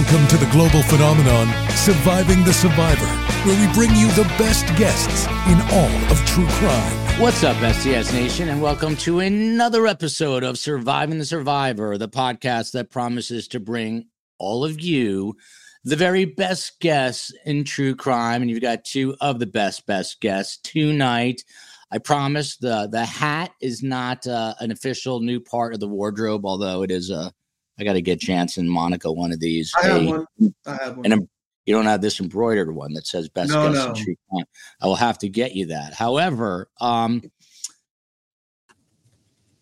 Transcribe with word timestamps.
Welcome 0.00 0.28
to 0.28 0.38
the 0.38 0.50
global 0.50 0.82
phenomenon, 0.84 1.46
Surviving 1.76 2.42
the 2.42 2.54
Survivor, 2.54 3.04
where 3.44 3.68
we 3.68 3.70
bring 3.74 3.94
you 3.94 4.10
the 4.12 4.24
best 4.38 4.66
guests 4.78 5.26
in 5.46 5.60
all 5.76 6.10
of 6.10 6.24
true 6.24 6.46
crime. 6.46 7.20
What's 7.20 7.44
up, 7.44 7.56
STS 7.56 8.10
Nation, 8.14 8.48
and 8.48 8.62
welcome 8.62 8.96
to 8.96 9.20
another 9.20 9.86
episode 9.86 10.42
of 10.42 10.58
Surviving 10.58 11.18
the 11.18 11.26
Survivor, 11.26 11.98
the 11.98 12.08
podcast 12.08 12.72
that 12.72 12.88
promises 12.90 13.46
to 13.48 13.60
bring 13.60 14.06
all 14.38 14.64
of 14.64 14.80
you 14.80 15.36
the 15.84 15.96
very 15.96 16.24
best 16.24 16.80
guests 16.80 17.34
in 17.44 17.64
true 17.64 17.94
crime. 17.94 18.40
And 18.40 18.50
you've 18.50 18.62
got 18.62 18.86
two 18.86 19.16
of 19.20 19.38
the 19.38 19.46
best, 19.46 19.86
best 19.86 20.22
guests 20.22 20.56
tonight. 20.62 21.44
I 21.92 21.98
promise 21.98 22.56
the 22.56 22.88
the 22.90 23.04
hat 23.04 23.52
is 23.60 23.82
not 23.82 24.26
uh, 24.26 24.54
an 24.60 24.70
official 24.70 25.20
new 25.20 25.40
part 25.40 25.74
of 25.74 25.80
the 25.80 25.88
wardrobe, 25.88 26.46
although 26.46 26.82
it 26.82 26.90
is 26.90 27.10
a 27.10 27.34
I 27.80 27.84
got 27.84 27.94
to 27.94 28.02
get 28.02 28.28
and 28.28 28.70
Monica 28.70 29.10
one 29.10 29.32
of 29.32 29.40
these. 29.40 29.72
I 29.74 29.86
have 29.86 30.06
one. 30.06 30.26
I 30.66 30.74
have 30.74 30.96
one. 30.96 31.12
And 31.12 31.28
you 31.64 31.74
don't 31.74 31.86
have 31.86 32.00
this 32.00 32.20
embroidered 32.20 32.74
one 32.74 32.92
that 32.94 33.06
says 33.06 33.28
best 33.28 33.50
No, 33.50 33.72
guest 33.72 33.98
no. 34.32 34.44
I 34.80 34.86
will 34.86 34.96
have 34.96 35.18
to 35.18 35.28
get 35.28 35.54
you 35.54 35.66
that. 35.66 35.94
However, 35.94 36.68
um, 36.80 37.22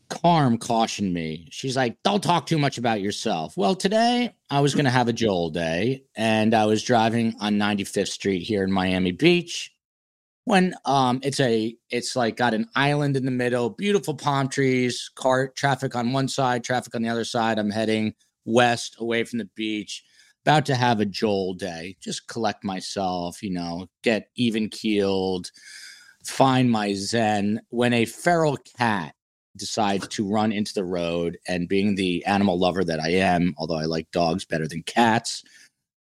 Carm 0.08 0.58
cautioned 0.58 1.12
me. 1.12 1.48
She's 1.50 1.76
like, 1.76 1.96
don't 2.02 2.22
talk 2.22 2.46
too 2.46 2.58
much 2.58 2.78
about 2.78 3.00
yourself. 3.00 3.56
Well, 3.56 3.74
today 3.74 4.34
I 4.50 4.60
was 4.60 4.74
going 4.74 4.86
to 4.86 4.90
have 4.90 5.08
a 5.08 5.12
Joel 5.12 5.50
day 5.50 6.04
and 6.16 6.54
I 6.54 6.64
was 6.64 6.82
driving 6.82 7.34
on 7.40 7.54
95th 7.54 8.08
Street 8.08 8.42
here 8.42 8.64
in 8.64 8.72
Miami 8.72 9.12
Beach 9.12 9.72
when 10.48 10.74
um 10.86 11.20
it's 11.22 11.40
a 11.40 11.76
it's 11.90 12.16
like 12.16 12.36
got 12.36 12.54
an 12.54 12.66
island 12.74 13.16
in 13.18 13.26
the 13.26 13.30
middle 13.30 13.68
beautiful 13.68 14.14
palm 14.14 14.48
trees 14.48 15.10
car 15.14 15.48
traffic 15.48 15.94
on 15.94 16.12
one 16.14 16.26
side 16.26 16.64
traffic 16.64 16.94
on 16.94 17.02
the 17.02 17.08
other 17.08 17.24
side. 17.24 17.58
I'm 17.58 17.70
heading 17.70 18.14
west 18.46 18.96
away 18.98 19.24
from 19.24 19.40
the 19.40 19.50
beach 19.54 20.02
about 20.46 20.64
to 20.64 20.74
have 20.74 21.00
a 21.00 21.04
joel 21.04 21.52
day 21.52 21.96
just 22.00 22.28
collect 22.28 22.64
myself 22.64 23.42
you 23.42 23.50
know 23.50 23.86
get 24.02 24.30
even 24.36 24.70
keeled 24.70 25.50
find 26.24 26.70
my 26.70 26.94
zen. 26.94 27.60
When 27.68 27.92
a 27.92 28.04
feral 28.06 28.56
cat 28.78 29.14
decides 29.56 30.08
to 30.08 30.26
run 30.26 30.52
into 30.52 30.72
the 30.72 30.84
road 30.84 31.36
and 31.46 31.68
being 31.68 31.94
the 31.94 32.24
animal 32.24 32.58
lover 32.58 32.84
that 32.84 33.00
i 33.00 33.10
am 33.10 33.54
although 33.58 33.76
i 33.76 33.84
like 33.84 34.10
dogs 34.12 34.44
better 34.44 34.68
than 34.68 34.82
cats 34.84 35.42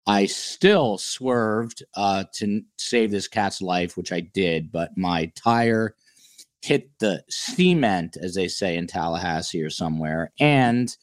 I 0.06 0.26
still 0.26 0.98
swerved 0.98 1.82
uh, 1.94 2.24
to 2.34 2.62
save 2.78 3.10
this 3.10 3.26
cat's 3.26 3.60
life, 3.60 3.96
which 3.96 4.12
I 4.12 4.20
did, 4.20 4.70
but 4.70 4.96
my 4.96 5.32
tire 5.34 5.96
hit 6.62 6.90
the 7.00 7.24
cement, 7.28 8.16
as 8.16 8.34
they 8.34 8.48
say 8.48 8.76
in 8.76 8.86
Tallahassee 8.86 9.62
or 9.62 9.70
somewhere, 9.70 10.32
and 10.38 10.96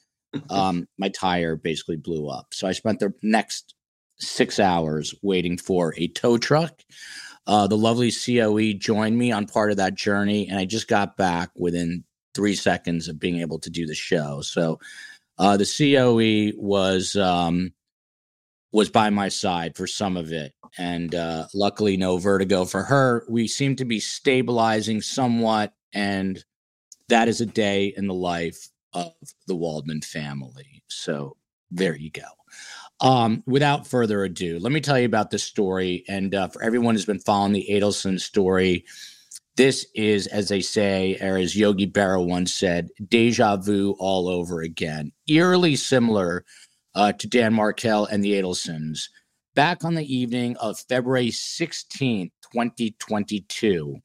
um, 0.49 0.87
my 0.97 1.09
tire 1.09 1.55
basically 1.57 1.97
blew 1.97 2.29
up. 2.29 2.47
So 2.53 2.67
I 2.67 2.71
spent 2.71 2.99
the 2.99 3.13
next 3.21 3.75
six 4.19 4.59
hours 4.59 5.13
waiting 5.21 5.57
for 5.57 5.93
a 5.97 6.07
tow 6.07 6.37
truck. 6.37 6.81
Uh, 7.45 7.67
the 7.67 7.77
lovely 7.77 8.09
COE 8.09 8.73
joined 8.73 9.17
me 9.17 9.33
on 9.33 9.47
part 9.47 9.71
of 9.71 9.77
that 9.77 9.95
journey, 9.95 10.47
and 10.47 10.57
I 10.57 10.63
just 10.63 10.87
got 10.87 11.17
back 11.17 11.49
within 11.57 12.05
three 12.33 12.55
seconds 12.55 13.09
of 13.09 13.19
being 13.19 13.41
able 13.41 13.59
to 13.59 13.69
do 13.69 13.85
the 13.85 13.95
show. 13.95 14.39
So 14.41 14.79
uh, 15.37 15.57
the 15.57 15.65
COE 15.65 16.57
was. 16.57 17.17
Um, 17.17 17.73
was 18.73 18.89
by 18.89 19.09
my 19.11 19.29
side 19.29 19.77
for 19.77 19.85
some 19.87 20.17
of 20.17 20.33
it. 20.33 20.51
And 20.77 21.13
uh, 21.13 21.45
luckily, 21.53 21.95
no 21.95 22.17
vertigo 22.17 22.65
for 22.65 22.81
her. 22.83 23.23
We 23.29 23.47
seem 23.47 23.75
to 23.77 23.85
be 23.85 23.99
stabilizing 23.99 24.99
somewhat. 25.01 25.73
And 25.93 26.43
that 27.07 27.27
is 27.27 27.39
a 27.39 27.45
day 27.45 27.93
in 27.95 28.07
the 28.07 28.13
life 28.15 28.69
of 28.93 29.13
the 29.47 29.55
Waldman 29.55 30.01
family. 30.01 30.83
So 30.87 31.37
there 31.69 31.95
you 31.95 32.09
go. 32.09 32.23
Um, 32.99 33.43
without 33.45 33.85
further 33.85 34.23
ado, 34.23 34.57
let 34.59 34.71
me 34.71 34.81
tell 34.81 34.97
you 34.99 35.05
about 35.05 35.29
this 35.29 35.43
story. 35.43 36.03
And 36.07 36.33
uh, 36.33 36.47
for 36.47 36.63
everyone 36.63 36.95
who's 36.95 37.05
been 37.05 37.19
following 37.19 37.53
the 37.53 37.67
Adelson 37.69 38.19
story, 38.19 38.85
this 39.55 39.85
is, 39.93 40.25
as 40.27 40.49
they 40.49 40.61
say, 40.61 41.17
or 41.21 41.37
as 41.37 41.55
Yogi 41.55 41.85
Berra 41.85 42.25
once 42.25 42.51
said, 42.51 42.89
deja 43.07 43.57
vu 43.57 43.95
all 43.99 44.27
over 44.27 44.61
again. 44.61 45.11
Eerily 45.27 45.75
similar 45.75 46.43
uh, 46.95 47.13
to 47.13 47.27
Dan 47.27 47.53
Markel 47.53 48.05
and 48.05 48.23
the 48.23 48.33
Adelsons. 48.33 49.09
Back 49.55 49.83
on 49.83 49.93
the 49.93 50.15
evening 50.15 50.57
of 50.57 50.79
February 50.79 51.29
16th, 51.29 52.31
2022, 52.51 54.01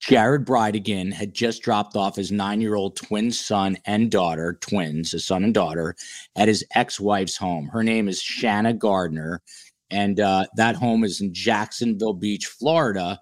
Jared 0.00 0.44
Bridegan 0.44 1.12
had 1.12 1.34
just 1.34 1.62
dropped 1.62 1.96
off 1.96 2.16
his 2.16 2.30
nine 2.30 2.60
year 2.60 2.74
old 2.74 2.96
twin 2.96 3.30
son 3.30 3.76
and 3.84 4.10
daughter, 4.10 4.58
twins, 4.60 5.12
a 5.14 5.18
son 5.18 5.44
and 5.44 5.54
daughter, 5.54 5.96
at 6.36 6.48
his 6.48 6.64
ex 6.74 7.00
wife's 7.00 7.36
home. 7.36 7.68
Her 7.68 7.82
name 7.82 8.08
is 8.08 8.22
Shanna 8.22 8.74
Gardner, 8.74 9.42
and 9.90 10.20
uh, 10.20 10.46
that 10.56 10.76
home 10.76 11.04
is 11.04 11.20
in 11.20 11.34
Jacksonville 11.34 12.12
Beach, 12.14 12.46
Florida. 12.46 13.20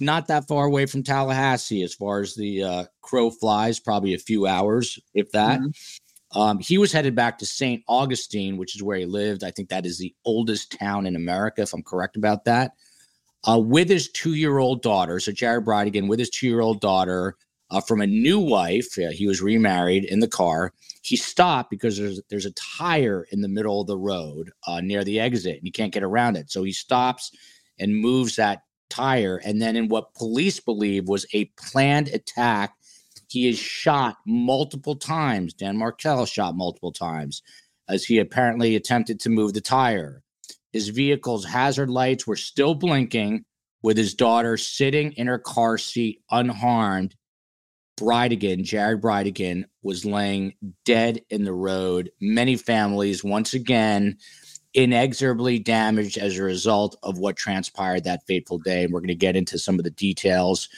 Not 0.00 0.26
that 0.28 0.48
far 0.48 0.66
away 0.66 0.86
from 0.86 1.02
Tallahassee, 1.02 1.82
as 1.82 1.94
far 1.94 2.20
as 2.20 2.34
the 2.34 2.62
uh, 2.62 2.84
crow 3.02 3.30
flies, 3.30 3.78
probably 3.78 4.14
a 4.14 4.18
few 4.18 4.46
hours, 4.46 4.98
if 5.14 5.30
that. 5.32 5.60
Um, 6.34 6.58
he 6.58 6.78
was 6.78 6.92
headed 6.92 7.14
back 7.14 7.38
to 7.38 7.46
St. 7.46 7.82
Augustine, 7.88 8.56
which 8.56 8.74
is 8.74 8.82
where 8.82 8.96
he 8.96 9.04
lived. 9.04 9.44
I 9.44 9.50
think 9.50 9.68
that 9.68 9.86
is 9.86 9.98
the 9.98 10.14
oldest 10.24 10.76
town 10.78 11.06
in 11.06 11.16
America, 11.16 11.62
if 11.62 11.72
I'm 11.72 11.82
correct 11.82 12.16
about 12.16 12.44
that. 12.44 12.72
Uh, 13.46 13.58
with 13.58 13.88
his 13.88 14.10
two 14.10 14.34
year 14.34 14.58
old 14.58 14.82
daughter. 14.82 15.18
So, 15.20 15.32
Jared 15.32 15.64
Bridegan, 15.64 16.08
with 16.08 16.18
his 16.18 16.30
two 16.30 16.46
year 16.46 16.60
old 16.60 16.80
daughter 16.80 17.36
uh, 17.70 17.80
from 17.80 18.00
a 18.00 18.06
new 18.06 18.38
wife. 18.38 18.96
Uh, 18.98 19.10
he 19.10 19.26
was 19.26 19.42
remarried 19.42 20.04
in 20.04 20.20
the 20.20 20.28
car. 20.28 20.72
He 21.02 21.16
stopped 21.16 21.70
because 21.70 21.98
there's, 21.98 22.20
there's 22.30 22.46
a 22.46 22.52
tire 22.52 23.26
in 23.32 23.40
the 23.40 23.48
middle 23.48 23.80
of 23.80 23.88
the 23.88 23.98
road 23.98 24.52
uh, 24.66 24.80
near 24.80 25.02
the 25.02 25.18
exit 25.18 25.56
and 25.56 25.66
you 25.66 25.72
can't 25.72 25.92
get 25.92 26.04
around 26.04 26.36
it. 26.36 26.50
So, 26.50 26.62
he 26.62 26.72
stops 26.72 27.32
and 27.78 27.96
moves 27.96 28.36
that 28.36 28.62
tire. 28.88 29.40
And 29.44 29.60
then, 29.60 29.74
in 29.74 29.88
what 29.88 30.14
police 30.14 30.60
believe 30.60 31.08
was 31.08 31.26
a 31.34 31.46
planned 31.56 32.08
attack 32.08 32.74
he 33.32 33.48
is 33.48 33.58
shot 33.58 34.16
multiple 34.26 34.96
times. 34.96 35.54
Dan 35.54 35.76
Markel 35.76 36.26
shot 36.26 36.54
multiple 36.54 36.92
times 36.92 37.42
as 37.88 38.04
he 38.04 38.18
apparently 38.18 38.76
attempted 38.76 39.20
to 39.20 39.30
move 39.30 39.54
the 39.54 39.60
tire. 39.60 40.22
His 40.72 40.88
vehicle's 40.88 41.44
hazard 41.44 41.90
lights 41.90 42.26
were 42.26 42.36
still 42.36 42.74
blinking 42.74 43.44
with 43.82 43.96
his 43.96 44.14
daughter 44.14 44.56
sitting 44.56 45.12
in 45.12 45.26
her 45.26 45.38
car 45.38 45.76
seat 45.78 46.22
unharmed. 46.30 47.14
Bridegan, 47.98 48.62
Jared 48.62 49.02
Bridegan, 49.02 49.64
was 49.82 50.04
laying 50.04 50.54
dead 50.84 51.22
in 51.28 51.44
the 51.44 51.52
road. 51.52 52.10
Many 52.20 52.56
families, 52.56 53.22
once 53.22 53.52
again, 53.52 54.16
inexorably 54.74 55.58
damaged 55.58 56.16
as 56.16 56.38
a 56.38 56.42
result 56.42 56.96
of 57.02 57.18
what 57.18 57.36
transpired 57.36 58.04
that 58.04 58.26
fateful 58.26 58.58
day. 58.58 58.84
And 58.84 58.92
we're 58.92 59.00
going 59.00 59.08
to 59.08 59.14
get 59.14 59.36
into 59.36 59.58
some 59.58 59.78
of 59.78 59.84
the 59.84 59.90
details. 59.90 60.68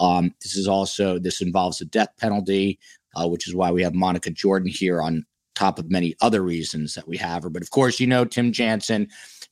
Um, 0.00 0.34
this 0.42 0.56
is 0.56 0.68
also 0.68 1.18
this 1.18 1.40
involves 1.40 1.78
the 1.78 1.84
death 1.84 2.10
penalty, 2.18 2.78
uh, 3.14 3.28
which 3.28 3.48
is 3.48 3.54
why 3.54 3.70
we 3.70 3.82
have 3.82 3.94
Monica 3.94 4.30
Jordan 4.30 4.68
here 4.68 5.00
on 5.02 5.24
top 5.54 5.78
of 5.78 5.90
many 5.90 6.14
other 6.20 6.42
reasons 6.42 6.94
that 6.94 7.08
we 7.08 7.16
have 7.16 7.42
her. 7.42 7.50
But 7.50 7.62
of 7.62 7.70
course, 7.70 7.98
you 7.98 8.06
know 8.06 8.24
Tim 8.24 8.52
Jansen, 8.52 9.08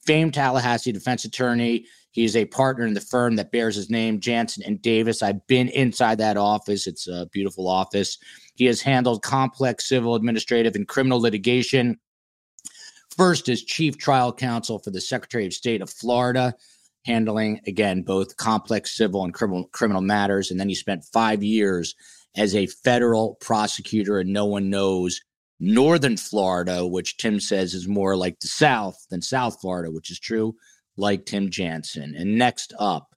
famed 0.06 0.34
Tallahassee 0.34 0.92
defense 0.92 1.24
attorney. 1.24 1.84
He 2.12 2.24
is 2.24 2.36
a 2.36 2.47
partner 2.47 2.86
in 2.86 2.94
the 2.94 3.00
firm 3.00 3.36
that 3.36 3.52
bears 3.52 3.76
his 3.76 3.91
name, 3.91 4.20
Jansen 4.20 4.62
and 4.64 4.80
Davis. 4.80 5.22
I've 5.22 5.47
been 5.48 5.69
inside 5.69 6.19
that 6.19 6.38
office. 6.38 6.86
It's 6.86 7.08
a 7.08 7.28
beautiful 7.32 7.68
office. 7.68 8.18
He 8.54 8.64
has 8.66 8.80
handled 8.80 9.22
complex 9.22 9.88
civil, 9.88 10.14
administrative, 10.14 10.76
and 10.76 10.88
criminal 10.88 11.20
litigation. 11.20 11.98
First 13.16 13.48
as 13.48 13.62
chief 13.62 13.98
trial 13.98 14.32
counsel 14.32 14.78
for 14.78 14.91
the 14.91 15.00
Secretary 15.00 15.47
of 15.47 15.53
State 15.53 15.82
of 15.82 15.91
Florida 15.91 16.54
handling 17.06 17.61
again 17.67 18.03
both 18.03 18.37
complex 18.37 18.97
civil 18.97 19.25
and 19.25 19.33
criminal 19.33 19.65
criminal 19.72 20.03
matters 20.03 20.50
and 20.50 20.59
then 20.59 20.69
he 20.69 20.75
spent 20.75 21.05
5 21.12 21.43
years 21.43 21.94
as 22.37 22.55
a 22.55 22.67
federal 22.67 23.37
prosecutor 23.41 24.19
and 24.19 24.33
no 24.33 24.44
one 24.44 24.69
knows 24.69 25.21
northern 25.59 26.16
Florida 26.16 26.87
which 26.87 27.16
Tim 27.16 27.41
says 27.41 27.72
is 27.72 27.89
more 27.89 28.16
like 28.16 28.39
the 28.41 28.49
south 28.49 29.06
than 29.11 29.22
South 29.22 29.60
Florida 29.60 29.91
which 29.91 30.10
is 30.10 30.19
true 30.19 30.54
like 30.97 31.27
Tim 31.27 31.51
Jansen 31.51 32.15
and 32.16 32.36
next 32.36 32.75
up 32.78 33.15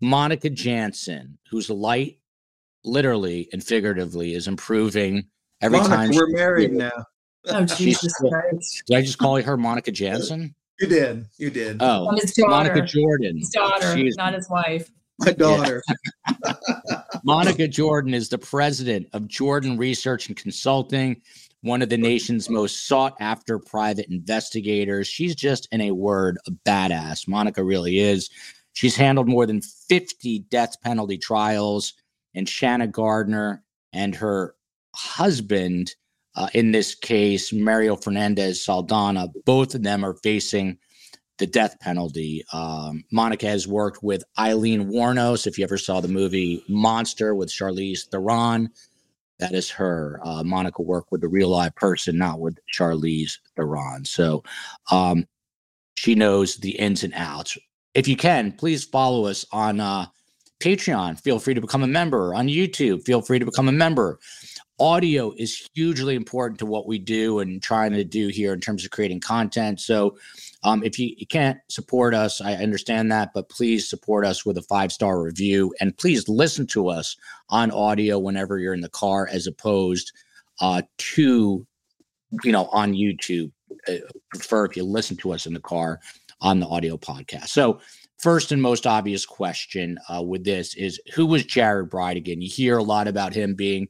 Monica 0.00 0.50
Jansen 0.50 1.38
whose 1.50 1.70
light 1.70 2.18
literally 2.84 3.48
and 3.52 3.62
figuratively 3.62 4.34
is 4.34 4.46
improving 4.46 5.24
every 5.60 5.78
Monica, 5.78 5.96
time 5.96 6.10
we're 6.14 6.28
married 6.28 6.72
now. 6.72 7.04
Oh, 7.48 7.64
Jesus 7.64 8.12
Christ. 8.14 8.82
Did 8.86 8.96
I 8.96 9.02
just 9.02 9.18
call 9.18 9.40
her 9.40 9.56
Monica 9.56 9.92
Jansen? 9.92 10.54
You 10.80 10.86
did. 10.88 11.26
You 11.38 11.50
did. 11.50 11.78
Oh, 11.80 12.08
On 12.08 12.16
his 12.16 12.32
daughter. 12.34 12.50
Monica 12.50 12.82
Jordan. 12.82 13.38
His 13.38 13.48
daughter, 13.50 13.94
She 13.96 14.06
is- 14.08 14.16
not 14.16 14.34
his 14.34 14.48
wife. 14.50 14.90
My 15.18 15.32
daughter. 15.32 15.82
Monica 17.24 17.66
Jordan 17.68 18.12
is 18.12 18.28
the 18.28 18.38
president 18.38 19.08
of 19.14 19.26
Jordan 19.28 19.78
Research 19.78 20.28
and 20.28 20.36
Consulting, 20.36 21.22
one 21.62 21.80
of 21.80 21.88
the 21.88 21.96
nation's 21.96 22.50
most 22.50 22.86
sought 22.86 23.16
after 23.18 23.58
private 23.58 24.06
investigators. 24.10 25.08
She's 25.08 25.34
just, 25.34 25.68
in 25.72 25.80
a 25.80 25.90
word, 25.92 26.36
a 26.46 26.50
badass. 26.50 27.26
Monica 27.26 27.64
really 27.64 27.98
is. 27.98 28.28
She's 28.74 28.94
handled 28.94 29.26
more 29.26 29.46
than 29.46 29.62
50 29.62 30.40
death 30.50 30.80
penalty 30.82 31.16
trials, 31.16 31.94
and 32.34 32.46
Shanna 32.46 32.86
Gardner 32.86 33.64
and 33.94 34.14
her 34.14 34.54
husband 34.94 35.94
Uh, 36.36 36.48
in 36.54 36.70
this 36.70 36.94
case, 36.94 37.52
Mario 37.52 37.96
Fernandez 37.96 38.64
Saldana, 38.64 39.28
both 39.44 39.74
of 39.74 39.82
them 39.82 40.04
are 40.04 40.14
facing 40.22 40.78
the 41.38 41.46
death 41.46 41.78
penalty. 41.80 42.44
Um, 42.52 43.04
Monica 43.10 43.46
has 43.46 43.66
worked 43.66 44.02
with 44.02 44.22
Aileen 44.38 44.90
Wuornos. 44.90 45.46
If 45.46 45.58
you 45.58 45.64
ever 45.64 45.78
saw 45.78 46.00
the 46.00 46.08
movie 46.08 46.62
Monster 46.68 47.34
with 47.34 47.50
Charlize 47.50 48.06
Theron, 48.08 48.70
that 49.38 49.52
is 49.52 49.70
her. 49.70 50.20
Uh, 50.24 50.42
Monica 50.42 50.82
worked 50.82 51.12
with 51.12 51.22
a 51.24 51.28
real 51.28 51.48
live 51.48 51.74
person, 51.74 52.16
not 52.16 52.40
with 52.40 52.58
Charlize 52.72 53.38
Theron. 53.54 54.04
So 54.04 54.44
um, 54.90 55.26
she 55.96 56.14
knows 56.14 56.56
the 56.56 56.78
ins 56.78 57.04
and 57.04 57.12
outs. 57.14 57.58
If 57.94 58.08
you 58.08 58.16
can, 58.16 58.52
please 58.52 58.84
follow 58.84 59.26
us 59.26 59.44
on 59.52 59.80
uh, 59.80 60.06
Patreon. 60.60 61.20
Feel 61.20 61.38
free 61.38 61.54
to 61.54 61.60
become 61.60 61.82
a 61.82 61.88
member 61.88 62.34
on 62.34 62.48
YouTube. 62.48 63.04
Feel 63.04 63.22
free 63.22 63.38
to 63.38 63.44
become 63.44 63.68
a 63.68 63.72
member. 63.72 64.18
Audio 64.78 65.32
is 65.38 65.68
hugely 65.74 66.14
important 66.14 66.58
to 66.58 66.66
what 66.66 66.86
we 66.86 66.98
do 66.98 67.38
and 67.38 67.62
trying 67.62 67.92
to 67.92 68.04
do 68.04 68.28
here 68.28 68.52
in 68.52 68.60
terms 68.60 68.84
of 68.84 68.90
creating 68.90 69.20
content. 69.20 69.80
So 69.80 70.18
um, 70.64 70.82
if 70.84 70.98
you, 70.98 71.14
you 71.16 71.26
can't 71.26 71.58
support 71.68 72.12
us, 72.12 72.42
I 72.42 72.54
understand 72.54 73.10
that, 73.10 73.30
but 73.32 73.48
please 73.48 73.88
support 73.88 74.26
us 74.26 74.44
with 74.44 74.58
a 74.58 74.62
five 74.62 74.92
star 74.92 75.22
review 75.22 75.72
and 75.80 75.96
please 75.96 76.28
listen 76.28 76.66
to 76.68 76.88
us 76.88 77.16
on 77.48 77.70
audio 77.70 78.18
whenever 78.18 78.58
you're 78.58 78.74
in 78.74 78.82
the 78.82 78.88
car, 78.90 79.28
as 79.32 79.46
opposed 79.46 80.12
uh, 80.60 80.82
to, 80.98 81.66
you 82.44 82.52
know, 82.52 82.66
on 82.66 82.92
YouTube. 82.92 83.52
I 83.88 83.92
uh, 83.92 84.08
prefer 84.30 84.66
if 84.66 84.76
you 84.76 84.84
listen 84.84 85.16
to 85.18 85.32
us 85.32 85.46
in 85.46 85.54
the 85.54 85.60
car 85.60 86.00
on 86.40 86.60
the 86.60 86.66
audio 86.66 86.96
podcast. 86.96 87.48
So, 87.48 87.80
first 88.18 88.52
and 88.52 88.60
most 88.60 88.86
obvious 88.86 89.26
question 89.26 89.98
uh, 90.08 90.22
with 90.22 90.44
this 90.44 90.74
is 90.74 91.00
who 91.14 91.26
was 91.26 91.44
Jared 91.44 91.90
Bridegan? 91.90 92.42
You 92.42 92.48
hear 92.48 92.78
a 92.78 92.82
lot 92.82 93.08
about 93.08 93.34
him 93.34 93.54
being 93.54 93.88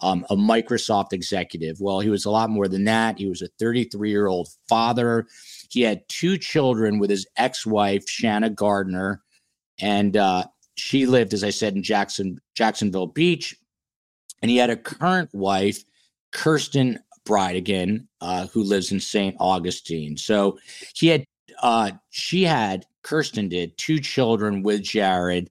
um, 0.00 0.26
a 0.30 0.36
Microsoft 0.36 1.12
executive. 1.12 1.80
Well, 1.80 2.00
he 2.00 2.10
was 2.10 2.24
a 2.24 2.30
lot 2.30 2.50
more 2.50 2.68
than 2.68 2.84
that. 2.84 3.18
He 3.18 3.28
was 3.28 3.42
a 3.42 3.48
33 3.58 4.10
year 4.10 4.26
old 4.26 4.48
father. 4.68 5.26
He 5.70 5.82
had 5.82 6.08
two 6.08 6.38
children 6.38 6.98
with 6.98 7.10
his 7.10 7.26
ex 7.36 7.64
wife, 7.66 8.08
Shanna 8.08 8.50
Gardner, 8.50 9.22
and 9.80 10.16
uh, 10.16 10.44
she 10.76 11.06
lived, 11.06 11.34
as 11.34 11.44
I 11.44 11.50
said, 11.50 11.74
in 11.74 11.82
Jackson, 11.82 12.40
Jacksonville 12.54 13.06
Beach. 13.06 13.56
And 14.42 14.50
he 14.50 14.56
had 14.56 14.70
a 14.70 14.76
current 14.76 15.30
wife, 15.32 15.82
Kirsten 16.32 16.98
Bridegan, 17.24 18.06
uh, 18.20 18.46
who 18.48 18.62
lives 18.62 18.92
in 18.92 19.00
St. 19.00 19.36
Augustine. 19.40 20.16
So 20.16 20.58
he 20.94 21.08
had, 21.08 21.24
uh, 21.62 21.92
she 22.10 22.42
had, 22.42 22.86
Kirsten 23.02 23.48
did, 23.48 23.76
two 23.78 23.98
children 24.00 24.62
with 24.62 24.82
Jared, 24.82 25.50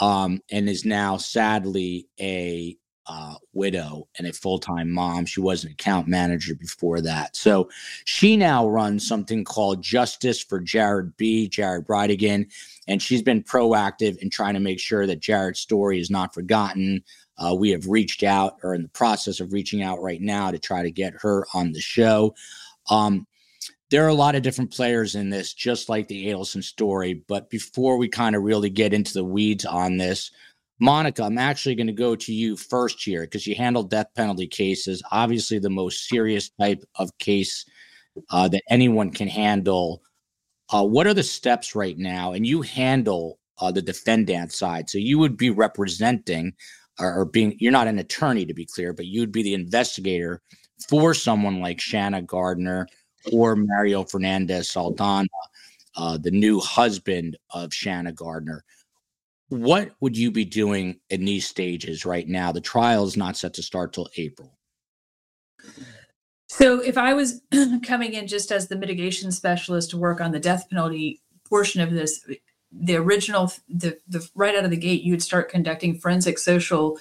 um, 0.00 0.40
and 0.50 0.68
is 0.68 0.84
now 0.84 1.16
sadly 1.16 2.06
a 2.20 2.76
uh, 3.08 3.34
widow 3.54 4.06
and 4.18 4.26
a 4.26 4.32
full 4.32 4.58
time 4.58 4.90
mom. 4.90 5.26
She 5.26 5.40
was 5.40 5.64
an 5.64 5.70
account 5.70 6.06
manager 6.06 6.54
before 6.54 7.00
that. 7.00 7.34
So 7.34 7.70
she 8.04 8.36
now 8.36 8.68
runs 8.68 9.06
something 9.06 9.44
called 9.44 9.82
Justice 9.82 10.42
for 10.42 10.60
Jared 10.60 11.16
B. 11.16 11.48
Jared 11.48 11.86
Bridegan. 11.86 12.50
And 12.86 13.02
she's 13.02 13.22
been 13.22 13.42
proactive 13.42 14.18
in 14.18 14.30
trying 14.30 14.54
to 14.54 14.60
make 14.60 14.78
sure 14.78 15.06
that 15.06 15.20
Jared's 15.20 15.60
story 15.60 16.00
is 16.00 16.10
not 16.10 16.34
forgotten. 16.34 17.02
Uh, 17.38 17.54
we 17.54 17.70
have 17.70 17.86
reached 17.86 18.22
out 18.22 18.58
or 18.62 18.74
in 18.74 18.82
the 18.82 18.88
process 18.88 19.40
of 19.40 19.52
reaching 19.52 19.82
out 19.82 20.02
right 20.02 20.20
now 20.20 20.50
to 20.50 20.58
try 20.58 20.82
to 20.82 20.90
get 20.90 21.14
her 21.20 21.46
on 21.54 21.72
the 21.72 21.80
show. 21.80 22.34
Um, 22.90 23.26
there 23.90 24.04
are 24.04 24.08
a 24.08 24.14
lot 24.14 24.34
of 24.34 24.42
different 24.42 24.72
players 24.72 25.14
in 25.14 25.30
this, 25.30 25.54
just 25.54 25.88
like 25.88 26.08
the 26.08 26.26
Adelson 26.26 26.62
story. 26.62 27.22
But 27.26 27.48
before 27.48 27.96
we 27.96 28.08
kind 28.08 28.36
of 28.36 28.42
really 28.42 28.68
get 28.68 28.92
into 28.92 29.14
the 29.14 29.24
weeds 29.24 29.64
on 29.64 29.96
this, 29.96 30.30
Monica, 30.80 31.24
I'm 31.24 31.38
actually 31.38 31.74
going 31.74 31.88
to 31.88 31.92
go 31.92 32.14
to 32.14 32.32
you 32.32 32.56
first 32.56 33.02
here 33.02 33.22
because 33.22 33.46
you 33.46 33.54
handle 33.54 33.82
death 33.82 34.08
penalty 34.14 34.46
cases, 34.46 35.02
obviously 35.10 35.58
the 35.58 35.70
most 35.70 36.08
serious 36.08 36.50
type 36.50 36.84
of 36.96 37.16
case 37.18 37.64
uh, 38.30 38.48
that 38.48 38.62
anyone 38.70 39.10
can 39.10 39.28
handle. 39.28 40.02
Uh, 40.70 40.84
what 40.84 41.06
are 41.06 41.14
the 41.14 41.22
steps 41.22 41.74
right 41.74 41.98
now? 41.98 42.32
And 42.32 42.46
you 42.46 42.62
handle 42.62 43.38
uh, 43.58 43.72
the 43.72 43.82
defendant 43.82 44.52
side, 44.52 44.88
so 44.88 44.98
you 44.98 45.18
would 45.18 45.36
be 45.36 45.50
representing 45.50 46.52
or, 47.00 47.20
or 47.20 47.24
being. 47.24 47.56
You're 47.58 47.72
not 47.72 47.88
an 47.88 47.98
attorney, 47.98 48.46
to 48.46 48.54
be 48.54 48.66
clear, 48.66 48.92
but 48.92 49.06
you'd 49.06 49.32
be 49.32 49.42
the 49.42 49.54
investigator 49.54 50.42
for 50.88 51.12
someone 51.12 51.60
like 51.60 51.80
Shanna 51.80 52.22
Gardner 52.22 52.86
or 53.32 53.56
Mario 53.56 54.04
Fernandez 54.04 54.70
Saldana, 54.70 55.26
uh, 55.96 56.18
the 56.18 56.30
new 56.30 56.60
husband 56.60 57.36
of 57.50 57.74
Shanna 57.74 58.12
Gardner 58.12 58.64
what 59.48 59.92
would 60.00 60.16
you 60.16 60.30
be 60.30 60.44
doing 60.44 61.00
in 61.10 61.24
these 61.24 61.46
stages 61.46 62.04
right 62.04 62.28
now? 62.28 62.52
The 62.52 62.60
trial 62.60 63.04
is 63.04 63.16
not 63.16 63.36
set 63.36 63.54
to 63.54 63.62
start 63.62 63.92
till 63.92 64.08
April. 64.16 64.58
So, 66.48 66.80
if 66.80 66.96
I 66.96 67.14
was 67.14 67.42
coming 67.84 68.14
in 68.14 68.26
just 68.26 68.50
as 68.50 68.68
the 68.68 68.76
mitigation 68.76 69.32
specialist 69.32 69.90
to 69.90 69.98
work 69.98 70.20
on 70.20 70.32
the 70.32 70.40
death 70.40 70.68
penalty 70.70 71.20
portion 71.44 71.80
of 71.80 71.90
this, 71.90 72.26
the 72.72 72.96
original, 72.96 73.52
the, 73.68 73.98
the 74.08 74.26
right 74.34 74.54
out 74.54 74.64
of 74.64 74.70
the 74.70 74.76
gate, 74.76 75.02
you 75.02 75.12
would 75.12 75.22
start 75.22 75.50
conducting 75.50 75.98
forensic 75.98 76.38
social 76.38 76.98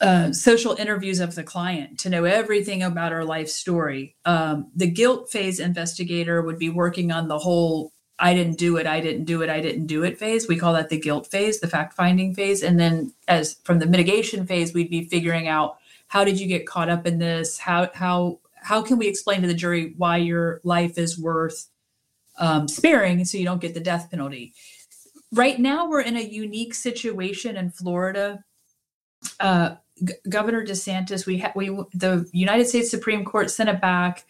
uh, 0.00 0.32
social 0.32 0.74
interviews 0.74 1.20
of 1.20 1.34
the 1.34 1.42
client 1.42 1.98
to 2.00 2.10
know 2.10 2.24
everything 2.24 2.82
about 2.82 3.12
our 3.12 3.24
life 3.24 3.48
story. 3.48 4.16
Um, 4.24 4.70
the 4.74 4.90
guilt 4.90 5.30
phase 5.30 5.60
investigator 5.60 6.42
would 6.42 6.58
be 6.58 6.68
working 6.68 7.12
on 7.12 7.28
the 7.28 7.38
whole 7.38 7.92
I 8.18 8.32
didn't 8.32 8.58
do 8.58 8.76
it, 8.76 8.86
I 8.86 9.00
didn't 9.00 9.24
do 9.24 9.42
it, 9.42 9.50
I 9.50 9.60
didn't 9.60 9.86
do 9.86 10.04
it 10.04 10.18
phase. 10.18 10.46
We 10.46 10.56
call 10.56 10.72
that 10.74 10.88
the 10.88 11.00
guilt 11.00 11.26
phase, 11.26 11.60
the 11.60 11.68
fact 11.68 11.94
finding 11.94 12.34
phase. 12.34 12.62
And 12.62 12.78
then 12.78 13.12
as 13.26 13.54
from 13.64 13.80
the 13.80 13.86
mitigation 13.86 14.46
phase, 14.46 14.72
we'd 14.72 14.90
be 14.90 15.04
figuring 15.04 15.48
out 15.48 15.78
how 16.08 16.22
did 16.24 16.38
you 16.38 16.46
get 16.46 16.66
caught 16.66 16.88
up 16.88 17.06
in 17.06 17.18
this? 17.18 17.58
How 17.58 17.90
how 17.92 18.38
how 18.54 18.82
can 18.82 18.98
we 18.98 19.08
explain 19.08 19.42
to 19.42 19.48
the 19.48 19.54
jury 19.54 19.94
why 19.96 20.18
your 20.18 20.60
life 20.62 20.96
is 20.96 21.18
worth 21.18 21.68
um, 22.38 22.68
sparing 22.68 23.24
so 23.24 23.36
you 23.36 23.44
don't 23.44 23.60
get 23.60 23.74
the 23.74 23.80
death 23.80 24.10
penalty? 24.10 24.54
Right 25.32 25.58
now, 25.58 25.88
we're 25.88 26.02
in 26.02 26.16
a 26.16 26.22
unique 26.22 26.74
situation 26.74 27.56
in 27.56 27.70
Florida. 27.70 28.44
Uh, 29.40 29.74
G- 30.02 30.14
Governor 30.28 30.64
DeSantis, 30.64 31.26
we 31.26 31.38
ha- 31.38 31.52
we 31.56 31.68
the 31.94 32.28
United 32.32 32.68
States 32.68 32.90
Supreme 32.90 33.24
Court 33.24 33.50
sent 33.50 33.68
it 33.68 33.80
back 33.80 34.24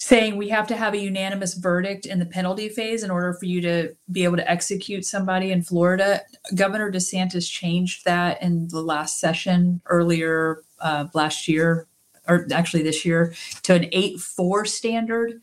saying 0.00 0.36
we 0.36 0.48
have 0.48 0.66
to 0.66 0.76
have 0.76 0.94
a 0.94 0.98
unanimous 0.98 1.52
verdict 1.54 2.06
in 2.06 2.18
the 2.18 2.26
penalty 2.26 2.70
phase 2.70 3.04
in 3.04 3.10
order 3.10 3.34
for 3.34 3.44
you 3.44 3.60
to 3.60 3.94
be 4.10 4.24
able 4.24 4.36
to 4.36 4.50
execute 4.50 5.04
somebody 5.04 5.52
in 5.52 5.62
Florida. 5.62 6.22
Governor 6.54 6.90
DeSantis 6.90 7.48
changed 7.48 8.06
that 8.06 8.42
in 8.42 8.68
the 8.68 8.80
last 8.80 9.20
session 9.20 9.82
earlier 9.86 10.62
uh, 10.80 11.06
last 11.12 11.46
year, 11.46 11.86
or 12.26 12.46
actually 12.50 12.82
this 12.82 13.04
year, 13.04 13.34
to 13.62 13.74
an 13.74 13.88
8 13.92 14.18
4 14.18 14.64
standard, 14.64 15.42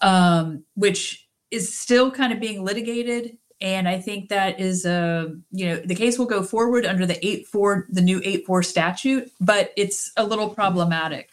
um, 0.00 0.62
which 0.74 1.28
is 1.50 1.74
still 1.74 2.12
kind 2.12 2.32
of 2.32 2.38
being 2.38 2.64
litigated. 2.64 3.36
And 3.60 3.88
I 3.88 3.98
think 3.98 4.28
that 4.28 4.60
is 4.60 4.86
a, 4.86 5.34
you 5.50 5.66
know, 5.66 5.76
the 5.84 5.96
case 5.96 6.20
will 6.20 6.26
go 6.26 6.44
forward 6.44 6.86
under 6.86 7.04
the 7.04 7.26
8 7.26 7.48
4, 7.48 7.88
the 7.90 8.02
new 8.02 8.20
8 8.24 8.46
4 8.46 8.62
statute, 8.62 9.32
but 9.40 9.72
it's 9.76 10.12
a 10.16 10.24
little 10.24 10.50
problematic 10.50 11.30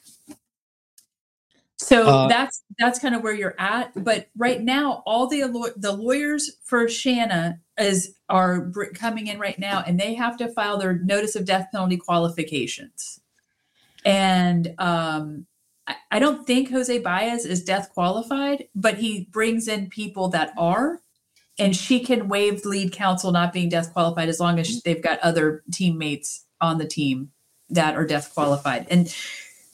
so 1.77 2.07
uh, 2.07 2.27
that's 2.27 2.63
that's 2.79 2.99
kind 2.99 3.15
of 3.15 3.21
where 3.21 3.33
you're 3.33 3.55
at. 3.59 3.91
But 3.95 4.29
right 4.37 4.61
now, 4.61 5.03
all 5.05 5.27
the 5.27 5.73
the 5.75 5.91
lawyers 5.91 6.51
for 6.63 6.87
Shanna 6.87 7.59
is 7.77 8.15
are 8.29 8.71
coming 8.93 9.27
in 9.27 9.39
right 9.39 9.59
now, 9.59 9.83
and 9.85 9.99
they 9.99 10.13
have 10.13 10.37
to 10.37 10.47
file 10.47 10.77
their 10.77 10.93
notice 10.99 11.35
of 11.35 11.45
death 11.45 11.67
penalty 11.71 11.97
qualifications. 11.97 13.19
And 14.05 14.73
um, 14.77 15.47
I, 15.87 15.95
I 16.11 16.19
don't 16.19 16.47
think 16.47 16.71
Jose 16.71 16.97
Baez 16.99 17.45
is 17.45 17.63
death 17.63 17.89
qualified, 17.93 18.67
but 18.73 18.95
he 18.97 19.27
brings 19.31 19.67
in 19.67 19.89
people 19.89 20.29
that 20.29 20.53
are, 20.57 21.01
and 21.59 21.75
she 21.75 21.99
can 21.99 22.29
waive 22.29 22.65
lead 22.65 22.93
counsel 22.93 23.31
not 23.31 23.51
being 23.51 23.67
death 23.67 23.91
qualified 23.91 24.29
as 24.29 24.39
long 24.39 24.59
as 24.59 24.81
they've 24.83 25.03
got 25.03 25.19
other 25.19 25.63
teammates 25.73 26.45
on 26.61 26.77
the 26.77 26.87
team 26.87 27.31
that 27.69 27.95
are 27.95 28.05
death 28.05 28.33
qualified. 28.33 28.87
And 28.89 29.13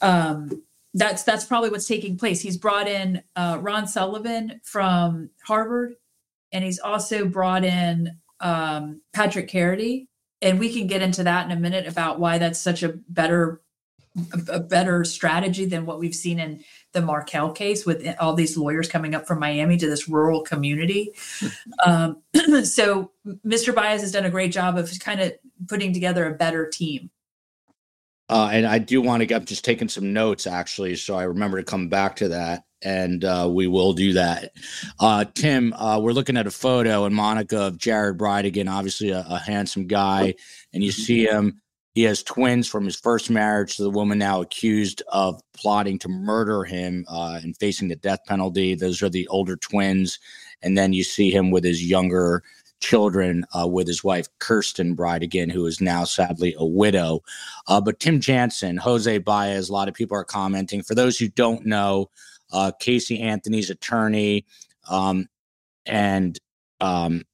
um, 0.00 0.62
that's 0.94 1.22
that's 1.22 1.44
probably 1.44 1.70
what's 1.70 1.86
taking 1.86 2.18
place. 2.18 2.40
He's 2.40 2.56
brought 2.56 2.88
in 2.88 3.22
uh, 3.36 3.58
Ron 3.60 3.86
Sullivan 3.86 4.60
from 4.62 5.30
Harvard, 5.44 5.94
and 6.52 6.62
he's 6.64 6.78
also 6.78 7.24
brought 7.24 7.64
in 7.64 8.18
um, 8.40 9.00
Patrick 9.14 9.48
Carity, 9.48 10.08
and 10.42 10.58
we 10.58 10.72
can 10.72 10.86
get 10.86 11.02
into 11.02 11.24
that 11.24 11.46
in 11.46 11.56
a 11.56 11.60
minute 11.60 11.86
about 11.86 12.20
why 12.20 12.38
that's 12.38 12.58
such 12.58 12.82
a 12.82 12.94
better 13.08 13.62
a, 14.48 14.60
better 14.60 15.04
strategy 15.04 15.64
than 15.64 15.86
what 15.86 15.98
we've 15.98 16.14
seen 16.14 16.38
in 16.38 16.62
the 16.92 17.00
Markel 17.00 17.50
case 17.52 17.86
with 17.86 18.06
all 18.20 18.34
these 18.34 18.56
lawyers 18.56 18.88
coming 18.88 19.14
up 19.14 19.26
from 19.26 19.38
Miami 19.38 19.76
to 19.78 19.88
this 19.88 20.08
rural 20.08 20.42
community. 20.42 21.12
um, 21.86 22.22
so 22.64 23.10
Mr. 23.46 23.74
Baez 23.74 24.02
has 24.02 24.12
done 24.12 24.26
a 24.26 24.30
great 24.30 24.52
job 24.52 24.76
of 24.76 24.92
kind 25.00 25.20
of 25.20 25.32
putting 25.68 25.92
together 25.92 26.26
a 26.26 26.34
better 26.34 26.68
team. 26.68 27.10
Uh, 28.32 28.48
and 28.50 28.66
I 28.66 28.78
do 28.78 29.02
want 29.02 29.28
to 29.28 29.34
I'm 29.34 29.44
just 29.44 29.62
taking 29.62 29.90
some 29.90 30.14
notes 30.14 30.46
actually, 30.46 30.96
so 30.96 31.16
I 31.16 31.24
remember 31.24 31.58
to 31.58 31.64
come 31.64 31.88
back 31.90 32.16
to 32.16 32.28
that, 32.28 32.64
and 32.80 33.22
uh, 33.26 33.46
we 33.52 33.66
will 33.66 33.92
do 33.92 34.14
that. 34.14 34.52
Uh, 34.98 35.26
Tim, 35.34 35.74
uh, 35.74 35.98
we're 36.00 36.14
looking 36.14 36.38
at 36.38 36.46
a 36.46 36.50
photo 36.50 37.04
and 37.04 37.14
Monica 37.14 37.60
of 37.60 37.76
Jared 37.76 38.16
Bridegan, 38.16 38.70
obviously 38.70 39.10
a, 39.10 39.22
a 39.28 39.38
handsome 39.38 39.86
guy, 39.86 40.34
and 40.72 40.82
you 40.82 40.92
see 40.92 41.26
him 41.26 41.60
He 41.94 42.04
has 42.04 42.22
twins 42.22 42.66
from 42.68 42.86
his 42.86 42.96
first 42.96 43.28
marriage 43.28 43.76
to 43.76 43.82
the 43.82 43.90
woman 43.90 44.18
now 44.18 44.40
accused 44.40 45.02
of 45.08 45.40
plotting 45.52 45.98
to 46.00 46.08
murder 46.08 46.64
him 46.64 47.04
uh, 47.08 47.38
and 47.42 47.56
facing 47.58 47.88
the 47.88 47.96
death 47.96 48.20
penalty. 48.26 48.74
Those 48.74 49.02
are 49.02 49.10
the 49.10 49.28
older 49.28 49.56
twins. 49.56 50.18
And 50.62 50.78
then 50.78 50.92
you 50.94 51.04
see 51.04 51.30
him 51.30 51.50
with 51.50 51.64
his 51.64 51.84
younger 51.84 52.42
children 52.82 53.46
uh, 53.58 53.66
with 53.66 53.86
his 53.86 54.04
wife, 54.04 54.28
Kirsten 54.38 54.94
Bridegan, 54.94 55.50
who 55.50 55.64
is 55.64 55.80
now 55.80 56.04
sadly 56.04 56.54
a 56.58 56.66
widow. 56.66 57.22
Uh, 57.66 57.80
but 57.80 58.00
Tim 58.00 58.20
Jansen, 58.20 58.76
Jose 58.76 59.18
Baez, 59.18 59.68
a 59.68 59.72
lot 59.72 59.88
of 59.88 59.94
people 59.94 60.16
are 60.16 60.24
commenting. 60.24 60.82
For 60.82 60.94
those 60.94 61.18
who 61.18 61.28
don't 61.28 61.64
know, 61.64 62.10
uh, 62.52 62.72
Casey 62.78 63.20
Anthony's 63.20 63.70
attorney 63.70 64.44
um, 64.90 65.28
and 65.86 66.38
um, 66.80 67.24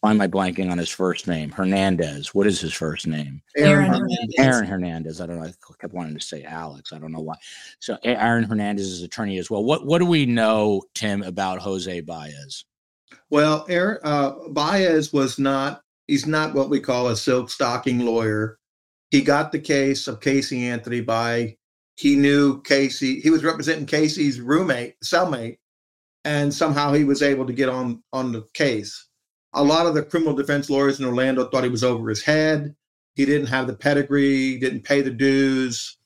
why 0.00 0.10
am 0.10 0.20
I 0.20 0.26
blanking 0.26 0.70
on 0.70 0.78
his 0.78 0.88
first 0.88 1.28
name? 1.28 1.50
Hernandez. 1.50 2.34
What 2.34 2.46
is 2.46 2.60
his 2.60 2.72
first 2.72 3.06
name? 3.06 3.40
Aaron 3.56 3.84
Aaron, 3.86 3.92
Hernandez. 3.92 4.34
Aaron 4.38 4.66
Hernandez. 4.66 5.20
I 5.20 5.26
don't 5.26 5.40
know. 5.40 5.46
I 5.46 5.52
kept 5.80 5.94
wanting 5.94 6.14
to 6.14 6.20
say 6.20 6.42
Alex. 6.42 6.92
I 6.92 6.98
don't 6.98 7.12
know 7.12 7.20
why. 7.20 7.36
So 7.78 7.96
Aaron 8.02 8.44
Hernandez 8.44 8.88
is 8.88 9.02
attorney 9.02 9.38
as 9.38 9.48
well. 9.48 9.62
What 9.62 9.86
What 9.86 9.98
do 9.98 10.06
we 10.06 10.26
know, 10.26 10.82
Tim, 10.94 11.22
about 11.22 11.60
Jose 11.60 12.00
Baez? 12.00 12.64
Well, 13.32 13.64
uh, 14.04 14.48
Baez 14.50 15.10
was 15.10 15.38
not. 15.38 15.80
He's 16.06 16.26
not 16.26 16.52
what 16.52 16.68
we 16.68 16.80
call 16.80 17.08
a 17.08 17.16
silk 17.16 17.48
stocking 17.48 18.00
lawyer. 18.00 18.58
He 19.10 19.22
got 19.22 19.52
the 19.52 19.58
case 19.58 20.06
of 20.06 20.20
Casey 20.20 20.66
Anthony 20.66 21.00
by. 21.00 21.56
He 21.96 22.14
knew 22.14 22.60
Casey. 22.60 23.20
He 23.20 23.30
was 23.30 23.42
representing 23.42 23.86
Casey's 23.86 24.38
roommate, 24.38 25.00
cellmate, 25.02 25.56
and 26.26 26.52
somehow 26.52 26.92
he 26.92 27.04
was 27.04 27.22
able 27.22 27.46
to 27.46 27.54
get 27.54 27.70
on 27.70 28.02
on 28.12 28.32
the 28.32 28.42
case. 28.52 29.08
A 29.54 29.64
lot 29.64 29.86
of 29.86 29.94
the 29.94 30.02
criminal 30.02 30.34
defense 30.34 30.68
lawyers 30.68 31.00
in 31.00 31.06
Orlando 31.06 31.46
thought 31.48 31.64
he 31.64 31.70
was 31.70 31.84
over 31.84 32.10
his 32.10 32.22
head. 32.22 32.76
He 33.14 33.24
didn't 33.24 33.46
have 33.46 33.66
the 33.66 33.74
pedigree. 33.74 34.58
Didn't 34.58 34.84
pay 34.84 35.00
the 35.00 35.10
dues. 35.10 35.96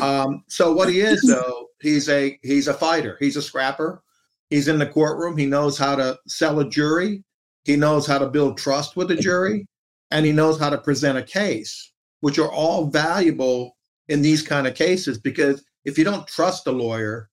Um, 0.00 0.42
so 0.48 0.72
what 0.72 0.88
he 0.88 0.98
is 0.98 1.22
though, 1.28 1.68
he's 1.80 2.08
a 2.08 2.40
he's 2.42 2.66
a 2.66 2.74
fighter. 2.74 3.18
He's 3.20 3.36
a 3.36 3.42
scrapper. 3.42 4.02
He's 4.52 4.68
in 4.68 4.78
the 4.78 4.86
courtroom. 4.86 5.38
He 5.38 5.46
knows 5.46 5.78
how 5.78 5.96
to 5.96 6.18
sell 6.26 6.60
a 6.60 6.68
jury. 6.68 7.24
He 7.64 7.74
knows 7.74 8.06
how 8.06 8.18
to 8.18 8.28
build 8.28 8.58
trust 8.58 8.96
with 8.96 9.10
a 9.10 9.16
jury, 9.16 9.66
and 10.10 10.26
he 10.26 10.32
knows 10.32 10.60
how 10.60 10.68
to 10.68 10.76
present 10.76 11.16
a 11.16 11.22
case, 11.22 11.90
which 12.20 12.38
are 12.38 12.52
all 12.52 12.84
valuable 12.84 13.78
in 14.08 14.20
these 14.20 14.42
kind 14.42 14.66
of 14.66 14.74
cases. 14.74 15.16
Because 15.16 15.64
if 15.86 15.96
you 15.96 16.04
don't 16.04 16.26
trust 16.26 16.66
a 16.66 16.70
lawyer, 16.70 17.30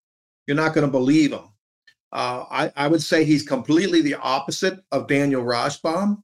you're 0.48 0.56
not 0.56 0.74
going 0.74 0.88
to 0.88 0.92
believe 0.92 1.34
him. 1.34 1.50
Uh, 2.14 2.46
I, 2.50 2.72
I 2.78 2.88
would 2.88 3.04
say 3.04 3.26
he's 3.26 3.44
completely 3.44 4.02
the 4.02 4.16
opposite 4.16 4.80
of 4.94 5.08
Daniel 5.08 5.44
Rashbaum. 5.44 6.24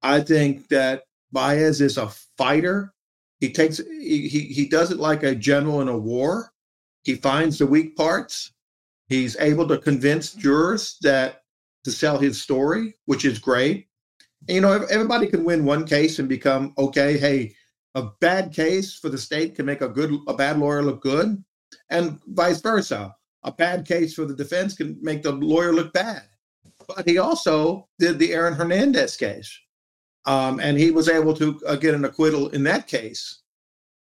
I 0.00 0.20
think 0.20 0.68
that 0.68 1.02
Baez 1.32 1.80
is 1.80 1.98
a 1.98 2.08
fighter. 2.38 2.94
He 3.40 3.52
takes 3.52 3.78
he, 3.78 4.28
he 4.28 4.42
he 4.44 4.68
does 4.68 4.92
it 4.92 4.98
like 4.98 5.24
a 5.24 5.34
general 5.34 5.80
in 5.80 5.88
a 5.88 5.98
war. 5.98 6.52
He 7.02 7.16
finds 7.16 7.58
the 7.58 7.66
weak 7.66 7.96
parts. 7.96 8.52
He's 9.10 9.36
able 9.40 9.66
to 9.66 9.76
convince 9.76 10.32
jurors 10.32 10.96
that 11.02 11.42
to 11.82 11.90
sell 11.90 12.16
his 12.16 12.40
story, 12.40 12.94
which 13.06 13.24
is 13.24 13.40
great. 13.40 13.88
And, 14.46 14.54
you 14.54 14.60
know, 14.60 14.86
everybody 14.88 15.26
can 15.26 15.44
win 15.44 15.64
one 15.64 15.84
case 15.84 16.20
and 16.20 16.28
become 16.28 16.72
okay. 16.78 17.18
Hey, 17.18 17.54
a 17.96 18.04
bad 18.20 18.54
case 18.54 18.94
for 18.94 19.08
the 19.08 19.18
state 19.18 19.56
can 19.56 19.66
make 19.66 19.80
a 19.80 19.88
good 19.88 20.16
a 20.28 20.34
bad 20.34 20.58
lawyer 20.58 20.82
look 20.82 21.02
good, 21.02 21.42
and 21.90 22.20
vice 22.28 22.60
versa. 22.60 23.14
A 23.42 23.50
bad 23.50 23.84
case 23.84 24.14
for 24.14 24.26
the 24.26 24.36
defense 24.36 24.76
can 24.76 24.96
make 25.02 25.24
the 25.24 25.32
lawyer 25.32 25.72
look 25.72 25.92
bad. 25.92 26.22
But 26.86 27.08
he 27.08 27.18
also 27.18 27.88
did 27.98 28.18
the 28.18 28.32
Aaron 28.32 28.54
Hernandez 28.54 29.16
case, 29.16 29.58
um, 30.24 30.60
and 30.60 30.78
he 30.78 30.92
was 30.92 31.08
able 31.08 31.34
to 31.34 31.60
uh, 31.66 31.74
get 31.74 31.94
an 31.94 32.04
acquittal 32.04 32.48
in 32.50 32.62
that 32.64 32.86
case. 32.86 33.42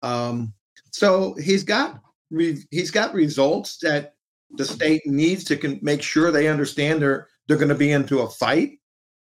Um, 0.03 0.53
so 0.91 1.33
he's 1.35 1.63
got 1.63 2.01
re- 2.29 2.65
he's 2.71 2.91
got 2.91 3.13
results 3.13 3.77
that 3.83 4.16
the 4.51 4.65
state 4.65 5.01
needs 5.05 5.43
to 5.45 5.57
con- 5.57 5.79
make 5.81 6.01
sure 6.01 6.31
they 6.31 6.47
understand 6.47 7.01
they're 7.01 7.27
they're 7.47 7.57
going 7.57 7.69
to 7.69 7.75
be 7.75 7.91
into 7.91 8.19
a 8.19 8.29
fight, 8.29 8.79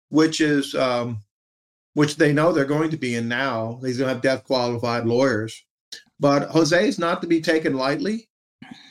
which 0.09 0.41
is 0.41 0.75
um, 0.75 1.23
which 1.95 2.17
they 2.17 2.33
know 2.33 2.53
they're 2.53 2.65
going 2.65 2.91
to 2.91 2.97
be 2.97 3.15
in 3.15 3.29
now. 3.29 3.81
He's 3.85 3.99
going 3.99 4.09
to 4.09 4.15
have 4.15 4.23
death 4.23 4.45
qualified 4.45 5.07
lawyers, 5.07 5.65
but 6.19 6.49
Jose 6.51 6.89
is 6.89 6.99
not 6.99 7.21
to 7.23 7.27
be 7.27 7.41
taken 7.41 7.75
lightly. 7.75 8.29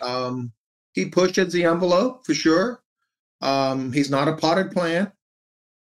Um, 0.02 0.52
he 0.94 1.06
pushes 1.06 1.54
the 1.54 1.66
envelope 1.66 2.26
for 2.26 2.34
sure. 2.34 2.82
Um, 3.42 3.94
he's 3.94 4.10
not 4.10 4.28
a 4.28 4.36
potted 4.36 4.72
plant, 4.72 5.12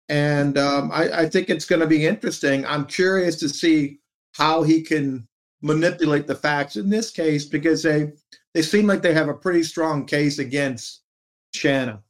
and 0.09 0.57
um, 0.57 0.91
I, 0.93 1.23
I 1.23 1.29
think 1.29 1.51
it's 1.51 1.65
going 1.65 1.81
to 1.81 1.87
be 1.87 2.07
interesting. 2.07 2.65
I'm 2.67 2.85
curious 2.85 3.37
to 3.37 3.49
see 3.49 3.99
how 4.33 4.63
he 4.63 4.83
can 4.83 5.27
manipulate 5.63 6.27
the 6.27 6.35
facts 6.35 6.77
in 6.77 6.89
this 6.89 7.11
case 7.11 7.45
because 7.45 7.83
they 7.83 8.13
they 8.59 8.63
seem 8.63 8.89
like 8.89 9.03
they 9.03 9.15
have 9.15 9.29
a 9.29 9.35
pretty 9.35 9.63
strong 9.63 10.05
case 10.05 10.41
against 10.41 11.03
Shanna. 11.55 12.03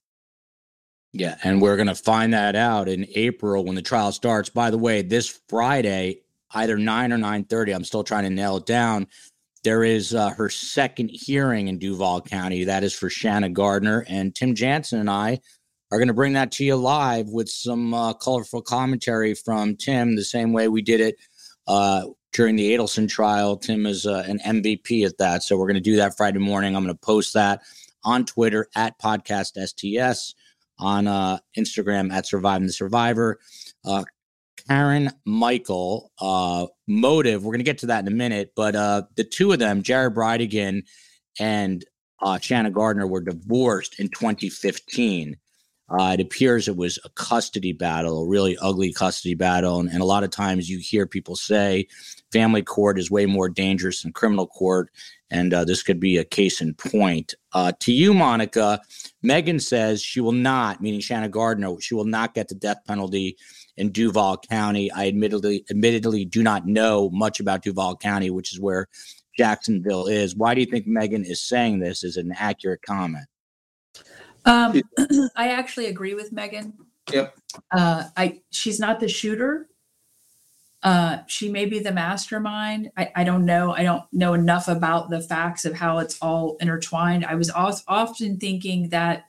Yeah, 1.13 1.37
and 1.45 1.61
we're 1.61 1.77
going 1.77 1.89
to 1.89 1.95
find 1.95 2.33
that 2.33 2.57
out 2.57 2.89
in 2.89 3.07
April 3.15 3.67
when 3.67 3.75
the 3.75 3.83
trial 3.83 4.13
starts. 4.13 4.49
By 4.49 4.71
the 4.71 4.79
way, 4.79 5.03
this 5.03 5.41
Friday, 5.51 6.23
either 6.53 6.79
nine 6.79 7.13
or 7.13 7.19
nine 7.19 7.45
thirty. 7.45 7.73
I'm 7.73 7.85
still 7.85 8.03
trying 8.03 8.25
to 8.25 8.31
nail 8.31 8.57
it 8.57 8.65
down. 8.65 9.09
There 9.63 9.85
is 9.85 10.15
uh, 10.15 10.31
her 10.31 10.49
second 10.49 11.11
hearing 11.13 11.69
in 11.69 11.79
Duval 11.79 12.23
County. 12.23 12.65
That 12.65 12.83
is 12.83 12.95
for 12.95 13.11
Shanna 13.11 13.51
Gardner 13.51 14.07
and 14.09 14.35
Tim 14.35 14.55
Jansen 14.55 15.01
and 15.01 15.11
I 15.11 15.41
are 15.93 15.99
going 15.99 16.09
to 16.09 16.15
bring 16.15 16.33
that 16.33 16.51
to 16.53 16.65
you 16.65 16.77
live 16.77 17.29
with 17.29 17.51
some 17.51 17.93
uh, 17.93 18.15
colorful 18.15 18.63
commentary 18.63 19.35
from 19.35 19.77
Tim, 19.77 20.17
the 20.17 20.25
same 20.25 20.55
way 20.55 20.69
we 20.69 20.81
did 20.81 21.03
it 21.03 21.17
uh, 21.67 22.05
during 22.33 22.57
the 22.57 22.73
Adelson 22.73 23.09
trial. 23.09 23.57
Tim 23.57 23.87
is 23.87 24.07
uh, 24.07 24.25
an 24.27 24.39
MVP 24.41 25.05
at 25.07 25.19
that, 25.19 25.43
so 25.43 25.57
we're 25.57 25.67
going 25.67 25.75
to 25.75 25.81
do 25.81 25.97
that 25.97 26.17
Friday 26.17 26.39
morning. 26.39 26.77
I'm 26.77 26.85
going 26.85 26.95
to 26.95 27.01
post 27.01 27.35
that 27.35 27.63
on 28.05 28.25
Twitter 28.25 28.69
at 28.75 28.99
podcast 28.99 29.53
STS 29.57 30.35
on 30.79 31.07
uh, 31.07 31.39
Instagram 31.57 32.13
at 32.13 32.27
Surviving 32.27 32.67
the 32.67 32.73
Survivor. 32.73 33.39
Uh, 33.85 34.05
Karen 34.69 35.11
Michael, 35.25 36.13
uh, 36.21 36.67
motive, 36.87 37.45
we're 37.45 37.53
going 37.53 37.61
to 37.61 37.65
get 37.65 37.79
to 37.79 37.87
that 37.87 38.01
in 38.01 38.09
a 38.09 38.15
minute, 38.15 38.53
but 38.55 38.77
uh, 38.77 39.03
the 39.17 39.25
two 39.25 39.53
of 39.53 39.59
them, 39.59 39.83
Jared 39.83 40.15
Bridegan 40.15 40.83
and 41.39 41.85
uh, 42.21 42.39
Shanna 42.39 42.71
Gardner, 42.71 43.07
were 43.07 43.21
divorced 43.21 43.99
in 43.99 44.09
2015. 44.09 45.37
Uh, 45.89 46.17
it 46.19 46.21
appears 46.21 46.69
it 46.69 46.77
was 46.77 46.99
a 47.05 47.09
custody 47.11 47.73
battle, 47.73 48.23
a 48.25 48.29
really 48.29 48.59
ugly 48.61 48.93
custody 48.93 49.35
battle. 49.35 49.81
And, 49.81 49.89
and 49.89 50.03
a 50.03 50.07
lot 50.07 50.25
of 50.25 50.31
times 50.31 50.69
you 50.69 50.79
hear 50.79 51.07
people 51.07 51.35
say 51.35 51.87
family 52.33 52.63
court 52.63 52.99
is 52.99 53.11
way 53.11 53.27
more 53.27 53.49
dangerous 53.49 54.03
than 54.03 54.13
criminal 54.13 54.47
court. 54.47 54.91
And 55.31 55.53
uh, 55.53 55.65
this 55.65 55.83
could 55.83 56.01
be 56.01 56.17
a 56.17 56.25
case 56.25 56.61
in 56.61 56.75
point. 56.75 57.35
Uh, 57.53 57.73
to 57.81 57.93
you, 57.93 58.15
Monica, 58.15 58.81
Megan 59.23 59.61
says 59.61 60.03
she 60.03 60.21
will 60.21 60.33
not, 60.33 60.81
meaning 60.81 61.01
Shanna 61.01 61.29
Gardner, 61.29 61.81
she 61.81 61.95
will 61.95 62.05
not 62.05 62.35
get 62.35 62.49
the 62.49 62.55
death 62.55 62.79
penalty 62.87 63.37
in 63.77 63.93
Duval 63.93 64.39
County. 64.39 64.91
I 64.91 65.07
admittedly, 65.07 65.65
admittedly 65.71 66.25
do 66.25 66.43
not 66.43 66.67
know 66.67 67.11
much 67.11 67.41
about 67.41 67.63
Duval 67.63 67.97
County, 67.97 68.31
which 68.31 68.53
is 68.53 68.61
where 68.61 68.89
Jacksonville 69.37 70.07
is. 70.07 70.35
Why 70.35 70.55
do 70.55 70.61
you 70.61 70.67
think 70.67 70.87
Megan 70.87 71.25
is 71.25 71.41
saying 71.41 71.79
this? 71.79 72.05
Is 72.05 72.17
an 72.17 72.33
accurate 72.37 72.83
comment? 72.83 73.27
Um, 74.45 74.81
I 75.37 75.51
actually 75.51 75.87
agree 75.87 76.15
with 76.15 76.33
Megan. 76.33 76.73
Yep. 77.13 77.37
Uh, 77.71 78.05
I 78.17 78.41
she's 78.51 78.81
not 78.81 79.01
the 79.01 79.09
shooter. 79.09 79.69
Uh, 80.83 81.19
she 81.27 81.49
may 81.49 81.65
be 81.65 81.81
the 81.81 81.93
mastermind. 81.93 82.91
I, 82.97 83.11
I 83.17 83.25
don't 83.25 83.45
know. 83.45 83.73
I 83.73 83.83
don't 83.83 84.05
know 84.13 84.35
enough 84.35 84.69
about 84.69 85.11
the 85.11 85.21
facts 85.21 85.65
of 85.65 85.75
how 85.75 85.99
it's 85.99 86.19
all 86.23 86.57
intertwined. 86.61 87.25
I 87.25 87.35
was 87.35 87.51
often 87.57 88.39
thinking 88.39 88.91
that 88.91 89.25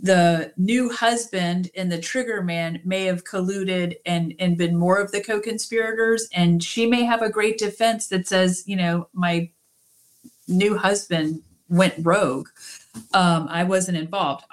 the 0.00 0.52
new 0.56 0.90
husband 0.90 1.70
and 1.74 1.90
the 1.90 2.00
trigger 2.00 2.42
man 2.42 2.80
may 2.84 3.04
have 3.04 3.24
colluded 3.24 3.96
and 4.04 4.34
and 4.38 4.58
been 4.58 4.76
more 4.76 4.98
of 4.98 5.10
the 5.10 5.22
co-conspirators 5.22 6.28
and 6.34 6.62
she 6.62 6.84
may 6.84 7.02
have 7.02 7.22
a 7.22 7.30
great 7.30 7.56
defense 7.56 8.08
that 8.08 8.26
says 8.26 8.62
you 8.66 8.76
know 8.76 9.08
my 9.14 9.50
new 10.48 10.76
husband 10.76 11.42
went 11.70 11.94
rogue 12.00 12.48
um, 13.12 13.48
I 13.50 13.64
wasn't 13.64 13.98
involved. 13.98 14.44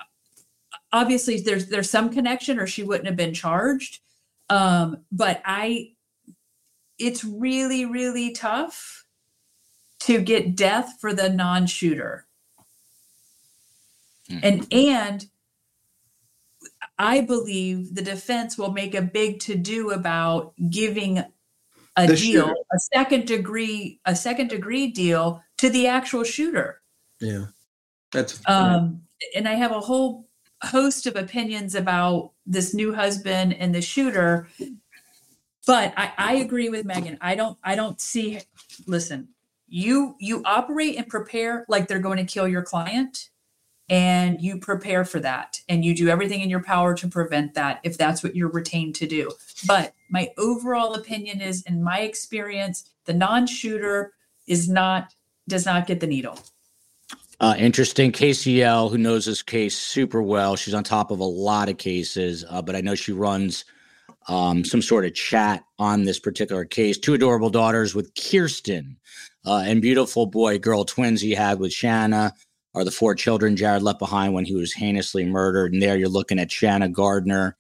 Obviously, 0.91 1.39
there's 1.39 1.67
there's 1.67 1.89
some 1.89 2.10
connection, 2.10 2.60
or 2.60 2.67
she 2.67 2.83
wouldn't 2.83 3.07
have 3.07 3.15
been 3.15 3.33
charged. 3.33 4.00
Um, 4.53 4.98
but 5.12 5.41
I, 5.45 5.93
it's 7.00 7.24
really 7.24 7.86
really 7.86 8.31
tough 8.33 9.05
to 10.01 10.22
get 10.22 10.55
death 10.55 10.98
for 11.01 11.13
the 11.13 11.29
non-shooter, 11.29 12.27
Mm. 14.29 14.39
and 14.43 14.67
and 14.74 15.25
I 16.98 17.22
believe 17.22 17.95
the 17.95 18.01
defense 18.03 18.57
will 18.57 18.72
make 18.72 18.93
a 18.95 19.01
big 19.01 19.39
to 19.41 19.55
do 19.55 19.91
about 19.91 20.53
giving 20.69 21.17
a 21.98 22.07
The 22.07 22.15
deal, 22.15 22.48
shooter. 22.48 22.53
a 22.72 22.79
second 22.93 23.27
degree, 23.27 24.00
a 24.05 24.15
second 24.15 24.50
degree 24.50 24.88
deal 24.91 25.41
to 25.57 25.69
the 25.69 25.88
actual 25.88 26.24
shooter. 26.24 26.81
Yeah, 27.19 27.48
that's 28.12 28.39
Um, 28.48 29.01
and 29.36 29.48
I 29.48 29.53
have 29.55 29.72
a 29.72 29.79
whole 29.81 30.27
host 30.63 31.05
of 31.05 31.15
opinions 31.15 31.75
about 31.75 32.32
this 32.46 32.74
new 32.74 32.93
husband 32.93 33.53
and 33.53 33.74
the 33.74 33.82
shooter. 33.82 34.48
but 35.65 35.93
I, 35.98 36.12
I 36.17 36.34
agree 36.36 36.70
with 36.70 36.86
Megan. 36.86 37.17
I 37.22 37.36
don't 37.36 37.58
I 37.63 37.75
don't 37.75 38.00
see 38.00 38.39
listen, 38.88 39.29
you 39.67 40.15
you 40.20 40.41
operate 40.46 40.98
and 40.98 41.08
prepare 41.08 41.65
like 41.67 41.88
they're 41.88 42.00
going 42.00 42.17
to 42.17 42.32
kill 42.32 42.48
your 42.48 42.62
client 42.62 43.29
and 43.89 44.41
you 44.41 44.58
prepare 44.58 45.03
for 45.03 45.20
that 45.20 45.62
and 45.67 45.84
you 45.84 45.93
do 45.96 46.08
everything 46.08 46.41
in 46.41 46.50
your 46.50 46.63
power 46.63 46.96
to 46.96 47.08
prevent 47.08 47.53
that 47.53 47.79
if 47.84 47.98
that's 47.98 48.24
what 48.24 48.36
you're 48.36 48.50
retained 48.50 48.96
to 48.96 49.08
do. 49.08 49.32
But 49.67 49.93
my 50.10 50.29
overall 50.38 50.93
opinion 50.93 51.41
is 51.41 51.63
in 51.63 51.84
my 51.84 52.00
experience, 52.00 52.89
the 53.05 53.13
non-shooter 53.13 54.13
is 54.48 54.70
not 54.70 55.13
does 55.48 55.65
not 55.65 55.88
get 55.88 56.00
the 56.00 56.08
needle. 56.08 56.39
Uh, 57.40 57.56
interesting. 57.58 58.12
KCL, 58.12 58.92
who 58.92 58.98
knows 58.98 59.25
this 59.25 59.42
case 59.42 59.78
super 59.78 60.22
well, 60.22 60.56
she's 60.56 60.74
on 60.74 60.84
top 60.84 61.12
of 61.12 61.20
a 61.20 61.25
lot 61.25 61.70
of 61.70 61.78
cases, 61.78 62.46
uh, 62.50 62.62
but 62.62 62.75
I 62.75 62.82
know 62.82 62.96
she 62.96 63.12
runs 63.12 63.66
um, 64.28 64.63
some 64.63 64.82
sort 64.82 65.06
of 65.06 65.13
chat 65.13 65.63
on 65.80 66.04
this 66.04 66.20
particular 66.20 66.66
case. 66.66 66.98
Two 66.98 67.13
adorable 67.13 67.50
daughters 67.50 67.94
with 67.94 68.12
Kirsten 68.16 68.98
uh, 69.46 69.63
and 69.66 69.82
beautiful 69.82 70.25
boy 70.25 70.60
girl 70.60 70.86
twins 70.86 71.22
he 71.22 71.32
had 71.32 71.60
with 71.60 71.74
Shanna 71.74 72.34
are 72.75 72.84
the 72.84 72.92
four 72.92 73.16
children 73.16 73.56
Jared 73.56 73.84
left 73.84 74.00
behind 74.00 74.34
when 74.34 74.46
he 74.46 74.56
was 74.56 74.74
heinously 74.74 75.25
murdered. 75.25 75.74
And 75.74 75.82
there 75.82 75.98
you're 75.98 76.10
looking 76.10 76.40
at 76.40 76.52
Shanna 76.52 76.90
Gardner 76.90 77.58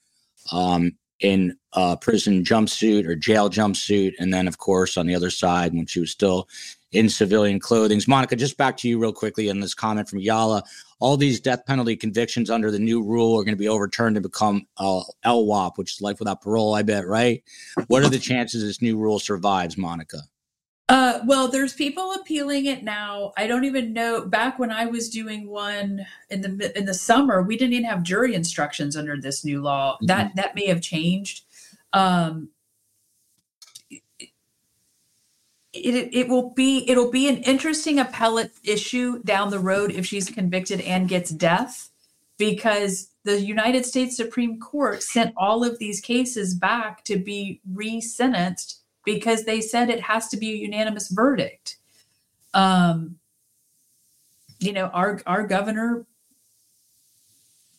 um, 0.51 0.93
in 1.19 1.57
a 1.73 1.97
prison 1.97 2.43
jumpsuit 2.43 3.05
or 3.05 3.15
jail 3.15 3.49
jumpsuit. 3.49 4.13
And 4.17 4.33
then, 4.33 4.47
of 4.47 4.57
course, 4.57 4.97
on 4.97 5.05
the 5.05 5.15
other 5.15 5.29
side, 5.29 5.73
when 5.73 5.85
she 5.85 5.99
was 5.99 6.11
still 6.11 6.47
in 6.93 7.09
civilian 7.09 7.59
clothing. 7.59 8.01
Monica, 8.07 8.35
just 8.35 8.57
back 8.57 8.77
to 8.77 8.87
you 8.87 8.99
real 8.99 9.13
quickly 9.13 9.49
in 9.49 9.59
this 9.59 9.73
comment 9.73 10.07
from 10.07 10.19
Yala. 10.19 10.63
All 10.99 11.17
these 11.17 11.39
death 11.39 11.65
penalty 11.65 11.95
convictions 11.95 12.49
under 12.49 12.71
the 12.71 12.79
new 12.79 13.03
rule 13.03 13.37
are 13.37 13.43
going 13.43 13.55
to 13.55 13.59
be 13.59 13.67
overturned 13.67 14.15
and 14.15 14.23
become 14.23 14.65
uh, 14.77 15.01
LWOP, 15.25 15.77
which 15.77 15.93
is 15.93 16.01
life 16.01 16.19
without 16.19 16.41
parole, 16.41 16.75
I 16.75 16.83
bet, 16.83 17.07
right? 17.07 17.43
What 17.87 18.03
are 18.03 18.09
the 18.09 18.19
chances 18.19 18.63
this 18.63 18.81
new 18.81 18.97
rule 18.97 19.19
survives, 19.19 19.77
Monica? 19.77 20.19
Uh, 20.89 21.19
well, 21.25 21.47
there's 21.47 21.73
people 21.73 22.13
appealing 22.13 22.65
it 22.65 22.83
now. 22.83 23.33
I 23.37 23.47
don't 23.47 23.63
even 23.63 23.93
know. 23.93 24.25
Back 24.25 24.59
when 24.59 24.69
I 24.69 24.85
was 24.85 25.09
doing 25.09 25.49
one 25.49 26.05
in 26.29 26.41
the 26.41 26.77
in 26.77 26.85
the 26.85 26.93
summer, 26.93 27.41
we 27.41 27.57
didn't 27.57 27.73
even 27.73 27.85
have 27.85 28.03
jury 28.03 28.35
instructions 28.35 28.95
under 28.95 29.19
this 29.19 29.45
new 29.45 29.61
law. 29.61 29.95
Mm-hmm. 29.95 30.05
That 30.07 30.35
that 30.35 30.55
may 30.55 30.67
have 30.67 30.81
changed. 30.81 31.45
Um, 31.93 32.49
it, 35.73 36.13
it 36.13 36.27
will 36.27 36.51
be 36.51 36.89
it'll 36.89 37.11
be 37.11 37.27
an 37.27 37.37
interesting 37.37 37.99
appellate 37.99 38.51
issue 38.63 39.21
down 39.23 39.49
the 39.49 39.59
road 39.59 39.91
if 39.91 40.05
she's 40.05 40.29
convicted 40.29 40.81
and 40.81 41.09
gets 41.09 41.31
death 41.31 41.89
because 42.37 43.09
the 43.23 43.41
United 43.41 43.85
States 43.85 44.15
Supreme 44.15 44.59
Court 44.59 45.01
sent 45.01 45.33
all 45.35 45.63
of 45.63 45.79
these 45.79 45.99
cases 45.99 46.53
back 46.53 47.03
to 47.05 47.17
be 47.17 47.61
re-sentenced 47.71 48.81
because 49.05 49.45
they 49.45 49.61
said 49.61 49.89
it 49.89 50.01
has 50.01 50.27
to 50.29 50.37
be 50.37 50.51
a 50.51 50.57
unanimous 50.57 51.09
verdict. 51.09 51.77
Um, 52.53 53.17
you 54.59 54.73
know, 54.73 54.87
our 54.87 55.21
our 55.25 55.45
governor 55.47 56.05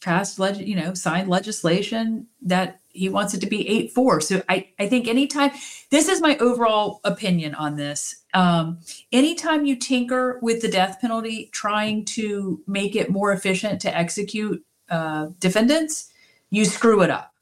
passed 0.04 0.38
leg, 0.38 0.56
you 0.56 0.76
know, 0.76 0.94
signed 0.94 1.28
legislation 1.28 2.26
that 2.42 2.80
he 2.90 3.08
wants 3.08 3.34
it 3.34 3.40
to 3.40 3.46
be 3.46 3.68
8 3.68 3.92
4. 3.92 4.20
So 4.20 4.42
I, 4.48 4.68
I 4.78 4.86
think 4.86 5.08
anytime, 5.08 5.50
this 5.90 6.08
is 6.08 6.20
my 6.20 6.36
overall 6.38 7.00
opinion 7.04 7.54
on 7.54 7.76
this. 7.76 8.22
Um, 8.34 8.78
anytime 9.10 9.64
you 9.64 9.76
tinker 9.76 10.38
with 10.42 10.62
the 10.62 10.68
death 10.68 10.98
penalty, 11.00 11.48
trying 11.52 12.04
to 12.06 12.62
make 12.66 12.94
it 12.94 13.10
more 13.10 13.32
efficient 13.32 13.80
to 13.80 13.96
execute 13.96 14.64
uh, 14.90 15.28
defendants, 15.40 16.12
you 16.50 16.64
screw 16.64 17.02
it 17.02 17.10
up. 17.10 17.32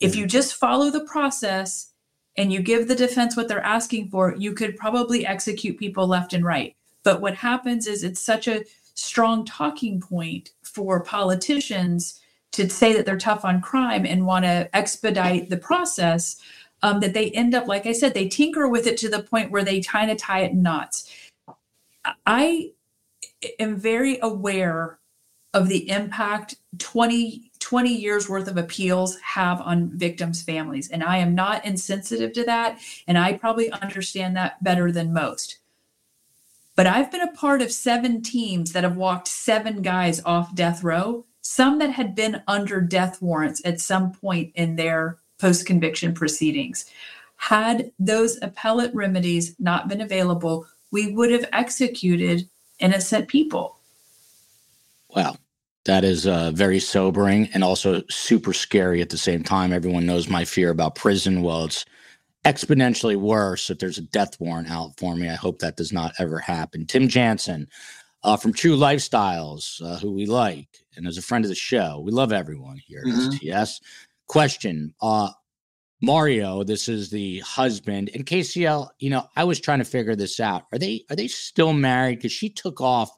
If 0.00 0.14
you 0.14 0.26
just 0.26 0.56
follow 0.56 0.90
the 0.90 1.04
process 1.04 1.92
and 2.36 2.52
you 2.52 2.60
give 2.60 2.88
the 2.88 2.94
defense 2.94 3.36
what 3.36 3.48
they're 3.48 3.64
asking 3.64 4.10
for, 4.10 4.34
you 4.36 4.52
could 4.52 4.76
probably 4.76 5.24
execute 5.24 5.78
people 5.78 6.06
left 6.06 6.32
and 6.32 6.44
right. 6.44 6.76
But 7.02 7.20
what 7.20 7.34
happens 7.34 7.86
is 7.86 8.04
it's 8.04 8.20
such 8.20 8.46
a 8.48 8.64
strong 8.94 9.44
talking 9.44 10.00
point 10.00 10.50
for 10.68 11.00
politicians 11.00 12.20
to 12.52 12.68
say 12.68 12.92
that 12.92 13.04
they're 13.04 13.18
tough 13.18 13.44
on 13.44 13.60
crime 13.60 14.06
and 14.06 14.26
want 14.26 14.44
to 14.44 14.68
expedite 14.74 15.50
the 15.50 15.56
process 15.56 16.40
um, 16.82 17.00
that 17.00 17.14
they 17.14 17.30
end 17.30 17.54
up 17.54 17.66
like 17.66 17.86
i 17.86 17.92
said 17.92 18.14
they 18.14 18.28
tinker 18.28 18.68
with 18.68 18.86
it 18.86 18.96
to 18.96 19.08
the 19.08 19.22
point 19.22 19.50
where 19.50 19.64
they 19.64 19.80
kind 19.80 20.10
of 20.10 20.16
tie 20.16 20.40
it 20.40 20.52
in 20.52 20.62
knots. 20.62 21.12
I 22.26 22.72
am 23.58 23.76
very 23.76 24.18
aware 24.22 24.98
of 25.54 25.68
the 25.68 25.88
impact 25.90 26.56
20 26.78 27.50
20 27.58 27.92
years 27.92 28.28
worth 28.28 28.48
of 28.48 28.56
appeals 28.56 29.18
have 29.20 29.60
on 29.60 29.90
victims 29.98 30.42
families 30.42 30.90
and 30.90 31.02
i 31.02 31.16
am 31.16 31.34
not 31.34 31.64
insensitive 31.64 32.32
to 32.32 32.44
that 32.44 32.78
and 33.06 33.16
i 33.16 33.32
probably 33.32 33.70
understand 33.70 34.36
that 34.36 34.62
better 34.62 34.92
than 34.92 35.12
most 35.12 35.58
but 36.78 36.86
i've 36.86 37.10
been 37.12 37.28
a 37.28 37.32
part 37.32 37.60
of 37.60 37.70
seven 37.70 38.22
teams 38.22 38.72
that 38.72 38.84
have 38.84 38.96
walked 38.96 39.28
seven 39.28 39.82
guys 39.82 40.22
off 40.24 40.54
death 40.54 40.82
row 40.82 41.26
some 41.48 41.78
that 41.78 41.90
had 41.90 42.14
been 42.14 42.42
under 42.46 42.78
death 42.78 43.22
warrants 43.22 43.62
at 43.64 43.80
some 43.80 44.12
point 44.12 44.52
in 44.54 44.76
their 44.76 45.18
post 45.38 45.64
conviction 45.64 46.12
proceedings. 46.12 46.84
Had 47.36 47.90
those 47.98 48.38
appellate 48.42 48.94
remedies 48.94 49.54
not 49.58 49.88
been 49.88 50.02
available, 50.02 50.66
we 50.90 51.12
would 51.12 51.30
have 51.30 51.48
executed 51.52 52.46
innocent 52.80 53.28
people. 53.28 53.78
Wow. 55.16 55.36
That 55.86 56.04
is 56.04 56.26
uh, 56.26 56.50
very 56.50 56.80
sobering 56.80 57.48
and 57.54 57.64
also 57.64 58.02
super 58.10 58.52
scary 58.52 59.00
at 59.00 59.08
the 59.08 59.16
same 59.16 59.42
time. 59.42 59.72
Everyone 59.72 60.04
knows 60.04 60.28
my 60.28 60.44
fear 60.44 60.68
about 60.68 60.96
prison. 60.96 61.40
Well, 61.40 61.64
it's 61.64 61.86
exponentially 62.48 63.16
worse 63.16 63.68
if 63.68 63.78
there's 63.78 63.98
a 63.98 64.02
death 64.02 64.40
warrant 64.40 64.70
out 64.70 64.98
for 64.98 65.14
me. 65.14 65.28
I 65.28 65.34
hope 65.34 65.58
that 65.58 65.76
does 65.76 65.92
not 65.92 66.14
ever 66.18 66.38
happen. 66.38 66.86
Tim 66.86 67.08
Jansen 67.08 67.68
uh, 68.24 68.36
from 68.36 68.52
True 68.52 68.76
Lifestyles, 68.76 69.82
uh, 69.82 69.98
who 69.98 70.12
we 70.12 70.26
like, 70.26 70.68
and 70.96 71.06
as 71.06 71.18
a 71.18 71.22
friend 71.22 71.44
of 71.44 71.48
the 71.50 71.54
show, 71.54 72.00
we 72.04 72.10
love 72.10 72.32
everyone 72.32 72.80
here 72.86 73.04
mm-hmm. 73.06 73.64
STS. 73.66 73.80
Question: 74.26 74.94
uh, 75.02 75.30
Mario, 76.00 76.64
this 76.64 76.88
is 76.88 77.10
the 77.10 77.40
husband, 77.40 78.10
and 78.14 78.24
KCL. 78.24 78.88
You 78.98 79.10
know, 79.10 79.26
I 79.36 79.44
was 79.44 79.60
trying 79.60 79.80
to 79.80 79.84
figure 79.84 80.16
this 80.16 80.40
out. 80.40 80.64
Are 80.72 80.78
they 80.78 81.04
are 81.10 81.16
they 81.16 81.28
still 81.28 81.72
married? 81.72 82.18
Because 82.18 82.32
she 82.32 82.48
took 82.48 82.80
off 82.80 83.10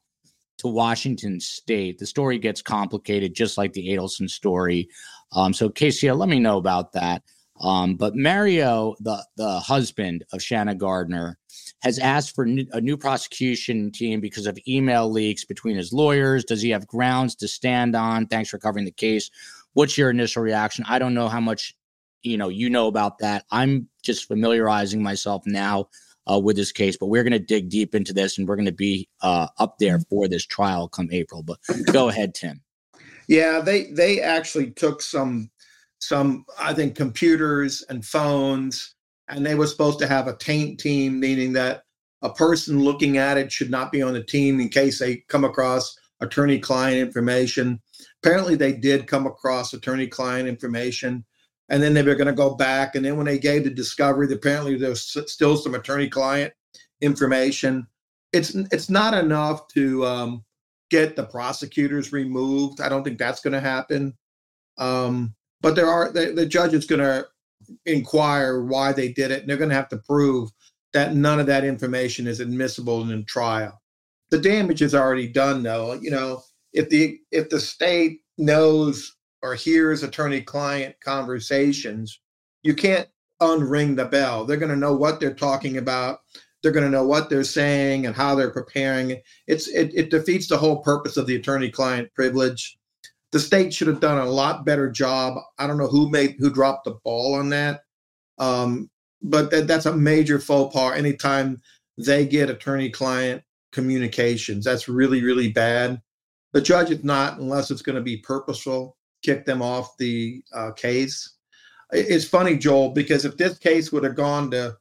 to 0.58 0.68
Washington 0.68 1.40
State. 1.40 1.98
The 1.98 2.06
story 2.06 2.38
gets 2.38 2.60
complicated, 2.60 3.34
just 3.34 3.56
like 3.56 3.72
the 3.72 3.88
Adelson 3.88 4.28
story. 4.28 4.88
Um, 5.32 5.54
so 5.54 5.68
KCL, 5.68 6.18
let 6.18 6.28
me 6.28 6.38
know 6.38 6.58
about 6.58 6.92
that. 6.92 7.22
Um, 7.61 7.96
but 7.96 8.16
Mario, 8.16 8.94
the 9.01 9.25
the 9.37 9.61
husband 9.61 10.25
of 10.33 10.42
Shanna 10.42 10.75
Gardner, 10.75 11.38
has 11.83 11.99
asked 11.99 12.35
for 12.35 12.44
a 12.44 12.81
new 12.81 12.96
prosecution 12.96 13.92
team 13.92 14.20
because 14.20 14.46
of 14.46 14.59
email 14.66 15.11
leaks 15.11 15.44
between 15.44 15.77
his 15.77 15.92
lawyers. 15.92 16.44
Does 16.44 16.62
he 16.62 16.70
have 16.70 16.87
grounds 16.87 17.35
to 17.37 17.49
stand 17.49 17.94
on? 17.94 18.27
Thanks 18.27 18.51
for 18.51 18.59
covering 18.59 18.87
the 18.87 18.90
case. 18.90 19.31
What's 19.75 19.96
your 19.96 20.11
initial 20.11 20.42
reaction? 20.42 20.85
I 20.88 20.99
don't 20.99 21.14
know 21.14 21.29
how 21.29 21.40
much 21.40 21.75
you 22.23 22.38
know 22.38 22.49
you 22.49 22.70
know 22.70 22.87
about 22.87 23.18
that. 23.18 23.44
I'm 23.51 23.88
just 24.03 24.27
familiarizing 24.27 25.03
myself 25.03 25.42
now 25.46 25.88
uh, 26.31 26.38
with 26.38 26.57
this 26.57 26.73
case, 26.73 26.96
but 26.96 27.07
we're 27.07 27.25
going 27.25 27.33
to 27.33 27.38
dig 27.38 27.68
deep 27.68 27.94
into 27.94 28.14
this, 28.14 28.38
and 28.38 28.49
we're 28.49 28.57
going 28.57 28.66
to 28.66 28.73
be 28.73 29.09
uh, 29.20 29.49
up 29.59 29.79
there 29.79 30.01
for 30.09 30.29
this 30.29 30.46
trial 30.46 30.88
come 30.88 31.09
April. 31.12 31.42
But 31.42 31.59
go 31.92 32.09
ahead, 32.09 32.35
Tim. 32.35 32.62
Yeah, 33.29 33.61
they 33.61 33.85
they 33.92 34.20
actually 34.20 34.70
took 34.70 35.03
some 35.03 35.51
some, 36.00 36.44
I 36.58 36.74
think, 36.74 36.96
computers 36.96 37.84
and 37.88 38.04
phones, 38.04 38.94
and 39.28 39.46
they 39.46 39.54
were 39.54 39.66
supposed 39.66 39.98
to 40.00 40.08
have 40.08 40.26
a 40.26 40.36
taint 40.36 40.80
team, 40.80 41.20
meaning 41.20 41.52
that 41.52 41.84
a 42.22 42.32
person 42.32 42.82
looking 42.82 43.16
at 43.16 43.38
it 43.38 43.52
should 43.52 43.70
not 43.70 43.92
be 43.92 44.02
on 44.02 44.14
the 44.14 44.22
team 44.22 44.60
in 44.60 44.68
case 44.68 44.98
they 44.98 45.18
come 45.28 45.44
across 45.44 45.96
attorney 46.20 46.58
client 46.58 46.98
information. 46.98 47.80
Apparently, 48.22 48.56
they 48.56 48.72
did 48.72 49.06
come 49.06 49.26
across 49.26 49.72
attorney 49.72 50.06
client 50.06 50.48
information, 50.48 51.24
and 51.68 51.82
then 51.82 51.94
they 51.94 52.02
were 52.02 52.14
going 52.14 52.26
to 52.26 52.32
go 52.32 52.54
back. 52.54 52.94
And 52.94 53.04
then 53.04 53.16
when 53.16 53.26
they 53.26 53.38
gave 53.38 53.64
the 53.64 53.70
discovery, 53.70 54.32
apparently 54.32 54.76
there's 54.76 55.16
still 55.26 55.56
some 55.56 55.74
attorney 55.74 56.08
client 56.08 56.52
information. 57.00 57.86
It's 58.32 58.54
it's 58.54 58.90
not 58.90 59.14
enough 59.14 59.68
to 59.68 60.04
um, 60.06 60.44
get 60.90 61.16
the 61.16 61.24
prosecutors 61.24 62.12
removed. 62.12 62.80
I 62.80 62.88
don't 62.88 63.04
think 63.04 63.18
that's 63.18 63.40
going 63.40 63.54
to 63.54 63.60
happen. 63.60 64.14
Um, 64.78 65.34
but 65.61 65.75
there 65.75 65.88
are 65.88 66.11
the, 66.11 66.33
the 66.33 66.46
judge 66.46 66.75
is 66.75 66.87
going 66.87 67.01
to 67.01 67.27
inquire 67.87 68.62
why 68.62 68.92
they 68.92 69.12
did 69.12 69.31
it, 69.31 69.40
and 69.40 69.49
they're 69.49 69.57
going 69.57 69.70
to 69.70 69.77
have 69.77 69.88
to 69.90 69.99
prove 69.99 70.51
that 70.92 71.14
none 71.14 71.38
of 71.38 71.46
that 71.46 71.64
information 71.64 72.27
is 72.27 72.40
admissible 72.40 73.03
in 73.03 73.11
a 73.11 73.23
trial. 73.25 73.81
The 74.31 74.38
damage 74.38 74.83
is 74.83 74.94
already 74.94 75.29
done, 75.29 75.62
though. 75.62 75.94
You 75.94 76.11
know, 76.11 76.42
if 76.73 76.88
the 76.88 77.18
if 77.31 77.49
the 77.49 77.61
state 77.61 78.20
knows 78.38 79.16
or 79.42 79.55
hears 79.55 80.03
attorney-client 80.03 80.96
conversations, 81.03 82.20
you 82.62 82.75
can't 82.75 83.09
unring 83.40 83.96
the 83.96 84.05
bell. 84.05 84.44
They're 84.44 84.57
going 84.57 84.70
to 84.70 84.77
know 84.77 84.94
what 84.94 85.18
they're 85.18 85.35
talking 85.35 85.79
about. 85.79 86.20
They're 86.62 86.73
going 86.73 86.85
to 86.85 86.90
know 86.90 87.07
what 87.07 87.31
they're 87.31 87.44
saying 87.44 88.05
and 88.05 88.14
how 88.14 88.35
they're 88.35 88.51
preparing. 88.51 89.20
It's 89.46 89.68
it, 89.68 89.92
it 89.94 90.11
defeats 90.11 90.46
the 90.46 90.59
whole 90.59 90.83
purpose 90.83 91.16
of 91.16 91.27
the 91.27 91.37
attorney-client 91.37 92.12
privilege 92.14 92.77
the 93.32 93.40
state 93.40 93.72
should 93.72 93.86
have 93.86 94.00
done 94.00 94.18
a 94.18 94.30
lot 94.30 94.64
better 94.64 94.90
job. 94.90 95.38
I 95.58 95.66
don't 95.66 95.78
know 95.78 95.86
who 95.86 96.10
made 96.10 96.36
who 96.38 96.50
dropped 96.50 96.84
the 96.84 96.98
ball 97.04 97.34
on 97.34 97.48
that. 97.50 97.82
Um, 98.38 98.90
but 99.22 99.50
that, 99.50 99.66
that's 99.66 99.86
a 99.86 99.96
major 99.96 100.38
faux 100.38 100.74
pas. 100.74 100.96
Anytime 100.96 101.60
they 101.98 102.26
get 102.26 102.50
attorney-client 102.50 103.42
communications, 103.72 104.64
that's 104.64 104.88
really 104.88 105.22
really 105.22 105.52
bad. 105.52 106.00
The 106.52 106.60
judge 106.60 106.90
is 106.90 107.04
not, 107.04 107.38
unless 107.38 107.70
it's 107.70 107.82
going 107.82 107.96
to 107.96 108.02
be 108.02 108.16
purposeful, 108.16 108.96
kick 109.22 109.44
them 109.44 109.62
off 109.62 109.96
the 109.98 110.42
uh, 110.52 110.72
case. 110.72 111.36
It's 111.92 112.24
funny, 112.24 112.56
Joel, 112.56 112.90
because 112.90 113.24
if 113.24 113.36
this 113.36 113.58
case 113.58 113.92
would 113.92 114.04
have 114.04 114.16
gone 114.16 114.50
to 114.52 114.76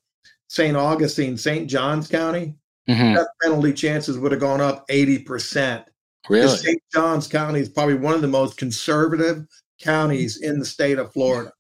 St. 0.48 0.76
Augustine, 0.76 1.38
St. 1.38 1.70
Johns 1.70 2.08
County, 2.08 2.56
mm-hmm. 2.90 3.16
death 3.16 3.28
penalty 3.42 3.74
chances 3.74 4.18
would 4.18 4.32
have 4.32 4.42
gone 4.42 4.62
up 4.62 4.88
80%. 4.88 5.86
Really? 6.28 6.58
St. 6.58 6.82
Johns 6.94 7.28
County 7.28 7.60
is 7.60 7.70
probably 7.70 7.96
one 7.96 8.14
of 8.14 8.22
the 8.22 8.28
most 8.28 8.58
conservative 8.58 9.46
counties 9.82 10.38
in 10.42 10.60
the 10.60 10.66
state 10.66 11.00
of 11.00 11.14
Florida. 11.14 11.52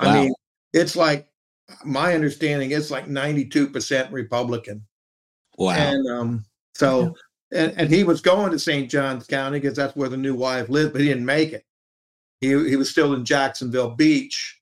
Wow. 0.00 0.08
I 0.08 0.14
mean, 0.14 0.34
it's 0.72 0.96
like 0.96 1.28
my 1.84 2.14
understanding, 2.14 2.72
it's 2.72 2.90
like 2.90 3.06
92% 3.06 4.12
Republican. 4.12 4.84
Wow. 5.58 5.72
And 5.72 6.06
um, 6.08 6.44
so, 6.74 7.14
and, 7.52 7.72
and 7.76 7.90
he 7.90 8.04
was 8.04 8.20
going 8.20 8.50
to 8.52 8.58
St. 8.58 8.90
Johns 8.90 9.26
County 9.26 9.60
because 9.60 9.76
that's 9.76 9.96
where 9.96 10.08
the 10.08 10.16
new 10.16 10.34
wife 10.34 10.68
lived, 10.68 10.92
but 10.92 11.00
he 11.00 11.08
didn't 11.08 11.26
make 11.26 11.52
it. 11.52 11.64
He, 12.40 12.48
he 12.48 12.76
was 12.76 12.90
still 12.90 13.14
in 13.14 13.24
Jacksonville 13.24 13.90
Beach 13.90 14.60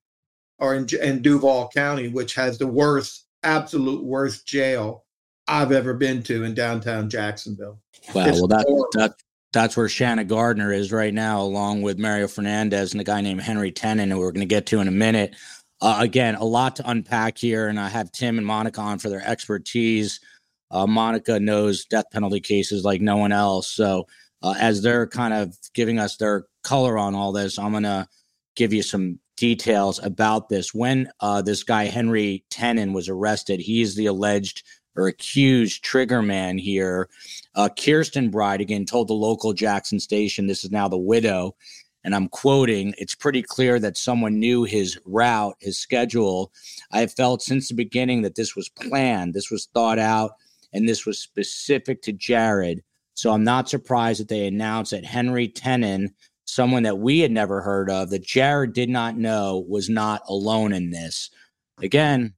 or 0.59 0.75
in, 0.75 0.87
in 1.01 1.23
Duval 1.23 1.71
County, 1.75 2.09
which 2.09 2.35
has 2.35 2.59
the 2.59 2.67
worst, 2.67 3.27
absolute 3.43 4.05
worst 4.05 4.47
jail 4.47 5.05
I've 5.49 5.73
ever 5.73 5.95
been 5.95 6.23
to 6.25 6.45
in 6.45 6.55
downtown 6.55 7.09
Jacksonville. 7.09 7.81
Wow. 8.15 8.27
It's 8.27 8.39
well, 8.39 8.49
that, 8.49 8.67
that, 8.95 9.15
that's 9.53 9.77
where 9.77 9.89
Shanna 9.89 10.25
Gardner 10.25 10.73
is 10.73 10.93
right 10.93 11.13
now, 11.13 11.41
along 11.41 11.83
with 11.83 11.99
Mario 11.99 12.29
Fernandez 12.29 12.93
and 12.93 13.01
a 13.01 13.05
guy 13.05 13.21
named 13.21 13.41
Henry 13.41 13.73
Tenon, 13.73 14.11
who 14.11 14.19
we're 14.19 14.33
going 14.33 14.41
to 14.41 14.47
get 14.47 14.67
to 14.67 14.81
in 14.81 14.89
a 14.89 14.93
minute. 14.93 15.35
Uh, 15.81 15.99
again, 16.01 16.35
a 16.37 16.45
lot 16.45 16.77
to 16.77 16.89
unpack 16.89 17.39
here, 17.39 17.69
and 17.69 17.81
I 17.81 17.89
have 17.89 18.13
Tim 18.13 18.39
and 18.39 18.47
Monica 18.47 18.81
on 18.81 18.99
for 18.99 19.09
their 19.09 19.27
expertise. 19.27 20.21
Uh, 20.71 20.87
Monica 20.87 21.41
knows 21.41 21.85
death 21.87 22.05
penalty 22.13 22.41
cases 22.41 22.85
like 22.85 23.01
no 23.01 23.17
one 23.17 23.33
else. 23.33 23.69
So, 23.69 24.07
uh, 24.43 24.55
as 24.59 24.83
they're 24.83 25.07
kind 25.07 25.35
of 25.35 25.57
giving 25.75 25.99
us 25.99 26.17
their 26.17 26.45
color 26.63 26.97
on 26.99 27.15
all 27.15 27.33
this, 27.33 27.59
I'm 27.59 27.73
going 27.73 27.83
to 27.83 28.07
give 28.57 28.73
you 28.73 28.83
some 28.83 29.19
details 29.37 29.99
about 30.03 30.49
this. 30.49 30.73
When 30.73 31.11
uh, 31.21 31.43
this 31.43 31.65
guy, 31.65 31.85
Henry 31.85 32.45
Tenon, 32.51 32.93
was 32.93 33.09
arrested, 33.09 33.61
he's 33.61 33.97
the 33.97 34.07
alleged 34.07 34.63
or 34.97 35.09
accused 35.09 35.83
trigger 35.83 36.23
man 36.23 36.59
here. 36.59 37.09
Uh, 37.55 37.69
Kirsten 37.69 38.31
Bridegan, 38.31 38.87
told 38.87 39.09
the 39.09 39.15
local 39.15 39.53
Jackson 39.53 39.99
station, 39.99 40.47
this 40.47 40.65
is 40.65 40.71
now 40.71 40.89
the 40.89 40.97
widow, 40.99 41.57
and 42.05 42.15
I'm 42.15 42.29
quoting, 42.29 42.95
it's 42.97 43.15
pretty 43.15 43.43
clear 43.43 43.79
that 43.81 43.99
someone 43.99 44.39
knew 44.39 44.65
his 44.65 44.99
route, 45.05 45.57
his 45.61 45.79
schedule. 45.79 46.53
I 46.93 47.01
have 47.01 47.13
felt 47.13 47.43
since 47.43 47.69
the 47.69 47.75
beginning 47.75 48.23
that 48.23 48.37
this 48.37 48.57
was 48.57 48.69
planned, 48.69 49.35
this 49.35 49.51
was 49.51 49.69
thought 49.75 49.99
out, 49.99 50.33
and 50.73 50.89
this 50.89 51.05
was 51.05 51.19
specific 51.19 52.03
to 52.03 52.13
Jared. 52.13 52.83
So 53.15 53.33
I'm 53.33 53.45
not 53.45 53.69
surprised 53.69 54.21
that 54.21 54.29
they 54.29 54.47
announced 54.47 54.93
that 54.93 55.05
Henry 55.05 55.49
Tenon, 55.49 56.15
someone 56.45 56.85
that 56.85 56.99
we 56.99 57.19
had 57.19 57.33
never 57.33 57.61
heard 57.61 57.91
of, 57.91 58.11
that 58.11 58.25
Jared 58.25 58.73
did 58.73 58.89
not 58.89 59.19
know 59.19 59.65
was 59.69 59.91
not 59.91 60.23
alone 60.29 60.73
in 60.73 60.91
this. 60.91 61.31
Again, 61.83 62.35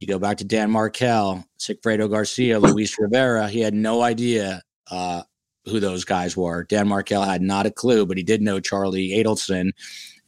you 0.00 0.06
go 0.06 0.18
back 0.18 0.38
to 0.38 0.44
Dan 0.44 0.70
Markel, 0.70 1.44
Sigfredo 1.58 2.10
Garcia, 2.10 2.58
Luis 2.60 2.96
Rivera. 2.98 3.48
He 3.48 3.60
had 3.60 3.74
no 3.74 4.02
idea 4.02 4.62
uh, 4.90 5.22
who 5.64 5.80
those 5.80 6.04
guys 6.04 6.36
were. 6.36 6.64
Dan 6.64 6.88
Markel 6.88 7.22
had 7.22 7.42
not 7.42 7.66
a 7.66 7.70
clue, 7.70 8.06
but 8.06 8.16
he 8.16 8.22
did 8.22 8.40
know 8.40 8.60
Charlie 8.60 9.10
Adelson 9.10 9.70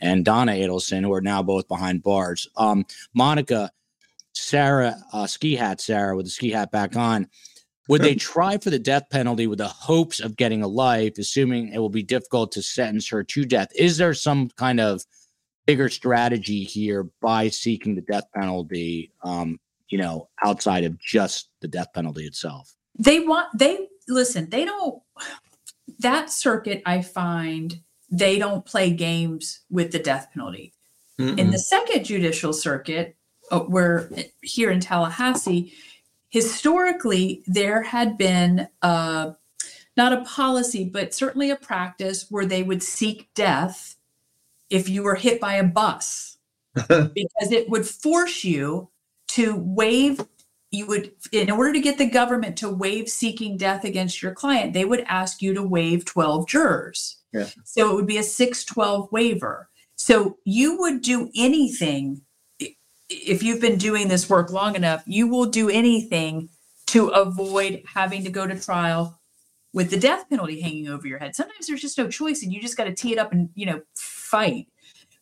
and 0.00 0.24
Donna 0.24 0.52
Adelson, 0.52 1.02
who 1.02 1.12
are 1.12 1.20
now 1.20 1.42
both 1.42 1.68
behind 1.68 2.02
bars. 2.02 2.48
Um, 2.56 2.85
Monica, 3.14 3.70
Sarah, 4.33 4.96
uh, 5.12 5.26
ski 5.26 5.54
hat 5.54 5.80
Sarah 5.80 6.16
with 6.16 6.26
the 6.26 6.30
ski 6.30 6.50
hat 6.50 6.70
back 6.70 6.96
on. 6.96 7.28
Would 7.88 8.02
they 8.02 8.14
try 8.14 8.56
for 8.56 8.70
the 8.70 8.78
death 8.78 9.11
penalty 9.11 9.48
with 9.48 9.59
the 9.59 9.66
hopes 9.66 10.20
of 10.20 10.37
getting 10.37 10.62
a 10.62 10.68
life, 10.68 11.18
assuming 11.18 11.72
it 11.72 11.78
will 11.78 11.88
be 11.88 12.04
difficult 12.04 12.52
to 12.52 12.62
sentence 12.62 13.09
her 13.09 13.24
to 13.24 13.44
death? 13.44 13.68
Is 13.74 13.96
there 13.96 14.14
some 14.14 14.48
kind 14.50 14.78
of 14.78 15.04
bigger 15.70 15.88
strategy 15.88 16.64
here 16.64 17.09
by 17.22 17.48
seeking 17.48 17.94
the 17.94 18.00
death 18.00 18.24
penalty, 18.35 19.12
um, 19.22 19.56
you 19.88 19.96
know, 19.96 20.28
outside 20.42 20.83
of 20.83 20.98
just 20.98 21.48
the 21.61 21.68
death 21.68 21.87
penalty 21.94 22.26
itself? 22.26 22.74
They 22.98 23.20
want, 23.20 23.56
they 23.56 23.87
listen, 24.09 24.50
they 24.50 24.64
don't, 24.64 25.00
that 26.00 26.28
circuit, 26.28 26.83
I 26.85 27.02
find 27.02 27.78
they 28.11 28.37
don't 28.37 28.66
play 28.66 28.90
games 28.90 29.61
with 29.70 29.92
the 29.92 30.00
death 30.00 30.30
penalty. 30.35 30.72
Mm-mm. 31.20 31.38
In 31.38 31.52
the 31.52 31.59
second 31.61 32.04
judicial 32.04 32.52
circuit, 32.52 33.14
uh, 33.52 33.61
where 33.61 34.11
here 34.42 34.72
in 34.72 34.80
Tallahassee, 34.80 35.72
historically, 36.30 37.44
there 37.46 37.83
had 37.83 38.18
been 38.18 38.66
uh, 38.83 39.35
not 39.96 40.12
a 40.12 40.24
policy, 40.24 40.83
but 40.83 41.14
certainly 41.14 41.48
a 41.48 41.56
practice 41.56 42.26
where 42.28 42.46
they 42.46 42.64
would 42.64 42.83
seek 42.83 43.28
death 43.37 43.94
if 44.70 44.88
you 44.88 45.02
were 45.02 45.14
hit 45.14 45.40
by 45.40 45.54
a 45.54 45.64
bus 45.64 46.38
because 46.74 47.50
it 47.50 47.68
would 47.68 47.87
force 47.87 48.44
you 48.44 48.88
to 49.28 49.56
waive 49.56 50.20
you 50.72 50.87
would 50.87 51.12
in 51.33 51.50
order 51.50 51.72
to 51.72 51.80
get 51.80 51.98
the 51.98 52.09
government 52.09 52.56
to 52.56 52.70
waive 52.70 53.09
seeking 53.09 53.56
death 53.56 53.85
against 53.85 54.22
your 54.22 54.33
client 54.33 54.72
they 54.72 54.85
would 54.85 55.04
ask 55.09 55.42
you 55.42 55.52
to 55.52 55.62
waive 55.62 56.04
12 56.04 56.48
jurors 56.48 57.18
yeah. 57.33 57.46
so 57.64 57.90
it 57.90 57.94
would 57.94 58.06
be 58.06 58.18
a 58.18 58.22
612 58.22 59.11
waiver 59.11 59.68
so 59.96 60.38
you 60.44 60.78
would 60.78 61.02
do 61.02 61.30
anything 61.35 62.22
if 63.09 63.42
you've 63.42 63.61
been 63.61 63.76
doing 63.76 64.06
this 64.06 64.30
work 64.30 64.52
long 64.52 64.76
enough 64.76 65.02
you 65.06 65.26
will 65.26 65.46
do 65.46 65.68
anything 65.68 66.48
to 66.87 67.09
avoid 67.09 67.83
having 67.94 68.24
to 68.24 68.30
go 68.30 68.46
to 68.46 68.59
trial 68.59 69.20
with 69.72 69.90
the 69.90 69.96
death 69.96 70.28
penalty 70.28 70.61
hanging 70.61 70.88
over 70.88 71.06
your 71.06 71.18
head. 71.18 71.37
Sometimes 71.37 71.66
there's 71.66 71.80
just 71.80 71.98
no 71.98 72.09
choice 72.09 72.42
and 72.42 72.52
you 72.52 72.61
just 72.61 72.76
got 72.76 72.85
to 72.85 72.94
tee 72.94 73.12
it 73.12 73.18
up 73.18 73.33
and, 73.33 73.50
you 73.54 73.66
know, 73.66 73.80
fight. 74.30 74.68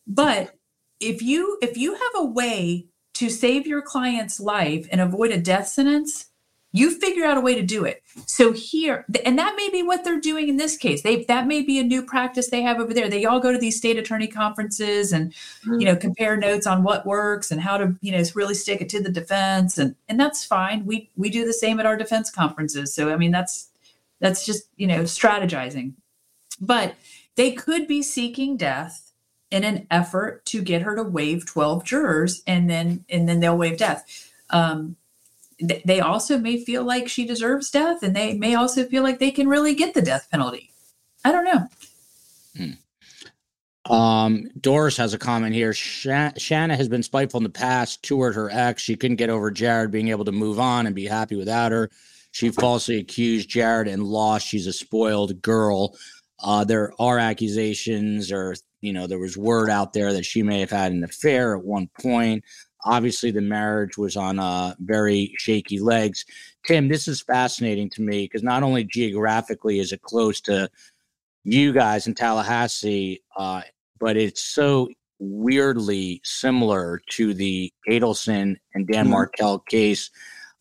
But 0.07 0.55
if 0.99 1.21
you 1.21 1.57
if 1.61 1.77
you 1.77 1.93
have 1.93 2.11
a 2.15 2.25
way 2.25 2.87
to 3.15 3.29
save 3.29 3.67
your 3.67 3.81
client's 3.81 4.39
life 4.39 4.87
and 4.91 5.01
avoid 5.01 5.31
a 5.31 5.39
death 5.39 5.67
sentence, 5.67 6.27
you 6.71 6.91
figure 6.91 7.25
out 7.25 7.37
a 7.37 7.41
way 7.41 7.55
to 7.55 7.61
do 7.61 7.83
it. 7.83 8.03
So 8.25 8.51
here, 8.51 9.05
and 9.25 9.37
that 9.39 9.55
may 9.55 9.69
be 9.69 9.81
what 9.81 10.03
they're 10.03 10.19
doing 10.19 10.49
in 10.49 10.57
this 10.57 10.77
case. 10.77 11.01
They 11.01 11.23
that 11.25 11.47
may 11.47 11.61
be 11.61 11.79
a 11.79 11.83
new 11.83 12.03
practice 12.03 12.49
they 12.49 12.61
have 12.61 12.79
over 12.79 12.93
there. 12.93 13.09
They 13.09 13.25
all 13.25 13.39
go 13.39 13.51
to 13.51 13.57
these 13.57 13.77
state 13.77 13.97
attorney 13.97 14.27
conferences 14.27 15.11
and 15.11 15.33
you 15.65 15.85
know 15.85 15.95
mm. 15.95 16.01
compare 16.01 16.37
notes 16.37 16.67
on 16.67 16.83
what 16.83 17.05
works 17.05 17.51
and 17.51 17.61
how 17.61 17.77
to 17.77 17.95
you 18.01 18.11
know 18.11 18.23
really 18.35 18.55
stick 18.55 18.81
it 18.81 18.89
to 18.89 19.01
the 19.01 19.11
defense 19.11 19.77
and 19.77 19.95
and 20.07 20.19
that's 20.19 20.45
fine. 20.45 20.85
We 20.85 21.09
we 21.15 21.29
do 21.29 21.45
the 21.45 21.53
same 21.53 21.79
at 21.79 21.85
our 21.85 21.97
defense 21.97 22.29
conferences. 22.29 22.93
So 22.93 23.11
I 23.11 23.17
mean 23.17 23.31
that's 23.31 23.69
that's 24.19 24.45
just, 24.45 24.63
you 24.75 24.87
know, 24.87 25.03
strategizing. 25.03 25.93
But 26.59 26.95
they 27.39 27.53
could 27.53 27.87
be 27.87 28.03
seeking 28.03 28.57
death 28.57 29.13
in 29.49 29.63
an 29.63 29.87
effort 29.89 30.43
to 30.43 30.61
get 30.61 30.81
her 30.81 30.93
to 30.97 31.03
waive 31.03 31.45
12 31.45 31.85
jurors 31.85 32.43
and 32.45 32.69
then 32.69 33.05
and 33.09 33.29
then 33.29 33.39
they'll 33.39 33.57
waive 33.57 33.77
death. 33.77 34.29
Um, 34.49 34.97
th- 35.57 35.81
they 35.85 36.01
also 36.01 36.37
may 36.37 36.61
feel 36.65 36.83
like 36.83 37.07
she 37.07 37.25
deserves 37.25 37.71
death 37.71 38.03
and 38.03 38.13
they 38.13 38.33
may 38.33 38.55
also 38.55 38.83
feel 38.83 39.03
like 39.03 39.19
they 39.19 39.31
can 39.31 39.47
really 39.47 39.73
get 39.73 39.93
the 39.93 40.01
death 40.01 40.27
penalty. 40.29 40.73
I 41.23 41.31
don't 41.31 41.45
know. 41.45 41.67
Hmm. 42.57 43.93
Um, 43.93 44.49
Doris 44.59 44.97
has 44.97 45.13
a 45.13 45.17
comment 45.17 45.55
here. 45.55 45.71
Sh- 45.71 46.07
Shanna 46.35 46.75
has 46.75 46.89
been 46.89 47.03
spiteful 47.03 47.37
in 47.37 47.45
the 47.45 47.49
past 47.49 48.03
toward 48.03 48.35
her 48.35 48.49
ex. 48.51 48.81
She 48.81 48.97
couldn't 48.97 49.15
get 49.15 49.29
over 49.29 49.49
Jared 49.49 49.91
being 49.91 50.09
able 50.09 50.25
to 50.25 50.33
move 50.33 50.59
on 50.59 50.87
and 50.87 50.93
be 50.93 51.05
happy 51.05 51.37
without 51.37 51.71
her. 51.71 51.89
She 52.31 52.49
falsely 52.49 52.97
accused 52.97 53.49
Jared 53.49 53.87
and 53.87 54.03
lost. 54.03 54.45
She's 54.45 54.67
a 54.67 54.73
spoiled 54.73 55.41
girl. 55.41 55.95
Uh, 56.41 56.63
there 56.63 56.93
are 56.99 57.19
accusations, 57.19 58.31
or 58.31 58.55
you 58.81 58.93
know, 58.93 59.07
there 59.07 59.19
was 59.19 59.37
word 59.37 59.69
out 59.69 59.93
there 59.93 60.13
that 60.13 60.25
she 60.25 60.43
may 60.43 60.59
have 60.59 60.69
had 60.69 60.91
an 60.91 61.03
affair 61.03 61.55
at 61.55 61.63
one 61.63 61.89
point. 61.99 62.43
Obviously, 62.85 63.31
the 63.31 63.41
marriage 63.41 63.97
was 63.97 64.15
on 64.15 64.39
uh, 64.39 64.73
very 64.79 65.33
shaky 65.37 65.79
legs. 65.79 66.23
Tim, 66.65 66.87
this 66.87 67.07
is 67.07 67.21
fascinating 67.21 67.89
to 67.91 68.01
me 68.01 68.23
because 68.23 68.43
not 68.43 68.63
only 68.63 68.85
geographically 68.85 69.79
is 69.79 69.91
it 69.91 70.01
close 70.01 70.39
to 70.41 70.69
you 71.43 71.73
guys 71.73 72.07
in 72.07 72.15
Tallahassee, 72.15 73.21
uh, 73.37 73.61
but 73.99 74.15
it's 74.15 74.41
so 74.41 74.87
weirdly 75.19 76.21
similar 76.23 77.01
to 77.09 77.33
the 77.33 77.73
Adelson 77.89 78.55
and 78.73 78.87
Dan 78.87 79.09
mm-hmm. 79.09 79.57
Case 79.67 80.09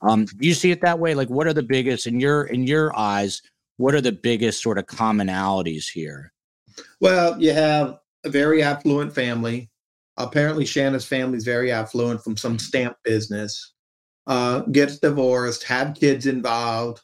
um, 0.01 0.25
do 0.27 0.47
you 0.47 0.55
see 0.55 0.71
it 0.71 0.81
that 0.83 0.99
way? 0.99 1.14
Like, 1.14 1.29
what 1.29 1.47
are 1.47 1.53
the 1.53 1.62
biggest 1.62 2.07
in 2.07 2.21
your 2.21 2.45
in 2.45 2.67
your 2.67 2.97
eyes? 2.97 3.43
What 3.79 3.95
are 3.95 4.01
the 4.01 4.12
biggest 4.12 4.62
sort 4.62 4.79
of 4.79 4.87
commonalities 4.87 5.87
here? 5.93 6.33
Well, 7.01 7.41
you 7.41 7.53
have 7.53 7.99
a 8.25 8.29
very 8.29 8.62
affluent 8.62 9.14
family. 9.14 9.71
Apparently, 10.17 10.67
Shanna's 10.67 11.07
family 11.07 11.38
is 11.38 11.45
very 11.45 11.73
affluent 11.73 12.23
from 12.23 12.37
some 12.37 12.59
stamp 12.59 12.97
business. 13.05 13.73
Uh, 14.27 14.61
gets 14.73 14.99
divorced, 14.99 15.62
have 15.64 15.95
kids 15.95 16.27
involved. 16.27 17.01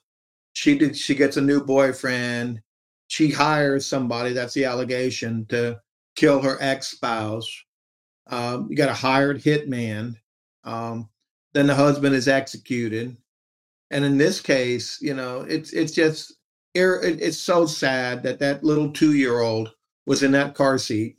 She 0.53 0.77
did. 0.77 0.97
She 0.97 1.15
gets 1.15 1.37
a 1.37 1.41
new 1.41 1.65
boyfriend. 1.65 2.61
She 3.09 3.31
hires 3.31 3.87
somebody. 3.87 4.33
That's 4.33 4.55
the 4.55 4.67
allegation 4.67 5.47
to 5.47 5.81
kill 6.17 6.43
her 6.43 6.59
ex 6.61 6.89
spouse. 6.89 7.49
Um, 8.29 8.69
you 8.71 8.77
got 8.77 8.89
a 8.89 8.95
hired 8.95 9.43
hitman 9.43 10.17
Um, 10.65 11.09
then 11.55 11.67
the 11.67 11.75
husband 11.75 12.15
is 12.15 12.29
executed. 12.29 13.17
And 13.91 14.05
in 14.05 14.19
this 14.19 14.41
case, 14.41 14.99
you 15.01 15.15
know, 15.15 15.43
it's 15.43 15.73
it's 15.73 15.93
just 15.93 16.35
it's 16.75 17.39
so 17.39 17.67
sad 17.67 18.23
that 18.25 18.39
that 18.41 18.65
little 18.65 18.91
two 18.91 19.15
year 19.15 19.41
old 19.41 19.73
was 20.07 20.23
in 20.23 20.33
that 20.33 20.55
car 20.55 20.79
seat. 20.79 21.17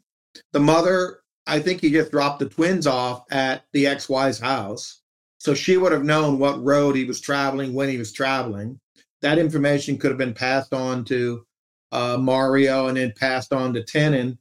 The 0.51 0.59
mother, 0.59 1.21
I 1.47 1.59
think 1.59 1.81
he 1.81 1.91
just 1.91 2.11
dropped 2.11 2.39
the 2.39 2.49
twins 2.49 2.87
off 2.87 3.23
at 3.31 3.63
the 3.73 3.87
ex 3.87 4.09
wife's 4.09 4.39
house. 4.39 5.01
So 5.39 5.53
she 5.53 5.77
would 5.77 5.91
have 5.91 6.03
known 6.03 6.39
what 6.39 6.63
road 6.63 6.95
he 6.95 7.05
was 7.05 7.21
traveling 7.21 7.73
when 7.73 7.89
he 7.89 7.97
was 7.97 8.11
traveling. 8.11 8.79
That 9.21 9.37
information 9.37 9.97
could 9.97 10.11
have 10.11 10.17
been 10.17 10.33
passed 10.33 10.73
on 10.73 11.05
to 11.05 11.45
uh, 11.91 12.17
Mario 12.19 12.87
and 12.87 12.97
then 12.97 13.13
passed 13.15 13.53
on 13.53 13.73
to 13.73 13.83
Tenon. 13.83 14.37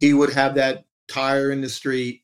He 0.00 0.12
would 0.12 0.32
have 0.32 0.54
that 0.56 0.84
tire 1.08 1.50
in 1.50 1.60
the 1.60 1.68
street. 1.68 2.22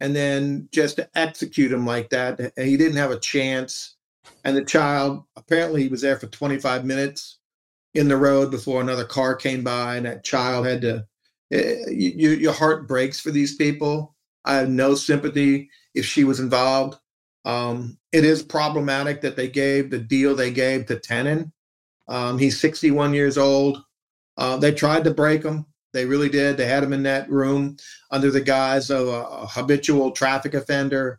And 0.00 0.14
then 0.14 0.68
just 0.72 0.96
to 0.96 1.08
execute 1.16 1.72
him 1.72 1.84
like 1.84 2.10
that, 2.10 2.38
and 2.38 2.68
he 2.68 2.76
didn't 2.76 2.98
have 2.98 3.10
a 3.10 3.18
chance. 3.18 3.96
And 4.44 4.56
the 4.56 4.64
child, 4.64 5.24
apparently, 5.36 5.82
he 5.82 5.88
was 5.88 6.02
there 6.02 6.16
for 6.16 6.26
25 6.26 6.84
minutes 6.84 7.37
in 7.98 8.06
the 8.06 8.16
road 8.16 8.50
before 8.50 8.80
another 8.80 9.04
car 9.04 9.34
came 9.34 9.64
by, 9.64 9.96
and 9.96 10.06
that 10.06 10.24
child 10.24 10.66
had 10.66 10.80
to. 10.82 11.04
Eh, 11.50 11.76
you, 11.88 12.30
your 12.30 12.52
heart 12.52 12.86
breaks 12.86 13.18
for 13.18 13.30
these 13.32 13.56
people. 13.56 14.14
I 14.44 14.54
have 14.54 14.68
no 14.68 14.94
sympathy 14.94 15.68
if 15.94 16.06
she 16.06 16.22
was 16.22 16.38
involved. 16.38 16.98
Um, 17.44 17.98
it 18.12 18.24
is 18.24 18.42
problematic 18.42 19.20
that 19.22 19.34
they 19.34 19.48
gave 19.48 19.90
the 19.90 19.98
deal 19.98 20.34
they 20.36 20.52
gave 20.52 20.86
to 20.86 21.00
Tenon. 21.00 21.52
Um, 22.06 22.38
he's 22.38 22.60
61 22.60 23.14
years 23.14 23.36
old. 23.36 23.82
Uh, 24.36 24.56
they 24.56 24.72
tried 24.72 25.04
to 25.04 25.10
break 25.10 25.42
him. 25.42 25.66
They 25.92 26.04
really 26.04 26.28
did. 26.28 26.56
They 26.56 26.66
had 26.66 26.84
him 26.84 26.92
in 26.92 27.02
that 27.02 27.28
room 27.28 27.78
under 28.12 28.30
the 28.30 28.40
guise 28.40 28.90
of 28.90 29.08
a, 29.08 29.24
a 29.24 29.46
habitual 29.46 30.12
traffic 30.12 30.54
offender. 30.54 31.18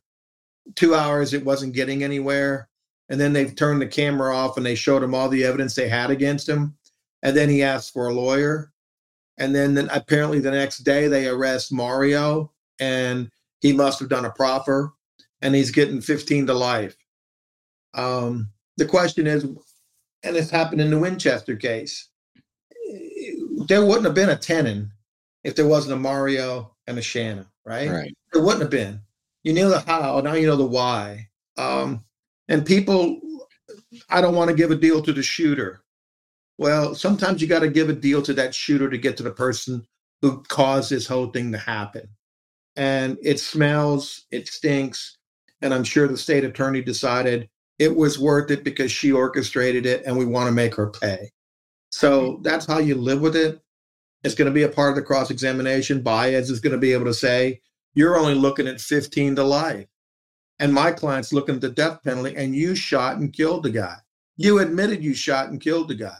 Two 0.75 0.95
hours, 0.95 1.33
it 1.33 1.43
wasn't 1.43 1.73
getting 1.73 2.03
anywhere. 2.03 2.68
And 3.09 3.19
then 3.19 3.33
they 3.33 3.45
turned 3.45 3.81
the 3.81 3.87
camera 3.87 4.35
off 4.35 4.57
and 4.57 4.65
they 4.65 4.75
showed 4.75 5.03
him 5.03 5.15
all 5.15 5.29
the 5.29 5.43
evidence 5.43 5.73
they 5.73 5.89
had 5.89 6.11
against 6.11 6.47
him. 6.47 6.75
And 7.23 7.35
then 7.35 7.49
he 7.49 7.63
asked 7.63 7.93
for 7.93 8.07
a 8.07 8.13
lawyer. 8.13 8.71
And 9.37 9.55
then, 9.55 9.73
then 9.73 9.89
apparently 9.91 10.39
the 10.39 10.51
next 10.51 10.79
day 10.79 11.07
they 11.07 11.27
arrest 11.27 11.71
Mario 11.71 12.51
and 12.79 13.29
he 13.61 13.73
must 13.73 13.99
have 13.99 14.09
done 14.09 14.25
a 14.25 14.31
proffer 14.31 14.93
and 15.41 15.55
he's 15.55 15.71
getting 15.71 16.01
15 16.01 16.47
to 16.47 16.53
life. 16.53 16.95
Um, 17.93 18.49
the 18.77 18.85
question 18.85 19.27
is, 19.27 19.43
and 19.43 20.35
it's 20.35 20.49
happened 20.49 20.81
in 20.81 20.91
the 20.91 20.99
Winchester 20.99 21.55
case, 21.55 22.09
there 23.67 23.85
wouldn't 23.85 24.05
have 24.05 24.15
been 24.15 24.29
a 24.29 24.35
Tenon 24.35 24.91
if 25.43 25.55
there 25.55 25.67
wasn't 25.67 25.93
a 25.93 25.99
Mario 25.99 26.75
and 26.87 26.97
a 26.97 27.01
Shanna, 27.01 27.47
right? 27.65 27.89
Right. 27.89 28.17
There 28.33 28.43
wouldn't 28.43 28.61
have 28.61 28.69
been. 28.69 29.01
You 29.43 29.53
knew 29.53 29.69
the 29.69 29.79
how, 29.79 30.19
now 30.21 30.33
you 30.33 30.47
know 30.47 30.55
the 30.55 30.65
why. 30.65 31.29
Um, 31.57 32.03
and 32.49 32.65
people, 32.65 33.21
I 34.09 34.19
don't 34.19 34.35
want 34.35 34.49
to 34.49 34.55
give 34.55 34.71
a 34.71 34.75
deal 34.75 35.01
to 35.03 35.13
the 35.13 35.23
shooter. 35.23 35.83
Well, 36.57 36.93
sometimes 36.95 37.41
you 37.41 37.47
got 37.47 37.59
to 37.59 37.69
give 37.69 37.87
a 37.87 37.93
deal 37.93 38.21
to 38.23 38.33
that 38.33 38.53
shooter 38.53 38.89
to 38.89 38.97
get 38.97 39.15
to 39.17 39.23
the 39.23 39.31
person 39.31 39.85
who 40.21 40.43
caused 40.49 40.89
this 40.89 41.07
whole 41.07 41.27
thing 41.27 41.53
to 41.53 41.57
happen. 41.57 42.09
And 42.75 43.17
it 43.23 43.39
smells, 43.39 44.25
it 44.31 44.47
stinks. 44.47 45.17
And 45.61 45.73
I'm 45.73 45.83
sure 45.83 46.07
the 46.07 46.17
state 46.17 46.43
attorney 46.43 46.81
decided 46.81 47.49
it 47.77 47.95
was 47.95 48.19
worth 48.19 48.51
it 48.51 48.63
because 48.63 48.91
she 48.91 49.11
orchestrated 49.11 49.85
it 49.85 50.03
and 50.05 50.17
we 50.17 50.25
want 50.25 50.47
to 50.47 50.51
make 50.51 50.75
her 50.75 50.89
pay. 50.89 51.31
So 51.91 52.39
that's 52.43 52.65
how 52.65 52.79
you 52.79 52.95
live 52.95 53.21
with 53.21 53.35
it. 53.35 53.61
It's 54.23 54.35
going 54.35 54.47
to 54.47 54.53
be 54.53 54.63
a 54.63 54.69
part 54.69 54.89
of 54.89 54.95
the 54.95 55.01
cross 55.01 55.31
examination. 55.31 56.01
Baez 56.01 56.49
is 56.49 56.59
going 56.59 56.73
to 56.73 56.77
be 56.77 56.91
able 56.93 57.05
to 57.05 57.13
say, 57.13 57.61
you're 57.93 58.17
only 58.17 58.35
looking 58.35 58.67
at 58.67 58.81
15 58.81 59.37
to 59.37 59.43
life. 59.43 59.87
And 60.59 60.73
my 60.73 60.91
client's 60.91 61.31
looking 61.31 61.55
at 61.55 61.61
the 61.61 61.69
death 61.69 62.03
penalty, 62.03 62.35
and 62.35 62.55
you 62.55 62.75
shot 62.75 63.17
and 63.17 63.31
killed 63.31 63.63
the 63.63 63.69
guy. 63.69 63.95
You 64.37 64.59
admitted 64.59 65.03
you 65.03 65.13
shot 65.13 65.49
and 65.49 65.59
killed 65.59 65.87
the 65.87 65.95
guy. 65.95 66.17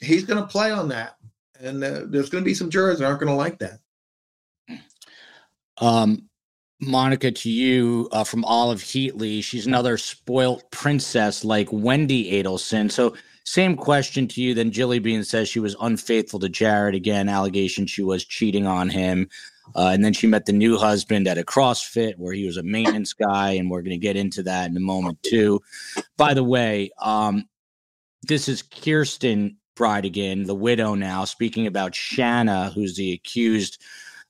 He's 0.00 0.24
going 0.24 0.40
to 0.40 0.46
play 0.48 0.70
on 0.70 0.88
that. 0.88 1.16
And 1.60 1.82
uh, 1.82 2.02
there's 2.06 2.30
going 2.30 2.42
to 2.42 2.48
be 2.48 2.54
some 2.54 2.70
jurors 2.70 2.98
that 2.98 3.06
aren't 3.06 3.20
going 3.20 3.30
to 3.30 3.34
like 3.34 3.58
that. 3.58 3.80
Um, 5.78 6.28
Monica, 6.80 7.30
to 7.30 7.50
you 7.50 8.08
uh, 8.12 8.24
from 8.24 8.44
Olive 8.44 8.80
Heatley. 8.80 9.42
She's 9.42 9.66
another 9.66 9.98
spoilt 9.98 10.70
princess 10.70 11.44
like 11.44 11.68
Wendi 11.68 12.32
Adelson. 12.32 12.90
So 12.90 13.14
same 13.44 13.76
question 13.76 14.28
to 14.28 14.42
you. 14.42 14.54
Then 14.54 14.70
Jilly 14.70 14.98
Bean 14.98 15.24
says 15.24 15.48
she 15.48 15.60
was 15.60 15.74
unfaithful 15.80 16.38
to 16.40 16.48
Jared. 16.48 16.94
Again, 16.94 17.28
allegation 17.28 17.86
she 17.86 18.02
was 18.02 18.24
cheating 18.24 18.66
on 18.66 18.88
him. 18.88 19.28
Uh, 19.74 19.90
and 19.92 20.04
then 20.04 20.12
she 20.12 20.26
met 20.26 20.46
the 20.46 20.52
new 20.52 20.76
husband 20.76 21.28
at 21.28 21.38
a 21.38 21.44
CrossFit 21.44 22.14
where 22.16 22.32
he 22.32 22.46
was 22.46 22.56
a 22.56 22.62
maintenance 22.62 23.12
guy. 23.12 23.52
And 23.52 23.70
we're 23.70 23.82
going 23.82 23.90
to 23.90 23.98
get 23.98 24.16
into 24.16 24.42
that 24.44 24.70
in 24.70 24.76
a 24.76 24.80
moment, 24.80 25.22
too. 25.22 25.60
By 26.16 26.34
the 26.34 26.44
way, 26.44 26.90
um, 27.00 27.48
this 28.22 28.48
is 28.48 28.62
Kirsten 28.62 29.56
Bridegan, 29.76 30.46
the 30.46 30.54
widow 30.54 30.94
now, 30.94 31.24
speaking 31.24 31.66
about 31.66 31.94
Shanna, 31.94 32.70
who's 32.74 32.96
the 32.96 33.12
accused 33.12 33.80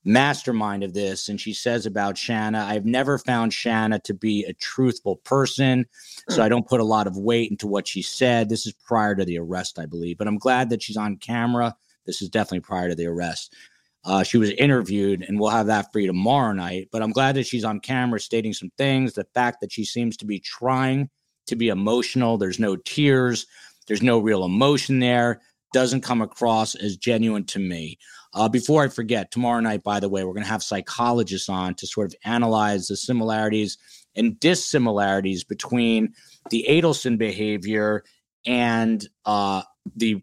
mastermind 0.05 0.83
of 0.83 0.95
this. 0.95 1.29
And 1.29 1.41
she 1.41 1.53
says 1.53 1.87
about 1.87 2.17
Shanna, 2.17 2.65
I've 2.69 2.85
never 2.85 3.19
found 3.19 3.53
Shanna 3.53 3.99
to 4.01 4.15
be 4.15 4.45
a 4.45 4.53
truthful 4.53 5.17
person. 5.17 5.87
So 6.29 6.43
I 6.43 6.49
don't 6.49 6.67
put 6.67 6.81
a 6.81 6.85
lot 6.85 7.07
of 7.07 7.17
weight 7.17 7.51
into 7.51 7.67
what 7.67 7.89
she 7.89 8.03
said. 8.03 8.49
This 8.49 8.67
is 8.67 8.73
prior 8.73 9.15
to 9.15 9.25
the 9.25 9.39
arrest, 9.39 9.79
I 9.79 9.87
believe. 9.87 10.19
But 10.19 10.29
I'm 10.29 10.39
glad 10.39 10.71
that 10.71 10.83
she's 10.83 10.97
on 10.97 11.17
camera. 11.17 11.77
This 12.07 12.23
is 12.23 12.29
definitely 12.29 12.61
prior 12.61 12.89
to 12.89 12.95
the 12.95 13.07
arrest. 13.07 13.55
Uh, 14.05 14.23
she 14.23 14.39
was 14.39 14.51
interviewed, 14.51 15.23
and 15.23 15.39
we'll 15.39 15.51
have 15.51 15.67
that 15.67 15.93
for 15.93 15.99
you 15.99 16.07
tomorrow 16.07 16.53
night. 16.53 16.89
But 16.91 17.03
I'm 17.03 17.13
glad 17.13 17.37
that 17.37 17.47
she's 17.47 17.65
on 17.65 17.81
camera 17.81 18.21
stating 18.21 18.53
some 18.53 18.71
things. 18.79 19.13
The 19.13 19.27
fact 19.35 19.61
that 19.61 19.73
she 19.73 19.85
seems 19.85 20.17
to 20.19 20.25
be 20.25 20.41
trying 20.41 21.11
to 21.47 21.57
be 21.57 21.69
emotional, 21.69 22.39
there's 22.39 22.59
no 22.59 22.77
tears, 22.77 23.47
there's 23.87 24.03
no 24.03 24.19
real 24.19 24.45
emotion 24.45 24.99
there, 24.99 25.41
doesn't 25.73 26.03
come 26.03 26.23
across 26.23 26.75
as 26.75 26.97
genuine 26.97 27.45
to 27.45 27.59
me. 27.59 27.99
Uh, 28.35 28.49
before 28.49 28.85
I 28.85 28.89
forget, 28.89 29.31
tomorrow 29.31 29.61
night, 29.61 29.83
by 29.83 30.01
the 30.01 30.09
way, 30.09 30.25
we're 30.25 30.35
going 30.35 30.45
to 30.45 30.51
have 30.51 30.63
psychologists 30.63 31.49
on 31.49 31.75
to 31.77 31.87
sort 31.87 32.13
of 32.13 32.15
analyze 32.25 32.87
the 32.89 32.97
similarities 32.97 33.79
and 34.17 34.39
dissimilarities 34.41 35.45
between 35.45 36.13
the 36.51 36.67
Adelson 36.69 37.19
behavior 37.19 38.05
and 38.47 39.07
uh, 39.25 39.63
the 39.97 40.23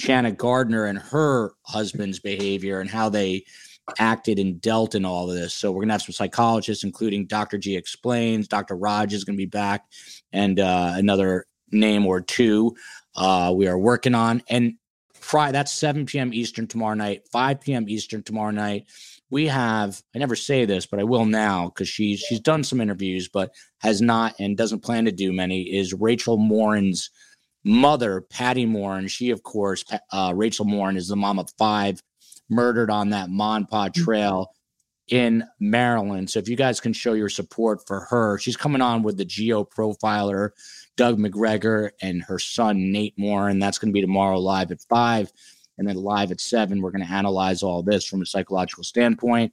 Shanna 0.00 0.32
Gardner 0.32 0.86
and 0.86 0.98
her 0.98 1.52
husband's 1.62 2.18
behavior 2.18 2.80
and 2.80 2.88
how 2.88 3.08
they 3.08 3.44
acted 3.98 4.38
and 4.38 4.60
dealt 4.60 4.94
in 4.94 5.04
all 5.04 5.28
of 5.28 5.36
this. 5.36 5.54
So 5.54 5.70
we're 5.70 5.82
gonna 5.82 5.94
have 5.94 6.02
some 6.02 6.12
psychologists, 6.12 6.84
including 6.84 7.26
Dr. 7.26 7.58
G 7.58 7.76
explains. 7.76 8.48
Dr. 8.48 8.76
Raj 8.76 9.12
is 9.12 9.24
gonna 9.24 9.36
be 9.36 9.46
back, 9.46 9.84
and 10.32 10.58
uh, 10.58 10.92
another 10.96 11.46
name 11.70 12.06
or 12.06 12.20
two 12.20 12.74
uh, 13.14 13.52
we 13.54 13.68
are 13.68 13.78
working 13.78 14.14
on. 14.14 14.42
And 14.48 14.74
Friday. 15.12 15.52
That's 15.52 15.72
7 15.72 16.06
p.m. 16.06 16.32
Eastern 16.32 16.66
tomorrow 16.66 16.94
night, 16.94 17.28
5 17.30 17.60
p.m. 17.60 17.88
Eastern 17.88 18.22
tomorrow 18.22 18.50
night. 18.50 18.86
We 19.28 19.46
have, 19.46 20.02
I 20.14 20.18
never 20.18 20.34
say 20.34 20.64
this, 20.64 20.86
but 20.86 20.98
I 20.98 21.04
will 21.04 21.24
now 21.24 21.66
because 21.66 21.88
she's 21.88 22.20
she's 22.20 22.40
done 22.40 22.64
some 22.64 22.80
interviews, 22.80 23.28
but 23.28 23.52
has 23.78 24.00
not 24.00 24.34
and 24.40 24.56
doesn't 24.56 24.80
plan 24.80 25.04
to 25.04 25.12
do 25.12 25.32
many, 25.32 25.62
is 25.62 25.94
Rachel 25.94 26.36
Morin's 26.36 27.10
mother, 27.64 28.20
Patty 28.20 28.66
Morin. 28.66 29.08
She, 29.08 29.30
of 29.30 29.42
course, 29.42 29.84
uh, 30.12 30.32
Rachel 30.34 30.64
Morin 30.64 30.96
is 30.96 31.08
the 31.08 31.16
mom 31.16 31.38
of 31.38 31.50
five 31.58 32.02
murdered 32.48 32.90
on 32.90 33.10
that 33.10 33.30
Ma 33.30 33.56
and 33.56 33.68
Pa 33.68 33.88
mm-hmm. 33.88 34.02
Trail 34.02 34.50
in 35.08 35.44
Maryland. 35.58 36.30
So 36.30 36.38
if 36.38 36.48
you 36.48 36.56
guys 36.56 36.80
can 36.80 36.92
show 36.92 37.14
your 37.14 37.28
support 37.28 37.86
for 37.86 38.00
her, 38.10 38.38
she's 38.38 38.56
coming 38.56 38.80
on 38.80 39.02
with 39.02 39.16
the 39.16 39.24
geo 39.24 39.64
profiler 39.64 40.50
Doug 40.96 41.18
McGregor 41.18 41.90
and 42.02 42.22
her 42.22 42.38
son 42.38 42.92
Nate 42.92 43.14
Moore, 43.16 43.48
and 43.48 43.62
that's 43.62 43.78
going 43.78 43.90
to 43.90 43.94
be 43.94 44.02
tomorrow 44.02 44.38
live 44.38 44.70
at 44.70 44.82
five, 44.88 45.32
and 45.78 45.88
then 45.88 45.96
live 45.96 46.30
at 46.30 46.40
seven. 46.40 46.82
We're 46.82 46.90
going 46.90 47.06
to 47.06 47.12
analyze 47.12 47.62
all 47.62 47.82
this 47.82 48.04
from 48.04 48.22
a 48.22 48.26
psychological 48.26 48.84
standpoint. 48.84 49.52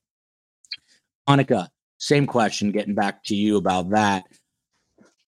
Monica, 1.27 1.69
same 1.99 2.27
question. 2.27 2.71
Getting 2.71 2.95
back 2.95 3.23
to 3.25 3.35
you 3.35 3.57
about 3.57 3.89
that. 3.91 4.25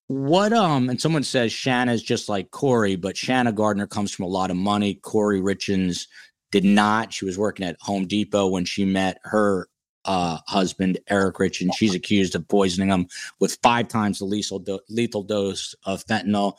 What 0.09 0.53
um 0.53 0.89
and 0.89 0.99
someone 0.99 1.21
says 1.23 1.51
Shanna's 1.51 2.01
just 2.01 2.29
like 2.29 2.49
Corey, 2.49 2.95
but 2.95 3.15
Shanna 3.15 3.53
Gardner 3.53 3.85
comes 3.85 4.11
from 4.11 4.25
a 4.25 4.29
lot 4.29 4.49
of 4.49 4.57
money. 4.57 4.95
Kouri 5.03 5.39
Richins 5.39 6.07
did 6.51 6.63
not. 6.63 7.13
She 7.13 7.25
was 7.25 7.37
working 7.37 7.63
at 7.63 7.77
Home 7.81 8.07
Depot 8.07 8.47
when 8.47 8.65
she 8.65 8.85
met 8.85 9.19
her 9.23 9.67
uh, 10.05 10.39
husband, 10.47 10.97
Eric 11.09 11.35
Richins. 11.35 11.75
she's 11.75 11.93
accused 11.93 12.33
of 12.33 12.47
poisoning 12.47 12.89
him 12.89 13.07
with 13.39 13.59
five 13.61 13.87
times 13.87 14.17
the 14.17 14.25
lethal, 14.25 14.57
do- 14.57 14.79
lethal 14.89 15.21
dose 15.21 15.75
of 15.83 16.03
fentanyl. 16.05 16.53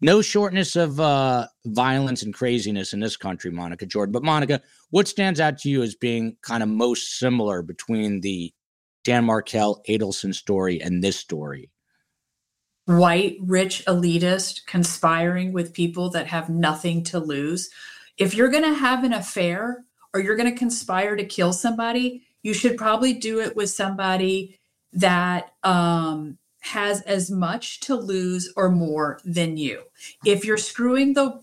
No 0.00 0.22
shortness 0.22 0.74
of 0.74 0.98
uh, 0.98 1.48
violence 1.66 2.22
and 2.22 2.32
craziness 2.32 2.94
in 2.94 3.00
this 3.00 3.18
country, 3.18 3.50
Monica 3.50 3.84
Jordan. 3.84 4.12
But, 4.12 4.22
Monica, 4.22 4.62
what 4.88 5.08
stands 5.08 5.40
out 5.40 5.58
to 5.58 5.68
you 5.68 5.82
as 5.82 5.94
being 5.94 6.38
kind 6.40 6.62
of 6.62 6.70
most 6.70 7.18
similar 7.18 7.60
between 7.60 8.22
the 8.22 8.54
Dan 9.02 9.26
Markel 9.26 9.82
Adelson 9.86 10.34
story 10.34 10.80
and 10.80 11.04
this 11.04 11.18
story? 11.18 11.70
White, 12.86 13.38
rich 13.40 13.82
elitist 13.86 14.66
conspiring 14.66 15.52
with 15.52 15.72
people 15.72 16.10
that 16.10 16.26
have 16.26 16.50
nothing 16.50 17.02
to 17.04 17.18
lose. 17.18 17.70
If 18.18 18.34
you're 18.34 18.50
going 18.50 18.64
to 18.64 18.74
have 18.74 19.04
an 19.04 19.14
affair 19.14 19.84
or 20.12 20.20
you're 20.20 20.36
going 20.36 20.52
to 20.52 20.58
conspire 20.58 21.16
to 21.16 21.24
kill 21.24 21.52
somebody, 21.52 22.22
you 22.42 22.52
should 22.52 22.76
probably 22.76 23.14
do 23.14 23.40
it 23.40 23.56
with 23.56 23.70
somebody 23.70 24.58
that 24.92 25.54
um, 25.64 26.38
has 26.60 27.00
as 27.02 27.30
much 27.30 27.80
to 27.80 27.96
lose 27.96 28.52
or 28.54 28.70
more 28.70 29.18
than 29.24 29.56
you. 29.56 29.82
If 30.24 30.44
you're 30.44 30.58
screwing 30.58 31.14
the, 31.14 31.40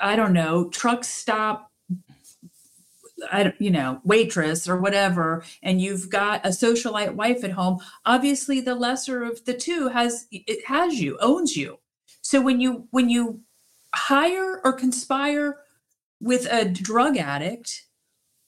I 0.00 0.16
don't 0.16 0.34
know, 0.34 0.68
truck 0.68 1.02
stop 1.02 1.71
I 3.30 3.52
you 3.58 3.70
know, 3.70 4.00
waitress 4.04 4.68
or 4.68 4.78
whatever, 4.78 5.44
and 5.62 5.80
you've 5.80 6.10
got 6.10 6.44
a 6.44 6.50
socialite 6.50 7.14
wife 7.14 7.44
at 7.44 7.52
home, 7.52 7.80
obviously 8.04 8.60
the 8.60 8.74
lesser 8.74 9.22
of 9.22 9.44
the 9.44 9.54
two 9.54 9.88
has 9.88 10.26
it 10.30 10.64
has 10.66 11.00
you, 11.00 11.18
owns 11.20 11.56
you. 11.56 11.78
So 12.22 12.40
when 12.40 12.60
you 12.60 12.86
when 12.90 13.08
you 13.08 13.40
hire 13.94 14.60
or 14.64 14.72
conspire 14.72 15.58
with 16.20 16.46
a 16.50 16.64
drug 16.64 17.16
addict 17.16 17.86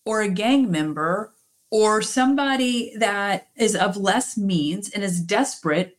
or 0.07 0.23
a 0.23 0.29
gang 0.29 0.71
member 0.71 1.35
or 1.71 2.01
somebody 2.03 2.95
that 2.99 3.49
is 3.57 3.75
of 3.75 3.97
less 3.97 4.39
means 4.39 4.91
and 4.91 5.03
is 5.03 5.21
desperate 5.21 5.99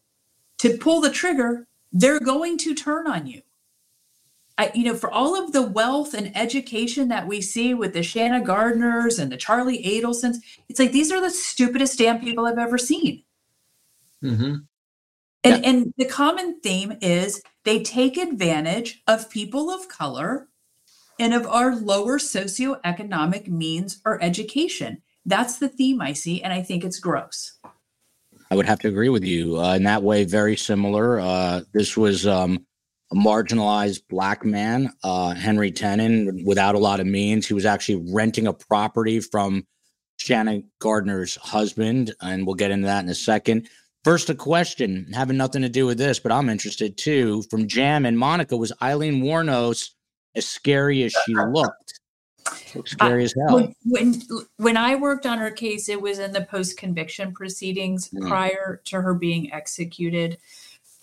to 0.58 0.78
pull 0.78 1.02
the 1.02 1.10
trigger, 1.10 1.68
they're 1.92 2.20
going 2.20 2.58
to 2.60 2.74
turn 2.74 3.08
on 3.08 3.28
you. 3.28 3.42
I, 4.58 4.72
you 4.74 4.86
know, 4.86 4.96
for 4.96 5.12
all 5.12 5.42
of 5.42 5.52
the 5.52 5.62
wealth 5.62 6.14
and 6.14 6.36
education 6.36 7.10
that 7.10 7.28
we 7.28 7.42
see 7.42 7.74
with 7.74 7.94
the 7.94 8.04
Shanna 8.04 8.40
Gardners 8.42 9.20
and 9.20 9.32
the 9.32 9.38
Charlie 9.38 9.84
Adelsons, 9.84 10.38
it's 10.70 10.80
like 10.80 10.94
these 10.94 11.12
are 11.12 11.20
the 11.20 11.30
stupidest 11.30 11.98
damn 11.98 12.22
people 12.22 12.46
I've 12.46 12.58
ever 12.58 12.78
seen. 12.78 13.24
Mm-hmm. 14.24 14.56
And, 15.44 15.64
yeah. 15.64 15.70
and 15.70 15.94
the 15.98 16.06
common 16.06 16.60
theme 16.62 16.98
is 17.02 17.42
they 17.66 17.84
take 17.84 18.18
advantage 18.18 19.04
of 19.08 19.30
people 19.30 19.70
of 19.70 19.90
color 19.90 20.48
and 21.20 21.34
of 21.34 21.46
our 21.48 21.76
lower 21.76 22.18
socioeconomic 22.18 23.48
means 23.48 24.02
or 24.06 24.22
education. 24.24 25.02
That's 25.26 25.58
the 25.58 25.70
theme 25.70 26.02
I 26.02 26.14
see, 26.14 26.42
and 26.42 26.54
I 26.54 26.62
think 26.62 26.84
it's 26.84 27.00
gross. 27.00 27.54
I 28.52 28.56
would 28.56 28.68
have 28.68 28.80
to 28.80 28.88
agree 28.88 29.10
with 29.10 29.24
you. 29.24 29.60
Uh, 29.60 29.76
in 29.76 29.84
that 29.84 30.04
way, 30.04 30.24
very 30.24 30.56
similar. 30.56 31.20
Uh, 31.20 31.62
this 31.74 31.98
was 31.98 32.28
um, 32.28 32.66
marginalized 33.16 34.02
black 34.10 34.44
man, 34.44 34.92
uh, 35.04 35.34
Henry 35.34 35.72
Tenon, 35.72 36.44
without 36.46 36.76
a 36.76 36.80
lot 36.80 37.00
of 37.00 37.08
means. 37.08 37.48
He 37.48 37.54
was 37.54 37.66
actually 37.66 38.12
renting 38.12 38.48
a 38.48 38.54
property 38.54 39.20
from 39.20 39.66
Shannon 40.18 40.70
Gardner's 40.80 41.36
husband, 41.36 42.14
and 42.22 42.46
we'll 42.46 42.56
get 42.56 42.72
into 42.72 42.88
that 42.88 43.04
in 43.04 43.10
a 43.10 43.16
second. 43.16 43.70
First, 44.04 44.30
a 44.30 44.36
question 44.36 45.12
having 45.14 45.38
nothing 45.38 45.62
to 45.62 45.70
do 45.70 45.86
with 45.86 45.98
this, 45.98 46.20
but 46.20 46.32
I'm 46.32 46.50
interested 46.50 46.98
too. 46.98 47.44
From 47.50 47.68
Jam 47.68 48.06
and 48.06 48.20
Monica, 48.20 48.56
was 48.58 48.72
Aileen 48.82 49.24
Wuornos 49.24 49.92
as 50.36 50.46
scary 50.48 51.04
as 51.04 51.16
she 51.26 51.34
looked? 51.34 52.00
scary 52.86 53.24
uh, 53.24 53.26
as 53.26 53.34
hell. 53.48 53.74
When 53.86 54.22
when 54.58 54.78
I 54.78 54.96
worked 54.96 55.26
on 55.26 55.40
her 55.40 55.52
case, 55.52 55.90
it 55.90 56.02
was 56.02 56.20
in 56.20 56.34
the 56.34 56.42
post 56.42 56.78
conviction 56.78 57.34
proceedings 57.34 58.10
mm. 58.10 58.28
prior 58.28 58.82
to 58.86 59.02
her 59.02 59.14
being 59.14 59.52
executed. 59.52 60.38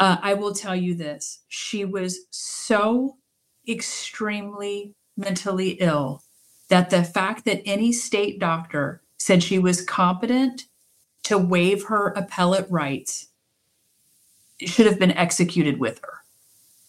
Uh, 0.03 0.17
I 0.21 0.35
will 0.35 0.53
tell 0.53 0.75
you 0.75 0.97
this: 0.97 1.45
she 1.47 1.85
was 1.85 2.27
so 2.31 3.19
extremely 3.69 4.97
mentally 5.17 5.77
ill 5.79 6.25
that 6.71 6.91
the 6.91 7.05
fact 7.05 7.45
that 7.45 7.63
any 7.65 7.93
state 7.93 8.41
doctor 8.41 9.01
said 9.17 9.45
she 9.45 9.61
was 9.61 9.81
competent 9.81 10.65
to 11.23 11.39
waive 11.39 11.85
her 11.85 12.09
appellate 12.17 12.67
rights 12.69 13.29
should 14.59 14.87
have 14.87 14.99
been 14.99 15.13
executed 15.13 15.79
with 15.79 16.01
her. 16.01 16.25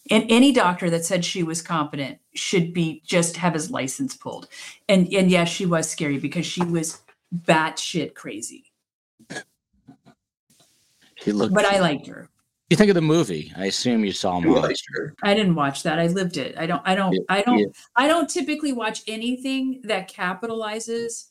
And 0.10 0.26
any 0.28 0.52
doctor 0.52 0.90
that 0.90 1.06
said 1.06 1.24
she 1.24 1.44
was 1.44 1.62
competent 1.62 2.18
should 2.34 2.74
be 2.74 3.04
just 3.06 3.38
have 3.38 3.54
his 3.54 3.70
license 3.70 4.18
pulled. 4.18 4.48
And 4.90 5.08
and 5.14 5.30
yes, 5.30 5.50
she 5.50 5.68
was 5.68 5.88
scary 5.88 6.18
because 6.18 6.48
she 6.48 6.64
was 6.64 7.04
batshit 7.46 8.16
crazy. 8.16 8.72
She 11.14 11.32
looked. 11.32 11.54
But 11.54 11.66
I 11.66 11.80
liked 11.80 12.08
her. 12.08 12.28
You 12.74 12.78
think 12.78 12.90
of 12.90 12.96
the 12.96 13.02
movie? 13.02 13.54
I 13.56 13.66
assume 13.66 14.04
you 14.04 14.12
saw 14.12 14.40
Monster. 14.40 15.14
I 15.22 15.36
didn't 15.36 15.54
watch 15.54 15.84
that. 15.84 16.00
I 16.00 16.08
lived 16.08 16.38
it. 16.38 16.58
I 16.58 16.66
don't. 16.66 16.82
I 16.84 16.96
don't. 16.96 17.16
I 17.30 17.44
don't. 17.44 17.60
Yeah. 17.60 17.66
I 17.96 18.08
don't 18.08 18.28
typically 18.28 18.74
watch 18.74 19.04
anything 19.06 19.82
that 19.84 20.10
capitalizes 20.10 21.26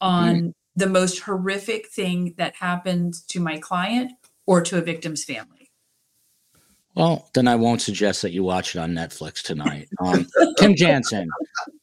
on 0.00 0.34
mm-hmm. 0.34 0.48
the 0.74 0.88
most 0.88 1.20
horrific 1.20 1.86
thing 1.90 2.34
that 2.38 2.56
happened 2.56 3.14
to 3.28 3.38
my 3.38 3.58
client 3.58 4.10
or 4.46 4.62
to 4.62 4.78
a 4.78 4.80
victim's 4.80 5.22
family. 5.22 5.70
Well, 6.96 7.30
then 7.34 7.46
I 7.46 7.54
won't 7.54 7.82
suggest 7.82 8.22
that 8.22 8.32
you 8.32 8.42
watch 8.42 8.74
it 8.74 8.80
on 8.80 8.90
Netflix 8.90 9.42
tonight. 9.42 9.88
Um, 10.04 10.26
Tim 10.58 10.74
Jansen, 10.74 11.28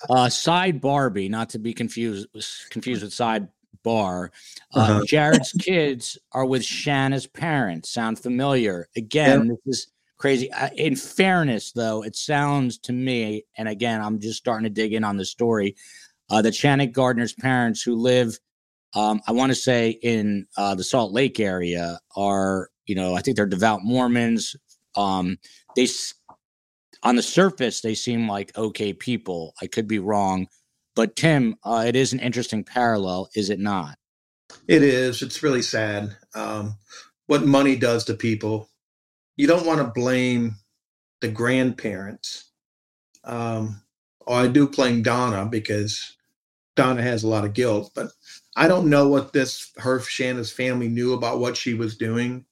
uh, 0.10 0.28
Side 0.28 0.82
Barbie, 0.82 1.30
not 1.30 1.48
to 1.52 1.60
be 1.60 1.74
confused 1.74 2.28
confused 2.72 3.04
with 3.04 3.13
Side 3.13 3.48
Bar. 3.88 4.32
Uh, 4.76 4.80
uh-huh. 4.80 5.02
Jared's 5.06 5.54
kids 5.54 6.17
are 6.34 6.45
with 6.45 6.62
Shanna's 6.62 7.26
parents. 7.26 7.89
Sound 7.89 8.19
familiar? 8.19 8.89
Again, 8.97 9.47
this 9.47 9.60
is 9.65 9.88
crazy. 10.17 10.52
Uh, 10.52 10.67
in 10.76 10.97
fairness, 10.97 11.71
though, 11.71 12.04
it 12.04 12.17
sounds 12.17 12.78
to 12.80 12.91
me, 12.91 13.45
and 13.58 13.69
again, 13.69 14.02
I'm 14.02 14.19
just 14.19 14.39
starting 14.39 14.65
to 14.65 14.69
dig 14.69 14.91
in 14.91 15.06
on 15.06 15.15
the 15.15 15.23
story. 15.23 15.78
Uh, 16.30 16.41
that 16.41 16.54
Shanna 16.54 16.86
Gardner's 16.88 17.32
parents, 17.32 17.82
who 17.82 17.95
live, 17.95 18.38
um, 18.93 19.21
I 19.26 19.32
want 19.32 19.52
to 19.52 19.56
say, 19.56 19.91
in 20.02 20.45
uh, 20.58 20.76
the 20.76 20.84
Salt 20.84 21.13
Lake 21.13 21.39
area, 21.39 21.97
are 22.17 22.69
you 22.88 22.95
know, 22.95 23.15
I 23.15 23.21
think 23.21 23.38
they're 23.38 23.45
devout 23.45 23.86
Mormons, 23.86 24.54
um, 24.97 25.38
they 25.78 25.88
on 27.04 27.15
the 27.15 27.23
surface 27.23 27.80
they 27.80 27.95
seem 27.95 28.28
like 28.28 28.58
okay 28.58 28.91
people. 28.91 29.54
I 29.62 29.67
could 29.67 29.88
be 29.88 30.00
wrong, 30.00 30.47
but 30.97 31.15
Tim, 31.15 31.55
uh, 31.63 31.83
it 31.86 31.95
is 31.95 32.12
an 32.12 32.19
interesting 32.19 32.63
parallel, 32.63 33.29
is 33.36 33.51
it 33.51 33.60
not? 33.60 33.99
It 34.67 34.81
is. 34.81 35.21
It's 35.21 35.43
really 35.43 35.62
sad 35.62 36.17
um, 36.33 36.75
what 37.27 37.45
money 37.45 37.75
does 37.75 38.03
to 38.05 38.15
people. 38.15 38.67
You 39.36 39.45
don't 39.45 39.67
want 39.67 39.79
to 39.79 39.91
blame 39.93 40.55
the 41.21 41.27
grandparents. 41.27 42.49
Um, 43.23 43.83
oh, 44.25 44.33
I 44.33 44.47
do 44.47 44.67
blame 44.67 45.03
Donna 45.03 45.45
because 45.45 46.17
Donna 46.75 47.03
has 47.03 47.23
a 47.23 47.27
lot 47.27 47.45
of 47.45 47.53
guilt, 47.53 47.91
but 47.93 48.07
I 48.55 48.67
don't 48.67 48.89
know 48.89 49.07
what 49.07 49.33
this 49.33 49.71
her 49.77 49.99
Shanna's 49.99 50.51
family 50.51 50.88
knew 50.88 51.13
about 51.13 51.39
what 51.39 51.55
she 51.55 51.75
was 51.75 51.95
doing. 51.95 52.43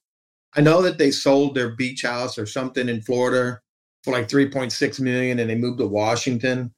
I 0.54 0.60
know 0.60 0.82
that 0.82 0.98
they 0.98 1.10
sold 1.10 1.56
their 1.56 1.74
beach 1.74 2.02
house 2.02 2.38
or 2.38 2.46
something 2.46 2.88
in 2.88 3.02
Florida 3.02 3.60
for 4.04 4.12
like 4.12 4.28
3.6 4.28 5.00
million 5.00 5.40
and 5.40 5.50
they 5.50 5.56
moved 5.56 5.78
to 5.80 5.88
Washington. 5.88 6.72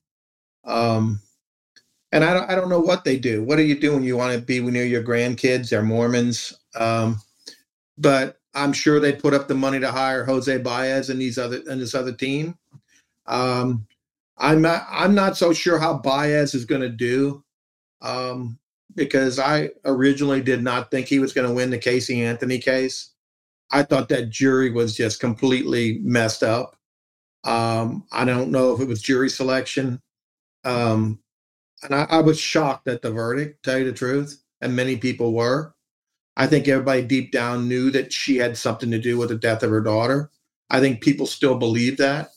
Um, 0.65 1.21
and 2.13 2.25
I 2.25 2.33
don't, 2.33 2.51
I 2.51 2.55
don't 2.55 2.69
know 2.69 2.81
what 2.81 3.05
they 3.05 3.19
do. 3.19 3.43
What 3.43 3.57
do 3.57 3.63
you 3.63 3.79
do 3.79 3.95
when 3.95 4.03
you 4.03 4.17
want 4.17 4.35
to 4.35 4.41
be 4.41 4.61
near 4.61 4.85
your 4.85 5.03
grandkids? 5.03 5.71
They're 5.71 5.83
Mormons. 5.83 6.55
Um, 6.75 7.21
but 7.99 8.39
I'm 8.55 8.73
sure 8.73 9.01
they 9.01 9.13
put 9.13 9.35
up 9.35 9.49
the 9.49 9.55
money 9.55 9.81
to 9.81 9.91
hire 9.91 10.25
Jose 10.25 10.57
Baez 10.59 11.11
and 11.11 11.21
these 11.21 11.39
other 11.39 11.61
and 11.69 11.81
this 11.81 11.95
other 11.95 12.13
team. 12.13 12.57
Um, 13.27 13.87
I'm 14.39 14.63
not 14.63 14.87
I'm 14.91 15.15
not 15.15 15.37
so 15.37 15.53
sure 15.53 15.79
how 15.79 15.99
Baez 15.99 16.55
is 16.55 16.65
going 16.65 16.81
to 16.81 16.89
do 16.89 17.45
um, 18.01 18.59
because 18.95 19.39
I 19.39 19.71
originally 19.85 20.41
did 20.41 20.63
not 20.63 20.91
think 20.91 21.07
he 21.07 21.19
was 21.19 21.33
going 21.33 21.47
to 21.47 21.55
win 21.55 21.71
the 21.71 21.79
Casey 21.79 22.23
Anthony 22.23 22.59
case. 22.59 23.11
I 23.71 23.83
thought 23.83 24.09
that 24.09 24.31
jury 24.31 24.71
was 24.71 24.97
just 24.97 25.21
completely 25.21 25.99
messed 26.03 26.43
up. 26.43 26.77
Um, 27.45 28.07
I 28.13 28.25
don't 28.25 28.51
know 28.51 28.73
if 28.75 28.81
it 28.81 28.89
was 28.89 29.03
jury 29.03 29.29
selection. 29.29 30.01
Um, 30.65 31.19
and 31.83 31.95
I, 31.95 32.07
I, 32.11 32.21
was 32.21 32.39
shocked 32.39 32.89
at 32.89 33.03
the 33.03 33.11
verdict, 33.11 33.63
tell 33.63 33.79
you 33.79 33.85
the 33.85 33.93
truth. 33.93 34.43
And 34.61 34.75
many 34.75 34.97
people 34.97 35.33
were. 35.33 35.75
I 36.37 36.47
think 36.47 36.69
everybody 36.69 37.03
deep 37.03 37.33
down 37.33 37.69
knew 37.69 37.91
that 37.91 38.13
she 38.13 38.37
had 38.37 38.57
something 38.57 38.91
to 38.91 38.99
do 38.99 39.19
with 39.19 39.29
the 39.29 39.37
death 39.37 39.63
of 39.63 39.71
her 39.71 39.81
daughter. 39.81 40.31
I 40.71 40.81
think 40.81 41.01
people 41.01 41.27
still 41.27 41.57
believe 41.57 41.97
that. 41.99 42.31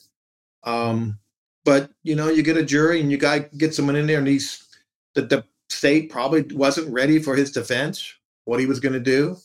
Um, 0.63 1.19
but 1.65 1.91
you 2.03 2.15
know, 2.15 2.29
you 2.29 2.43
get 2.43 2.57
a 2.57 2.63
jury 2.63 2.99
and 2.99 3.11
you 3.11 3.17
got 3.17 3.55
get 3.57 3.75
someone 3.75 3.95
in 3.95 4.07
there, 4.07 4.19
and 4.19 4.27
he's 4.27 4.67
the, 5.13 5.21
the 5.23 5.43
state 5.69 6.09
probably 6.09 6.43
wasn't 6.55 6.91
ready 6.91 7.19
for 7.19 7.35
his 7.35 7.51
defense, 7.51 8.13
what 8.45 8.59
he 8.59 8.65
was 8.65 8.79
going 8.79 8.93
to 8.93 8.99
do. 8.99 9.37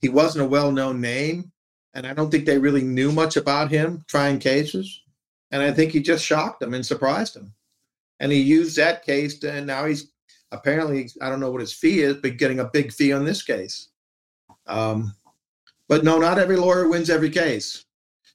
He 0.00 0.08
wasn't 0.08 0.44
a 0.44 0.48
well 0.48 0.72
known 0.72 1.00
name, 1.00 1.52
and 1.94 2.06
I 2.06 2.14
don't 2.14 2.30
think 2.30 2.46
they 2.46 2.58
really 2.58 2.82
knew 2.82 3.12
much 3.12 3.36
about 3.36 3.70
him 3.70 4.04
trying 4.08 4.38
cases. 4.38 5.02
And 5.52 5.62
I 5.62 5.72
think 5.72 5.92
he 5.92 6.00
just 6.00 6.24
shocked 6.24 6.60
them 6.60 6.74
and 6.74 6.86
surprised 6.86 7.34
them. 7.34 7.54
And 8.20 8.30
he 8.30 8.40
used 8.40 8.76
that 8.76 9.04
case, 9.04 9.38
to, 9.40 9.50
and 9.50 9.66
now 9.66 9.86
he's 9.86 10.12
apparently, 10.52 11.10
I 11.20 11.28
don't 11.28 11.40
know 11.40 11.50
what 11.50 11.60
his 11.60 11.72
fee 11.72 12.00
is, 12.00 12.16
but 12.16 12.36
getting 12.36 12.60
a 12.60 12.66
big 12.66 12.92
fee 12.92 13.12
on 13.12 13.24
this 13.24 13.42
case. 13.42 13.88
Um, 14.66 15.14
but 15.88 16.04
no, 16.04 16.18
not 16.18 16.38
every 16.38 16.56
lawyer 16.56 16.88
wins 16.88 17.10
every 17.10 17.30
case. 17.30 17.84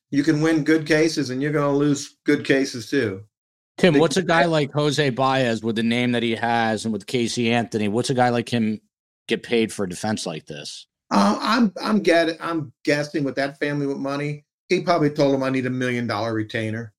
You 0.10 0.24
can 0.24 0.42
win 0.42 0.64
good 0.64 0.86
cases, 0.86 1.30
and 1.30 1.42
you're 1.42 1.52
going 1.52 1.72
to 1.72 1.78
lose 1.78 2.18
good 2.26 2.46
cases 2.46 2.90
too. 2.90 3.24
Tim, 3.78 3.98
what's 3.98 4.18
a 4.18 4.24
guy 4.24 4.46
like 4.46 4.72
Jose 4.74 5.10
Baez 5.12 5.64
with 5.64 5.76
the 5.76 5.84
name 5.84 6.12
that 6.14 6.24
he 6.24 6.36
has 6.36 6.86
and 6.86 6.94
with 6.94 7.06
Casey 7.06 7.52
Anthony? 7.52 7.88
What's 7.88 8.10
a 8.10 8.14
guy 8.14 8.30
like 8.30 8.50
him 8.50 8.82
get 9.28 9.44
paid 9.44 9.72
for 9.72 9.86
a 9.86 9.90
defense 9.90 10.26
like 10.26 10.46
this? 10.46 10.88
Uh, 11.12 11.38
I'm 11.40 11.74
I'm 11.82 12.00
getting 12.00 12.38
I'm 12.40 12.74
guessing 12.84 13.24
with 13.24 13.36
that 13.36 13.60
family 13.60 13.86
with 13.86 13.98
money, 13.98 14.46
he 14.70 14.82
probably 14.82 15.10
told 15.10 15.36
him 15.36 15.44
I 15.44 15.50
need 15.50 15.66
a 15.66 15.70
million 15.72 16.08
dollar 16.08 16.34
retainer. 16.34 16.94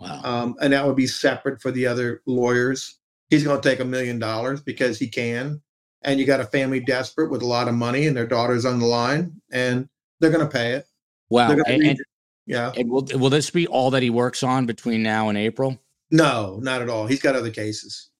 Wow. 0.00 0.20
Um, 0.24 0.56
and 0.60 0.72
that 0.72 0.86
would 0.86 0.96
be 0.96 1.06
separate 1.06 1.60
for 1.60 1.70
the 1.70 1.86
other 1.86 2.22
lawyers. 2.26 2.96
He's 3.28 3.44
going 3.44 3.60
to 3.60 3.68
take 3.68 3.80
a 3.80 3.84
million 3.84 4.18
dollars 4.18 4.60
because 4.60 4.98
he 4.98 5.06
can. 5.06 5.60
and 6.02 6.18
you 6.18 6.26
got 6.26 6.40
a 6.40 6.44
family 6.44 6.80
desperate 6.80 7.30
with 7.30 7.42
a 7.42 7.46
lot 7.46 7.68
of 7.68 7.74
money 7.74 8.06
and 8.06 8.16
their 8.16 8.26
daughter's 8.26 8.64
on 8.64 8.78
the 8.78 8.86
line 8.86 9.40
and 9.52 9.88
they're 10.18 10.30
going 10.30 10.46
to 10.46 10.52
pay 10.52 10.72
it. 10.72 10.86
Wow. 11.28 11.50
And, 11.50 11.60
and, 11.66 11.82
it. 11.84 11.98
Yeah. 12.46 12.72
and 12.76 12.90
will 12.90 13.06
will 13.14 13.30
this 13.30 13.50
be 13.50 13.66
all 13.66 13.90
that 13.90 14.02
he 14.02 14.10
works 14.10 14.42
on 14.42 14.66
between 14.66 15.02
now 15.02 15.28
and 15.28 15.38
April? 15.38 15.78
No, 16.10 16.58
not 16.62 16.82
at 16.82 16.88
all. 16.88 17.06
He's 17.06 17.22
got 17.22 17.36
other 17.36 17.50
cases. 17.50 18.10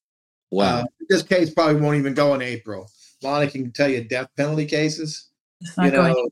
Wow. 0.51 0.81
Uh, 0.81 0.83
this 1.09 1.23
case 1.23 1.53
probably 1.53 1.81
won't 1.81 1.97
even 1.97 2.13
go 2.13 2.33
in 2.35 2.41
April. 2.41 2.89
Lonnie 3.21 3.47
can 3.47 3.71
tell 3.71 3.89
you 3.89 4.03
death 4.03 4.29
penalty 4.37 4.65
cases. 4.65 5.29
It's 5.59 5.77
not 5.77 5.85
you 5.87 5.91
going. 5.91 6.29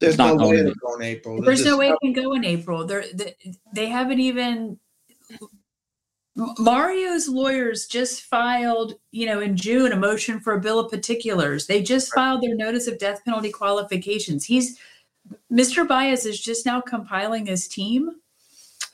Know, 0.00 0.06
there's 0.06 0.14
It's 0.14 0.18
not 0.18 0.36
no 0.36 0.48
way 0.48 0.56
going 0.56 0.66
it'll 0.66 0.88
go 0.88 0.94
in 0.96 1.02
April. 1.02 1.42
There's 1.42 1.64
no 1.64 1.78
way 1.78 1.90
it 1.90 1.98
can 2.02 2.12
go 2.12 2.32
in 2.32 2.44
April. 2.44 2.86
They're, 2.86 3.04
they 3.12 3.34
they 3.74 3.86
haven't 3.86 4.20
even. 4.20 4.78
Mario's 6.58 7.28
lawyers 7.28 7.86
just 7.86 8.22
filed, 8.22 8.94
you 9.10 9.26
know, 9.26 9.40
in 9.40 9.56
June 9.56 9.92
a 9.92 9.96
motion 9.96 10.40
for 10.40 10.54
a 10.54 10.60
bill 10.60 10.78
of 10.78 10.90
particulars. 10.90 11.66
They 11.66 11.82
just 11.82 12.14
filed 12.14 12.42
their 12.42 12.54
notice 12.54 12.86
of 12.86 12.98
death 12.98 13.22
penalty 13.24 13.50
qualifications. 13.50 14.44
He's 14.44 14.78
Mr. 15.52 15.86
Baez 15.86 16.24
is 16.24 16.40
just 16.40 16.64
now 16.64 16.80
compiling 16.80 17.46
his 17.46 17.68
team. 17.68 18.10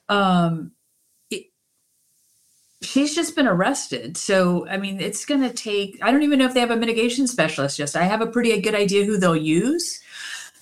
Um, 0.09 0.73
it, 1.31 1.47
she's 2.83 3.15
just 3.15 3.37
been 3.37 3.47
arrested, 3.47 4.17
so 4.17 4.67
I 4.69 4.77
mean, 4.77 5.01
it's 5.01 5.25
going 5.25 5.43
to 5.43 5.53
take. 5.53 5.99
I 6.03 6.11
don't 6.11 6.23
even 6.23 6.39
know 6.39 6.47
if 6.47 6.55
they 6.55 6.61
have 6.61 6.71
a 6.71 6.77
mitigation 6.77 7.27
specialist. 7.27 7.77
Just 7.77 7.97
I 7.97 8.05
have 8.05 8.23
a 8.23 8.27
pretty 8.27 8.61
good 8.61 8.75
idea 8.75 9.05
who 9.05 9.19
they'll 9.19 9.37
use. 9.37 10.01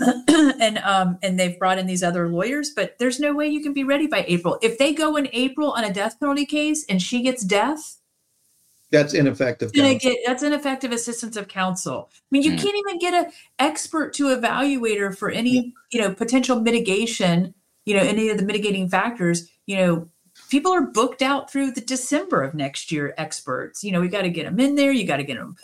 and 0.60 0.78
um 0.78 1.18
and 1.22 1.38
they've 1.38 1.58
brought 1.58 1.78
in 1.78 1.86
these 1.86 2.02
other 2.02 2.28
lawyers 2.28 2.70
but 2.74 2.96
there's 2.98 3.20
no 3.20 3.32
way 3.32 3.46
you 3.46 3.62
can 3.62 3.72
be 3.72 3.84
ready 3.84 4.06
by 4.06 4.24
april 4.28 4.58
if 4.62 4.76
they 4.78 4.92
go 4.92 5.16
in 5.16 5.28
april 5.32 5.70
on 5.72 5.84
a 5.84 5.92
death 5.92 6.18
penalty 6.18 6.44
case 6.46 6.84
and 6.88 7.00
she 7.00 7.22
gets 7.22 7.44
death 7.44 7.98
That's 9.72 9.80
ineffective. 9.82 10.10
get 10.12 10.18
that's 10.26 10.42
ineffective 10.42 10.92
assistance 10.92 11.36
of 11.36 11.48
counsel 11.48 12.10
i 12.12 12.16
mean 12.30 12.42
you 12.42 12.52
Mm. 12.52 12.58
can't 12.62 12.76
even 12.76 12.98
get 12.98 13.14
an 13.14 13.32
expert 13.58 14.12
to 14.14 14.32
evaluate 14.32 14.98
her 14.98 15.12
for 15.12 15.30
any 15.30 15.72
you 15.92 16.00
know 16.00 16.12
potential 16.12 16.60
mitigation 16.60 17.54
you 17.86 17.94
know 17.96 18.02
any 18.02 18.28
of 18.30 18.36
the 18.38 18.44
mitigating 18.44 18.88
factors 18.88 19.48
you 19.66 19.76
know 19.76 20.08
people 20.50 20.72
are 20.72 20.82
booked 20.82 21.22
out 21.22 21.50
through 21.50 21.70
the 21.70 21.80
december 21.80 22.42
of 22.42 22.54
next 22.54 22.90
year 22.90 23.14
experts 23.16 23.84
you 23.84 23.92
know 23.92 24.00
we 24.00 24.08
got 24.08 24.22
to 24.22 24.30
get 24.30 24.44
them 24.44 24.58
in 24.58 24.74
there 24.74 24.90
you 24.92 25.06
got 25.06 25.18
to 25.18 25.24
get 25.24 25.36
them 25.38 25.54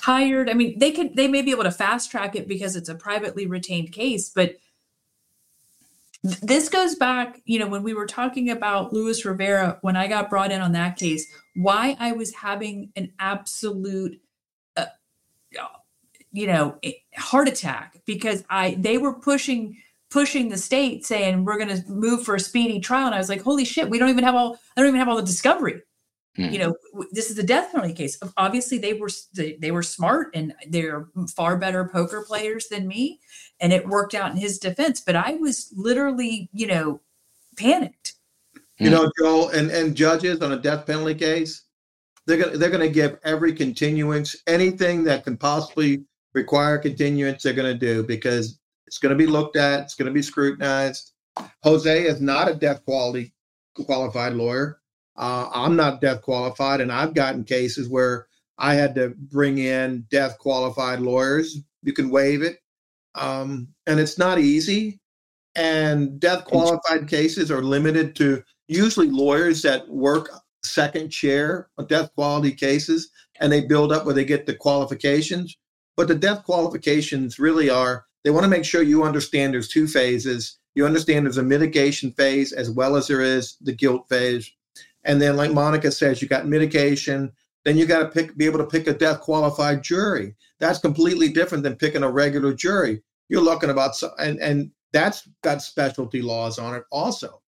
hired 0.00 0.48
i 0.48 0.54
mean 0.54 0.78
they 0.78 0.90
could 0.90 1.14
they 1.16 1.28
may 1.28 1.42
be 1.42 1.50
able 1.50 1.64
to 1.64 1.70
fast 1.70 2.10
track 2.10 2.34
it 2.36 2.48
because 2.48 2.76
it's 2.76 2.88
a 2.88 2.94
privately 2.94 3.46
retained 3.46 3.92
case 3.92 4.28
but 4.28 4.56
th- 6.24 6.40
this 6.40 6.68
goes 6.68 6.94
back 6.94 7.40
you 7.44 7.58
know 7.58 7.66
when 7.66 7.82
we 7.82 7.94
were 7.94 8.06
talking 8.06 8.50
about 8.50 8.92
luis 8.92 9.24
rivera 9.24 9.78
when 9.82 9.96
i 9.96 10.06
got 10.06 10.30
brought 10.30 10.52
in 10.52 10.60
on 10.60 10.72
that 10.72 10.96
case 10.96 11.32
why 11.54 11.96
i 12.00 12.12
was 12.12 12.34
having 12.34 12.90
an 12.96 13.12
absolute 13.18 14.20
uh, 14.76 14.86
you 16.32 16.46
know 16.46 16.78
heart 17.16 17.48
attack 17.48 18.00
because 18.06 18.44
i 18.50 18.76
they 18.78 18.98
were 18.98 19.12
pushing 19.12 19.76
pushing 20.10 20.48
the 20.48 20.58
state 20.58 21.06
saying 21.06 21.44
we're 21.44 21.58
going 21.58 21.68
to 21.68 21.88
move 21.88 22.24
for 22.24 22.34
a 22.34 22.40
speedy 22.40 22.80
trial. 22.80 23.06
And 23.06 23.14
i 23.14 23.18
was 23.18 23.28
like 23.28 23.42
holy 23.42 23.64
shit 23.64 23.90
we 23.90 23.98
don't 23.98 24.08
even 24.10 24.24
have 24.24 24.34
all 24.34 24.58
i 24.76 24.80
don't 24.80 24.88
even 24.88 24.98
have 24.98 25.08
all 25.08 25.16
the 25.16 25.22
discovery 25.22 25.82
Hmm. 26.40 26.52
you 26.52 26.58
know 26.58 26.74
w- 26.92 27.10
this 27.12 27.30
is 27.30 27.38
a 27.38 27.42
death 27.42 27.72
penalty 27.72 27.92
case 27.92 28.18
obviously 28.36 28.78
they 28.78 28.94
were 28.94 29.10
they, 29.34 29.56
they 29.60 29.70
were 29.70 29.82
smart 29.82 30.30
and 30.34 30.54
they're 30.68 31.08
far 31.34 31.56
better 31.56 31.84
poker 31.86 32.24
players 32.26 32.68
than 32.68 32.88
me 32.88 33.20
and 33.60 33.72
it 33.72 33.86
worked 33.86 34.14
out 34.14 34.30
in 34.30 34.36
his 34.36 34.58
defense 34.58 35.00
but 35.00 35.14
i 35.16 35.34
was 35.34 35.72
literally 35.76 36.48
you 36.52 36.66
know 36.66 37.00
panicked 37.56 38.14
You 38.78 38.88
know, 38.88 39.12
Joel, 39.18 39.50
and, 39.50 39.70
and 39.70 39.94
judges 39.94 40.40
on 40.40 40.52
a 40.52 40.56
death 40.56 40.86
penalty 40.86 41.14
case, 41.14 41.64
they're 42.26 42.38
gonna 42.38 42.56
they're 42.56 42.70
gonna 42.70 42.88
give 42.88 43.18
every 43.24 43.52
continuance, 43.52 44.36
anything 44.46 45.04
that 45.04 45.24
can 45.24 45.36
possibly 45.36 46.04
require 46.32 46.78
continuance, 46.78 47.42
they're 47.42 47.52
gonna 47.52 47.74
do 47.74 48.02
because 48.02 48.58
it's 48.86 48.96
gonna 48.96 49.14
be 49.14 49.26
looked 49.26 49.56
at, 49.56 49.80
it's 49.80 49.94
gonna 49.94 50.10
be 50.10 50.22
scrutinized. 50.22 51.12
Jose 51.62 52.04
is 52.04 52.22
not 52.22 52.48
a 52.48 52.54
death 52.54 52.82
quality 52.86 53.34
qualified 53.74 54.32
lawyer. 54.32 54.79
Uh, 55.20 55.50
I'm 55.52 55.76
not 55.76 56.00
death 56.00 56.22
qualified, 56.22 56.80
and 56.80 56.90
I've 56.90 57.14
gotten 57.14 57.44
cases 57.44 57.88
where 57.88 58.26
I 58.58 58.74
had 58.74 58.94
to 58.94 59.10
bring 59.10 59.58
in 59.58 60.06
death 60.10 60.38
qualified 60.38 61.00
lawyers. 61.00 61.58
You 61.82 61.92
can 61.92 62.10
waive 62.10 62.42
it, 62.42 62.58
um, 63.14 63.68
and 63.86 64.00
it's 64.00 64.18
not 64.18 64.38
easy. 64.38 64.98
And 65.54 66.18
death 66.18 66.46
qualified 66.46 67.06
cases 67.06 67.50
are 67.50 67.62
limited 67.62 68.16
to 68.16 68.42
usually 68.66 69.10
lawyers 69.10 69.62
that 69.62 69.88
work 69.88 70.30
second 70.64 71.10
chair 71.10 71.68
on 71.76 71.86
death 71.86 72.14
quality 72.14 72.52
cases 72.52 73.10
and 73.40 73.50
they 73.50 73.60
build 73.60 73.92
up 73.92 74.04
where 74.04 74.14
they 74.14 74.24
get 74.24 74.46
the 74.46 74.54
qualifications. 74.54 75.56
But 75.96 76.08
the 76.08 76.14
death 76.14 76.44
qualifications 76.44 77.38
really 77.38 77.68
are 77.68 78.06
they 78.24 78.30
want 78.30 78.44
to 78.44 78.50
make 78.50 78.64
sure 78.64 78.82
you 78.82 79.02
understand 79.02 79.52
there's 79.52 79.68
two 79.68 79.86
phases. 79.86 80.58
You 80.74 80.86
understand 80.86 81.26
there's 81.26 81.38
a 81.38 81.42
mitigation 81.42 82.12
phase 82.12 82.52
as 82.52 82.70
well 82.70 82.96
as 82.96 83.08
there 83.08 83.22
is 83.22 83.56
the 83.60 83.72
guilt 83.72 84.08
phase. 84.08 84.50
And 85.04 85.20
then, 85.20 85.36
like 85.36 85.52
Monica 85.52 85.90
says, 85.90 86.20
you 86.20 86.28
got 86.28 86.46
mitigation. 86.46 87.32
Then 87.64 87.76
you 87.76 87.86
got 87.86 88.00
to 88.00 88.08
pick, 88.08 88.36
be 88.36 88.46
able 88.46 88.58
to 88.58 88.66
pick 88.66 88.86
a 88.86 88.94
death 88.94 89.20
qualified 89.20 89.82
jury. 89.82 90.34
That's 90.58 90.78
completely 90.78 91.28
different 91.28 91.64
than 91.64 91.76
picking 91.76 92.02
a 92.02 92.10
regular 92.10 92.54
jury. 92.54 93.02
You're 93.28 93.42
looking 93.42 93.70
about, 93.70 93.94
and 94.18 94.38
and 94.40 94.70
that's 94.92 95.28
got 95.42 95.62
specialty 95.62 96.22
laws 96.22 96.58
on 96.58 96.74
it 96.74 96.84
also. 96.90 97.40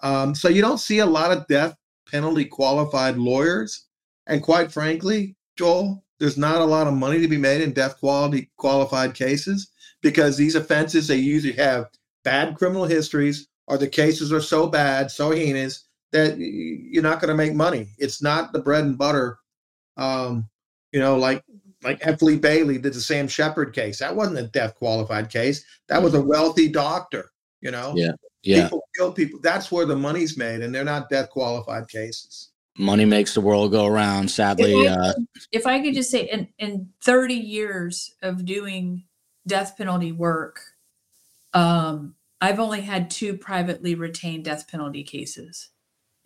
Um, 0.00 0.34
so 0.34 0.48
you 0.48 0.62
don't 0.62 0.78
see 0.78 0.98
a 0.98 1.06
lot 1.06 1.32
of 1.32 1.46
death 1.48 1.76
penalty 2.10 2.44
qualified 2.44 3.16
lawyers. 3.16 3.86
And 4.26 4.42
quite 4.42 4.72
frankly, 4.72 5.36
Joel, 5.56 6.04
there's 6.18 6.38
not 6.38 6.60
a 6.60 6.64
lot 6.64 6.86
of 6.86 6.94
money 6.94 7.20
to 7.20 7.28
be 7.28 7.36
made 7.36 7.60
in 7.60 7.72
death 7.72 7.98
quality 7.98 8.50
qualified 8.56 9.14
cases 9.14 9.70
because 10.02 10.36
these 10.36 10.54
offenses 10.54 11.08
they 11.08 11.16
usually 11.16 11.54
have 11.54 11.88
bad 12.24 12.56
criminal 12.56 12.84
histories 12.84 13.48
or 13.66 13.78
the 13.78 13.88
cases 13.88 14.32
are 14.32 14.40
so 14.40 14.66
bad, 14.66 15.10
so 15.10 15.32
heinous 15.32 15.85
that 16.16 16.38
you're 16.38 17.02
not 17.02 17.20
going 17.20 17.28
to 17.28 17.34
make 17.34 17.54
money. 17.54 17.88
It's 17.98 18.22
not 18.22 18.52
the 18.52 18.58
bread 18.58 18.84
and 18.84 18.98
butter. 18.98 19.38
Um, 19.96 20.48
you 20.92 21.00
know, 21.00 21.16
like 21.16 21.42
like 21.82 21.98
F. 22.00 22.22
Lee 22.22 22.36
Bailey 22.38 22.78
did 22.78 22.94
the 22.94 23.00
Sam 23.00 23.28
Sheppard 23.28 23.74
case. 23.74 23.98
That 23.98 24.14
wasn't 24.14 24.38
a 24.38 24.48
death 24.48 24.74
qualified 24.74 25.30
case. 25.30 25.64
That 25.88 26.02
was 26.02 26.14
a 26.14 26.22
wealthy 26.22 26.68
doctor. 26.68 27.30
You 27.60 27.70
know, 27.70 27.94
Yeah. 27.96 28.12
Yeah. 28.42 28.64
people 28.64 28.84
kill 28.96 29.12
people. 29.12 29.40
That's 29.42 29.72
where 29.72 29.86
the 29.86 29.96
money's 29.96 30.36
made, 30.36 30.62
and 30.62 30.74
they're 30.74 30.84
not 30.84 31.08
death 31.08 31.30
qualified 31.30 31.88
cases. 31.88 32.50
Money 32.78 33.04
makes 33.04 33.34
the 33.34 33.40
world 33.40 33.72
go 33.72 33.86
around. 33.86 34.30
Sadly, 34.30 34.72
If 34.72 34.90
I, 34.90 34.92
uh, 34.92 35.12
if 35.50 35.66
I 35.66 35.80
could 35.80 35.94
just 35.94 36.10
say, 36.10 36.28
in, 36.28 36.48
in 36.58 36.90
30 37.02 37.34
years 37.34 38.14
of 38.22 38.44
doing 38.44 39.04
death 39.46 39.78
penalty 39.78 40.12
work, 40.12 40.60
um, 41.54 42.14
I've 42.40 42.60
only 42.60 42.82
had 42.82 43.10
two 43.10 43.38
privately 43.38 43.94
retained 43.94 44.44
death 44.44 44.68
penalty 44.68 45.02
cases. 45.02 45.70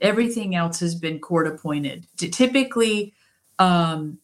Everything 0.00 0.54
else 0.54 0.80
has 0.80 0.94
been 0.94 1.18
court 1.18 1.46
appointed. 1.46 2.06
Typically, 2.16 3.14
um, 3.58 4.18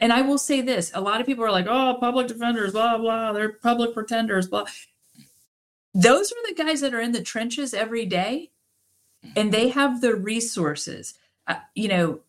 and 0.00 0.12
I 0.12 0.22
will 0.22 0.38
say 0.38 0.60
this: 0.60 0.90
a 0.94 1.00
lot 1.00 1.20
of 1.20 1.26
people 1.26 1.44
are 1.44 1.50
like, 1.50 1.66
"Oh, 1.68 1.96
public 2.00 2.28
defenders, 2.28 2.72
blah 2.72 2.98
blah, 2.98 3.32
they're 3.32 3.52
public 3.52 3.94
pretenders, 3.94 4.48
blah." 4.48 4.66
Those 5.94 6.32
are 6.32 6.46
the 6.46 6.54
guys 6.54 6.80
that 6.80 6.94
are 6.94 7.00
in 7.00 7.12
the 7.12 7.22
trenches 7.22 7.74
every 7.74 8.06
day, 8.06 8.50
and 9.36 9.52
they 9.52 9.68
have 9.68 10.00
the 10.00 10.14
resources. 10.14 11.14
Uh, 11.46 11.56
you 11.74 11.88
know, 11.88 12.20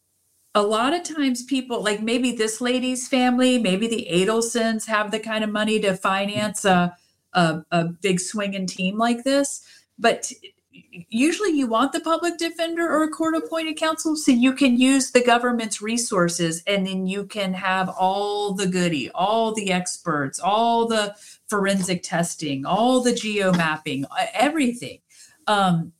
a 0.55 0.63
lot 0.63 0.93
of 0.93 1.03
times 1.03 1.43
people 1.43 1.83
like 1.83 2.01
maybe 2.01 2.31
this 2.31 2.61
lady's 2.61 3.07
family, 3.07 3.57
maybe 3.57 3.87
the 3.87 4.07
Adelsons 4.11 4.87
have 4.87 5.11
the 5.11 5.19
kind 5.19 5.43
of 5.43 5.49
money 5.49 5.79
to 5.79 5.95
finance 5.95 6.65
a 6.65 6.95
a, 7.33 7.63
a 7.71 7.85
big 7.85 8.19
swinging 8.19 8.65
team 8.65 8.97
like 8.97 9.23
this, 9.23 9.61
but 9.97 10.31
usually 10.71 11.51
you 11.51 11.67
want 11.67 11.91
the 11.91 11.99
public 11.99 12.37
defender 12.37 12.87
or 12.87 13.03
a 13.03 13.09
court 13.09 13.35
appointed 13.35 13.75
counsel 13.75 14.15
so 14.15 14.31
you 14.31 14.53
can 14.53 14.77
use 14.77 15.11
the 15.11 15.23
government's 15.23 15.81
resources 15.81 16.61
and 16.67 16.85
then 16.85 17.07
you 17.07 17.25
can 17.25 17.53
have 17.53 17.89
all 17.89 18.53
the 18.53 18.67
goody 18.67 19.09
all 19.15 19.53
the 19.53 19.71
experts 19.71 20.39
all 20.39 20.87
the 20.87 21.15
forensic 21.47 22.03
testing 22.03 22.65
all 22.65 23.01
the 23.01 23.13
geo 23.13 23.51
mapping 23.53 24.05
everything. 24.33 24.99
Um, 25.47 25.93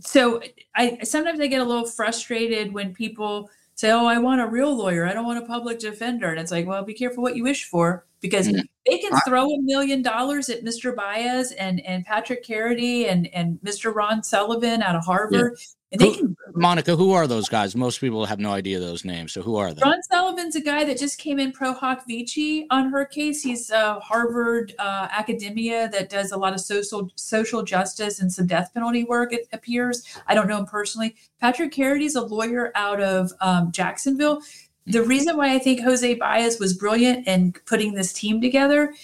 so 0.00 0.42
I 0.74 0.98
sometimes 1.02 1.40
I 1.40 1.46
get 1.46 1.62
a 1.62 1.64
little 1.64 1.86
frustrated 1.86 2.72
when 2.72 2.92
people 2.92 3.50
say, 3.76 3.90
"Oh, 3.92 4.06
I 4.06 4.18
want 4.18 4.40
a 4.40 4.46
real 4.46 4.74
lawyer. 4.74 5.06
I 5.06 5.12
don't 5.14 5.24
want 5.26 5.42
a 5.42 5.46
public 5.46 5.78
defender." 5.78 6.28
And 6.30 6.40
it's 6.40 6.50
like, 6.50 6.66
"Well, 6.66 6.82
be 6.82 6.94
careful 6.94 7.22
what 7.22 7.36
you 7.36 7.44
wish 7.44 7.64
for 7.64 8.04
because 8.20 8.48
Mm. 8.48 8.62
they 8.86 8.98
can 8.98 9.12
throw 9.26 9.44
a 9.50 9.62
million 9.62 10.02
dollars 10.02 10.48
at 10.48 10.64
Mr. 10.64 10.94
Baez 10.94 11.52
and 11.52 11.80
and 11.86 12.04
Patrick 12.04 12.42
Carity 12.44 13.06
and 13.08 13.28
and 13.32 13.58
Mr. 13.64 13.94
Ron 13.94 14.22
Sullivan 14.24 14.82
out 14.82 14.96
of 14.96 15.04
Harvard, 15.04 15.56
they 15.85 15.85
Who- 16.04 16.14
can 16.14 16.36
Monica, 16.54 16.96
who 16.96 17.12
are 17.12 17.26
those 17.26 17.48
guys? 17.50 17.76
Most 17.76 18.00
people 18.00 18.24
have 18.24 18.38
no 18.38 18.50
idea 18.50 18.80
those 18.80 19.04
names. 19.04 19.32
So 19.32 19.42
who 19.42 19.56
are 19.56 19.74
they? 19.74 19.82
Ron 19.84 20.02
Sullivan's 20.04 20.56
a 20.56 20.60
guy 20.60 20.84
that 20.84 20.98
just 20.98 21.18
came 21.18 21.38
in 21.38 21.52
pro 21.52 21.74
hac 21.74 22.06
vice 22.08 22.64
on 22.70 22.88
her 22.90 23.04
case. 23.04 23.42
He's 23.42 23.70
a 23.70 24.00
Harvard 24.00 24.74
uh, 24.78 25.08
academia 25.10 25.88
that 25.90 26.08
does 26.08 26.32
a 26.32 26.36
lot 26.36 26.54
of 26.54 26.60
social 26.60 27.10
social 27.16 27.62
justice 27.62 28.20
and 28.20 28.32
some 28.32 28.46
death 28.46 28.72
penalty 28.72 29.04
work. 29.04 29.32
It 29.34 29.48
appears. 29.52 30.02
I 30.26 30.34
don't 30.34 30.48
know 30.48 30.58
him 30.58 30.66
personally. 30.66 31.14
Patrick 31.40 31.72
Carity's 31.72 32.14
a 32.14 32.22
lawyer 32.22 32.72
out 32.74 33.00
of 33.00 33.32
um, 33.40 33.70
Jacksonville. 33.70 34.40
the 34.86 35.02
reason 35.02 35.36
why 35.36 35.52
I 35.54 35.58
think 35.58 35.80
Jose 35.80 36.14
Baez 36.14 36.58
was 36.58 36.72
brilliant 36.72 37.26
in 37.26 37.52
putting 37.66 37.94
this 37.94 38.12
team 38.12 38.40
together 38.40 38.94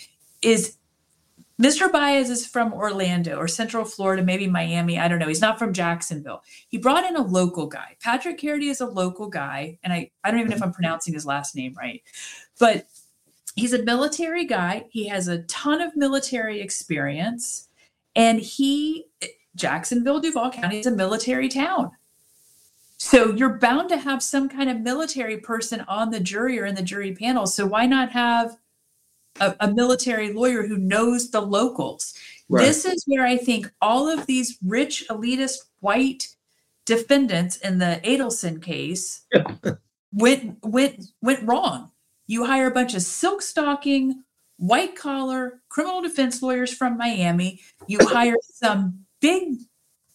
is 0.41 0.77
Mr. 1.63 1.91
Baez 1.91 2.29
is 2.29 2.45
from 2.45 2.73
Orlando 2.73 3.37
or 3.37 3.47
Central 3.47 3.85
Florida, 3.85 4.23
maybe 4.23 4.49
Miami. 4.49 4.99
I 4.99 5.07
don't 5.07 5.21
know. 5.21 5.29
He's 5.29 5.41
not 5.41 5.61
from 5.61 5.73
Jacksonville. 5.73 6.43
He 6.69 6.77
brought 6.77 7.05
in 7.05 7.15
a 7.15 7.23
local 7.23 7.67
guy. 7.67 7.97
Patrick 8.01 8.39
Carity 8.39 8.69
is 8.69 8.81
a 8.81 8.87
local 8.87 9.29
guy. 9.29 9.79
And 9.85 9.93
I, 9.93 10.11
I 10.25 10.31
don't 10.31 10.41
even 10.41 10.51
know 10.51 10.57
if 10.57 10.63
I'm 10.63 10.73
pronouncing 10.73 11.15
his 11.15 11.25
last 11.25 11.55
name 11.55 11.75
right. 11.79 12.03
But 12.59 12.87
he's 13.55 13.75
a 13.75 13.83
military 13.85 14.45
guy. 14.45 14.87
He 14.91 15.07
has 15.07 15.29
a 15.29 15.43
ton 15.45 15.81
of 15.81 15.95
military 15.95 16.61
experience. 16.61 17.69
And 18.17 18.41
he, 18.41 19.07
Jacksonville, 19.55 20.19
Duval 20.19 20.51
County 20.51 20.81
is 20.81 20.87
a 20.87 20.91
military 20.91 21.49
town. 21.49 21.93
So 22.97 23.33
you're 23.35 23.59
bound 23.59 23.89
to 23.91 23.99
have 23.99 24.21
some 24.23 24.49
kind 24.49 24.69
of 24.69 24.81
military 24.81 25.39
person 25.39 25.85
on 25.87 26.11
the 26.11 26.21
jury 26.21 26.59
or 26.59 26.67
in 26.67 26.75
the 26.75 26.83
jury 26.83 27.15
panel. 27.15 27.47
So 27.47 27.67
why 27.67 27.87
not 27.87 28.11
have 28.11 28.57
a, 29.41 29.55
a 29.61 29.73
military 29.73 30.33
lawyer 30.33 30.67
who 30.67 30.79
knows 30.79 31.31
the 31.31 31.41
locals? 31.41 32.15
Right. 32.49 32.65
This 32.65 32.85
is 32.85 33.05
where 33.07 33.27
I 33.27 33.37
think 33.37 33.71
all 33.81 34.09
of 34.09 34.27
these 34.27 34.59
rich, 34.65 35.05
elitist, 35.09 35.59
white 35.81 36.29
defendants 36.85 37.57
in 37.57 37.79
the 37.79 38.01
Adelson 38.05 38.63
case 38.63 39.25
went 40.13 40.59
went 40.63 41.05
went 41.21 41.43
wrong. 41.47 41.91
You 42.27 42.45
hire 42.45 42.67
a 42.67 42.73
bunch 42.73 42.95
of 42.95 43.03
silk 43.03 43.43
stocking, 43.43 44.23
white 44.57 44.97
collar 44.97 45.61
criminal 45.69 46.03
defense 46.03 46.43
lawyers 46.43 46.73
from 46.73 46.97
Miami. 46.97 47.61
You 47.87 47.99
hire 48.03 48.37
some 48.43 49.05
big 49.21 49.59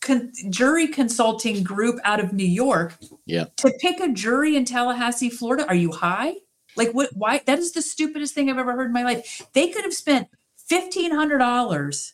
con- 0.02 0.32
jury 0.50 0.88
consulting 0.88 1.64
group 1.64 2.00
out 2.04 2.20
of 2.20 2.34
New 2.34 2.46
York 2.46 2.98
yeah. 3.26 3.46
to 3.58 3.72
pick 3.80 4.00
a 4.00 4.10
jury 4.10 4.56
in 4.56 4.66
Tallahassee, 4.66 5.30
Florida. 5.30 5.68
Are 5.68 5.76
you 5.76 5.92
high? 5.92 6.34
Like 6.78 6.92
what 6.92 7.10
why 7.16 7.42
that 7.46 7.60
is 7.60 7.74
the 7.74 7.82
stupidest 7.82 8.34
thing 8.34 8.50
I've 8.50 8.58
ever 8.58 8.74
heard 8.74 8.88
in 8.88 8.94
my 8.94 9.04
life. 9.04 9.48
They 9.54 9.70
could 9.70 9.84
have 9.84 9.94
spent 9.94 10.28
fifteen 10.56 11.12
hundred 11.12 11.40
dollars, 11.40 12.14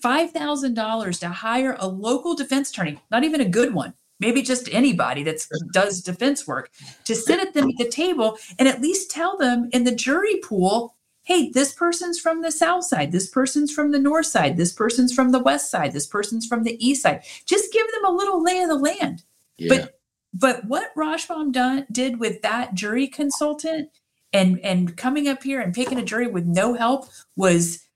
five 0.00 0.30
thousand 0.32 0.74
dollars 0.74 1.18
to 1.20 1.28
hire 1.28 1.76
a 1.78 1.88
local 1.88 2.34
defense 2.34 2.70
attorney, 2.70 3.00
not 3.10 3.24
even 3.24 3.40
a 3.40 3.48
good 3.48 3.74
one, 3.74 3.94
maybe 4.20 4.42
just 4.42 4.68
anybody 4.72 5.22
that 5.24 5.44
does 5.72 6.02
defense 6.02 6.46
work, 6.46 6.70
to 7.04 7.14
sit 7.14 7.40
at 7.40 7.54
them 7.54 7.68
at 7.68 7.76
the 7.78 7.88
table 7.88 8.38
and 8.58 8.68
at 8.68 8.80
least 8.80 9.10
tell 9.10 9.36
them 9.36 9.68
in 9.72 9.84
the 9.84 9.94
jury 9.94 10.36
pool, 10.36 10.94
hey, 11.24 11.50
this 11.50 11.72
person's 11.72 12.18
from 12.18 12.42
the 12.42 12.50
south 12.50 12.84
side, 12.84 13.12
this 13.12 13.28
person's 13.28 13.72
from 13.72 13.92
the 13.92 13.98
north 13.98 14.26
side, 14.26 14.56
this 14.56 14.72
person's 14.72 15.14
from 15.14 15.30
the 15.30 15.38
west 15.38 15.70
side, 15.70 15.92
this 15.92 16.06
person's 16.06 16.46
from 16.46 16.64
the 16.64 16.76
east 16.84 17.02
side. 17.02 17.22
Just 17.46 17.72
give 17.72 17.86
them 17.92 18.04
a 18.04 18.12
little 18.12 18.42
lay 18.42 18.60
of 18.60 18.68
the 18.68 18.74
land. 18.74 19.22
Yeah. 19.58 19.68
But 19.68 19.98
but 20.34 20.64
what 20.64 20.94
Rashbaum 20.96 21.52
done 21.52 21.86
did 21.92 22.18
with 22.18 22.40
that 22.42 22.74
jury 22.74 23.06
consultant 23.06 23.90
and 24.32 24.58
and 24.60 24.96
coming 24.96 25.28
up 25.28 25.42
here 25.42 25.60
and 25.60 25.74
picking 25.74 25.98
a 25.98 26.02
jury 26.02 26.26
with 26.26 26.46
no 26.46 26.74
help 26.74 27.06
was 27.36 27.86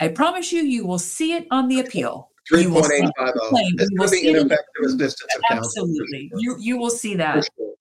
I 0.00 0.08
promise 0.08 0.52
you, 0.52 0.62
you 0.62 0.86
will 0.86 0.98
see 0.98 1.32
it 1.32 1.46
on 1.50 1.68
the 1.68 1.80
appeal. 1.80 2.30
Three 2.48 2.66
point 2.66 2.90
eight 2.92 3.10
five 3.16 3.32
zero. 3.34 3.50
It's 3.78 3.90
going 3.90 4.08
to 4.08 4.14
be 4.14 4.28
ineffective 4.28 4.84
assistance 4.84 5.34
of 5.36 5.42
counsel. 5.48 5.84
Absolutely, 5.84 6.30
you 6.36 6.56
you 6.58 6.76
will 6.76 6.90
see 6.90 7.14
that. 7.14 7.48
Sure. 7.56 7.74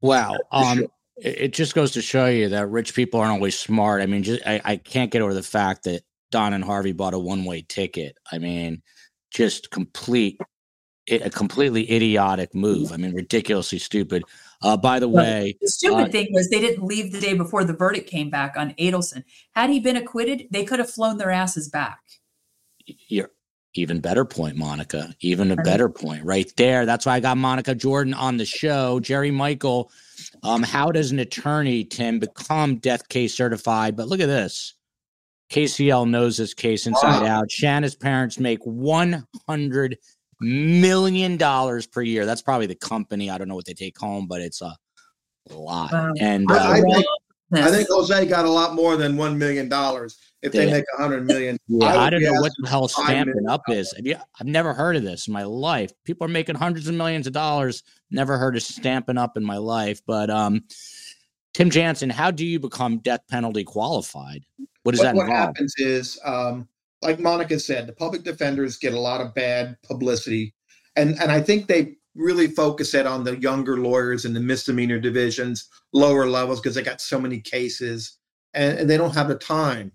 Wow. 0.00 0.36
Um, 0.52 0.86
it 1.16 1.52
just 1.54 1.74
goes 1.74 1.92
to 1.92 2.02
show 2.02 2.26
you 2.26 2.48
that 2.50 2.68
rich 2.68 2.94
people 2.94 3.20
aren't 3.20 3.32
always 3.32 3.58
smart. 3.58 4.02
I 4.02 4.06
mean, 4.06 4.22
just 4.22 4.46
I, 4.46 4.60
I 4.64 4.76
can't 4.76 5.10
get 5.10 5.22
over 5.22 5.34
the 5.34 5.42
fact 5.42 5.84
that 5.84 6.02
Don 6.30 6.52
and 6.52 6.64
Harvey 6.64 6.92
bought 6.92 7.14
a 7.14 7.18
one 7.18 7.44
way 7.44 7.64
ticket. 7.68 8.16
I 8.30 8.38
mean, 8.38 8.82
just 9.30 9.70
complete 9.70 10.40
a 11.10 11.30
completely 11.30 11.90
idiotic 11.90 12.54
move. 12.54 12.92
I 12.92 12.96
mean, 12.96 13.14
ridiculously 13.14 13.78
stupid. 13.78 14.24
Uh, 14.62 14.76
by 14.76 14.98
the 14.98 15.08
way, 15.08 15.56
the 15.60 15.68
stupid 15.68 16.08
uh, 16.08 16.08
thing 16.08 16.28
was 16.32 16.48
they 16.48 16.60
didn't 16.60 16.84
leave 16.84 17.12
the 17.12 17.20
day 17.20 17.34
before 17.34 17.64
the 17.64 17.72
verdict 17.72 18.08
came 18.08 18.30
back 18.30 18.54
on 18.56 18.72
Adelson. 18.74 19.24
Had 19.54 19.70
he 19.70 19.80
been 19.80 19.96
acquitted, 19.96 20.46
they 20.50 20.64
could 20.64 20.78
have 20.78 20.90
flown 20.90 21.18
their 21.18 21.30
asses 21.30 21.68
back. 21.68 22.00
You're 22.86 23.30
even 23.74 24.00
better 24.00 24.24
point, 24.24 24.56
Monica. 24.56 25.14
Even 25.20 25.50
a 25.50 25.56
better 25.56 25.88
point 25.88 26.24
right 26.24 26.50
there. 26.56 26.86
That's 26.86 27.06
why 27.06 27.16
I 27.16 27.20
got 27.20 27.36
Monica 27.36 27.74
Jordan 27.74 28.14
on 28.14 28.36
the 28.36 28.44
show. 28.44 29.00
Jerry 29.00 29.30
Michael. 29.30 29.90
Um, 30.42 30.62
how 30.62 30.90
does 30.90 31.10
an 31.10 31.18
attorney, 31.18 31.84
Tim, 31.84 32.18
become 32.18 32.76
death 32.76 33.08
case 33.08 33.34
certified? 33.34 33.96
But 33.96 34.08
look 34.08 34.20
at 34.20 34.26
this. 34.26 34.74
KCL 35.50 36.08
knows 36.08 36.36
this 36.36 36.54
case 36.54 36.86
inside 36.86 37.22
wow. 37.22 37.40
out. 37.40 37.50
Shanna's 37.50 37.94
parents 37.94 38.40
make 38.40 38.60
one 38.64 39.26
hundred 39.46 39.98
million 40.40 41.36
dollars 41.36 41.86
per 41.86 42.02
year. 42.02 42.26
That's 42.26 42.42
probably 42.42 42.66
the 42.66 42.74
company. 42.74 43.30
I 43.30 43.38
don't 43.38 43.48
know 43.48 43.54
what 43.54 43.66
they 43.66 43.74
take 43.74 43.98
home, 43.98 44.26
but 44.26 44.40
it's 44.40 44.60
a 44.60 44.76
lot. 45.50 45.92
Wow. 45.92 46.12
And 46.20 46.50
uh, 46.50 46.54
I, 46.54 46.72
I, 46.72 46.80
think, 46.80 47.06
I, 47.52 47.70
think, 47.70 47.88
Jose 47.90 48.26
got 48.26 48.44
a 48.44 48.50
lot 48.50 48.74
more 48.74 48.96
than 48.96 49.16
one 49.16 49.38
million 49.38 49.68
dollars 49.68 50.18
if 50.42 50.52
they, 50.52 50.66
they 50.66 50.72
make 50.72 50.84
a 50.96 51.00
hundred 51.00 51.26
million. 51.26 51.56
Yeah, 51.68 51.86
I, 51.86 52.06
I 52.06 52.10
don't 52.10 52.22
know 52.22 52.40
what 52.40 52.52
the 52.58 52.68
hell 52.68 52.88
Stampin' 52.88 53.48
Up 53.48 53.62
is. 53.68 53.94
I've 54.40 54.46
never 54.46 54.72
heard 54.72 54.96
of 54.96 55.02
this 55.02 55.26
in 55.26 55.32
my 55.32 55.44
life. 55.44 55.92
People 56.04 56.26
are 56.26 56.30
making 56.30 56.54
hundreds 56.56 56.88
of 56.88 56.94
millions 56.94 57.26
of 57.26 57.32
dollars. 57.32 57.82
Never 58.10 58.38
heard 58.38 58.56
of 58.56 58.62
Stampin' 58.62 59.18
Up 59.18 59.36
in 59.36 59.44
my 59.44 59.56
life. 59.56 60.00
But 60.06 60.30
um, 60.30 60.64
Tim 61.54 61.70
Jansen, 61.70 62.10
how 62.10 62.30
do 62.30 62.44
you 62.44 62.60
become 62.60 62.98
death 62.98 63.22
penalty 63.28 63.64
qualified? 63.64 64.44
What 64.82 64.92
does 64.92 65.00
what, 65.00 65.04
that 65.04 65.10
involve? 65.10 65.28
What 65.28 65.36
happens 65.36 65.74
is 65.78 66.20
um, 66.24 66.68
like 67.06 67.20
Monica 67.20 67.60
said, 67.60 67.86
the 67.86 67.92
public 67.92 68.24
defenders 68.24 68.78
get 68.78 68.92
a 68.92 68.98
lot 68.98 69.20
of 69.20 69.32
bad 69.32 69.76
publicity. 69.86 70.52
And, 70.96 71.16
and 71.20 71.30
I 71.30 71.40
think 71.40 71.68
they 71.68 71.94
really 72.16 72.48
focus 72.48 72.94
it 72.94 73.06
on 73.06 73.22
the 73.22 73.38
younger 73.38 73.76
lawyers 73.76 74.24
in 74.24 74.34
the 74.34 74.40
misdemeanor 74.40 74.98
divisions, 74.98 75.68
lower 75.92 76.26
levels, 76.26 76.60
because 76.60 76.74
they 76.74 76.82
got 76.82 77.00
so 77.00 77.20
many 77.20 77.38
cases 77.38 78.18
and, 78.54 78.76
and 78.78 78.90
they 78.90 78.96
don't 78.96 79.14
have 79.14 79.28
the 79.28 79.36
time. 79.36 79.92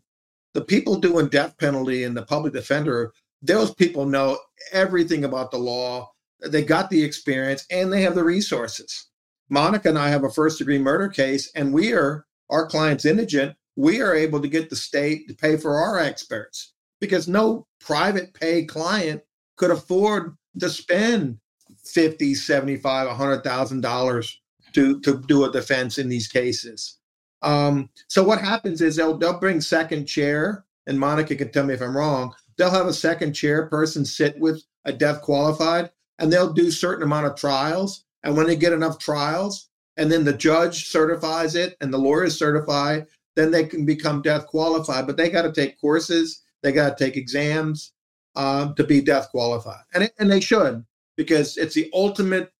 The 0.53 0.63
people 0.63 0.95
doing 0.95 1.27
death 1.27 1.57
penalty 1.57 2.05
and 2.05 2.15
the 2.15 2.25
public 2.25 2.53
defender, 2.53 3.11
those 3.41 3.73
people 3.73 4.05
know 4.05 4.39
everything 4.71 5.25
about 5.25 5.51
the 5.51 5.57
law. 5.57 6.09
They 6.39 6.63
got 6.63 6.89
the 6.89 7.03
experience 7.03 7.65
and 7.69 7.91
they 7.91 8.03
have 8.03 8.15
the 8.15 8.23
resources. 8.23 9.09
Monica 9.49 9.89
and 9.89 9.99
I 9.99 10.07
have 10.09 10.23
a 10.23 10.29
first 10.29 10.59
degree 10.59 10.79
murder 10.79 11.09
case, 11.09 11.51
and 11.55 11.73
we 11.73 11.91
are, 11.91 12.25
our 12.49 12.67
client's 12.67 13.03
indigent. 13.03 13.57
We 13.75 14.01
are 14.01 14.15
able 14.15 14.39
to 14.39 14.47
get 14.47 14.69
the 14.69 14.77
state 14.77 15.27
to 15.27 15.33
pay 15.33 15.57
for 15.57 15.75
our 15.75 15.99
experts 15.99 16.71
because 17.01 17.27
no 17.27 17.67
private 17.81 18.33
pay 18.33 18.63
client 18.63 19.21
could 19.57 19.71
afford 19.71 20.37
to 20.59 20.69
spend 20.69 21.39
50 21.83 22.35
75 22.35 23.07
100000 23.07 23.81
dollars 23.81 24.39
to 24.73 25.01
to 25.01 25.21
do 25.27 25.43
a 25.43 25.51
defense 25.51 25.97
in 25.97 26.07
these 26.07 26.29
cases. 26.29 26.97
Um, 27.41 27.89
so 28.07 28.23
what 28.23 28.39
happens 28.39 28.81
is 28.81 28.95
they'll 28.95 29.17
they'll 29.17 29.39
bring 29.39 29.59
second 29.59 30.05
chair 30.05 30.65
and 30.87 30.99
monica 30.99 31.35
can 31.35 31.51
tell 31.51 31.65
me 31.65 31.73
if 31.73 31.81
i'm 31.81 31.95
wrong 31.95 32.33
they'll 32.57 32.69
have 32.69 32.87
a 32.87 32.93
second 32.93 33.33
chair 33.33 33.67
person 33.67 34.05
sit 34.05 34.37
with 34.39 34.63
a 34.85 34.93
death 34.93 35.21
qualified 35.21 35.89
and 36.19 36.31
they'll 36.31 36.53
do 36.53 36.71
certain 36.71 37.03
amount 37.03 37.25
of 37.25 37.35
trials 37.35 38.05
and 38.23 38.35
when 38.35 38.47
they 38.47 38.55
get 38.55 38.73
enough 38.73 38.99
trials 38.99 39.69
and 39.97 40.11
then 40.11 40.23
the 40.23 40.33
judge 40.33 40.87
certifies 40.87 41.55
it 41.55 41.75
and 41.81 41.93
the 41.93 41.97
lawyers 41.97 42.37
certify 42.37 42.99
then 43.35 43.51
they 43.51 43.63
can 43.63 43.85
become 43.85 44.21
death 44.21 44.45
qualified 44.47 45.07
but 45.07 45.17
they 45.17 45.29
got 45.29 45.43
to 45.43 45.51
take 45.51 45.79
courses 45.79 46.43
they 46.63 46.71
got 46.71 46.97
to 46.97 47.03
take 47.03 47.17
exams 47.17 47.93
um, 48.35 48.75
to 48.75 48.83
be 48.83 49.01
death 49.01 49.29
qualified, 49.29 49.83
and 49.93 50.03
it, 50.05 50.13
and 50.19 50.31
they 50.31 50.39
should 50.39 50.85
because 51.17 51.57
it's 51.57 51.75
the 51.75 51.89
ultimate 51.93 52.51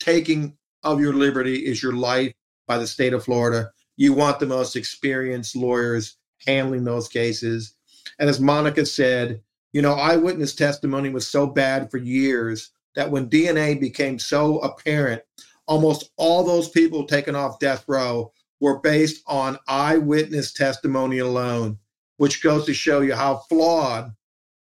taking 0.00 0.56
of 0.82 1.00
your 1.00 1.12
liberty 1.12 1.66
is 1.66 1.82
your 1.82 1.92
life 1.92 2.32
by 2.66 2.78
the 2.78 2.86
state 2.86 3.12
of 3.12 3.24
Florida. 3.24 3.70
You 3.96 4.12
want 4.12 4.40
the 4.40 4.46
most 4.46 4.76
experienced 4.76 5.54
lawyers 5.54 6.16
handling 6.46 6.84
those 6.84 7.08
cases, 7.08 7.74
and 8.18 8.28
as 8.28 8.40
Monica 8.40 8.86
said, 8.86 9.40
you 9.72 9.82
know, 9.82 9.94
eyewitness 9.94 10.54
testimony 10.54 11.10
was 11.10 11.28
so 11.28 11.46
bad 11.46 11.90
for 11.90 11.98
years 11.98 12.70
that 12.96 13.10
when 13.10 13.30
DNA 13.30 13.78
became 13.78 14.18
so 14.18 14.58
apparent, 14.58 15.22
almost 15.66 16.10
all 16.16 16.42
those 16.42 16.68
people 16.68 17.06
taken 17.06 17.36
off 17.36 17.60
death 17.60 17.84
row 17.86 18.32
were 18.58 18.80
based 18.80 19.22
on 19.26 19.58
eyewitness 19.68 20.52
testimony 20.52 21.18
alone 21.18 21.78
which 22.20 22.42
goes 22.42 22.66
to 22.66 22.74
show 22.74 23.00
you 23.00 23.14
how 23.14 23.38
flawed 23.48 24.12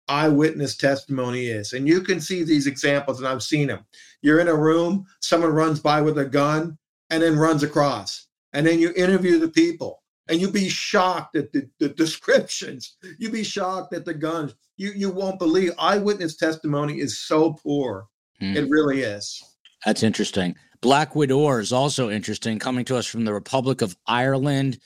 eyewitness 0.07 0.77
testimony 0.77 1.47
is. 1.47 1.73
And 1.73 1.89
you 1.89 1.99
can 1.99 2.21
see 2.21 2.45
these 2.45 2.67
examples, 2.67 3.19
and 3.19 3.27
I've 3.27 3.43
seen 3.43 3.67
them. 3.67 3.85
You're 4.21 4.39
in 4.39 4.47
a 4.47 4.55
room, 4.55 5.05
someone 5.19 5.51
runs 5.51 5.81
by 5.81 6.01
with 6.01 6.17
a 6.17 6.23
gun 6.23 6.77
and 7.09 7.21
then 7.21 7.37
runs 7.37 7.61
across. 7.61 8.27
And 8.53 8.65
then 8.65 8.79
you 8.79 8.93
interview 8.95 9.39
the 9.39 9.49
people 9.49 10.01
and 10.29 10.39
you'd 10.39 10.53
be 10.53 10.69
shocked 10.69 11.35
at 11.35 11.51
the, 11.51 11.69
the 11.79 11.89
descriptions. 11.97 12.95
You'd 13.17 13.33
be 13.33 13.43
shocked 13.43 13.93
at 13.93 14.05
the 14.05 14.13
guns. 14.13 14.55
You, 14.77 14.93
you 14.95 15.09
won't 15.09 15.37
believe 15.37 15.73
eyewitness 15.77 16.37
testimony 16.37 17.01
is 17.01 17.19
so 17.19 17.51
poor. 17.61 18.07
Hmm. 18.39 18.55
It 18.55 18.69
really 18.69 19.01
is. 19.01 19.43
That's 19.85 20.01
interesting. 20.01 20.55
Black 20.79 21.13
Widow 21.13 21.57
is 21.57 21.73
also 21.73 22.09
interesting, 22.09 22.57
coming 22.57 22.85
to 22.85 22.95
us 22.95 23.05
from 23.05 23.25
the 23.25 23.33
Republic 23.33 23.81
of 23.81 23.97
Ireland. 24.07 24.79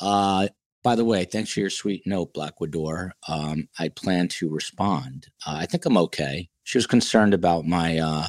Uh, 0.00 0.46
by 0.82 0.94
the 0.94 1.04
way, 1.04 1.24
thanks 1.24 1.52
for 1.52 1.60
your 1.60 1.70
sweet 1.70 2.02
note, 2.06 2.32
Black 2.32 2.60
Widow. 2.60 3.10
Um, 3.28 3.68
I 3.78 3.88
plan 3.88 4.28
to 4.28 4.48
respond. 4.48 5.28
Uh, 5.46 5.56
I 5.58 5.66
think 5.66 5.84
I'm 5.84 5.98
okay. 5.98 6.48
She 6.64 6.78
was 6.78 6.86
concerned 6.86 7.34
about 7.34 7.66
my 7.66 7.98
uh, 7.98 8.28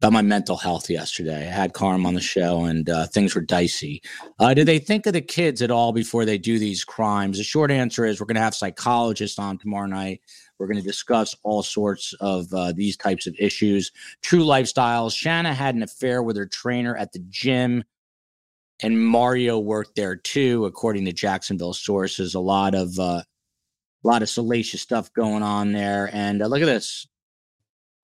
about 0.00 0.14
my 0.14 0.22
mental 0.22 0.56
health 0.56 0.88
yesterday. 0.88 1.46
I 1.46 1.52
had 1.52 1.74
Carm 1.74 2.06
on 2.06 2.14
the 2.14 2.22
show, 2.22 2.64
and 2.64 2.88
uh, 2.88 3.06
things 3.06 3.34
were 3.34 3.42
dicey. 3.42 4.00
Uh, 4.38 4.54
do 4.54 4.64
they 4.64 4.78
think 4.78 5.06
of 5.06 5.12
the 5.12 5.20
kids 5.20 5.60
at 5.60 5.70
all 5.70 5.92
before 5.92 6.24
they 6.24 6.38
do 6.38 6.58
these 6.58 6.84
crimes? 6.84 7.36
The 7.36 7.44
short 7.44 7.70
answer 7.70 8.06
is 8.06 8.18
we're 8.18 8.26
going 8.26 8.36
to 8.36 8.40
have 8.40 8.54
psychologists 8.54 9.38
on 9.38 9.58
tomorrow 9.58 9.86
night. 9.86 10.22
We're 10.58 10.68
going 10.68 10.80
to 10.80 10.86
discuss 10.86 11.36
all 11.42 11.62
sorts 11.62 12.14
of 12.20 12.46
uh, 12.54 12.72
these 12.72 12.96
types 12.96 13.26
of 13.26 13.34
issues, 13.38 13.92
true 14.22 14.44
lifestyles. 14.44 15.14
Shanna 15.14 15.52
had 15.52 15.74
an 15.74 15.82
affair 15.82 16.22
with 16.22 16.36
her 16.36 16.46
trainer 16.46 16.96
at 16.96 17.12
the 17.12 17.22
gym, 17.28 17.84
and 18.82 19.04
Mario 19.04 19.58
worked 19.58 19.96
there 19.96 20.16
too, 20.16 20.64
according 20.64 21.04
to 21.04 21.12
Jacksonville 21.12 21.74
sources. 21.74 22.34
A 22.34 22.40
lot 22.40 22.74
of 22.74 22.98
uh, 22.98 23.22
a 24.04 24.08
lot 24.08 24.22
of 24.22 24.28
salacious 24.28 24.82
stuff 24.82 25.12
going 25.12 25.42
on 25.42 25.72
there. 25.72 26.10
And 26.12 26.42
uh, 26.42 26.46
look 26.46 26.62
at 26.62 26.66
this. 26.66 27.06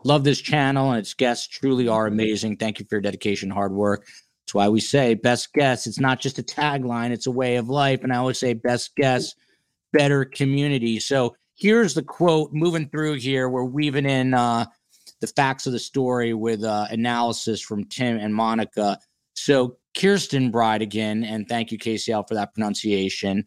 Love 0.04 0.24
this 0.24 0.40
channel 0.40 0.90
and 0.90 0.98
its 0.98 1.14
guests 1.14 1.48
truly 1.48 1.88
are 1.88 2.06
amazing. 2.06 2.56
Thank 2.56 2.78
you 2.78 2.86
for 2.88 2.96
your 2.96 3.02
dedication, 3.02 3.50
hard 3.50 3.72
work. 3.72 4.06
That's 4.44 4.54
why 4.54 4.68
we 4.68 4.80
say 4.80 5.14
best 5.14 5.52
guests. 5.52 5.86
It's 5.86 5.98
not 5.98 6.20
just 6.20 6.38
a 6.38 6.42
tagline, 6.42 7.10
it's 7.10 7.26
a 7.26 7.32
way 7.32 7.56
of 7.56 7.68
life. 7.68 8.04
And 8.04 8.12
I 8.12 8.16
always 8.16 8.38
say 8.38 8.52
best 8.52 8.94
guests, 8.94 9.34
better 9.92 10.24
community. 10.24 11.00
So 11.00 11.34
here's 11.56 11.94
the 11.94 12.02
quote 12.02 12.52
moving 12.52 12.88
through 12.88 13.14
here. 13.14 13.48
We're 13.48 13.64
weaving 13.64 14.06
in 14.06 14.34
uh, 14.34 14.66
the 15.20 15.26
facts 15.26 15.66
of 15.66 15.72
the 15.72 15.78
story 15.78 16.34
with 16.34 16.62
uh, 16.62 16.86
analysis 16.90 17.60
from 17.60 17.84
Tim 17.86 18.18
and 18.18 18.34
Monica. 18.34 19.00
So 19.34 19.78
Kirsten 19.96 20.52
Bridegan, 20.52 21.24
and 21.24 21.48
thank 21.48 21.72
you, 21.72 21.78
KCL, 21.78 22.28
for 22.28 22.34
that 22.34 22.54
pronunciation. 22.54 23.44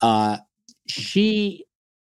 Uh, 0.00 0.38
she 0.88 1.64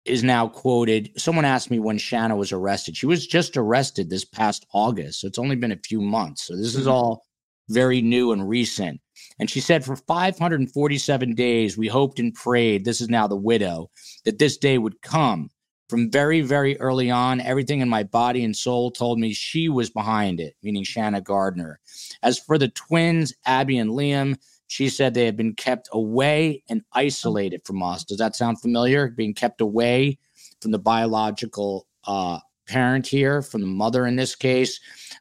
is 0.05 0.23
now 0.23 0.49
quoted. 0.49 1.11
Someone 1.17 1.45
asked 1.45 1.71
me 1.71 1.79
when 1.79 1.99
Shanna 1.99 2.37
was 2.37 2.53
arrested. 2.53 2.97
She 2.97 3.07
was 3.07 3.27
just 3.27 3.57
arrested 3.57 4.09
this 4.09 4.25
past 4.25 4.67
August. 4.73 5.21
So 5.21 5.27
it's 5.27 5.39
only 5.39 5.57
been 5.57 5.73
a 5.73 5.81
few 5.85 6.01
months. 6.01 6.45
So 6.47 6.57
this 6.57 6.75
is 6.75 6.83
mm-hmm. 6.83 6.91
all 6.91 7.25
very 7.69 8.01
new 8.01 8.33
and 8.33 8.49
recent. 8.49 9.01
And 9.39 9.51
she 9.51 9.61
said, 9.61 9.85
for 9.85 9.97
547 9.97 11.35
days, 11.35 11.77
we 11.77 11.89
hoped 11.89 12.19
and 12.19 12.35
prayed. 12.35 12.85
This 12.85 13.01
is 13.01 13.09
now 13.09 13.27
the 13.27 13.37
widow 13.37 13.91
that 14.25 14.39
this 14.39 14.57
day 14.57 14.79
would 14.79 15.01
come. 15.03 15.51
From 15.89 16.11
very, 16.11 16.43
very 16.43 16.79
early 16.81 17.11
on, 17.11 17.41
everything 17.41 17.81
in 17.81 17.89
my 17.89 18.03
body 18.03 18.45
and 18.45 18.55
soul 18.55 18.91
told 18.91 19.19
me 19.19 19.33
she 19.33 19.71
was 19.71 19.89
behind 19.89 20.39
it, 20.39 20.55
meaning 20.63 20.85
Shanna 20.85 21.23
Gardner. 21.23 21.81
As 22.23 22.39
for 22.39 22.59
the 22.59 22.69
twins, 22.69 23.33
Abby 23.47 23.79
and 23.79 23.91
Liam, 23.91 24.37
she 24.67 24.91
said 24.91 25.15
they 25.15 25.25
had 25.25 25.37
been 25.37 25.55
kept 25.55 25.89
away 25.93 26.63
and 26.69 26.83
isolated 26.93 27.63
from 27.65 27.83
us. 27.83 28.05
Does 28.05 28.19
that 28.19 28.37
sound 28.37 28.61
familiar? 28.61 29.09
Being 29.09 29.33
kept 29.33 29.63
away 29.63 30.19
from 30.61 30.73
the 30.73 30.79
biological 30.79 31.87
uh, 32.05 32.41
parent 32.67 33.07
here, 33.07 33.41
from 33.41 33.63
the 33.63 33.67
mother 33.67 34.07
in 34.07 34.17
this 34.17 34.37
case, 34.37 34.79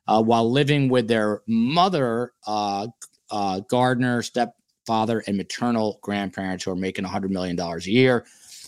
uh, 0.07 0.22
while 0.22 0.51
living 0.51 0.89
with 0.89 1.07
their 1.07 1.41
mother, 1.47 2.34
uh, 2.45 2.88
uh 3.32 3.61
Gardner, 3.70 4.22
stepfather, 4.22 5.24
and 5.28 5.38
maternal 5.38 5.99
grandparents 6.01 6.65
who 6.65 6.72
are 6.72 6.76
making 6.76 7.05
$100 7.05 7.30
million 7.30 7.57
a 7.57 7.78
year. 7.80 8.26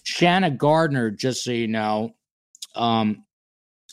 Shanna 0.10 0.52
Gardner, 0.52 1.12
just 1.12 1.44
so 1.44 1.52
you 1.52 1.68
know, 1.68 2.16
um, 2.76 3.26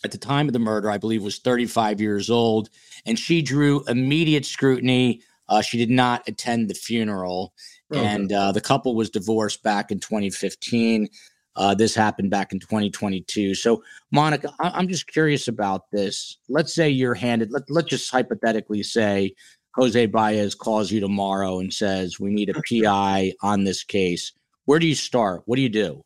at 0.05 0.13
the 0.13 0.19
time 0.19 0.47
of 0.47 0.53
the 0.53 0.59
murder, 0.59 0.91
I 0.91 0.99
believe 0.99 1.23
was 1.23 1.39
35 1.39 2.01
years 2.01 2.31
old, 2.31 2.69
and 3.05 3.19
she 3.19 3.43
drew 3.43 3.85
immediate 3.85 4.45
scrutiny 4.45 5.23
uh, 5.49 5.63
she 5.63 5.79
did 5.79 5.91
not 5.91 6.27
attend 6.29 6.69
the 6.69 6.75
funeral, 6.75 7.53
oh, 7.93 7.99
and 7.99 8.33
uh, 8.33 8.53
the 8.53 8.61
couple 8.61 8.95
was 8.95 9.11
divorced 9.11 9.63
back 9.63 9.91
in 9.91 10.01
2015. 10.01 11.09
Uh, 11.55 11.75
this 11.75 11.95
happened 11.95 12.31
back 12.31 12.53
in 12.53 12.61
2022. 12.61 13.55
So, 13.55 13.83
Monica, 14.11 14.53
I- 14.61 14.79
am 14.79 14.89
just 14.89 15.07
curious 15.07 15.49
about 15.49 15.91
this. 15.91 16.39
Let's 16.49 16.75
say 16.75 16.91
you're 16.91 17.15
handed, 17.15 17.51
let- 17.51 17.71
let's 17.71 17.89
just 17.89 18.11
hypothetically 18.11 18.83
say 18.83 19.35
Jose 19.75 20.07
Baez 20.07 20.55
calls 20.55 20.91
you 20.91 21.01
tomorrow 21.01 21.61
and 21.61 21.73
says, 21.73 22.21
We 22.21 22.31
need 22.31 22.51
a 22.51 22.61
PI 22.69 23.33
on 23.43 23.65
this 23.65 23.85
case. 23.85 24.33
Where 24.65 24.79
do 24.79 24.87
you 24.87 24.95
start? 24.95 25.43
What 25.47 25.57
do 25.57 25.63
you 25.63 25.69
do? 25.69 26.03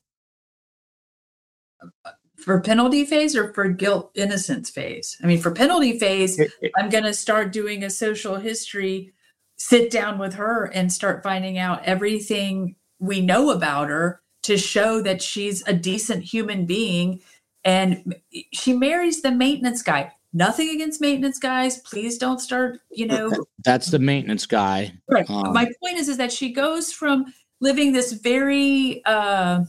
For 2.36 2.60
penalty 2.60 3.04
phase 3.04 3.36
or 3.36 3.52
for 3.52 3.68
guilt 3.68 4.12
innocence 4.14 4.70
phase? 4.70 5.16
I 5.22 5.26
mean, 5.26 5.40
for 5.40 5.50
penalty 5.50 5.98
phase, 5.98 6.40
I'm 6.78 6.88
going 6.88 7.04
to 7.04 7.12
start 7.12 7.52
doing 7.52 7.84
a 7.84 7.90
social 7.90 8.36
history 8.36 9.12
sit 9.60 9.90
down 9.90 10.18
with 10.18 10.32
her 10.34 10.70
and 10.72 10.90
start 10.90 11.22
finding 11.22 11.58
out 11.58 11.84
everything 11.84 12.74
we 12.98 13.20
know 13.20 13.50
about 13.50 13.90
her 13.90 14.22
to 14.42 14.56
show 14.56 15.02
that 15.02 15.20
she's 15.20 15.62
a 15.68 15.74
decent 15.74 16.24
human 16.24 16.64
being. 16.64 17.20
And 17.62 18.14
she 18.54 18.72
marries 18.72 19.20
the 19.20 19.30
maintenance 19.30 19.82
guy. 19.82 20.12
Nothing 20.32 20.70
against 20.70 21.02
maintenance 21.02 21.38
guys. 21.38 21.78
Please 21.80 22.16
don't 22.16 22.40
start 22.40 22.80
you 22.90 23.06
know. 23.06 23.30
That's 23.64 23.90
the 23.90 23.98
maintenance 23.98 24.46
guy. 24.46 24.94
Right. 25.10 25.28
Um, 25.28 25.52
my 25.52 25.70
point 25.82 25.98
is 25.98 26.08
is 26.08 26.16
that 26.16 26.32
she 26.32 26.52
goes 26.52 26.90
from 26.90 27.26
living 27.60 27.92
this 27.92 28.12
very 28.12 29.02
uh, 29.04 29.64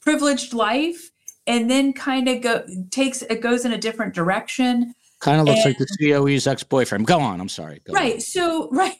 privileged 0.00 0.54
life 0.54 1.10
and 1.46 1.70
then 1.70 1.92
kind 1.92 2.28
of 2.28 2.40
go 2.42 2.64
takes 2.90 3.22
it 3.22 3.40
goes 3.40 3.64
in 3.64 3.72
a 3.72 3.78
different 3.78 4.14
direction. 4.14 4.94
Kind 5.20 5.40
of 5.40 5.46
looks 5.46 5.64
and, 5.64 5.66
like 5.66 5.78
the 5.78 6.12
coe's 6.12 6.46
ex-boyfriend. 6.46 7.06
Go 7.06 7.20
on 7.20 7.40
i'm 7.40 7.48
sorry. 7.48 7.80
Go 7.84 7.92
right 7.92 8.14
on. 8.14 8.20
so 8.20 8.68
right 8.72 8.96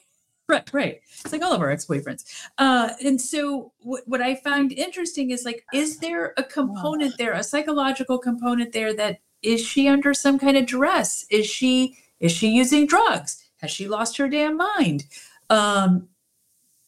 right 0.47 0.69
right. 0.73 1.01
It's 1.23 1.31
like 1.31 1.41
all 1.43 1.53
of 1.53 1.61
our 1.61 1.71
ex-boyfriends. 1.71 2.49
Uh 2.57 2.89
and 3.03 3.19
so 3.19 3.71
w- 3.81 4.03
what 4.05 4.21
i 4.21 4.35
find 4.35 4.71
interesting 4.71 5.31
is 5.31 5.45
like 5.45 5.65
is 5.73 5.99
there 5.99 6.33
a 6.37 6.43
component 6.43 7.17
there 7.17 7.33
a 7.33 7.43
psychological 7.43 8.17
component 8.17 8.73
there 8.73 8.93
that 8.93 9.19
is 9.41 9.61
she 9.65 9.87
under 9.87 10.13
some 10.13 10.37
kind 10.37 10.57
of 10.57 10.65
duress 10.65 11.25
is 11.29 11.47
she 11.47 11.97
is 12.19 12.31
she 12.31 12.49
using 12.49 12.85
drugs? 12.85 13.43
Has 13.61 13.71
she 13.71 13.87
lost 13.87 14.17
her 14.17 14.27
damn 14.27 14.57
mind? 14.57 15.05
Um 15.49 16.07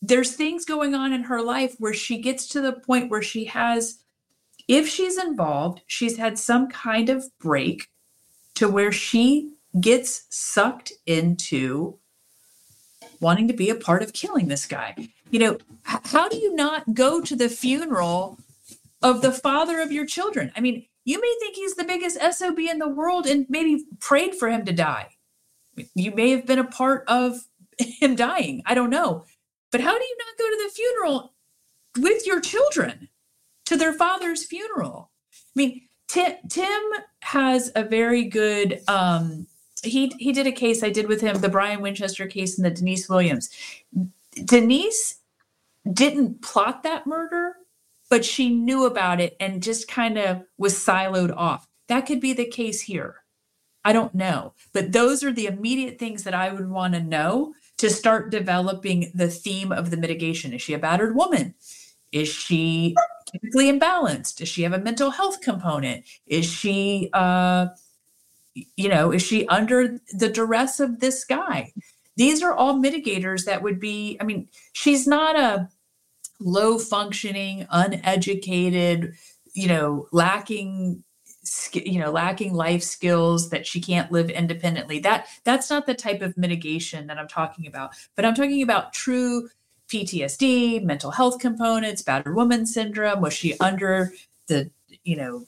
there's 0.06 0.34
things 0.34 0.66
going 0.66 0.94
on 0.94 1.14
in 1.14 1.24
her 1.24 1.42
life 1.42 1.76
where 1.80 1.94
she 1.94 2.20
gets 2.20 2.46
to 2.50 2.60
the 2.60 2.74
point 2.74 3.10
where 3.10 3.22
she 3.22 3.46
has 3.46 4.03
if 4.68 4.88
she's 4.88 5.18
involved 5.18 5.82
she's 5.88 6.18
had 6.18 6.38
some 6.38 6.70
kind 6.70 7.10
of 7.10 7.26
break 7.40 7.90
to 8.56 8.70
where 8.70 8.92
she 8.92 9.54
gets 9.80 10.26
sucked 10.30 10.94
into 11.06 11.98
wanting 13.20 13.48
to 13.48 13.54
be 13.54 13.70
a 13.70 13.76
part 13.76 14.04
of 14.04 14.14
killing 14.14 14.48
this 14.48 14.66
guy. 14.66 14.96
You 15.32 15.40
know, 15.40 15.58
how 15.84 16.30
do 16.30 16.38
you 16.38 16.54
not 16.54 16.94
go 16.94 17.22
to 17.22 17.36
the 17.36 17.50
funeral 17.50 18.38
of 19.02 19.22
the 19.22 19.32
father 19.32 19.80
of 19.80 19.92
your 19.92 20.06
children? 20.06 20.52
I 20.56 20.60
mean, 20.60 20.86
you 21.06 21.20
may 21.20 21.36
think 21.40 21.56
he's 21.56 21.76
the 21.76 21.84
biggest 21.84 22.20
SOB 22.22 22.60
in 22.60 22.80
the 22.80 22.88
world 22.88 23.26
and 23.26 23.46
maybe 23.50 23.86
prayed 24.00 24.36
for 24.36 24.50
him 24.50 24.66
to 24.66 24.74
die. 24.74 25.10
You 25.96 26.12
may 26.12 26.30
have 26.32 26.46
been 26.46 26.60
a 26.60 26.64
part 26.64 27.04
of 27.08 27.48
him 27.80 28.16
dying. 28.16 28.62
I 28.66 28.76
don't 28.76 28.92
know. 28.92 29.26
But 29.72 29.82
how 29.82 29.98
do 29.98 30.04
you 30.04 30.18
not 30.20 30.38
go 30.38 30.50
to 30.50 30.64
the 30.64 30.74
funeral 30.74 31.34
with 31.98 32.28
your 32.28 32.40
children 32.40 33.10
to 33.66 33.78
their 33.78 33.94
father's 33.94 34.44
funeral? 34.44 35.12
I 35.34 35.38
mean, 35.56 35.82
Tim, 36.08 36.34
Tim 36.50 36.82
has 37.22 37.72
a 37.76 37.84
very 37.84 38.26
good 38.26 38.82
um, 38.88 39.48
he 39.84 40.12
he 40.18 40.32
did 40.32 40.48
a 40.48 40.52
case 40.52 40.82
I 40.82 40.90
did 40.90 41.08
with 41.08 41.22
him, 41.22 41.40
the 41.40 41.50
Brian 41.50 41.82
Winchester 41.82 42.26
case 42.28 42.58
and 42.58 42.66
the 42.66 42.72
Denise 42.72 43.10
Williams. 43.10 43.50
Denise 44.46 45.20
didn't 45.92 46.42
plot 46.42 46.84
that 46.84 47.06
murder, 47.06 47.56
but 48.10 48.24
she 48.24 48.50
knew 48.50 48.86
about 48.86 49.20
it 49.20 49.36
and 49.40 49.62
just 49.62 49.88
kind 49.88 50.18
of 50.18 50.44
was 50.58 50.74
siloed 50.76 51.36
off. 51.36 51.68
That 51.88 52.06
could 52.06 52.22
be 52.22 52.34
the 52.34 52.46
case 52.46 52.82
here. 52.82 53.18
I 53.86 53.92
don't 53.92 54.16
know. 54.16 54.54
But 54.72 54.94
those 54.94 55.24
are 55.24 55.34
the 55.34 55.48
immediate 55.48 56.00
things 56.00 56.24
that 56.24 56.34
I 56.34 56.52
would 56.52 56.70
want 56.70 56.94
to 56.94 57.02
know 57.02 57.54
to 57.78 57.90
start 57.90 58.32
developing 58.32 59.12
the 59.14 59.28
theme 59.28 59.74
of 59.74 59.92
the 59.92 59.98
mitigation. 59.98 60.54
Is 60.54 60.62
she 60.62 60.74
a 60.74 60.80
battered 60.80 61.16
woman? 61.16 61.56
Is 62.14 62.30
she 62.30 62.96
chemically 63.30 63.70
imbalanced? 63.70 64.38
Does 64.38 64.48
she 64.48 64.64
have 64.64 64.72
a 64.72 64.80
mental 64.80 65.10
health 65.10 65.42
component? 65.42 66.06
Is 66.28 66.46
she 66.46 67.10
uh, 67.12 67.68
you 68.78 68.90
know, 68.90 69.12
is 69.12 69.22
she 69.22 69.48
under 69.48 70.00
the 70.14 70.30
duress 70.30 70.80
of 70.80 71.00
this 71.00 71.26
guy? 71.26 71.74
These 72.16 72.44
are 72.44 72.54
all 72.54 72.76
mitigators 72.76 73.46
that 73.46 73.64
would 73.64 73.80
be, 73.80 74.18
I 74.22 74.24
mean, 74.24 74.48
she's 74.74 75.08
not 75.08 75.36
a 75.36 75.70
low 76.40 76.78
functioning, 76.78 77.66
uneducated, 77.72 79.16
you 79.54 79.68
know, 79.68 80.08
lacking 80.12 81.04
you 81.74 82.00
know 82.00 82.10
lacking 82.10 82.54
life 82.54 82.82
skills 82.82 83.50
that 83.50 83.68
she 83.68 83.82
can't 83.82 84.14
live 84.14 84.30
independently 84.30 84.98
that 85.00 85.28
that's 85.44 85.70
not 85.70 85.86
the 85.86 85.94
type 85.94 86.22
of 86.22 86.38
mitigation 86.38 87.06
that 87.08 87.18
i'm 87.18 87.28
talking 87.28 87.68
about 87.68 87.94
but 88.16 88.24
i'm 88.24 88.34
talking 88.34 88.64
about 88.64 88.94
true 88.94 89.50
ptsd 89.94 90.84
mental 90.84 91.12
health 91.12 91.40
components 91.40 92.02
battered 92.02 92.36
woman 92.36 92.66
syndrome. 92.66 93.22
Was 93.22 93.34
she 93.34 93.58
under 93.60 94.14
the 94.48 94.72
you 95.04 95.16
know 95.16 95.46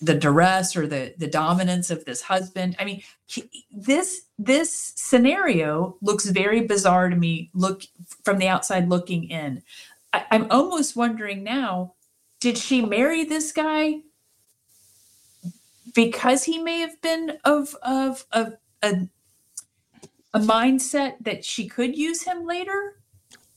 the 0.00 0.14
duress 0.14 0.76
or 0.76 0.86
the 0.86 1.14
the 1.16 1.28
dominance 1.28 1.90
of 1.90 2.04
this 2.04 2.22
husband? 2.22 2.74
I 2.78 2.84
mean 2.84 3.02
he, 3.26 3.48
this 3.70 4.22
this 4.38 4.92
scenario 4.96 5.96
looks 6.02 6.26
very 6.26 6.62
bizarre 6.62 7.08
to 7.08 7.16
me 7.16 7.50
look 7.54 7.82
from 8.24 8.38
the 8.38 8.48
outside 8.48 8.88
looking 8.88 9.24
in. 9.24 9.62
I, 10.12 10.24
i'm 10.30 10.46
almost 10.50 10.96
wondering 10.96 11.42
now 11.42 11.94
did 12.40 12.58
she 12.58 12.84
marry 12.84 13.24
this 13.24 13.52
guy 13.52 14.00
because 15.94 16.44
he 16.44 16.58
may 16.58 16.80
have 16.80 17.00
been 17.00 17.38
of 17.44 17.74
of 17.82 18.24
of 18.32 18.54
a 18.82 19.08
a 20.34 20.40
mindset 20.40 21.14
that 21.20 21.44
she 21.44 21.68
could 21.68 21.96
use 21.96 22.22
him 22.22 22.44
later. 22.44 22.98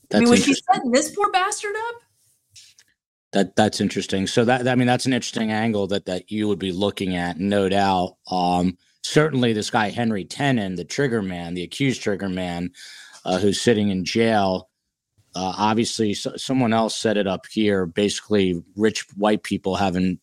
That's 0.08 0.20
I 0.20 0.20
mean, 0.20 0.30
was 0.30 0.44
she 0.44 0.54
setting 0.54 0.92
this 0.92 1.14
poor 1.14 1.30
bastard 1.30 1.74
up? 1.88 1.94
That 3.32 3.56
that's 3.56 3.80
interesting. 3.80 4.26
So 4.26 4.44
that 4.46 4.66
I 4.66 4.74
mean 4.74 4.86
that's 4.86 5.04
an 5.04 5.12
interesting 5.12 5.50
angle 5.50 5.86
that 5.88 6.06
that 6.06 6.30
you 6.30 6.48
would 6.48 6.58
be 6.58 6.72
looking 6.72 7.16
at, 7.16 7.38
no 7.38 7.68
doubt. 7.68 8.16
Um, 8.30 8.78
certainly, 9.02 9.52
this 9.52 9.70
guy 9.70 9.90
Henry 9.90 10.24
Tenon, 10.24 10.76
the 10.76 10.84
trigger 10.84 11.20
man, 11.20 11.54
the 11.54 11.62
accused 11.62 12.00
trigger 12.00 12.30
man, 12.30 12.70
uh, 13.24 13.38
who's 13.38 13.60
sitting 13.60 13.90
in 13.90 14.04
jail. 14.04 14.70
Uh, 15.34 15.52
obviously, 15.58 16.14
so, 16.14 16.36
someone 16.36 16.72
else 16.72 16.96
set 16.96 17.18
it 17.18 17.26
up 17.26 17.44
here. 17.50 17.84
Basically, 17.84 18.62
rich 18.76 19.04
white 19.14 19.42
people 19.42 19.76
having, 19.76 20.18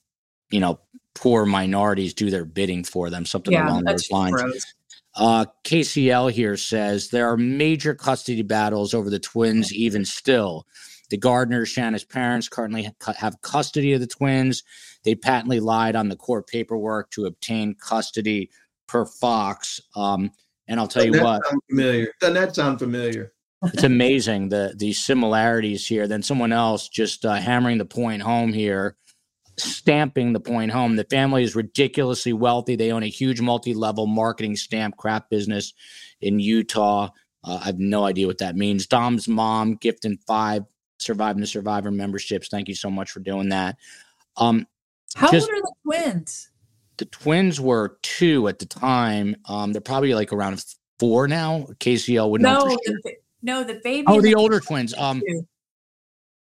you 0.49 0.59
know, 0.59 0.79
poor 1.13 1.45
minorities 1.45 2.13
do 2.13 2.31
their 2.31 2.43
bidding 2.43 2.83
for 2.83 3.11
them. 3.11 3.23
Something 3.25 3.55
along 3.55 3.83
those 3.83 4.09
lines. 4.09 4.41
gross. 4.41 4.73
Uh, 5.15 5.45
KCL 5.63 6.31
here 6.31 6.57
says 6.57 7.09
there 7.09 7.29
are 7.29 7.37
major 7.37 7.95
custody 7.95 8.41
battles 8.41 8.93
over 8.93 9.09
the 9.09 9.19
twins, 9.19 9.73
even 9.73 10.03
still. 10.05 10.65
The 11.09 11.17
Gardner 11.17 11.65
Shanna's 11.65 12.03
parents 12.03 12.49
currently 12.49 12.89
have 13.17 13.41
custody 13.41 13.93
of 13.93 14.01
the 14.01 14.07
twins. 14.07 14.63
They 15.03 15.15
patently 15.15 15.59
lied 15.59 15.95
on 15.95 16.09
the 16.09 16.15
court 16.15 16.47
paperwork 16.47 17.11
to 17.11 17.25
obtain 17.25 17.75
custody 17.75 18.49
per 18.87 19.05
Fox. 19.05 19.79
Um, 19.95 20.31
and 20.67 20.79
I'll 20.79 20.87
tell 20.87 21.05
you 21.05 21.11
Doesn't 21.11 21.23
that 21.23 21.31
what, 21.31 21.45
sound 21.45 21.61
familiar? 21.69 22.07
Doesn't 22.19 22.33
that 22.35 22.55
sound 22.55 22.79
familiar? 22.79 23.31
it's 23.63 23.83
amazing 23.83 24.49
the 24.49 24.73
the 24.75 24.93
similarities 24.93 25.87
here. 25.87 26.07
Then 26.07 26.21
someone 26.21 26.51
else 26.51 26.89
just 26.89 27.25
uh, 27.25 27.35
hammering 27.35 27.77
the 27.77 27.85
point 27.85 28.21
home 28.21 28.53
here, 28.53 28.97
stamping 29.57 30.33
the 30.33 30.39
point 30.39 30.71
home. 30.71 30.95
The 30.95 31.05
family 31.05 31.43
is 31.43 31.55
ridiculously 31.55 32.33
wealthy. 32.33 32.75
They 32.75 32.91
own 32.91 33.03
a 33.03 33.07
huge 33.09 33.41
multi-level 33.41 34.07
marketing 34.07 34.55
stamp 34.55 34.97
crap 34.97 35.29
business 35.29 35.73
in 36.21 36.39
Utah. 36.39 37.09
Uh, 37.43 37.59
I 37.61 37.65
have 37.65 37.79
no 37.79 38.03
idea 38.05 38.27
what 38.27 38.39
that 38.39 38.55
means. 38.55 38.87
Dom's 38.87 39.27
mom 39.27 39.75
gifting 39.75 40.17
five 40.27 40.63
surviving 40.97 41.41
the 41.41 41.47
survivor 41.47 41.91
memberships. 41.91 42.47
Thank 42.47 42.67
you 42.67 42.75
so 42.75 42.89
much 42.89 43.11
for 43.11 43.19
doing 43.19 43.49
that. 43.49 43.77
Um, 44.37 44.65
How 45.15 45.31
Just- 45.31 45.49
old 45.49 45.57
are 45.57 45.61
the 45.61 45.73
twins? 45.83 46.49
the 46.97 47.05
twins 47.05 47.59
were 47.59 47.97
two 48.03 48.47
at 48.47 48.59
the 48.59 48.65
time. 48.65 49.35
Um, 49.49 49.73
they're 49.73 49.81
probably 49.81 50.13
like 50.13 50.31
around 50.31 50.63
four 50.97 51.27
now. 51.27 51.67
KCL 51.81 52.29
would 52.29 52.41
know 52.41 52.53
No, 52.63 52.69
the, 52.69 53.15
no, 53.41 53.63
the 53.65 53.81
baby. 53.83 54.05
Oh, 54.07 54.15
and 54.15 54.23
the 54.23 54.35
older 54.35 54.61
twins. 54.61 54.93
Um, 54.97 55.19
two. 55.19 55.45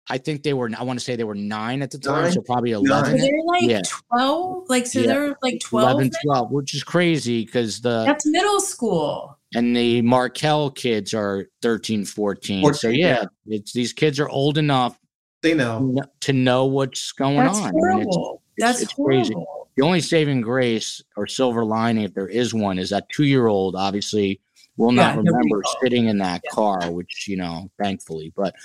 I 0.10 0.18
think 0.18 0.44
they 0.44 0.54
were. 0.54 0.70
I 0.78 0.84
want 0.84 1.00
to 1.00 1.06
say 1.06 1.16
they 1.16 1.24
were 1.24 1.36
nine 1.36 1.82
at 1.82 1.92
the 1.92 1.98
time, 2.00 2.24
Nine? 2.24 2.32
so 2.32 2.42
probably 2.42 2.72
So 2.72 2.80
eleven. 2.80 3.18
they're 3.18 3.44
like 3.46 3.64
Yeah. 3.64 3.82
twelve. 3.88 4.68
Like 4.70 4.88
so, 4.88 5.00
Yeah. 5.00 5.08
they're 5.08 5.36
like 5.44 5.60
twelve. 5.62 5.92
11, 5.92 6.12
now? 6.26 6.34
12, 6.48 6.52
which 6.52 6.74
is 6.76 6.84
crazy 6.84 7.46
because 7.46 7.82
the 7.82 8.04
That's 8.06 8.26
middle 8.26 8.60
school. 8.60 9.38
and 9.56 9.76
the 9.76 10.02
Markel 10.02 10.72
kids 10.72 11.14
are 11.14 11.46
13, 11.62 12.04
14. 12.06 12.64
so 12.74 12.74
14, 12.90 13.00
yeah, 13.00 13.26
it's 13.48 13.74
these 13.74 13.94
kids 13.94 14.20
are 14.20 14.28
old 14.30 14.58
enough 14.58 14.98
They 15.44 15.54
know. 15.54 15.96
to 16.22 16.34
know 16.34 16.66
what's 16.66 17.12
going 17.12 17.38
That's 17.38 17.58
on. 17.60 17.64
I 17.66 17.68
it's- 17.70 17.74
horrible. 17.74 18.42
it's- 18.58 18.70
That's 18.70 18.82
it's 18.82 18.94
crazy. 18.94 19.36
the 19.78 19.84
only 19.86 20.02
saving 20.02 20.42
grace 20.42 21.02
or 21.16 21.28
silver 21.28 21.64
lining, 21.64 22.04
if 22.04 22.14
there 22.16 22.28
is 22.28 22.54
one, 22.54 22.80
is 22.80 22.90
that 22.90 23.08
two 23.10 23.24
year 23.26 23.48
old 23.48 23.76
obviously 23.76 24.42
will 24.78 24.92
not 24.92 25.14
Yeah, 25.16 25.22
remember 25.24 25.62
sitting 25.82 26.08
in 26.08 26.18
that 26.18 26.42
Yeah. 26.44 26.52
car, 26.52 26.92
which 26.92 27.28
you 27.28 27.38
know, 27.38 27.70
thankfully. 27.82 28.34
But 28.36 28.56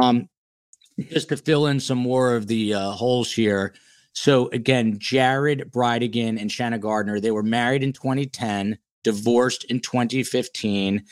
um, 0.00 0.28
just 1.10 1.28
to 1.30 1.36
fill 1.36 1.66
in 1.66 1.80
some 1.80 1.98
more 1.98 2.34
of 2.34 2.46
the 2.46 2.74
uh, 2.74 2.90
holes 2.90 3.32
here. 3.32 3.74
So 4.12 4.48
again, 4.48 4.98
Jared 4.98 5.70
Bridegan 5.70 6.40
and 6.40 6.50
Shanna 6.50 6.78
Gardner, 6.78 7.20
they 7.20 7.30
were 7.30 7.42
married 7.42 7.82
in 7.82 7.92
2010, 7.92 8.78
divorced 9.04 9.64
in 9.64 9.80
2015. 9.80 11.04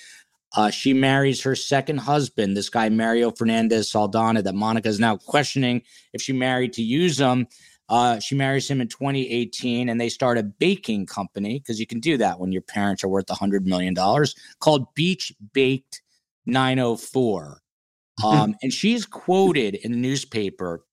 Uh, 0.56 0.70
she 0.70 0.94
marries 0.94 1.42
her 1.42 1.54
second 1.54 1.98
husband, 1.98 2.56
this 2.56 2.70
guy 2.70 2.88
Mario 2.88 3.30
Fernandez 3.30 3.90
Saldana, 3.90 4.42
that 4.42 4.54
Monica 4.54 4.88
is 4.88 4.98
now 4.98 5.16
questioning 5.16 5.82
if 6.12 6.22
she 6.22 6.32
married 6.32 6.72
to 6.74 6.82
use 6.82 7.18
him. 7.18 7.46
Uh, 7.88 8.18
she 8.18 8.34
marries 8.34 8.68
him 8.68 8.80
in 8.80 8.88
2018, 8.88 9.88
and 9.88 10.00
they 10.00 10.08
start 10.08 10.36
a 10.36 10.42
baking 10.42 11.06
company 11.06 11.58
because 11.58 11.80
you 11.80 11.86
can 11.86 12.00
do 12.00 12.16
that 12.18 12.38
when 12.38 12.52
your 12.52 12.62
parents 12.62 13.02
are 13.02 13.08
worth 13.08 13.26
$100 13.26 13.64
million 13.64 13.94
called 14.60 14.94
Beach 14.94 15.32
Baked 15.52 16.02
904. 16.46 17.62
Um, 18.24 18.54
and 18.62 18.72
she's 18.72 19.06
quoted 19.06 19.76
in 19.76 19.92
the 19.92 19.98
newspaper 19.98 20.84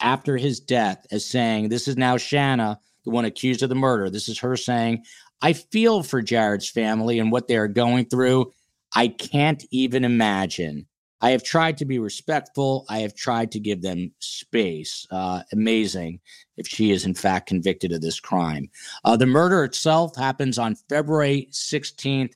after 0.00 0.36
his 0.36 0.60
death 0.60 1.06
as 1.10 1.24
saying, 1.24 1.68
This 1.68 1.88
is 1.88 1.96
now 1.96 2.16
Shanna, 2.16 2.78
the 3.04 3.10
one 3.10 3.24
accused 3.24 3.62
of 3.62 3.68
the 3.68 3.74
murder. 3.74 4.10
This 4.10 4.28
is 4.28 4.38
her 4.40 4.56
saying, 4.56 5.04
I 5.42 5.52
feel 5.52 6.02
for 6.02 6.22
Jared's 6.22 6.68
family 6.68 7.18
and 7.18 7.30
what 7.30 7.48
they 7.48 7.56
are 7.56 7.68
going 7.68 8.06
through. 8.06 8.52
I 8.94 9.08
can't 9.08 9.64
even 9.70 10.04
imagine. 10.04 10.86
I 11.20 11.30
have 11.30 11.42
tried 11.42 11.78
to 11.78 11.84
be 11.84 11.98
respectful. 11.98 12.84
I 12.88 12.98
have 12.98 13.14
tried 13.14 13.50
to 13.52 13.60
give 13.60 13.82
them 13.82 14.12
space. 14.20 15.06
Uh, 15.10 15.42
amazing 15.52 16.20
if 16.56 16.66
she 16.66 16.90
is 16.90 17.04
in 17.04 17.14
fact 17.14 17.48
convicted 17.48 17.92
of 17.92 18.00
this 18.00 18.20
crime. 18.20 18.68
Uh, 19.04 19.16
the 19.16 19.26
murder 19.26 19.64
itself 19.64 20.14
happens 20.16 20.58
on 20.58 20.76
February 20.88 21.48
16th, 21.50 22.34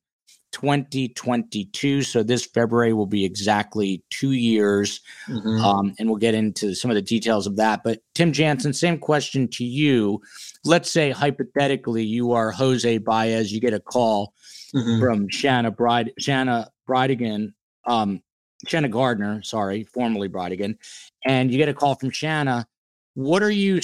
2022. 0.53 2.03
So 2.03 2.23
this 2.23 2.45
February 2.45 2.93
will 2.93 3.07
be 3.07 3.25
exactly 3.25 4.03
two 4.11 4.33
years. 4.33 5.01
Mhm. 5.29 5.61
Um, 5.61 5.95
and 5.99 6.09
we'll 6.09 6.19
get 6.19 6.35
into 6.35 6.75
some 6.75 6.91
of 6.91 6.95
the 6.95 7.03
details 7.03 7.47
of 7.47 7.57
that. 7.57 7.83
But 7.85 8.03
Tim 8.15 8.33
Jansen, 8.33 8.73
same 8.73 8.99
question 8.99 9.49
to 9.49 9.65
you. 9.65 10.21
Let's 10.65 10.91
say 10.91 11.11
hypothetically 11.11 12.05
you 12.05 12.33
are 12.33 12.51
Jose 12.51 12.99
Baez, 12.99 13.53
you 13.53 13.61
get 13.61 13.75
a 13.75 13.81
call 13.81 14.35
Mhm. 14.75 15.01
from 15.01 15.29
Shanna 15.29 15.71
Bride 15.71 16.13
Shanna 16.19 16.71
Bridegan, 16.89 17.53
um, 17.87 18.23
Shanna 18.67 18.89
Gardner, 18.89 19.43
sorry, 19.43 19.85
formerly 19.85 20.29
Bridegan, 20.29 20.77
and 21.25 21.51
you 21.51 21.57
get 21.59 21.69
a 21.69 21.75
call 21.75 21.95
from 21.95 22.11
Shanna. 22.11 22.67
What 23.15 23.43
are 23.43 23.51
you? 23.51 23.81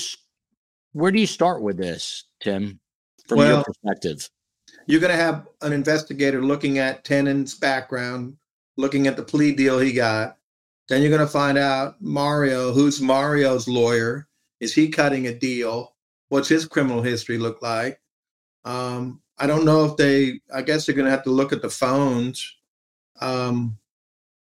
Where 0.92 1.10
do 1.12 1.18
you 1.18 1.26
start 1.26 1.62
with 1.62 1.76
this, 1.76 2.24
Tim, 2.40 2.80
from 3.28 3.38
your 3.38 3.64
perspective? 3.64 4.28
You're 4.86 5.00
going 5.00 5.12
to 5.12 5.22
have 5.22 5.46
an 5.62 5.72
investigator 5.72 6.42
looking 6.42 6.78
at 6.78 7.04
Tenon's 7.04 7.54
background, 7.54 8.36
looking 8.76 9.06
at 9.06 9.16
the 9.16 9.22
plea 9.22 9.52
deal 9.52 9.78
he 9.78 9.92
got. 9.92 10.38
Then 10.88 11.02
you're 11.02 11.10
going 11.10 11.20
to 11.20 11.26
find 11.26 11.58
out 11.58 12.00
Mario, 12.00 12.72
who's 12.72 13.00
Mario's 13.00 13.66
lawyer? 13.66 14.28
Is 14.60 14.72
he 14.72 14.88
cutting 14.88 15.26
a 15.26 15.34
deal? 15.34 15.94
What's 16.28 16.48
his 16.48 16.66
criminal 16.66 17.02
history 17.02 17.38
look 17.38 17.60
like? 17.62 18.00
Um, 18.64 19.20
I 19.38 19.46
don't 19.46 19.64
know 19.64 19.84
if 19.84 19.96
they, 19.96 20.40
I 20.54 20.62
guess 20.62 20.86
they're 20.86 20.94
going 20.94 21.06
to 21.06 21.10
have 21.10 21.24
to 21.24 21.30
look 21.30 21.52
at 21.52 21.62
the 21.62 21.70
phones. 21.70 22.56
Um, 23.20 23.78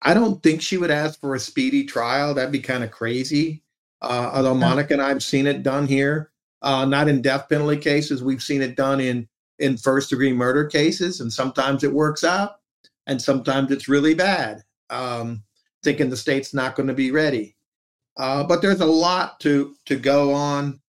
I 0.02 0.14
don't 0.14 0.42
think 0.42 0.62
she 0.62 0.76
would 0.76 0.90
ask 0.90 1.20
for 1.20 1.34
a 1.34 1.40
speedy 1.40 1.84
trial. 1.84 2.34
That'd 2.34 2.52
be 2.52 2.60
kind 2.60 2.84
of 2.84 2.90
crazy. 2.90 3.62
Uh, 4.00 4.30
although 4.32 4.54
Monica 4.54 4.92
and 4.92 5.02
I 5.02 5.08
have 5.08 5.22
seen 5.24 5.48
it 5.48 5.64
done 5.64 5.86
here, 5.86 6.30
uh, 6.62 6.84
not 6.84 7.08
in 7.08 7.20
death 7.20 7.48
penalty 7.48 7.78
cases. 7.78 8.22
We've 8.22 8.42
seen 8.42 8.62
it 8.62 8.76
done 8.76 9.00
in 9.00 9.28
in 9.58 9.76
first 9.76 10.10
degree 10.10 10.32
murder 10.32 10.64
cases, 10.64 11.20
and 11.20 11.32
sometimes 11.32 11.84
it 11.84 11.92
works 11.92 12.24
out, 12.24 12.60
and 13.06 13.20
sometimes 13.20 13.70
it's 13.70 13.88
really 13.88 14.14
bad. 14.14 14.62
Um, 14.90 15.42
thinking 15.82 16.10
the 16.10 16.16
state's 16.16 16.54
not 16.54 16.74
going 16.74 16.88
to 16.88 16.94
be 16.94 17.10
ready, 17.10 17.56
uh, 18.16 18.44
but 18.44 18.62
there's 18.62 18.80
a 18.80 18.86
lot 18.86 19.40
to 19.40 19.74
to 19.86 19.96
go 19.96 20.32
on. 20.32 20.80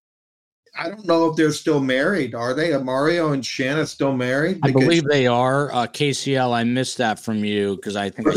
I 0.78 0.88
don't 0.88 1.06
know 1.06 1.28
if 1.30 1.36
they're 1.36 1.52
still 1.52 1.82
married. 1.82 2.34
Are 2.36 2.54
they? 2.54 2.74
Are 2.74 2.84
Mario 2.84 3.34
and 3.34 3.46
Shanna 3.46 3.86
still 3.86 4.16
married? 4.16 4.60
I 4.64 4.72
believe 4.72 5.04
they 5.06 5.28
are. 5.28 5.74
Uh, 5.74 5.88
KCL, 5.88 6.54
I 6.54 6.64
missed 6.64 6.98
that 7.00 7.20
from 7.20 7.44
you 7.44 7.76
because 7.76 7.96
I 7.96 8.10
think 8.10 8.28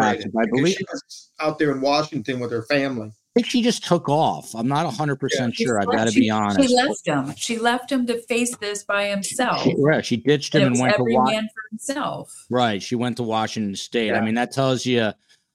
I. 0.00 0.12
I 0.12 0.46
believe 0.52 0.76
she 0.76 0.84
was 0.90 1.30
out 1.40 1.58
there 1.58 1.72
in 1.72 1.80
Washington 1.80 2.40
with 2.40 2.50
her 2.50 2.62
family. 2.62 3.12
I 3.34 3.40
think 3.40 3.46
she 3.46 3.62
just 3.62 3.86
took 3.86 4.10
off. 4.10 4.54
I'm 4.54 4.68
not 4.68 4.92
100% 4.92 5.54
sure. 5.54 5.80
I've 5.80 5.86
got 5.86 6.06
to 6.06 6.12
be 6.12 6.28
honest. 6.28 6.68
She 6.68 6.74
left 6.76 7.06
him. 7.06 7.34
She 7.34 7.58
left 7.58 7.90
him 7.90 8.06
to 8.08 8.20
face 8.24 8.54
this 8.58 8.84
by 8.84 9.06
himself. 9.06 9.62
She, 9.62 9.74
right, 9.78 10.04
she 10.04 10.18
ditched 10.18 10.54
And 10.54 10.64
him 10.64 10.66
it 10.66 10.66
and 10.66 10.72
was 10.74 10.80
went 10.82 10.94
to 10.96 11.00
every 11.00 11.14
Wa- 11.16 11.24
man 11.30 11.44
for 11.54 11.62
himself. 11.70 12.46
Right, 12.50 12.82
she 12.82 12.94
went 12.94 13.16
to 13.16 13.22
Washington 13.22 13.74
State. 13.74 14.12
I 14.12 14.20
mean, 14.20 14.34
that 14.34 14.52
tells 14.52 14.84
you 14.84 15.12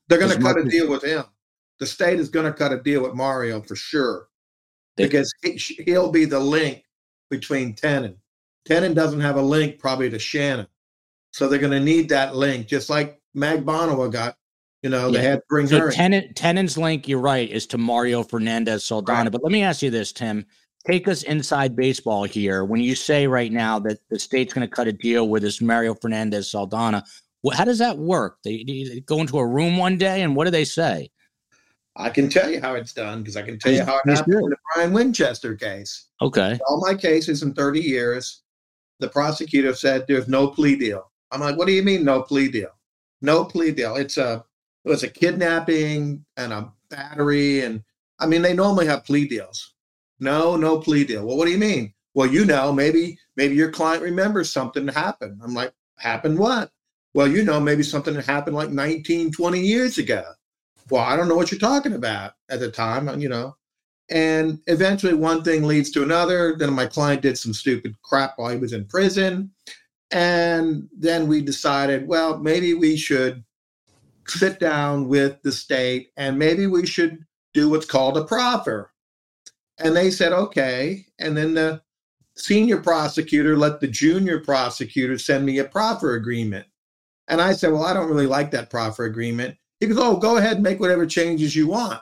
They're 0.07 0.17
going 0.17 0.31
to 0.31 0.37
cut 0.37 0.55
much 0.55 0.63
a 0.63 0.65
as- 0.65 0.71
deal 0.71 0.89
with 0.89 1.03
him. 1.03 1.23
The 1.79 1.85
state 1.85 2.19
is 2.19 2.29
going 2.29 2.47
to 2.47 2.53
cut 2.57 2.71
a 2.73 2.81
deal 2.81 3.03
with 3.03 3.13
Mario 3.13 3.61
for 3.61 3.75
sure, 3.75 4.27
They- 4.95 5.03
because 5.05 5.31
he, 5.43 5.51
he'll 5.85 6.11
be 6.11 6.25
the 6.25 6.39
link 6.39 6.83
between 7.29 7.75
Tenon. 7.75 8.17
Tenon 8.65 8.95
doesn't 8.95 9.21
have 9.21 9.35
a 9.35 9.41
link 9.41 9.77
probably 9.77 10.09
to 10.09 10.17
Shannon, 10.17 10.65
so 11.31 11.47
they're 11.47 11.59
going 11.59 11.71
to 11.73 11.79
need 11.79 12.09
that 12.09 12.35
link, 12.35 12.65
just 12.67 12.89
like 12.89 13.21
Magbanua 13.35 14.11
got. 14.11 14.35
You 14.83 14.89
know, 14.89 15.09
they 15.09 15.23
Yeah. 15.23 15.29
had 15.29 15.35
to 15.39 15.43
bring 15.49 15.67
so 15.67 15.79
her. 15.79 15.91
Tenon, 15.91 16.33
Tenon's 16.33 16.77
link. 16.77 17.07
You're 17.07 17.19
right, 17.19 17.49
is 17.49 17.65
to 17.67 17.77
Mario 17.77 18.23
Fernandez 18.23 18.83
Saldana. 18.85 19.23
Right. 19.23 19.31
But 19.31 19.43
let 19.43 19.51
me 19.51 19.63
ask 19.63 19.81
you 19.81 19.89
this, 19.89 20.11
Tim. 20.11 20.45
Take 20.85 21.07
us 21.07 21.23
inside 21.23 21.75
baseball 21.75 22.23
here. 22.23 22.63
When 22.63 22.79
you 22.79 22.95
say 22.95 23.27
right 23.27 23.51
now 23.51 23.79
that 23.79 23.97
the 24.09 24.19
state's 24.19 24.53
going 24.53 24.67
to 24.67 24.73
cut 24.73 24.87
a 24.87 24.93
deal 24.93 25.27
with 25.27 25.41
this 25.41 25.61
Mario 25.61 25.95
Fernandez 25.95 26.51
Saldana, 26.51 27.03
how 27.53 27.65
does 27.65 27.79
that 27.79 27.97
work? 27.97 28.37
They, 28.43 28.63
they 28.65 29.01
go 29.05 29.19
into 29.19 29.37
a 29.39 29.45
room 29.45 29.77
one 29.77 29.97
day, 29.97 30.21
and 30.21 30.35
what 30.35 30.45
do 30.45 30.51
they 30.51 30.63
say? 30.63 31.09
I 31.97 32.09
can 32.09 32.29
tell 32.29 32.49
you 32.49 32.61
how 32.61 32.75
it's 32.75 32.93
done 32.93 33.19
because 33.23 33.35
I 33.35 33.41
can 33.41 33.57
tell 33.57 33.71
you 33.73 33.83
how 33.83 33.97
it 34.05 34.09
happened 34.09 34.35
in 34.35 34.49
the 34.51 34.57
Brian 34.75 34.93
Winchester 34.93 35.55
case. 35.55 36.05
Okay. 36.21 36.59
All 36.69 36.79
my 36.79 36.93
cases 36.93 37.41
in 37.41 37.53
30 37.53 37.81
years, 37.81 38.43
the 38.99 39.09
prosecutor 39.09 39.73
said 39.73 40.05
there's 40.07 40.27
no 40.27 40.47
plea 40.47 40.75
deal. 40.75 41.11
I'm 41.31 41.41
like, 41.41 41.57
what 41.57 41.65
do 41.67 41.73
you 41.73 41.81
mean 41.83 42.05
no 42.05 42.21
plea 42.21 42.49
deal? 42.49 42.69
No 43.21 43.43
plea 43.43 43.71
deal. 43.71 43.95
It's 43.95 44.17
a 44.17 44.45
it 44.87 44.91
was 44.91 45.03
a 45.03 45.09
kidnapping 45.09 46.25
and 46.37 46.53
a 46.53 46.71
battery, 46.89 47.61
and 47.61 47.83
I 48.19 48.25
mean 48.25 48.41
they 48.41 48.53
normally 48.53 48.85
have 48.87 49.03
plea 49.03 49.27
deals. 49.27 49.73
No, 50.19 50.55
no 50.55 50.79
plea 50.79 51.03
deal. 51.03 51.25
Well, 51.25 51.37
what 51.37 51.45
do 51.45 51.51
you 51.51 51.57
mean? 51.57 51.93
Well, 52.13 52.27
you 52.27 52.45
know, 52.45 52.71
maybe 52.71 53.19
maybe 53.35 53.53
your 53.55 53.69
client 53.69 54.01
remembers 54.01 54.49
something 54.51 54.87
happened. 54.87 55.41
I'm 55.43 55.53
like, 55.53 55.73
happened 55.97 56.39
what? 56.39 56.71
Well, 57.13 57.27
you 57.27 57.43
know, 57.43 57.59
maybe 57.59 57.83
something 57.83 58.13
that 58.13 58.25
happened 58.25 58.55
like 58.55 58.69
19, 58.69 59.31
20 59.31 59.59
years 59.59 59.97
ago. 59.97 60.23
Well, 60.89 61.03
I 61.03 61.15
don't 61.17 61.27
know 61.27 61.35
what 61.35 61.51
you're 61.51 61.59
talking 61.59 61.93
about 61.93 62.33
at 62.49 62.59
the 62.59 62.71
time, 62.71 63.09
uh, 63.09 63.17
you 63.17 63.27
know. 63.27 63.55
And 64.09 64.59
eventually 64.67 65.13
one 65.13 65.43
thing 65.43 65.63
leads 65.63 65.91
to 65.91 66.03
another. 66.03 66.55
Then 66.57 66.71
my 66.73 66.85
client 66.85 67.21
did 67.21 67.37
some 67.37 67.53
stupid 67.53 67.95
crap 68.03 68.33
while 68.37 68.51
he 68.51 68.57
was 68.57 68.71
in 68.71 68.85
prison. 68.85 69.51
And 70.11 70.87
then 70.97 71.27
we 71.27 71.41
decided, 71.41 72.07
well, 72.07 72.37
maybe 72.37 72.73
we 72.73 72.95
should 72.95 73.43
sit 74.27 74.59
down 74.59 75.07
with 75.07 75.41
the 75.41 75.51
state 75.51 76.09
and 76.17 76.37
maybe 76.37 76.67
we 76.67 76.85
should 76.85 77.19
do 77.53 77.69
what's 77.69 77.85
called 77.85 78.17
a 78.17 78.25
proffer. 78.25 78.91
And 79.79 79.95
they 79.95 80.11
said, 80.11 80.33
okay. 80.33 81.05
And 81.19 81.37
then 81.37 81.53
the 81.53 81.81
senior 82.35 82.77
prosecutor 82.77 83.57
let 83.57 83.79
the 83.79 83.87
junior 83.87 84.39
prosecutor 84.39 85.17
send 85.17 85.45
me 85.45 85.59
a 85.59 85.63
proffer 85.63 86.13
agreement. 86.13 86.67
And 87.27 87.41
I 87.41 87.53
said, 87.53 87.71
well, 87.71 87.85
I 87.85 87.93
don't 87.93 88.09
really 88.09 88.27
like 88.27 88.51
that 88.51 88.69
proffer 88.69 89.05
agreement. 89.05 89.57
He 89.79 89.87
goes, 89.87 89.97
oh, 89.99 90.17
go 90.17 90.37
ahead 90.37 90.53
and 90.53 90.63
make 90.63 90.79
whatever 90.79 91.05
changes 91.05 91.55
you 91.55 91.67
want. 91.67 92.01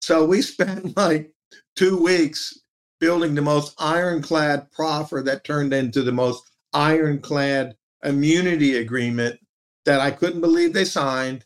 So 0.00 0.24
we 0.24 0.42
spent 0.42 0.96
like 0.96 1.32
two 1.76 2.02
weeks 2.02 2.58
building 2.98 3.34
the 3.34 3.42
most 3.42 3.74
ironclad 3.78 4.70
proffer 4.72 5.22
that 5.22 5.44
turned 5.44 5.72
into 5.72 6.02
the 6.02 6.12
most 6.12 6.42
ironclad 6.72 7.76
immunity 8.02 8.76
agreement 8.76 9.38
that 9.86 10.00
I 10.00 10.10
couldn't 10.10 10.42
believe 10.42 10.72
they 10.72 10.84
signed. 10.84 11.44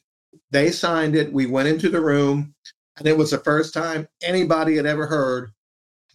They 0.50 0.70
signed 0.72 1.14
it. 1.14 1.32
We 1.32 1.46
went 1.46 1.68
into 1.68 1.88
the 1.88 2.00
room, 2.00 2.54
and 2.98 3.06
it 3.06 3.16
was 3.16 3.30
the 3.30 3.38
first 3.38 3.72
time 3.72 4.08
anybody 4.22 4.76
had 4.76 4.86
ever 4.86 5.06
heard 5.06 5.52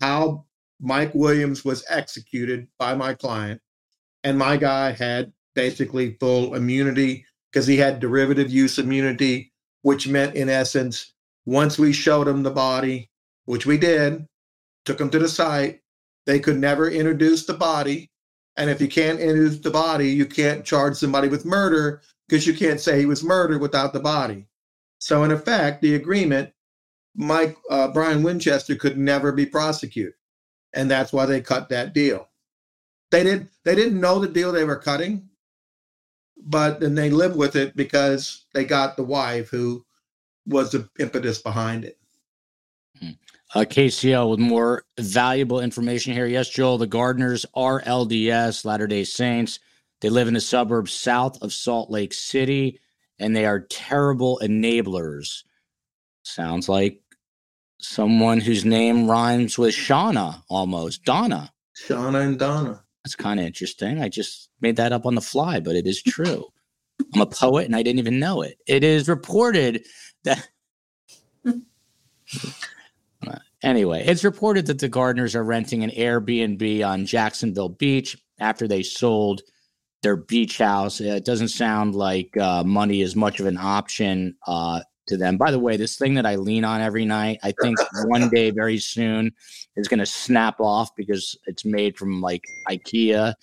how 0.01 0.45
Mike 0.81 1.15
Williams 1.15 1.63
was 1.63 1.85
executed 1.87 2.67
by 2.77 2.95
my 2.95 3.13
client. 3.13 3.61
And 4.23 4.37
my 4.37 4.57
guy 4.57 4.91
had 4.91 5.31
basically 5.53 6.17
full 6.19 6.55
immunity 6.55 7.25
because 7.51 7.67
he 7.67 7.77
had 7.77 7.99
derivative 7.99 8.51
use 8.51 8.77
immunity, 8.77 9.53
which 9.83 10.07
meant, 10.07 10.35
in 10.35 10.49
essence, 10.49 11.13
once 11.45 11.79
we 11.79 11.93
showed 11.93 12.27
him 12.27 12.43
the 12.43 12.51
body, 12.51 13.09
which 13.45 13.65
we 13.65 13.77
did, 13.77 14.27
took 14.83 14.99
him 14.99 15.09
to 15.11 15.19
the 15.19 15.29
site, 15.29 15.79
they 16.25 16.39
could 16.39 16.57
never 16.57 16.89
introduce 16.89 17.45
the 17.45 17.53
body. 17.53 18.09
And 18.57 18.69
if 18.69 18.81
you 18.81 18.87
can't 18.87 19.19
introduce 19.19 19.59
the 19.59 19.69
body, 19.69 20.09
you 20.09 20.25
can't 20.25 20.65
charge 20.65 20.95
somebody 20.95 21.27
with 21.27 21.45
murder 21.45 22.01
because 22.27 22.47
you 22.47 22.53
can't 22.53 22.79
say 22.79 22.99
he 22.99 23.05
was 23.05 23.23
murdered 23.23 23.61
without 23.61 23.93
the 23.93 23.99
body. 23.99 24.47
So, 24.99 25.23
in 25.23 25.31
effect, 25.31 25.81
the 25.81 25.95
agreement, 25.95 26.51
Mike 27.15 27.57
uh, 27.69 27.89
Brian 27.89 28.23
Winchester 28.23 28.75
could 28.75 28.97
never 28.97 29.31
be 29.31 29.45
prosecuted, 29.45 30.13
and 30.73 30.89
that's 30.89 31.13
why 31.13 31.25
they 31.25 31.41
cut 31.41 31.69
that 31.69 31.93
deal. 31.93 32.27
They 33.11 33.23
didn't. 33.23 33.49
They 33.63 33.75
didn't 33.75 33.99
know 33.99 34.19
the 34.19 34.27
deal 34.27 34.51
they 34.51 34.63
were 34.63 34.75
cutting, 34.75 35.29
but 36.37 36.79
then 36.79 36.95
they 36.95 37.09
lived 37.09 37.35
with 37.35 37.55
it 37.55 37.75
because 37.75 38.45
they 38.53 38.65
got 38.65 38.97
the 38.97 39.03
wife 39.03 39.49
who 39.49 39.85
was 40.47 40.71
the 40.71 40.89
impetus 40.99 41.41
behind 41.41 41.85
it. 41.85 41.97
Hmm. 42.99 43.11
Uh, 43.53 43.59
KCL 43.61 44.31
with 44.31 44.39
more 44.39 44.83
valuable 44.99 45.61
information 45.61 46.13
here. 46.13 46.25
Yes, 46.25 46.49
Joel, 46.49 46.77
the 46.77 46.87
Gardners 46.87 47.45
are 47.53 47.81
LDS, 47.81 48.65
Latter 48.65 48.87
day 48.87 49.03
Saints. 49.03 49.59
They 50.01 50.09
live 50.09 50.27
in 50.27 50.33
the 50.33 50.41
suburbs 50.41 50.93
south 50.93 51.41
of 51.41 51.53
Salt 51.53 51.89
Lake 51.89 52.13
City, 52.13 52.79
and 53.19 53.35
they 53.35 53.45
are 53.45 53.61
terrible 53.61 54.39
enablers. 54.43 55.43
Sounds 56.23 56.67
like 56.67 57.01
someone 57.79 58.39
whose 58.39 58.65
name 58.65 59.09
rhymes 59.09 59.57
with 59.57 59.73
Shauna 59.73 60.43
almost. 60.49 61.03
Donna. 61.05 61.51
Shauna 61.87 62.25
and 62.25 62.39
Donna. 62.39 62.83
That's 63.03 63.15
kind 63.15 63.39
of 63.39 63.45
interesting. 63.45 64.01
I 64.01 64.09
just 64.09 64.49
made 64.61 64.77
that 64.77 64.91
up 64.91 65.05
on 65.05 65.15
the 65.15 65.21
fly, 65.21 65.59
but 65.59 65.75
it 65.75 65.85
is 65.85 66.01
true. 66.01 66.45
I'm 67.13 67.21
a 67.21 67.25
poet 67.25 67.65
and 67.65 67.75
I 67.75 67.83
didn't 67.83 67.99
even 67.99 68.19
know 68.19 68.41
it. 68.41 68.57
It 68.67 68.83
is 68.83 69.07
reported 69.07 69.85
that. 70.23 70.47
anyway, 73.61 74.03
it's 74.05 74.23
reported 74.23 74.65
that 74.67 74.79
the 74.79 74.89
Gardners 74.89 75.35
are 75.35 75.43
renting 75.43 75.83
an 75.83 75.91
Airbnb 75.91 76.85
on 76.87 77.05
Jacksonville 77.05 77.69
Beach 77.69 78.17
after 78.39 78.67
they 78.67 78.81
sold 78.81 79.41
their 80.05 80.15
beach 80.15 80.59
house. 80.59 81.01
It 81.01 81.25
doesn't 81.25 81.47
sound 81.47 81.95
like 81.95 82.37
uh, 82.37 82.63
money 82.63 83.01
is 83.01 83.15
much 83.15 83.39
of 83.39 83.47
an 83.47 83.57
option 83.57 84.35
uh, 84.45 84.81
to 85.07 85.17
them. 85.17 85.35
By 85.35 85.49
the 85.49 85.57
way, 85.57 85.77
this 85.77 85.97
thing 85.97 86.13
that 86.13 86.27
I 86.27 86.35
lean 86.35 86.63
on 86.63 86.79
every 86.79 87.05
night, 87.05 87.39
I 87.41 87.53
think 87.59 87.75
one 88.05 88.29
day 88.29 88.51
very 88.51 88.77
soon 88.77 89.31
is 89.75 89.87
going 89.87 89.99
to 89.99 90.05
snap 90.05 90.59
off 90.59 90.95
because 90.95 91.35
it's 91.47 91.65
made 91.65 91.97
from 91.97 92.21
like 92.21 92.43
IKEA. 92.69 93.33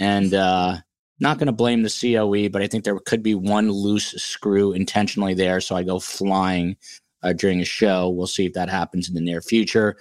And 0.00 0.34
uh, 0.34 0.78
not 1.20 1.38
going 1.38 1.46
to 1.46 1.52
blame 1.52 1.84
the 1.84 1.88
COE, 2.00 2.48
but 2.48 2.62
I 2.62 2.66
think 2.66 2.82
there 2.82 2.98
could 2.98 3.22
be 3.22 3.36
one 3.36 3.70
loose 3.70 4.10
screw 4.20 4.72
intentionally 4.72 5.34
there. 5.34 5.60
So 5.60 5.76
I 5.76 5.84
go 5.84 6.00
flying 6.00 6.76
uh, 7.22 7.32
during 7.32 7.60
a 7.60 7.64
show. 7.64 8.08
We'll 8.08 8.26
see 8.26 8.46
if 8.46 8.54
that 8.54 8.68
happens 8.68 9.08
in 9.08 9.14
the 9.14 9.20
near 9.20 9.40
future. 9.40 9.96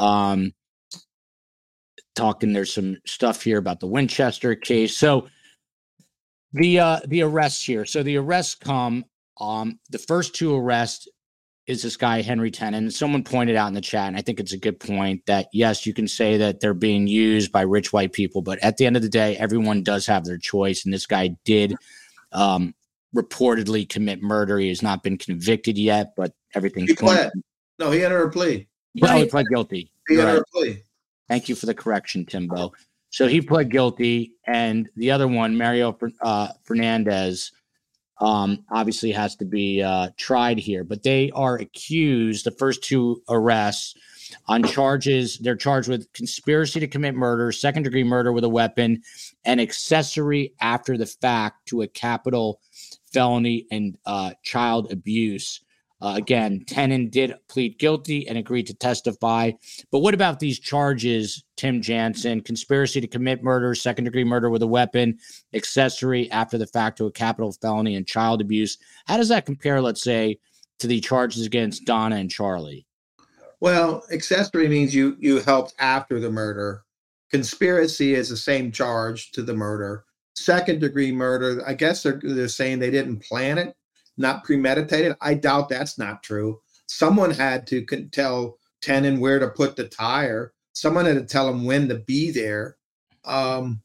Um, 0.00 0.54
talking, 2.16 2.52
there's 2.52 2.74
some 2.74 2.96
stuff 3.06 3.42
here 3.42 3.58
about 3.58 3.78
the 3.78 3.86
Winchester 3.86 4.56
case. 4.56 4.96
So 4.96 5.28
the 6.52 6.80
uh, 6.80 7.00
the 7.06 7.22
arrests 7.22 7.64
here. 7.64 7.84
So 7.84 8.02
the 8.02 8.16
arrests 8.16 8.54
come. 8.54 9.04
Um, 9.38 9.78
the 9.90 9.98
first 9.98 10.34
two 10.34 10.56
arrests 10.56 11.08
is 11.66 11.82
this 11.82 11.96
guy 11.96 12.22
Henry 12.22 12.50
Tenon. 12.50 12.90
Someone 12.90 13.24
pointed 13.24 13.56
out 13.56 13.68
in 13.68 13.74
the 13.74 13.80
chat, 13.80 14.08
and 14.08 14.16
I 14.16 14.22
think 14.22 14.40
it's 14.40 14.52
a 14.52 14.58
good 14.58 14.80
point 14.80 15.24
that 15.26 15.48
yes, 15.52 15.86
you 15.86 15.92
can 15.92 16.08
say 16.08 16.36
that 16.38 16.60
they're 16.60 16.74
being 16.74 17.06
used 17.06 17.52
by 17.52 17.62
rich 17.62 17.92
white 17.92 18.12
people, 18.12 18.42
but 18.42 18.58
at 18.60 18.76
the 18.76 18.86
end 18.86 18.96
of 18.96 19.02
the 19.02 19.08
day, 19.08 19.36
everyone 19.36 19.82
does 19.82 20.06
have 20.06 20.24
their 20.24 20.38
choice, 20.38 20.84
and 20.84 20.94
this 20.94 21.06
guy 21.06 21.36
did 21.44 21.74
um, 22.32 22.74
reportedly 23.14 23.88
commit 23.88 24.22
murder. 24.22 24.58
He 24.58 24.68
has 24.68 24.82
not 24.82 25.02
been 25.02 25.18
convicted 25.18 25.76
yet, 25.76 26.14
but 26.16 26.32
everything's 26.54 26.90
he 26.90 26.96
pled. 26.96 27.32
No, 27.78 27.90
he 27.90 28.04
entered 28.04 28.24
a 28.24 28.30
plea. 28.30 28.68
Well, 28.98 29.18
he 29.18 29.26
pled 29.26 29.46
guilty. 29.52 29.90
He 30.08 30.18
entered 30.18 30.32
right. 30.32 30.38
a 30.38 30.44
plea. 30.52 30.82
Thank 31.28 31.48
you 31.48 31.54
for 31.54 31.66
the 31.66 31.74
correction, 31.74 32.24
Timbo. 32.24 32.72
So 33.16 33.26
he 33.26 33.40
pled 33.40 33.70
guilty, 33.70 34.34
and 34.46 34.90
the 34.94 35.10
other 35.10 35.26
one, 35.26 35.56
Mario 35.56 35.96
uh, 36.20 36.48
Fernandez, 36.64 37.50
um, 38.20 38.62
obviously 38.70 39.10
has 39.12 39.36
to 39.36 39.46
be 39.46 39.82
uh, 39.82 40.10
tried 40.18 40.58
here. 40.58 40.84
But 40.84 41.02
they 41.02 41.30
are 41.30 41.56
accused, 41.56 42.44
the 42.44 42.50
first 42.50 42.84
two 42.84 43.22
arrests, 43.30 43.94
on 44.48 44.64
charges. 44.64 45.38
They're 45.38 45.56
charged 45.56 45.88
with 45.88 46.12
conspiracy 46.12 46.78
to 46.78 46.86
commit 46.86 47.14
murder, 47.14 47.52
second 47.52 47.84
degree 47.84 48.04
murder 48.04 48.34
with 48.34 48.44
a 48.44 48.50
weapon, 48.50 49.00
and 49.46 49.62
accessory 49.62 50.52
after 50.60 50.98
the 50.98 51.06
fact 51.06 51.68
to 51.68 51.80
a 51.80 51.88
capital 51.88 52.60
felony 53.14 53.66
and 53.70 53.96
uh, 54.04 54.32
child 54.42 54.92
abuse. 54.92 55.62
Uh, 56.00 56.14
again, 56.16 56.62
Tenon 56.66 57.08
did 57.08 57.34
plead 57.48 57.78
guilty 57.78 58.28
and 58.28 58.36
agreed 58.36 58.66
to 58.66 58.74
testify. 58.74 59.52
But 59.90 60.00
what 60.00 60.14
about 60.14 60.40
these 60.40 60.58
charges, 60.58 61.42
Tim 61.56 61.80
Jansen? 61.80 62.42
Conspiracy 62.42 63.00
to 63.00 63.06
commit 63.06 63.42
murder, 63.42 63.74
second 63.74 64.04
degree 64.04 64.24
murder 64.24 64.50
with 64.50 64.62
a 64.62 64.66
weapon, 64.66 65.18
accessory 65.54 66.30
after 66.30 66.58
the 66.58 66.66
fact 66.66 66.98
to 66.98 67.06
a 67.06 67.12
capital 67.12 67.52
felony, 67.52 67.94
and 67.94 68.06
child 68.06 68.40
abuse. 68.40 68.76
How 69.06 69.16
does 69.16 69.28
that 69.28 69.46
compare, 69.46 69.80
let's 69.80 70.02
say, 70.02 70.38
to 70.80 70.86
the 70.86 71.00
charges 71.00 71.46
against 71.46 71.86
Donna 71.86 72.16
and 72.16 72.30
Charlie? 72.30 72.86
Well, 73.60 74.04
accessory 74.12 74.68
means 74.68 74.94
you 74.94 75.16
you 75.18 75.40
helped 75.40 75.74
after 75.78 76.20
the 76.20 76.30
murder. 76.30 76.82
Conspiracy 77.30 78.14
is 78.14 78.28
the 78.28 78.36
same 78.36 78.70
charge 78.70 79.32
to 79.32 79.42
the 79.42 79.54
murder. 79.54 80.04
Second 80.34 80.80
degree 80.80 81.10
murder, 81.10 81.62
I 81.66 81.72
guess 81.72 82.02
they're, 82.02 82.20
they're 82.22 82.48
saying 82.48 82.78
they 82.78 82.90
didn't 82.90 83.22
plan 83.22 83.56
it 83.56 83.75
not 84.16 84.44
premeditated. 84.44 85.16
I 85.20 85.34
doubt 85.34 85.68
that's 85.68 85.98
not 85.98 86.22
true. 86.22 86.60
Someone 86.86 87.30
had 87.30 87.66
to 87.68 87.84
tell 88.12 88.58
Tenon 88.80 89.20
where 89.20 89.38
to 89.38 89.48
put 89.48 89.76
the 89.76 89.88
tire. 89.88 90.52
Someone 90.72 91.06
had 91.06 91.16
to 91.16 91.24
tell 91.24 91.48
him 91.48 91.64
when 91.64 91.88
to 91.88 91.96
be 91.96 92.30
there. 92.30 92.76
Um, 93.24 93.82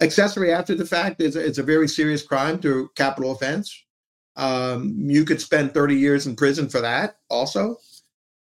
accessory 0.00 0.52
after 0.52 0.74
the 0.74 0.86
fact 0.86 1.20
is 1.20 1.36
it's 1.36 1.58
a 1.58 1.62
very 1.62 1.88
serious 1.88 2.22
crime 2.22 2.58
to 2.60 2.90
capital 2.96 3.32
offense. 3.32 3.84
Um, 4.36 4.94
you 4.98 5.24
could 5.24 5.40
spend 5.40 5.72
30 5.72 5.96
years 5.96 6.26
in 6.26 6.36
prison 6.36 6.68
for 6.68 6.80
that 6.80 7.16
also. 7.30 7.76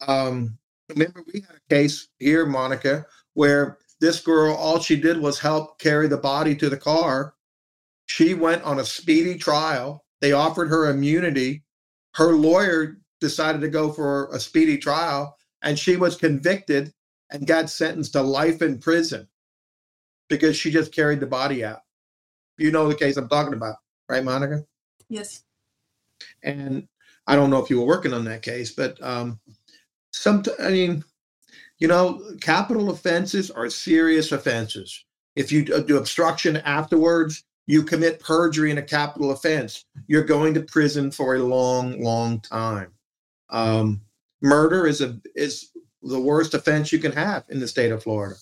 Um, 0.06 0.58
remember, 0.88 1.22
we 1.32 1.40
had 1.40 1.56
a 1.56 1.74
case 1.74 2.08
here, 2.18 2.46
Monica, 2.46 3.04
where 3.34 3.78
this 4.00 4.20
girl, 4.20 4.54
all 4.54 4.80
she 4.80 4.96
did 4.96 5.18
was 5.18 5.38
help 5.38 5.78
carry 5.78 6.08
the 6.08 6.16
body 6.16 6.56
to 6.56 6.68
the 6.68 6.76
car. 6.76 7.34
She 8.06 8.34
went 8.34 8.62
on 8.64 8.80
a 8.80 8.84
speedy 8.84 9.36
trial 9.36 10.04
they 10.22 10.32
offered 10.32 10.68
her 10.68 10.88
immunity. 10.88 11.64
Her 12.14 12.32
lawyer 12.32 12.96
decided 13.20 13.60
to 13.60 13.68
go 13.68 13.92
for 13.92 14.30
a 14.32 14.40
speedy 14.40 14.78
trial, 14.78 15.36
and 15.62 15.78
she 15.78 15.96
was 15.96 16.16
convicted 16.16 16.94
and 17.30 17.46
got 17.46 17.68
sentenced 17.68 18.12
to 18.12 18.22
life 18.22 18.62
in 18.62 18.78
prison 18.78 19.28
because 20.28 20.56
she 20.56 20.70
just 20.70 20.94
carried 20.94 21.20
the 21.20 21.26
body 21.26 21.64
out. 21.64 21.80
You 22.56 22.70
know 22.70 22.88
the 22.88 22.94
case 22.94 23.16
I'm 23.16 23.28
talking 23.28 23.54
about, 23.54 23.76
right, 24.08 24.24
Monica? 24.24 24.64
Yes. 25.08 25.42
And 26.42 26.86
I 27.26 27.34
don't 27.34 27.50
know 27.50 27.62
if 27.62 27.68
you 27.68 27.80
were 27.80 27.86
working 27.86 28.12
on 28.12 28.24
that 28.26 28.42
case, 28.42 28.72
but 28.72 29.02
um, 29.02 29.40
some, 30.12 30.44
I 30.60 30.70
mean, 30.70 31.04
you 31.78 31.88
know, 31.88 32.22
capital 32.40 32.90
offenses 32.90 33.50
are 33.50 33.68
serious 33.68 34.30
offenses. 34.30 35.04
If 35.34 35.50
you 35.50 35.64
do 35.64 35.96
obstruction 35.96 36.58
afterwards, 36.58 37.42
you 37.66 37.82
commit 37.82 38.20
perjury 38.20 38.70
in 38.70 38.78
a 38.78 38.82
capital 38.82 39.30
offense, 39.30 39.84
you're 40.06 40.24
going 40.24 40.54
to 40.54 40.60
prison 40.60 41.10
for 41.10 41.36
a 41.36 41.42
long, 41.42 42.02
long 42.02 42.40
time. 42.40 42.92
Um, 43.50 44.00
murder 44.40 44.86
is 44.86 45.00
a 45.00 45.20
is 45.34 45.70
the 46.02 46.20
worst 46.20 46.54
offense 46.54 46.92
you 46.92 46.98
can 46.98 47.12
have 47.12 47.44
in 47.48 47.60
the 47.60 47.68
state 47.68 47.92
of 47.92 48.02
Florida. 48.02 48.36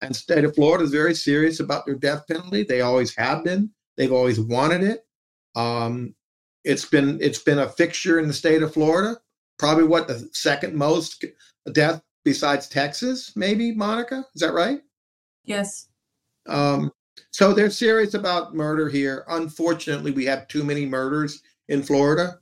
And 0.00 0.16
state 0.16 0.44
of 0.44 0.54
Florida 0.54 0.84
is 0.84 0.90
very 0.90 1.14
serious 1.14 1.60
about 1.60 1.86
their 1.86 1.94
death 1.94 2.26
penalty. 2.26 2.64
They 2.64 2.80
always 2.80 3.14
have 3.16 3.44
been. 3.44 3.70
They've 3.96 4.12
always 4.12 4.40
wanted 4.40 4.82
it. 4.82 5.06
Um, 5.54 6.14
it's 6.64 6.84
been 6.84 7.18
it's 7.20 7.38
been 7.38 7.58
a 7.58 7.68
fixture 7.68 8.18
in 8.18 8.26
the 8.26 8.34
state 8.34 8.62
of 8.62 8.72
Florida. 8.72 9.20
Probably 9.58 9.84
what 9.84 10.08
the 10.08 10.28
second 10.32 10.74
most 10.74 11.24
death 11.72 12.02
besides 12.24 12.68
Texas, 12.68 13.32
maybe 13.36 13.74
Monica. 13.74 14.24
Is 14.34 14.40
that 14.40 14.54
right? 14.54 14.80
Yes. 15.44 15.88
Um, 16.48 16.90
so 17.30 17.52
they're 17.52 17.70
serious 17.70 18.14
about 18.14 18.54
murder 18.54 18.88
here. 18.88 19.24
Unfortunately, 19.28 20.10
we 20.10 20.24
have 20.26 20.48
too 20.48 20.64
many 20.64 20.86
murders 20.86 21.42
in 21.68 21.82
Florida. 21.82 22.38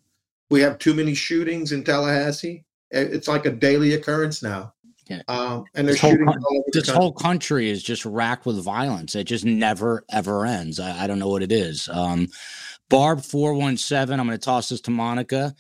We 0.51 0.61
have 0.61 0.79
too 0.79 0.95
many 0.95 1.15
shootings 1.15 1.73
in 1.73 1.85
Tallahassee. 1.85 2.65
It's 2.91 3.29
like 3.29 3.47
a 3.47 3.51
daily 3.53 3.95
occurrence 3.95 4.43
now. 4.43 4.75
Yeah. 5.09 5.23
Um, 5.29 5.65
and 5.75 5.87
This 5.89 6.01
whole, 6.01 6.11
shooting 6.11 6.27
coun- 6.27 6.43
all 6.43 6.57
over 6.59 6.65
this 6.73 6.87
country. 6.87 7.01
whole 7.01 7.13
country 7.13 7.71
is 7.71 7.83
just 7.83 8.05
racked 8.05 8.47
with 8.47 8.63
violence. 8.63 9.15
It 9.17 9.25
just 9.25 9.45
never 9.45 10.05
ever 10.11 10.47
ends. 10.47 10.79
I, 10.81 11.05
I 11.05 11.07
don't 11.07 11.19
know 11.19 11.29
what 11.29 11.43
it 11.43 11.53
is. 11.53 11.89
Um, 11.89 12.29
Barb 12.89 13.23
four 13.23 13.55
one 13.55 13.77
seven. 13.77 14.19
I'm 14.19 14.27
going 14.27 14.39
to 14.39 14.45
toss 14.45 14.69
this 14.69 14.81
to 14.83 14.91
Monica. 14.91 15.55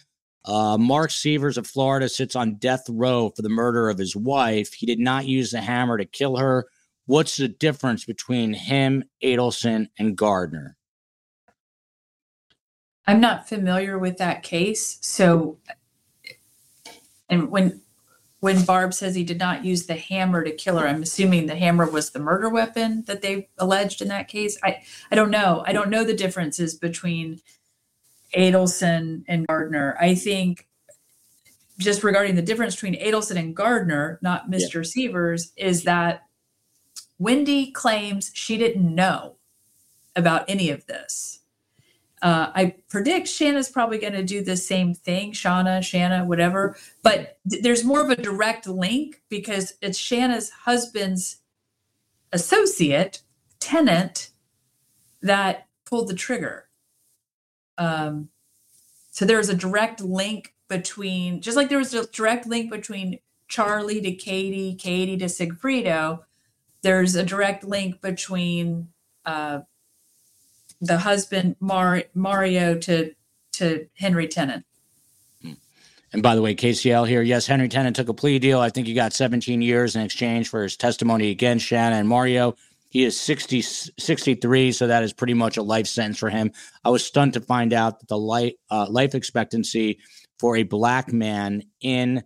Uh, 0.44 0.76
Mark 0.78 1.10
Sievers 1.10 1.58
of 1.58 1.66
Florida 1.66 2.08
sits 2.08 2.34
on 2.34 2.54
death 2.56 2.84
row 2.88 3.30
for 3.36 3.42
the 3.42 3.48
murder 3.48 3.88
of 3.90 3.98
his 3.98 4.16
wife. 4.16 4.72
He 4.72 4.86
did 4.86 4.98
not 4.98 5.26
use 5.26 5.50
the 5.50 5.60
hammer 5.60 5.98
to 5.98 6.04
kill 6.04 6.36
her. 6.36 6.66
What's 7.10 7.38
the 7.38 7.48
difference 7.48 8.04
between 8.04 8.52
him, 8.52 9.02
Adelson, 9.20 9.88
and 9.98 10.16
Gardner? 10.16 10.76
I'm 13.04 13.20
not 13.20 13.48
familiar 13.48 13.98
with 13.98 14.18
that 14.18 14.44
case. 14.44 14.96
So, 15.00 15.58
and 17.28 17.50
when 17.50 17.80
when 18.38 18.64
Barb 18.64 18.94
says 18.94 19.16
he 19.16 19.24
did 19.24 19.40
not 19.40 19.64
use 19.64 19.86
the 19.86 19.96
hammer 19.96 20.44
to 20.44 20.52
kill 20.52 20.78
her, 20.78 20.86
I'm 20.86 21.02
assuming 21.02 21.46
the 21.46 21.56
hammer 21.56 21.90
was 21.90 22.10
the 22.10 22.20
murder 22.20 22.48
weapon 22.48 23.02
that 23.08 23.22
they 23.22 23.48
alleged 23.58 24.00
in 24.00 24.06
that 24.06 24.28
case. 24.28 24.56
I 24.62 24.80
I 25.10 25.16
don't 25.16 25.32
know. 25.32 25.64
I 25.66 25.72
don't 25.72 25.90
know 25.90 26.04
the 26.04 26.14
differences 26.14 26.76
between 26.76 27.40
Adelson 28.36 29.24
and 29.26 29.48
Gardner. 29.48 29.96
I 30.00 30.14
think 30.14 30.68
just 31.76 32.04
regarding 32.04 32.36
the 32.36 32.42
difference 32.42 32.76
between 32.76 33.02
Adelson 33.02 33.36
and 33.36 33.56
Gardner, 33.56 34.20
not 34.22 34.44
Yeah. 34.48 34.58
Mr. 34.58 34.86
Sievers, 34.86 35.50
is 35.56 35.82
that 35.82 36.22
Wendy 37.20 37.70
claims 37.70 38.30
she 38.34 38.56
didn't 38.56 38.92
know 38.94 39.36
about 40.16 40.48
any 40.48 40.70
of 40.70 40.86
this. 40.86 41.40
Uh, 42.22 42.50
I 42.54 42.76
predict 42.88 43.28
Shanna's 43.28 43.68
probably 43.68 43.98
going 43.98 44.14
to 44.14 44.24
do 44.24 44.42
the 44.42 44.56
same 44.56 44.94
thing, 44.94 45.32
Shauna, 45.32 45.82
Shanna, 45.82 46.24
whatever. 46.24 46.76
But 47.02 47.38
th- 47.48 47.62
there's 47.62 47.84
more 47.84 48.00
of 48.00 48.08
a 48.10 48.16
direct 48.16 48.66
link 48.66 49.20
because 49.28 49.74
it's 49.82 49.98
Shanna's 49.98 50.50
husband's 50.50 51.36
associate, 52.32 53.20
tenant, 53.58 54.30
that 55.20 55.66
pulled 55.84 56.08
the 56.08 56.14
trigger. 56.14 56.68
Um, 57.76 58.30
so 59.10 59.26
there's 59.26 59.50
a 59.50 59.54
direct 59.54 60.00
link 60.00 60.54
between, 60.68 61.42
just 61.42 61.56
like 61.56 61.68
there 61.68 61.78
was 61.78 61.92
a 61.92 62.06
direct 62.06 62.46
link 62.46 62.70
between 62.70 63.18
Charlie 63.48 64.00
to 64.00 64.12
Katie, 64.12 64.74
Katie 64.74 65.18
to 65.18 65.26
Sigfredo, 65.26 66.20
there's 66.82 67.14
a 67.14 67.24
direct 67.24 67.64
link 67.64 68.00
between 68.00 68.88
uh, 69.24 69.60
the 70.80 70.98
husband 70.98 71.56
Mar- 71.60 72.04
Mario 72.14 72.78
to 72.78 73.14
to 73.52 73.86
Henry 73.94 74.28
Tenon. 74.28 74.64
And 76.12 76.22
by 76.22 76.34
the 76.34 76.42
way, 76.42 76.54
KCL 76.54 77.06
here. 77.06 77.22
Yes, 77.22 77.46
Henry 77.46 77.68
Tenon 77.68 77.94
took 77.94 78.08
a 78.08 78.14
plea 78.14 78.38
deal. 78.38 78.58
I 78.58 78.70
think 78.70 78.86
he 78.86 78.94
got 78.94 79.12
17 79.12 79.62
years 79.62 79.94
in 79.94 80.02
exchange 80.02 80.48
for 80.48 80.62
his 80.62 80.76
testimony 80.76 81.30
against 81.30 81.66
Shanna 81.66 81.96
and 81.96 82.08
Mario. 82.08 82.56
He 82.88 83.04
is 83.04 83.20
60, 83.20 83.62
63, 83.62 84.72
so 84.72 84.88
that 84.88 85.04
is 85.04 85.12
pretty 85.12 85.34
much 85.34 85.56
a 85.56 85.62
life 85.62 85.86
sentence 85.86 86.18
for 86.18 86.28
him. 86.28 86.50
I 86.84 86.90
was 86.90 87.04
stunned 87.04 87.34
to 87.34 87.40
find 87.40 87.72
out 87.72 88.00
that 88.00 88.08
the 88.08 88.18
life, 88.18 88.54
uh, 88.70 88.86
life 88.90 89.14
expectancy 89.14 90.00
for 90.40 90.56
a 90.56 90.64
black 90.64 91.12
man 91.12 91.62
in 91.80 92.24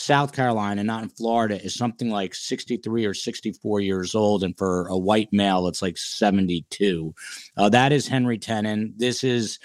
South 0.00 0.32
Carolina, 0.32 0.82
not 0.82 1.02
in 1.02 1.08
Florida, 1.10 1.62
is 1.62 1.74
something 1.74 2.10
like 2.10 2.34
63 2.34 3.04
or 3.04 3.14
64 3.14 3.80
years 3.80 4.14
old. 4.14 4.42
And 4.42 4.56
for 4.56 4.86
a 4.88 4.96
white 4.96 5.28
male, 5.32 5.68
it's 5.68 5.82
like 5.82 5.98
72. 5.98 7.14
Uh, 7.56 7.68
that 7.68 7.92
is 7.92 8.08
Henry 8.08 8.38
Tenon. 8.38 8.94
This 8.96 9.22
is 9.22 9.58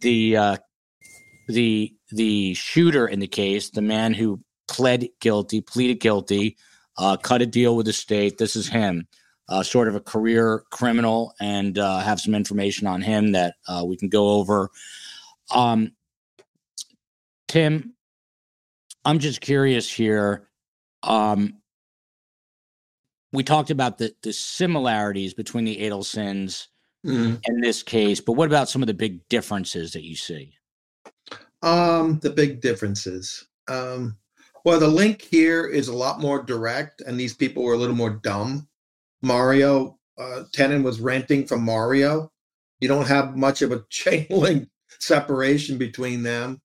the 0.00 0.36
uh, 0.36 0.56
the 1.48 1.94
the 2.10 2.54
shooter 2.54 3.06
in 3.06 3.18
the 3.18 3.26
case, 3.26 3.70
the 3.70 3.82
man 3.82 4.14
who 4.14 4.40
pled 4.68 5.08
guilty, 5.20 5.60
pleaded 5.60 6.00
guilty, 6.00 6.56
uh, 6.96 7.16
cut 7.16 7.42
a 7.42 7.46
deal 7.46 7.76
with 7.76 7.86
the 7.86 7.92
state. 7.92 8.38
This 8.38 8.54
is 8.54 8.68
him, 8.68 9.08
uh, 9.48 9.62
sort 9.62 9.88
of 9.88 9.96
a 9.96 10.00
career 10.00 10.64
criminal, 10.70 11.34
and 11.40 11.78
uh, 11.78 11.98
have 11.98 12.20
some 12.20 12.34
information 12.34 12.86
on 12.86 13.02
him 13.02 13.32
that 13.32 13.56
uh, 13.66 13.84
we 13.84 13.96
can 13.96 14.08
go 14.08 14.28
over. 14.28 14.70
Um, 15.50 15.92
Tim, 17.48 17.93
I'm 19.04 19.18
just 19.18 19.40
curious 19.40 19.90
here. 19.90 20.48
Um, 21.02 21.58
we 23.32 23.42
talked 23.42 23.70
about 23.70 23.98
the 23.98 24.14
the 24.22 24.32
similarities 24.32 25.34
between 25.34 25.64
the 25.64 25.76
Adelsons 25.78 26.68
Mhm. 27.04 27.40
in 27.46 27.60
this 27.60 27.82
case, 27.82 28.20
but 28.20 28.32
what 28.32 28.46
about 28.46 28.68
some 28.68 28.82
of 28.82 28.86
the 28.86 28.94
big 28.94 29.28
differences 29.28 29.92
that 29.92 30.04
you 30.04 30.16
see? 30.16 30.54
Um, 31.62 32.18
the 32.20 32.30
big 32.30 32.60
differences. 32.60 33.46
Um, 33.68 34.16
well, 34.64 34.78
the 34.80 34.88
link 34.88 35.20
here 35.22 35.66
is 35.66 35.88
a 35.88 35.94
lot 35.96 36.20
more 36.20 36.42
direct, 36.42 37.02
and 37.02 37.20
these 37.20 37.34
people 37.34 37.62
were 37.62 37.74
a 37.74 37.78
little 37.78 37.96
more 37.96 38.10
dumb. 38.22 38.68
Mario 39.22 39.98
uh, 40.16 40.44
Tenon 40.52 40.82
was 40.82 41.00
renting 41.00 41.44
from 41.46 41.62
Mario. 41.64 42.30
You 42.80 42.88
don't 42.88 43.06
have 43.08 43.36
much 43.36 43.62
of 43.62 43.72
a 43.72 43.84
chain 43.90 44.26
link 44.30 44.68
separation 45.00 45.76
between 45.76 46.22
them. 46.22 46.62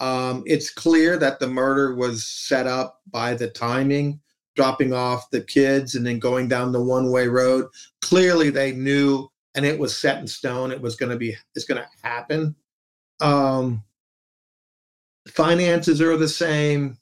Um, 0.00 0.42
it's 0.46 0.70
clear 0.70 1.18
that 1.18 1.38
the 1.38 1.46
murder 1.46 1.94
was 1.94 2.26
set 2.26 2.66
up 2.66 3.00
by 3.10 3.34
the 3.34 3.48
timing, 3.48 4.20
dropping 4.56 4.92
off 4.92 5.30
the 5.30 5.42
kids 5.42 5.94
and 5.94 6.06
then 6.06 6.18
going 6.18 6.48
down 6.48 6.72
the 6.72 6.82
one 6.82 7.10
way 7.10 7.28
road. 7.28 7.66
Clearly, 8.00 8.50
they 8.50 8.72
knew, 8.72 9.28
and 9.54 9.64
it 9.66 9.78
was 9.78 9.96
set 9.96 10.18
in 10.18 10.26
stone. 10.26 10.72
It 10.72 10.80
was 10.80 10.96
going 10.96 11.10
to 11.10 11.18
be. 11.18 11.36
It's 11.54 11.66
going 11.66 11.82
to 11.82 11.88
happen. 12.02 12.56
Um, 13.20 13.84
finances 15.28 16.00
are 16.00 16.16
the 16.16 16.28
same. 16.28 16.96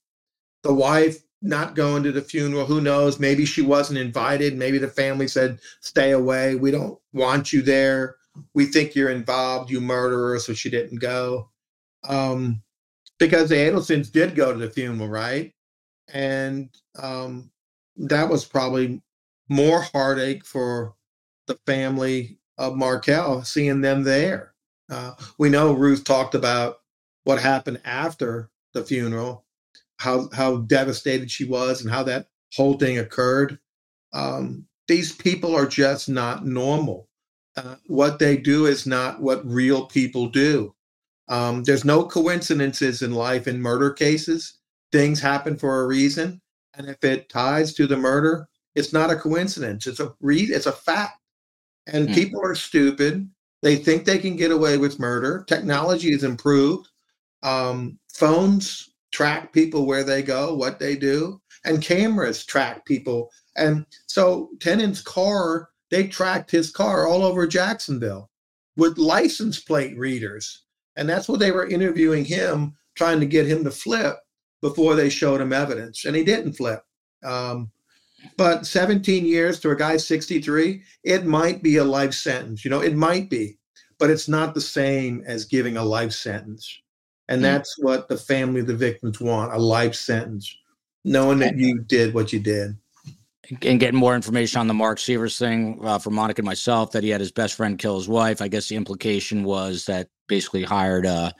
The 0.65 0.75
wife 0.75 1.19
not 1.41 1.77
going 1.77 2.03
to 2.03 2.13
the 2.13 2.21
funeral. 2.21 2.67
Who 2.67 2.81
knows? 2.81 3.21
Maybe 3.21 3.45
she 3.45 3.63
wasn't 3.63 4.01
invited. 4.01 4.57
Maybe 4.57 4.79
the 4.79 4.89
family 4.89 5.29
said, 5.29 5.61
stay 5.81 6.11
away. 6.11 6.57
We 6.57 6.73
don't 6.73 6.99
want 7.13 7.53
you 7.53 7.63
there. 7.63 8.17
We 8.55 8.67
think 8.67 8.95
you're 8.95 9.11
involved, 9.11 9.71
you 9.71 9.81
murderer. 9.81 10.39
So 10.41 10.53
she 10.53 10.69
didn't 10.69 10.99
go. 10.99 11.51
Um, 12.09 12.63
because 13.19 13.49
the 13.49 13.57
Adelsons 13.57 14.11
did 14.11 14.35
go 14.35 14.53
to 14.53 14.59
the 14.59 14.71
funeral, 14.71 15.09
right? 15.09 15.53
And 16.13 16.71
um, 16.99 17.51
that 17.97 18.29
was 18.29 18.45
probably 18.45 19.03
more 19.49 19.83
heartache 19.83 20.45
for 20.45 20.95
the 21.47 21.59
family 21.67 22.39
of 22.57 22.77
Markel 22.77 23.43
seeing 23.45 23.81
them 23.81 24.03
there. 24.05 24.55
Uh, 24.91 25.13
we 25.39 25.49
know 25.51 25.73
Ruth 25.73 26.05
talked 26.05 26.35
about 26.35 26.79
what 27.25 27.41
happened 27.41 27.81
after 27.85 28.51
the 28.73 28.83
funeral, 28.85 29.45
how 29.99 30.29
how 30.33 30.59
devastated 30.59 31.31
she 31.31 31.45
was, 31.45 31.83
and 31.83 31.91
how 31.91 32.03
that 32.05 32.29
whole 32.55 32.75
thing 32.75 32.99
occurred. 32.99 33.59
Um, 34.13 34.67
these 34.87 35.13
people 35.13 35.55
are 35.55 35.67
just 35.67 36.09
not 36.09 36.47
normal. 36.47 37.09
Uh, 37.57 37.77
what 37.87 38.19
they 38.19 38.37
do 38.37 38.67
is 38.67 38.87
not 38.87 39.21
what 39.21 39.47
real 39.47 39.87
people 39.87 40.29
do. 40.29 40.75
Um, 41.29 41.63
there's 41.65 41.85
no 41.85 42.05
coincidences 42.05 43.03
in 43.03 43.13
life 43.13 43.47
in 43.47 43.61
murder 43.61 43.91
cases. 43.91 44.55
Things 44.93 45.21
happen 45.21 45.57
for 45.57 45.81
a 45.81 45.87
reason, 45.87 46.41
and 46.75 46.89
if 46.89 47.03
it 47.05 47.29
ties 47.29 47.75
to 47.75 47.87
the 47.87 47.97
murder, 47.97 48.49
it's 48.75 48.93
not 48.93 49.11
a 49.11 49.17
coincidence. 49.17 49.87
It's 49.87 50.01
a 50.01 50.15
re- 50.21 50.43
It's 50.43 50.67
a 50.67 50.73
fact. 50.73 51.21
And 51.87 52.09
Hmm. 52.09 52.15
people 52.15 52.41
are 52.43 52.55
stupid. 52.55 53.29
They 53.63 53.77
think 53.77 54.05
they 54.05 54.19
can 54.19 54.37
get 54.37 54.51
away 54.53 54.77
with 54.79 54.99
murder. 55.01 55.45
Technology 55.49 56.13
has 56.13 56.23
improved. 56.25 56.89
Um, 57.43 57.99
phones 58.13 58.91
track 59.11 59.53
people 59.53 59.87
where 59.87 60.05
they 60.05 60.23
go, 60.23 60.55
what 60.55 60.79
they 60.79 60.97
do, 60.97 61.41
and 61.65 61.83
cameras 61.83 62.45
track 62.45 62.85
people. 62.87 63.31
And 63.57 63.85
so 64.07 64.51
Tenon's 64.61 65.01
car, 65.01 65.71
they 65.91 66.07
tracked 66.07 66.51
his 66.51 66.71
car 66.71 67.07
all 67.07 67.23
over 67.25 67.47
Jacksonville 67.47 68.31
with 68.77 68.99
license 68.99 69.59
plate 69.59 69.97
readers. 69.99 70.63
And 70.99 71.09
that's 71.09 71.29
what 71.29 71.39
they 71.39 71.53
were 71.53 71.67
interviewing 71.67 72.25
him, 72.25 72.75
trying 72.97 73.21
to 73.21 73.27
get 73.27 73.47
him 73.47 73.63
to 73.65 73.71
flip 73.71 74.17
before 74.61 74.97
they 74.97 75.09
showed 75.09 75.41
him 75.41 75.53
evidence. 75.53 76.05
And 76.05 76.15
he 76.15 76.25
didn't 76.25 76.55
flip. 76.55 76.83
Um, 77.25 77.71
but 78.37 78.67
17 78.67 79.25
years 79.25 79.61
to 79.61 79.71
a 79.71 79.77
guy 79.77 79.97
63, 79.97 80.83
it 81.05 81.25
might 81.25 81.63
be 81.63 81.77
a 81.77 81.85
life 81.85 82.13
sentence. 82.15 82.65
You 82.65 82.71
know, 82.73 82.81
it 82.81 82.97
might 82.97 83.31
be, 83.31 83.59
but 83.99 84.11
it's 84.11 84.29
not 84.29 84.55
the 84.55 84.61
same 84.61 85.23
as 85.25 85.45
giving 85.45 85.77
a 85.77 85.85
life 85.85 86.13
sentence. 86.13 86.81
And 87.29 87.39
mm. 87.39 87.43
that's 87.43 87.77
what 87.79 88.09
the 88.09 88.17
family 88.17 88.61
of 88.61 88.67
the 88.67 88.75
victims 88.75 89.21
want 89.21 89.55
a 89.55 89.59
life 89.59 89.95
sentence, 89.95 90.53
knowing 91.05 91.39
that 91.39 91.57
you 91.57 91.79
did 91.79 92.13
what 92.13 92.33
you 92.33 92.41
did. 92.41 92.77
And 93.51 93.81
getting 93.81 93.99
more 93.99 94.15
information 94.15 94.61
on 94.61 94.67
the 94.67 94.75
Mark 94.75 94.99
Sievers 94.99 95.39
thing 95.39 95.81
uh, 95.83 95.99
for 95.99 96.11
Monica 96.11 96.41
and 96.41 96.47
myself 96.47 96.93
that 96.93 97.03
he 97.03 97.09
had 97.09 97.21
his 97.21 97.33
best 97.33 97.55
friend 97.55 97.79
kill 97.79 97.97
his 97.97 98.09
wife. 98.09 98.43
I 98.43 98.49
guess 98.49 98.69
the 98.69 98.77
implication 98.77 99.43
was 99.43 99.87
that 99.87 100.09
basically 100.27 100.65
hired 100.65 101.07
a, 101.07 101.33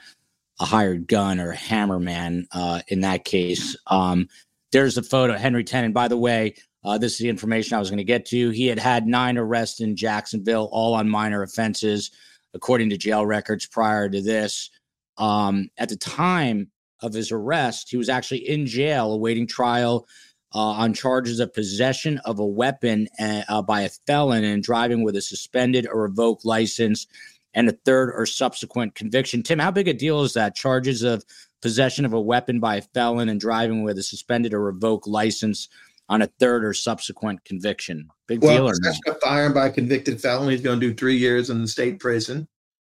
a 0.59 0.65
hired 0.65 1.07
gun 1.07 1.39
or 1.39 1.53
hammerman 1.53 2.45
uh, 2.51 2.81
in 2.87 3.01
that 3.01 3.25
case. 3.25 3.75
Um, 3.87 4.27
there's 4.71 4.97
a 4.97 5.03
photo 5.03 5.35
Henry 5.35 5.63
Tenon. 5.63 5.93
By 5.93 6.07
the 6.07 6.17
way, 6.17 6.55
uh, 6.83 6.97
this 6.97 7.13
is 7.13 7.19
the 7.19 7.29
information 7.29 7.75
I 7.75 7.79
was 7.79 7.89
going 7.89 7.97
to 7.97 8.03
get 8.03 8.25
to. 8.27 8.49
He 8.49 8.67
had 8.67 8.79
had 8.79 9.05
nine 9.05 9.37
arrests 9.37 9.79
in 9.81 9.95
Jacksonville, 9.95 10.69
all 10.71 10.93
on 10.93 11.09
minor 11.09 11.43
offenses, 11.43 12.11
according 12.53 12.89
to 12.89 12.97
jail 12.97 13.25
records 13.25 13.65
prior 13.65 14.09
to 14.09 14.21
this. 14.21 14.69
Um, 15.17 15.69
at 15.77 15.89
the 15.89 15.97
time 15.97 16.71
of 17.01 17.13
his 17.13 17.31
arrest, 17.31 17.89
he 17.89 17.97
was 17.97 18.09
actually 18.09 18.47
in 18.49 18.65
jail 18.65 19.11
awaiting 19.11 19.47
trial 19.47 20.07
uh, 20.53 20.59
on 20.59 20.93
charges 20.93 21.39
of 21.39 21.53
possession 21.53 22.19
of 22.25 22.39
a 22.39 22.45
weapon 22.45 23.07
uh, 23.19 23.43
uh 23.47 23.61
by 23.61 23.81
a 23.81 23.89
felon 24.07 24.43
and 24.43 24.63
driving 24.63 25.03
with 25.03 25.15
a 25.15 25.21
suspended 25.21 25.87
or 25.87 26.03
revoked 26.03 26.45
license 26.45 27.07
and 27.53 27.69
a 27.69 27.77
third 27.85 28.11
or 28.15 28.25
subsequent 28.25 28.95
conviction. 28.95 29.43
Tim, 29.43 29.59
how 29.59 29.71
big 29.71 29.87
a 29.87 29.93
deal 29.93 30.21
is 30.21 30.33
that? 30.33 30.55
Charges 30.55 31.03
of 31.03 31.23
possession 31.61 32.05
of 32.05 32.13
a 32.13 32.21
weapon 32.21 32.59
by 32.59 32.77
a 32.77 32.81
felon 32.81 33.29
and 33.29 33.39
driving 33.39 33.83
with 33.83 33.97
a 33.97 34.03
suspended 34.03 34.53
or 34.53 34.63
revoked 34.63 35.07
license 35.07 35.67
on 36.07 36.21
a 36.21 36.27
third 36.39 36.65
or 36.65 36.73
subsequent 36.73 37.45
conviction. 37.45 38.09
Big 38.27 38.41
well, 38.41 38.55
deal 38.55 38.69
or 38.69 38.73
not? 38.79 38.95
A 39.07 39.19
firearm 39.19 39.53
by 39.53 39.67
a 39.67 39.71
convicted 39.71 40.19
felon, 40.21 40.49
he's 40.49 40.61
going 40.61 40.79
to 40.79 40.87
do 40.87 40.93
three 40.93 41.17
years 41.17 41.49
in 41.49 41.61
the 41.61 41.67
state 41.67 41.99
prison. 41.99 42.47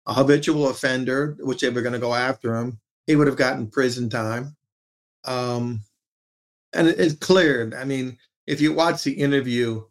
A 0.05 0.13
habitual 0.13 0.69
offender, 0.69 1.35
which 1.39 1.61
they 1.61 1.69
were 1.69 1.81
going 1.81 1.93
to 1.93 1.99
go 1.99 2.13
after 2.13 2.55
him, 2.55 2.79
he 3.07 3.15
would 3.15 3.27
have 3.27 3.35
gotten 3.35 3.67
prison 3.67 4.09
time. 4.09 4.55
Um, 5.25 5.81
and 6.73 6.87
it, 6.87 6.99
it's 6.99 7.15
clear. 7.15 7.71
I 7.77 7.85
mean, 7.85 8.17
if 8.47 8.61
you 8.61 8.73
watch 8.73 9.03
the 9.03 9.11
interview, 9.11 9.83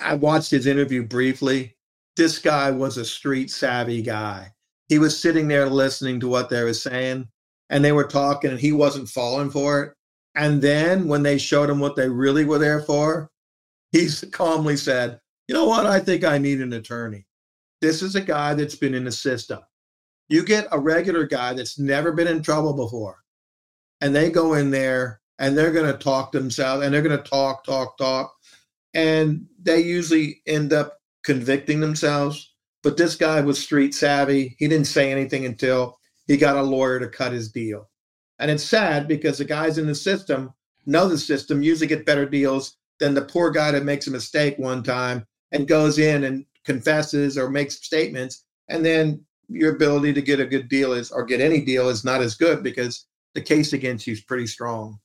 I 0.00 0.14
watched 0.14 0.50
his 0.50 0.66
interview 0.66 1.06
briefly. 1.06 1.76
This 2.16 2.38
guy 2.38 2.70
was 2.70 2.96
a 2.96 3.04
street 3.04 3.50
savvy 3.50 4.02
guy. 4.02 4.52
He 4.88 4.98
was 4.98 5.20
sitting 5.20 5.48
there 5.48 5.68
listening 5.68 6.20
to 6.20 6.28
what 6.28 6.50
they 6.50 6.62
were 6.62 6.74
saying, 6.74 7.28
and 7.70 7.84
they 7.84 7.92
were 7.92 8.06
talking, 8.06 8.50
and 8.50 8.60
he 8.60 8.72
wasn't 8.72 9.08
falling 9.08 9.50
for 9.50 9.82
it. 9.82 9.92
And 10.34 10.60
then 10.60 11.08
when 11.08 11.22
they 11.22 11.38
showed 11.38 11.70
him 11.70 11.80
what 11.80 11.96
they 11.96 12.08
really 12.08 12.44
were 12.44 12.58
there 12.58 12.82
for, 12.82 13.30
he 13.92 14.08
calmly 14.32 14.76
said, 14.76 15.20
You 15.48 15.54
know 15.54 15.66
what? 15.66 15.86
I 15.86 16.00
think 16.00 16.24
I 16.24 16.38
need 16.38 16.60
an 16.60 16.72
attorney. 16.72 17.26
This 17.80 18.02
is 18.02 18.16
a 18.16 18.20
guy 18.20 18.54
that's 18.54 18.74
been 18.74 18.94
in 18.94 19.04
the 19.04 19.12
system. 19.12 19.60
You 20.28 20.44
get 20.44 20.66
a 20.72 20.78
regular 20.78 21.26
guy 21.26 21.52
that's 21.52 21.78
never 21.78 22.12
been 22.12 22.26
in 22.26 22.42
trouble 22.42 22.72
before, 22.74 23.22
and 24.00 24.14
they 24.14 24.30
go 24.30 24.54
in 24.54 24.70
there 24.70 25.20
and 25.38 25.56
they're 25.56 25.72
going 25.72 25.90
to 25.90 25.98
talk 25.98 26.32
themselves 26.32 26.84
and 26.84 26.94
they're 26.94 27.02
going 27.02 27.16
to 27.16 27.30
talk, 27.30 27.64
talk, 27.64 27.96
talk. 27.98 28.32
And 28.94 29.46
they 29.60 29.80
usually 29.80 30.40
end 30.46 30.72
up 30.72 30.98
convicting 31.24 31.80
themselves. 31.80 32.52
But 32.82 32.96
this 32.96 33.16
guy 33.16 33.40
was 33.40 33.58
street 33.58 33.94
savvy. 33.94 34.56
He 34.58 34.68
didn't 34.68 34.86
say 34.86 35.10
anything 35.10 35.46
until 35.46 35.98
he 36.26 36.36
got 36.36 36.56
a 36.56 36.62
lawyer 36.62 37.00
to 37.00 37.08
cut 37.08 37.32
his 37.32 37.50
deal. 37.50 37.88
And 38.38 38.50
it's 38.50 38.64
sad 38.64 39.08
because 39.08 39.38
the 39.38 39.44
guys 39.44 39.78
in 39.78 39.86
the 39.86 39.94
system 39.94 40.52
know 40.86 41.08
the 41.08 41.18
system, 41.18 41.62
usually 41.62 41.86
get 41.86 42.06
better 42.06 42.26
deals 42.26 42.76
than 43.00 43.14
the 43.14 43.22
poor 43.22 43.50
guy 43.50 43.70
that 43.70 43.84
makes 43.84 44.06
a 44.06 44.10
mistake 44.10 44.58
one 44.58 44.82
time 44.82 45.26
and 45.52 45.66
goes 45.66 45.98
in 45.98 46.24
and 46.24 46.44
confesses 46.64 47.38
or 47.38 47.48
makes 47.48 47.82
statements. 47.82 48.44
And 48.68 48.84
then 48.84 49.24
your 49.48 49.74
ability 49.74 50.12
to 50.14 50.22
get 50.22 50.40
a 50.40 50.46
good 50.46 50.68
deal 50.68 50.92
is, 50.92 51.10
or 51.10 51.24
get 51.24 51.40
any 51.40 51.64
deal 51.64 51.88
is 51.88 52.04
not 52.04 52.20
as 52.20 52.34
good 52.34 52.62
because 52.62 53.06
the 53.34 53.40
case 53.40 53.72
against 53.72 54.06
you 54.06 54.12
is 54.12 54.20
pretty 54.20 54.46
strong. 54.46 54.98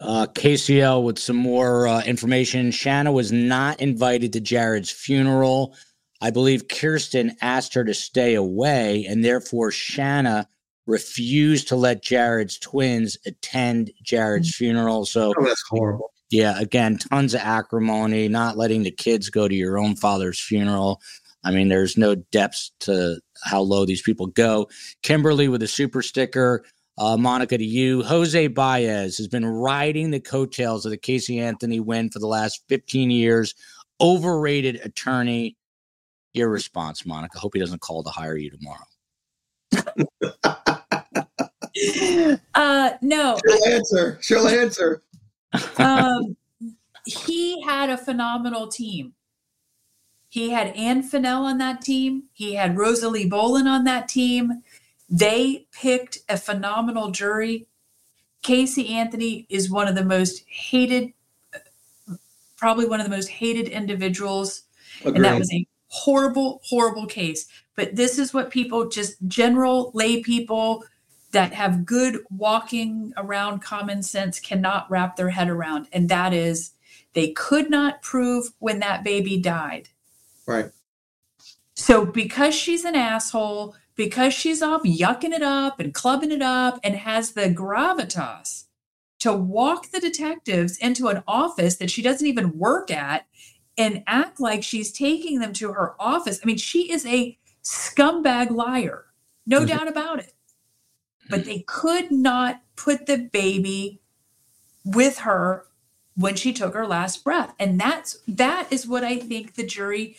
Uh, 0.00 0.26
KCL 0.26 1.04
with 1.04 1.18
some 1.18 1.36
more 1.36 1.86
uh, 1.86 2.02
information. 2.02 2.72
Shanna 2.72 3.12
was 3.12 3.30
not 3.30 3.80
invited 3.80 4.32
to 4.32 4.40
Jared's 4.40 4.90
funeral. 4.90 5.76
I 6.20 6.30
believe 6.30 6.68
Kirsten 6.68 7.36
asked 7.40 7.74
her 7.74 7.84
to 7.84 7.94
stay 7.94 8.34
away, 8.34 9.06
and 9.08 9.24
therefore 9.24 9.70
Shanna 9.70 10.48
refused 10.86 11.68
to 11.68 11.76
let 11.76 12.02
Jared's 12.02 12.58
twins 12.58 13.16
attend 13.26 13.92
Jared's 14.02 14.50
mm. 14.52 14.56
funeral. 14.56 15.04
So 15.04 15.32
oh, 15.36 15.44
that's 15.44 15.62
horrible. 15.68 16.12
Yeah, 16.30 16.58
again, 16.58 16.96
tons 16.96 17.34
of 17.34 17.40
acrimony, 17.40 18.26
not 18.28 18.56
letting 18.56 18.82
the 18.82 18.90
kids 18.90 19.28
go 19.28 19.46
to 19.46 19.54
your 19.54 19.78
own 19.78 19.96
father's 19.96 20.40
funeral. 20.40 21.00
I 21.44 21.50
mean, 21.50 21.68
there's 21.68 21.98
no 21.98 22.14
depths 22.14 22.70
to 22.80 23.20
how 23.44 23.60
low 23.60 23.84
these 23.84 24.02
people 24.02 24.28
go. 24.28 24.68
Kimberly 25.02 25.48
with 25.48 25.62
a 25.62 25.68
super 25.68 26.02
sticker. 26.02 26.64
Uh, 26.98 27.16
Monica 27.16 27.56
to 27.56 27.64
you. 27.64 28.02
Jose 28.02 28.48
Baez 28.48 29.16
has 29.16 29.28
been 29.28 29.46
riding 29.46 30.10
the 30.10 30.20
coattails 30.20 30.84
of 30.84 30.90
the 30.90 30.98
Casey 30.98 31.38
Anthony 31.38 31.80
win 31.80 32.10
for 32.10 32.18
the 32.18 32.26
last 32.26 32.62
15 32.68 33.10
years. 33.10 33.54
Overrated 34.00 34.80
attorney. 34.84 35.56
Your 36.34 36.48
response, 36.48 37.06
Monica. 37.06 37.38
Hope 37.38 37.52
he 37.54 37.60
doesn't 37.60 37.80
call 37.80 38.02
to 38.02 38.10
hire 38.10 38.36
you 38.36 38.50
tomorrow. 38.50 38.84
uh, 42.54 42.90
no. 43.00 43.38
She'll 43.46 43.72
answer. 43.72 44.18
She'll 44.20 44.48
answer. 44.48 45.02
um, 45.78 46.36
he 47.04 47.62
had 47.62 47.90
a 47.90 47.96
phenomenal 47.96 48.68
team. 48.68 49.14
He 50.28 50.50
had 50.50 50.68
Ann 50.68 51.02
Finnell 51.02 51.42
on 51.42 51.58
that 51.58 51.82
team. 51.82 52.24
He 52.32 52.54
had 52.54 52.78
Rosalie 52.78 53.28
Bolin 53.28 53.66
on 53.66 53.84
that 53.84 54.08
team. 54.08 54.62
They 55.12 55.66
picked 55.72 56.20
a 56.30 56.38
phenomenal 56.38 57.10
jury. 57.10 57.66
Casey 58.40 58.88
Anthony 58.88 59.46
is 59.50 59.70
one 59.70 59.86
of 59.86 59.94
the 59.94 60.04
most 60.04 60.42
hated, 60.48 61.12
probably 62.56 62.86
one 62.86 62.98
of 62.98 63.04
the 63.04 63.14
most 63.14 63.28
hated 63.28 63.68
individuals. 63.68 64.62
Agreed. 65.02 65.16
And 65.16 65.24
that 65.26 65.38
was 65.38 65.52
a 65.52 65.66
horrible, 65.88 66.62
horrible 66.64 67.06
case. 67.06 67.46
But 67.76 67.94
this 67.94 68.18
is 68.18 68.32
what 68.32 68.50
people, 68.50 68.88
just 68.88 69.16
general 69.28 69.90
lay 69.92 70.22
people 70.22 70.82
that 71.32 71.52
have 71.52 71.84
good 71.84 72.20
walking 72.30 73.12
around 73.18 73.60
common 73.60 74.02
sense, 74.02 74.40
cannot 74.40 74.90
wrap 74.90 75.16
their 75.16 75.30
head 75.30 75.50
around. 75.50 75.88
And 75.92 76.08
that 76.08 76.32
is 76.32 76.72
they 77.12 77.32
could 77.32 77.68
not 77.68 78.00
prove 78.00 78.46
when 78.60 78.78
that 78.78 79.04
baby 79.04 79.36
died. 79.36 79.90
Right. 80.46 80.70
So 81.74 82.06
because 82.06 82.54
she's 82.54 82.84
an 82.86 82.94
asshole, 82.94 83.74
because 83.96 84.32
she's 84.32 84.62
off 84.62 84.82
yucking 84.82 85.32
it 85.32 85.42
up 85.42 85.78
and 85.78 85.94
clubbing 85.94 86.32
it 86.32 86.42
up 86.42 86.80
and 86.82 86.94
has 86.94 87.32
the 87.32 87.48
gravitas 87.48 88.64
to 89.18 89.32
walk 89.32 89.90
the 89.90 90.00
detectives 90.00 90.76
into 90.78 91.08
an 91.08 91.22
office 91.28 91.76
that 91.76 91.90
she 91.90 92.02
doesn't 92.02 92.26
even 92.26 92.58
work 92.58 92.90
at 92.90 93.26
and 93.78 94.02
act 94.06 94.40
like 94.40 94.62
she's 94.62 94.92
taking 94.92 95.38
them 95.38 95.52
to 95.54 95.72
her 95.72 95.94
office. 96.00 96.40
I 96.42 96.46
mean, 96.46 96.56
she 96.56 96.90
is 96.92 97.06
a 97.06 97.38
scumbag 97.62 98.50
liar, 98.50 99.06
no 99.46 99.58
mm-hmm. 99.58 99.66
doubt 99.66 99.88
about 99.88 100.18
it. 100.18 100.34
But 101.30 101.44
they 101.44 101.60
could 101.60 102.10
not 102.10 102.62
put 102.76 103.06
the 103.06 103.16
baby 103.16 104.00
with 104.84 105.18
her 105.18 105.66
when 106.16 106.34
she 106.34 106.52
took 106.52 106.74
her 106.74 106.86
last 106.86 107.24
breath. 107.24 107.54
And 107.58 107.80
that's 107.80 108.18
that 108.26 108.66
is 108.70 108.86
what 108.86 109.04
I 109.04 109.18
think 109.18 109.54
the 109.54 109.64
jury 109.64 110.16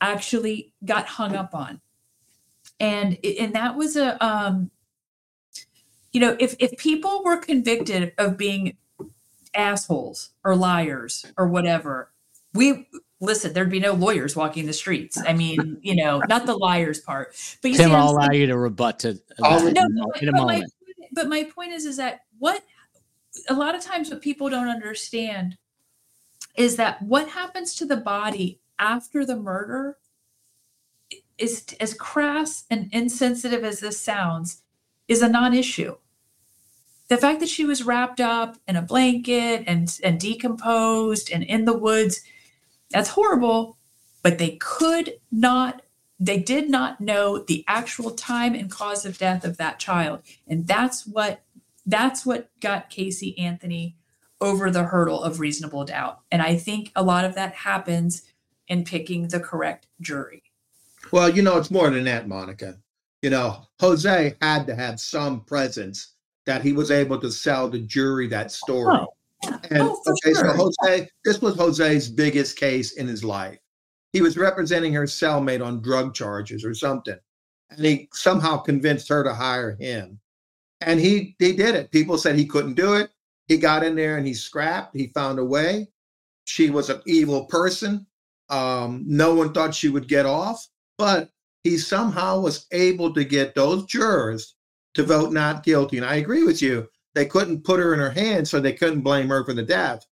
actually 0.00 0.72
got 0.84 1.06
hung 1.06 1.36
up 1.36 1.54
on 1.54 1.80
and 2.80 3.18
and 3.24 3.54
that 3.54 3.76
was 3.76 3.96
a 3.96 4.22
um 4.24 4.70
you 6.12 6.20
know 6.20 6.36
if 6.38 6.54
if 6.58 6.76
people 6.78 7.22
were 7.24 7.36
convicted 7.36 8.12
of 8.18 8.36
being 8.36 8.76
assholes 9.54 10.30
or 10.44 10.54
liars 10.54 11.26
or 11.36 11.48
whatever 11.48 12.10
we 12.54 12.88
listen 13.20 13.52
there'd 13.52 13.70
be 13.70 13.80
no 13.80 13.92
lawyers 13.92 14.36
walking 14.36 14.66
the 14.66 14.72
streets. 14.72 15.18
I 15.26 15.32
mean 15.32 15.78
you 15.82 15.96
know 15.96 16.22
not 16.28 16.46
the 16.46 16.56
liars 16.56 17.00
part. 17.00 17.34
But 17.62 17.74
tim 17.74 17.92
i'll 17.92 18.10
allow 18.10 18.30
you 18.30 18.46
to 18.46 18.56
rebut 18.56 19.00
to 19.00 19.14
that 19.38 19.72
no, 19.74 20.12
in 20.20 20.28
a 20.28 20.32
but 20.32 20.38
moment. 20.38 20.72
my, 20.86 20.94
but 21.12 21.28
my 21.28 21.44
point 21.44 21.72
is 21.72 21.84
is 21.84 21.96
that 21.96 22.20
what 22.38 22.62
a 23.48 23.54
lot 23.54 23.74
of 23.74 23.82
times 23.82 24.10
what 24.10 24.20
people 24.20 24.48
don't 24.48 24.68
understand 24.68 25.56
is 26.56 26.76
that 26.76 27.00
what 27.02 27.28
happens 27.28 27.74
to 27.76 27.84
the 27.84 27.96
body 27.96 28.60
after 28.78 29.24
the 29.24 29.36
murder 29.36 29.96
is 31.38 31.66
as 31.80 31.94
crass 31.94 32.64
and 32.70 32.88
insensitive 32.92 33.64
as 33.64 33.80
this 33.80 34.00
sounds, 34.00 34.62
is 35.08 35.22
a 35.22 35.28
non-issue. 35.28 35.96
the 37.08 37.16
fact 37.16 37.40
that 37.40 37.48
she 37.48 37.64
was 37.64 37.84
wrapped 37.84 38.20
up 38.20 38.56
in 38.66 38.76
a 38.76 38.82
blanket 38.82 39.64
and 39.66 39.98
and 40.04 40.20
decomposed 40.20 41.30
and 41.32 41.42
in 41.44 41.64
the 41.64 41.76
woods 41.76 42.20
that's 42.90 43.10
horrible 43.10 43.78
but 44.22 44.38
they 44.38 44.56
could 44.60 45.14
not 45.30 45.82
they 46.20 46.38
did 46.38 46.68
not 46.68 47.00
know 47.00 47.38
the 47.38 47.64
actual 47.68 48.10
time 48.10 48.54
and 48.54 48.70
cause 48.70 49.06
of 49.06 49.18
death 49.18 49.44
of 49.44 49.56
that 49.58 49.78
child. 49.78 50.20
And 50.48 50.66
that's 50.66 51.06
what 51.06 51.42
that's 51.86 52.26
what 52.26 52.50
got 52.60 52.90
casey 52.90 53.38
anthony 53.38 53.96
over 54.40 54.70
the 54.70 54.84
hurdle 54.84 55.22
of 55.22 55.40
reasonable 55.40 55.84
doubt. 55.84 56.20
And 56.30 56.42
i 56.42 56.56
think 56.56 56.92
a 56.96 57.02
lot 57.02 57.24
of 57.24 57.34
that 57.36 57.54
happens 57.54 58.22
in 58.68 58.84
picking 58.84 59.28
the 59.28 59.40
correct 59.40 59.86
jury 60.00 60.42
well 61.12 61.28
you 61.28 61.42
know 61.42 61.56
it's 61.58 61.70
more 61.70 61.90
than 61.90 62.04
that 62.04 62.28
monica. 62.28 62.76
You 63.22 63.30
know 63.30 63.64
jose 63.80 64.36
had 64.40 64.66
to 64.66 64.74
have 64.74 65.00
some 65.00 65.44
presence 65.44 66.14
that 66.46 66.62
he 66.62 66.72
was 66.72 66.90
able 66.90 67.20
to 67.20 67.30
sell 67.30 67.68
the 67.68 67.80
jury 67.80 68.26
that 68.28 68.50
story. 68.52 68.96
Oh, 68.96 69.06
yeah. 69.44 69.58
and 69.70 69.82
Oh, 69.82 70.02
okay 70.08 70.34
sure. 70.34 70.56
so 70.56 70.70
jose 70.82 71.08
this 71.24 71.40
was 71.40 71.56
jose's 71.56 72.08
biggest 72.08 72.56
case 72.58 72.92
in 72.92 73.06
his 73.06 73.22
life. 73.24 73.58
He 74.12 74.22
was 74.22 74.36
representing 74.38 74.92
her 74.94 75.04
cellmate 75.04 75.64
on 75.64 75.82
drug 75.82 76.14
charges 76.14 76.64
or 76.64 76.74
something 76.74 77.18
and 77.70 77.84
he 77.84 78.08
somehow 78.12 78.56
convinced 78.58 79.08
her 79.08 79.22
to 79.22 79.34
hire 79.34 79.76
him. 79.76 80.18
And 80.80 81.00
he 81.00 81.36
he 81.38 81.52
did 81.54 81.74
it. 81.74 81.90
People 81.90 82.18
said 82.18 82.36
he 82.36 82.46
couldn't 82.46 82.74
do 82.74 82.94
it. 82.94 83.10
He 83.48 83.56
got 83.56 83.82
in 83.82 83.96
there 83.96 84.16
and 84.16 84.26
he 84.26 84.34
scrapped. 84.34 84.96
He 84.96 85.08
found 85.08 85.38
a 85.38 85.44
way. 85.44 85.88
She 86.44 86.70
was 86.70 86.88
an 86.88 87.02
evil 87.06 87.44
person. 87.46 88.06
Um, 88.48 89.04
no 89.06 89.34
one 89.34 89.52
thought 89.52 89.74
she 89.74 89.88
would 89.88 90.08
get 90.08 90.24
off 90.24 90.66
but 90.98 91.30
he 91.64 91.78
somehow 91.78 92.40
was 92.40 92.66
able 92.72 93.14
to 93.14 93.24
get 93.24 93.54
those 93.54 93.86
jurors 93.86 94.56
to 94.94 95.04
vote 95.04 95.32
not 95.32 95.62
guilty 95.62 95.96
and 95.96 96.06
i 96.06 96.16
agree 96.16 96.44
with 96.44 96.60
you. 96.60 96.88
They 97.14 97.24
couldn't 97.26 97.64
put 97.64 97.80
her 97.80 97.94
in 97.94 98.00
her 98.00 98.10
hands 98.10 98.50
so 98.50 98.60
they 98.60 98.74
couldn't 98.74 99.00
blame 99.00 99.28
her 99.28 99.44
for 99.44 99.54
the 99.54 99.62
death. 99.62 100.06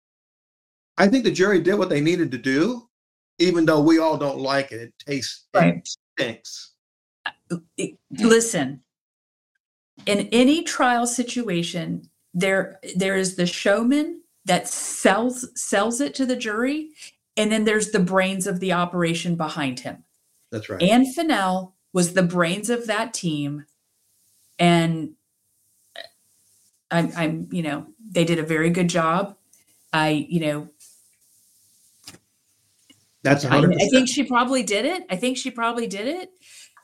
I 0.99 1.07
think 1.09 1.25
the 1.25 1.31
jury 1.31 1.61
did 1.61 1.75
what 1.75 1.89
they 1.89 2.01
needed 2.01 2.31
to 2.33 2.39
do 2.39 2.89
even 3.39 3.67
though 3.67 3.83
we 3.83 3.99
all 3.99 4.17
don't 4.17 4.39
like 4.39 4.73
it. 4.73 4.81
It 4.81 4.95
tastes 4.99 5.47
Right. 5.55 5.75
Uh, 5.75 5.77
it 5.77 5.89
stinks 6.19 6.73
listen. 8.19 8.83
In 10.07 10.29
any 10.33 10.63
trial 10.63 11.07
situation 11.07 12.09
there 12.37 12.79
there 12.97 13.17
is 13.17 13.37
the 13.37 13.47
showman 13.47 14.23
that 14.45 14.69
sells 14.69 15.49
sells 15.55 16.01
it 16.01 16.15
to 16.15 16.27
the 16.27 16.37
jury 16.37 16.91
and 17.37 17.51
then 17.51 17.65
there's 17.65 17.91
the 17.91 18.01
brains 18.01 18.47
of 18.47 18.61
the 18.61 18.73
operation 18.73 19.37
behind 19.37 19.81
him 19.81 20.05
that's 20.51 20.69
right 20.69 20.83
Ann 20.83 21.05
Finnell 21.05 21.73
was 21.93 22.13
the 22.13 22.23
brains 22.23 22.69
of 22.69 22.87
that 22.89 23.15
team, 23.15 23.65
and 24.59 25.15
I'm, 26.91 27.11
I'm, 27.17 27.49
you 27.51 27.63
know, 27.63 27.87
they 28.11 28.25
did 28.25 28.39
a 28.39 28.43
very 28.43 28.69
good 28.69 28.89
job. 28.89 29.35
I, 29.93 30.27
you 30.29 30.41
know, 30.41 30.69
that's 33.23 33.47
I, 33.47 33.63
100% 33.63 33.83
I 33.83 33.89
think 33.89 34.09
she 34.09 34.25
probably 34.25 34.63
did 34.63 34.85
it. 34.85 35.05
I 35.09 35.17
think 35.17 35.39
she 35.39 35.51
probably 35.51 35.87
did 35.87 36.07
it, 36.07 36.31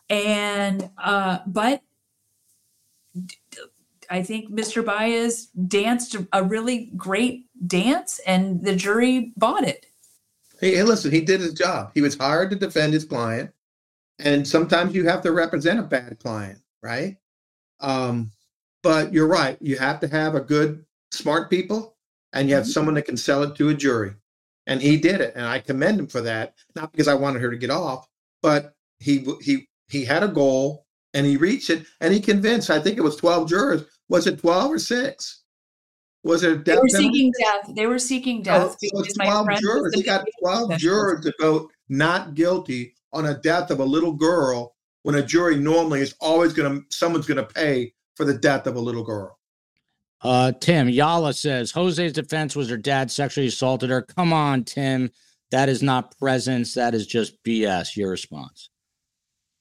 and 0.09 0.91
uh, 0.97 1.41
but 1.47 1.83
I 4.11 4.23
think 4.23 4.51
Mr. 4.51 4.85
Baez 4.85 5.47
danced 5.69 6.17
a 6.33 6.43
really 6.43 6.91
great 6.97 7.47
dance, 7.67 8.19
and 8.27 8.65
the 8.65 8.75
jury 8.75 9.33
bought 9.37 9.65
it. 9.65 9.87
Hey, 10.63 10.77
hey, 10.77 10.85
listen, 10.85 11.13
he 11.13 11.23
did 11.23 11.43
his 11.43 11.55
job. 11.55 11.93
He 11.95 12.03
was 12.03 12.17
hired 12.17 12.51
to 12.51 12.57
defend 12.57 12.95
his 12.95 13.05
client, 13.05 13.51
and 14.21 14.47
sometimes 14.49 14.95
you 14.95 15.07
have 15.09 15.23
to 15.23 15.33
represent 15.33 15.81
a 15.81 15.85
bad 15.85 16.21
client, 16.21 16.61
right? 16.83 17.19
Um, 17.81 18.33
but 18.83 19.13
you're 19.13 19.29
right. 19.29 19.59
You 19.61 19.79
have 19.79 20.01
to 20.01 20.09
have 20.09 20.37
a 20.37 20.41
good, 20.41 20.87
smart 21.13 21.51
people, 21.51 21.97
and 22.33 22.49
you 22.49 22.55
have 22.57 22.65
Mhm. 22.67 22.73
someone 22.75 22.95
that 22.95 23.07
can 23.07 23.19
sell 23.19 23.43
it 23.45 23.57
to 23.57 23.71
a 23.71 23.75
jury. 23.75 24.15
And 24.67 24.83
he 24.83 24.99
did 24.99 25.21
it, 25.21 25.35
and 25.37 25.47
I 25.47 25.61
commend 25.61 26.01
him 26.01 26.09
for 26.09 26.23
that. 26.23 26.55
Not 26.77 26.93
because 26.93 27.09
I 27.09 27.15
wanted 27.15 27.43
her 27.43 27.51
to 27.51 27.59
get 27.59 27.71
off, 27.71 28.09
but 28.43 28.77
he 29.01 29.27
he 29.43 29.69
he 29.89 30.05
had 30.05 30.23
a 30.25 30.29
goal 30.29 30.87
and 31.15 31.27
he 31.27 31.37
reached 31.39 31.71
it, 31.71 31.87
and 32.01 32.15
he 32.15 32.21
convinced. 32.21 32.71
I 32.71 32.81
think 32.81 32.99
it 32.99 33.03
was 33.03 33.17
twelve 33.17 33.49
jurors. 33.49 33.85
Was 34.09 34.27
it 34.29 34.41
twelve 34.41 34.73
or 34.73 34.79
six? 34.79 35.42
Was 36.25 36.45
it 36.45 36.53
a 36.53 36.57
They 36.57 36.63
death 36.63 36.79
were 36.83 36.89
penalty? 36.89 37.09
seeking 37.13 37.33
death. 37.39 37.71
They 37.75 37.87
were 37.87 37.99
seeking 37.99 38.39
Oh, 38.41 38.43
death 38.43 38.63
so 38.63 38.77
it's 39.01 39.17
because 39.17 39.19
my 39.19 39.25
12 39.25 39.49
jurors. 39.61 39.93
the 39.93 39.99
He 39.99 40.03
got 40.05 40.25
12 40.41 40.79
jurors 40.79 41.25
to 41.25 41.33
vote 41.41 41.71
not 41.89 42.35
guilty 42.35 42.95
on 43.13 43.27
a 43.27 43.35
death 43.39 43.71
of 43.71 43.81
a 43.81 43.85
little 43.85 44.13
girl 44.13 44.75
when 45.03 45.17
a 45.17 45.23
jury 45.23 45.57
normally 45.57 46.01
is 46.01 46.15
always 46.21 46.53
going 46.53 46.73
to, 46.81 46.97
someone's 46.97 47.27
going 47.27 47.37
to 47.45 47.53
pay 47.55 47.93
for 48.17 48.25
the 48.25 48.35
death 48.35 48.67
of 48.67 48.77
a 48.77 48.81
little 48.81 49.03
girl. 49.03 49.37
Uh, 50.23 50.53
Tim 50.53 50.87
Yala 50.87 51.35
says 51.35 51.73
Jose's 51.73 52.13
defense 52.13 52.55
was 52.55 52.71
her 52.71 52.77
dad 52.77 53.11
sexually 53.11 53.49
assaulted 53.49 53.91
her. 53.91 54.03
Come 54.03 54.33
on, 54.33 54.63
Tim. 54.63 55.11
That 55.51 55.69
is 55.69 55.83
not 55.83 56.17
presence. 56.19 56.75
That 56.75 56.95
is 56.95 57.07
just 57.07 57.43
BS. 57.43 57.97
Your 57.97 58.11
response. 58.11 58.71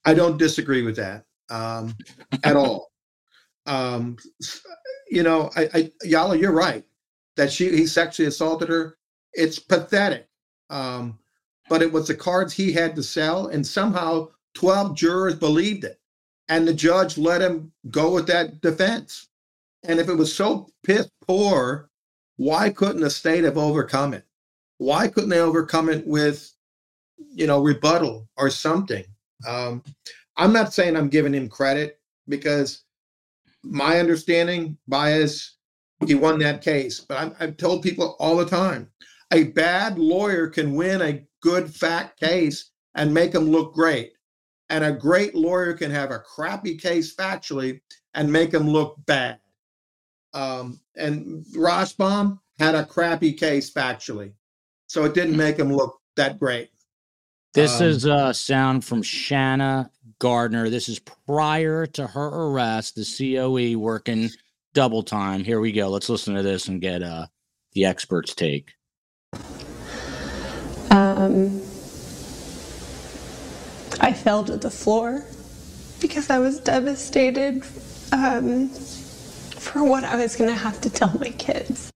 I 0.05 0.13
don't 0.13 0.37
disagree 0.37 0.83
with 0.83 0.97
that 0.97 1.25
um, 1.49 1.95
at 2.43 2.55
all. 2.55 2.90
Um, 3.65 4.17
you 5.09 5.23
know, 5.23 5.51
I, 5.55 5.69
I, 5.73 5.91
Yala, 6.05 6.39
you're 6.39 6.51
right 6.51 6.83
that 7.37 7.51
she 7.51 7.69
he 7.75 7.85
sexually 7.85 8.27
assaulted 8.27 8.69
her. 8.69 8.97
It's 9.33 9.59
pathetic. 9.59 10.27
Um, 10.69 11.19
but 11.69 11.81
it 11.81 11.91
was 11.91 12.07
the 12.07 12.15
cards 12.15 12.53
he 12.53 12.71
had 12.73 12.95
to 12.95 13.03
sell, 13.03 13.47
and 13.47 13.65
somehow 13.65 14.29
12 14.55 14.95
jurors 14.95 15.35
believed 15.35 15.83
it, 15.83 15.99
and 16.49 16.67
the 16.67 16.73
judge 16.73 17.17
let 17.17 17.41
him 17.41 17.71
go 17.89 18.13
with 18.13 18.27
that 18.27 18.61
defense. 18.61 19.29
And 19.83 19.99
if 19.99 20.09
it 20.09 20.15
was 20.15 20.33
so 20.33 20.69
piss 20.83 21.09
poor, 21.25 21.89
why 22.37 22.69
couldn't 22.69 23.01
the 23.01 23.09
state 23.09 23.43
have 23.43 23.57
overcome 23.57 24.13
it? 24.13 24.25
Why 24.77 25.07
couldn't 25.07 25.29
they 25.29 25.39
overcome 25.39 25.89
it 25.89 26.05
with, 26.05 26.53
you 27.17 27.47
know, 27.47 27.61
rebuttal 27.61 28.27
or 28.37 28.49
something? 28.49 29.05
Um, 29.47 29.83
I'm 30.37 30.53
not 30.53 30.73
saying 30.73 30.95
I'm 30.95 31.09
giving 31.09 31.33
him 31.33 31.49
credit 31.49 31.99
because 32.27 32.83
my 33.63 33.99
understanding, 33.99 34.77
bias, 34.87 35.57
he 36.05 36.15
won 36.15 36.39
that 36.39 36.61
case. 36.61 36.99
But 36.99 37.17
I'm, 37.17 37.35
I've 37.39 37.57
told 37.57 37.83
people 37.83 38.15
all 38.19 38.37
the 38.37 38.45
time 38.45 38.89
a 39.31 39.45
bad 39.45 39.97
lawyer 39.97 40.47
can 40.47 40.75
win 40.75 41.01
a 41.01 41.25
good 41.41 41.73
fact 41.73 42.19
case 42.19 42.71
and 42.95 43.13
make 43.13 43.31
them 43.31 43.49
look 43.49 43.73
great. 43.73 44.13
And 44.69 44.83
a 44.83 44.91
great 44.91 45.35
lawyer 45.35 45.73
can 45.73 45.91
have 45.91 46.11
a 46.11 46.19
crappy 46.19 46.77
case 46.77 47.15
factually 47.15 47.81
and 48.13 48.31
make 48.31 48.51
them 48.51 48.67
look 48.67 48.95
bad. 49.05 49.39
Um, 50.33 50.79
and 50.95 51.45
Rashbaum 51.55 52.39
had 52.59 52.75
a 52.75 52.85
crappy 52.85 53.33
case 53.33 53.71
factually. 53.71 54.33
So 54.87 55.03
it 55.03 55.13
didn't 55.13 55.37
make 55.37 55.57
him 55.57 55.73
look 55.73 55.99
that 56.15 56.39
great. 56.39 56.69
This 57.53 57.81
Um, 57.81 57.87
is 57.87 58.05
a 58.05 58.33
sound 58.33 58.85
from 58.85 59.01
Shanna 59.01 59.91
Gardner. 60.21 60.69
This 60.69 60.87
is 60.87 60.99
prior 60.99 61.87
to 61.87 62.05
her 62.05 62.27
arrest, 62.27 62.93
the 62.95 63.35
COE 63.35 63.75
working 63.77 64.29
double 64.75 65.01
time. 65.01 65.43
Here 65.43 65.59
we 65.59 65.71
go. 65.71 65.89
Let's 65.89 66.09
listen 66.09 66.35
to 66.35 66.43
this 66.43 66.67
and 66.67 66.79
get 66.79 67.01
uh, 67.01 67.25
the 67.73 67.85
expert's 67.85 68.35
take. 68.35 68.71
Um, 70.91 71.59
I 73.99 74.13
fell 74.13 74.43
to 74.43 74.57
the 74.57 74.69
floor 74.69 75.25
because 75.99 76.29
I 76.29 76.37
was 76.37 76.59
devastated 76.59 77.63
um, 78.11 78.69
for 78.69 79.83
what 79.83 80.03
I 80.03 80.17
was 80.17 80.35
going 80.35 80.51
to 80.51 80.55
have 80.55 80.79
to 80.81 80.89
tell 80.91 81.17
my 81.19 81.31
kids. 81.31 81.89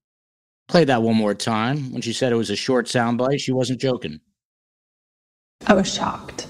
Play 0.67 0.83
that 0.85 1.03
one 1.03 1.15
more 1.15 1.35
time. 1.35 1.91
When 1.91 2.01
she 2.01 2.11
said 2.11 2.31
it 2.31 2.37
was 2.37 2.49
a 2.49 2.55
short 2.55 2.87
soundbite, 2.87 3.39
she 3.39 3.51
wasn't 3.51 3.79
joking. 3.79 4.19
I 5.67 5.75
was 5.75 5.93
shocked. 5.93 6.44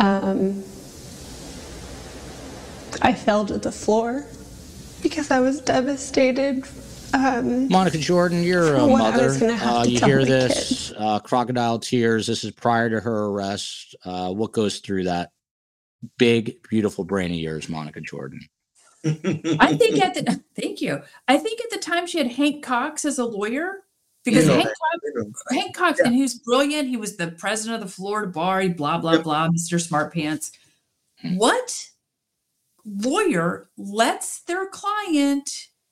Um, 0.00 0.62
I 3.02 3.12
fell 3.14 3.44
to 3.46 3.58
the 3.58 3.72
floor 3.72 4.24
because 5.02 5.30
I 5.30 5.40
was 5.40 5.60
devastated. 5.60 6.64
Um, 7.14 7.68
Monica 7.68 7.98
Jordan, 7.98 8.42
you're 8.42 8.74
a 8.74 8.80
For 8.80 8.86
what 8.88 9.02
I 9.02 9.10
mother. 9.10 9.24
was 9.26 9.38
gonna 9.38 9.56
have 9.56 9.76
Uh, 9.76 9.84
you 9.84 10.00
hear 10.00 10.24
this 10.24 10.92
uh, 10.96 11.18
crocodile 11.20 11.78
tears. 11.78 12.26
This 12.26 12.44
is 12.44 12.50
prior 12.50 12.90
to 12.90 13.00
her 13.00 13.26
arrest. 13.26 13.94
Uh, 14.04 14.32
what 14.32 14.52
goes 14.52 14.80
through 14.80 15.04
that 15.04 15.30
big, 16.18 16.62
beautiful 16.68 17.04
brain 17.04 17.30
of 17.30 17.36
yours, 17.38 17.68
Monica 17.68 18.00
Jordan? 18.00 18.40
I 19.04 19.76
think 19.76 20.02
at 20.02 20.14
the 20.14 20.42
thank 20.60 20.80
you. 20.80 21.02
I 21.28 21.38
think 21.38 21.60
at 21.60 21.70
the 21.70 21.78
time 21.78 22.06
she 22.06 22.18
had 22.18 22.32
Hank 22.32 22.64
Coxe 22.64 23.04
as 23.04 23.18
a 23.18 23.24
lawyer 23.24 23.84
because 24.26 24.44
You 24.44 24.50
know 24.50 24.56
Hank 24.58 24.68
that. 24.68 25.24
Coxe, 25.32 25.42
Hank 25.50 25.74
Coxe, 25.76 26.00
and 26.00 26.14
he's 26.14 26.38
brilliant. 26.40 26.88
He 26.88 26.98
was 26.98 27.16
the 27.16 27.28
president 27.28 27.82
of 27.82 27.88
the 27.88 27.94
Florida 27.94 28.30
Bar. 28.30 28.60
He 28.60 28.68
blah 28.68 28.98
blah 28.98 29.12
Yep. 29.12 29.22
blah. 29.22 29.48
Mister 29.48 29.78
Smart 29.78 30.12
Pants. 30.12 30.52
What 31.36 31.88
lawyer 32.84 33.70
lets 33.78 34.40
their 34.40 34.66
client 34.66 35.50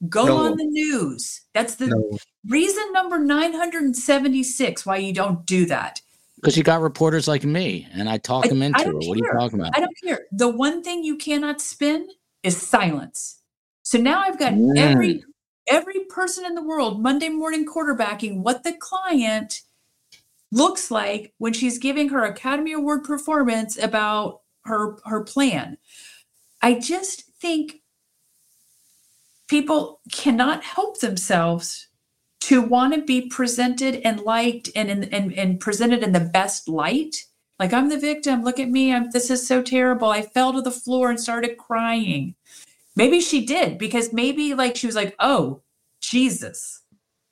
go 0.08 0.26
No. 0.26 0.36
on 0.36 0.56
the 0.56 0.66
news? 0.66 1.40
That's 1.54 1.76
the 1.76 1.86
No. 1.86 2.18
reason 2.46 2.84
number 2.92 3.18
nine 3.18 3.54
hundred 3.54 3.84
and 3.84 3.96
seventy 3.96 4.42
six 4.42 4.84
why 4.84 4.98
you 4.98 5.12
don't 5.14 5.46
do 5.46 5.64
that. 5.66 6.00
Because 6.36 6.58
you 6.58 6.62
got 6.62 6.82
reporters 6.82 7.26
like 7.26 7.42
me, 7.44 7.88
and 7.92 8.06
I 8.08 8.18
talk 8.18 8.44
I- 8.44 8.48
them 8.48 8.60
into 8.60 8.80
it. 8.80 8.84
don't 8.84 9.06
What 9.06 9.16
are 9.16 9.24
you 9.24 9.32
talking 9.32 9.60
about? 9.60 9.72
I 9.74 9.80
don't 9.80 9.96
care. 10.04 10.26
The 10.30 10.48
one 10.48 10.82
thing 10.82 11.02
you 11.02 11.16
cannot 11.16 11.60
spin 11.62 12.06
is 12.42 12.56
silence. 12.56 13.38
So 13.82 13.98
now 13.98 14.20
I've 14.20 14.38
got 14.38 14.52
mm. 14.52 14.76
every 14.76 15.24
every 15.68 16.00
person 16.10 16.44
in 16.44 16.54
the 16.54 16.62
world 16.62 17.02
Monday 17.02 17.28
morning 17.28 17.66
quarterbacking 17.66 18.42
what 18.42 18.64
the 18.64 18.72
client 18.72 19.62
looks 20.52 20.90
like 20.90 21.32
when 21.38 21.52
she's 21.52 21.78
giving 21.78 22.08
her 22.10 22.24
Academy 22.24 22.72
Award 22.72 23.04
performance 23.04 23.76
about 23.76 24.40
her 24.64 24.98
her 25.04 25.22
plan. 25.22 25.76
I 26.62 26.78
just 26.78 27.24
think 27.40 27.82
people 29.48 30.00
cannot 30.12 30.64
help 30.64 31.00
themselves 31.00 31.88
to 32.40 32.62
want 32.62 32.94
to 32.94 33.02
be 33.02 33.28
presented 33.28 33.96
and 34.04 34.20
liked 34.20 34.70
and, 34.76 34.90
and 34.90 35.32
and 35.32 35.60
presented 35.60 36.02
in 36.02 36.12
the 36.12 36.20
best 36.20 36.68
light. 36.68 37.16
Like 37.58 37.72
i'm 37.72 37.88
the 37.88 37.98
victim. 37.98 38.42
Look 38.42 38.58
at 38.58 38.70
me. 38.70 38.92
I'm 38.92 39.10
this 39.10 39.30
is 39.30 39.46
so 39.46 39.62
terrible. 39.62 40.08
I 40.08 40.22
fell 40.22 40.52
to 40.52 40.62
the 40.62 40.70
floor 40.70 41.10
and 41.10 41.20
started 41.20 41.58
crying 41.58 42.34
maybe 42.96 43.20
she 43.20 43.44
did 43.44 43.78
because 43.78 44.12
maybe 44.12 44.54
like 44.54 44.76
she 44.76 44.86
was 44.86 44.96
like 44.96 45.14
oh 45.18 45.62
jesus 46.00 46.82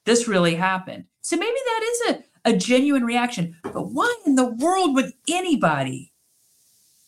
this 0.05 0.27
really 0.27 0.57
happened. 0.57 1.05
So 1.21 1.37
maybe 1.37 1.57
that 1.65 1.83
is 1.85 2.01
a, 2.11 2.51
a 2.51 2.57
genuine 2.57 3.05
reaction 3.05 3.57
but 3.63 3.91
why 3.93 4.15
in 4.27 4.35
the 4.35 4.47
world 4.47 4.95
would 4.95 5.13
anybody 5.29 6.13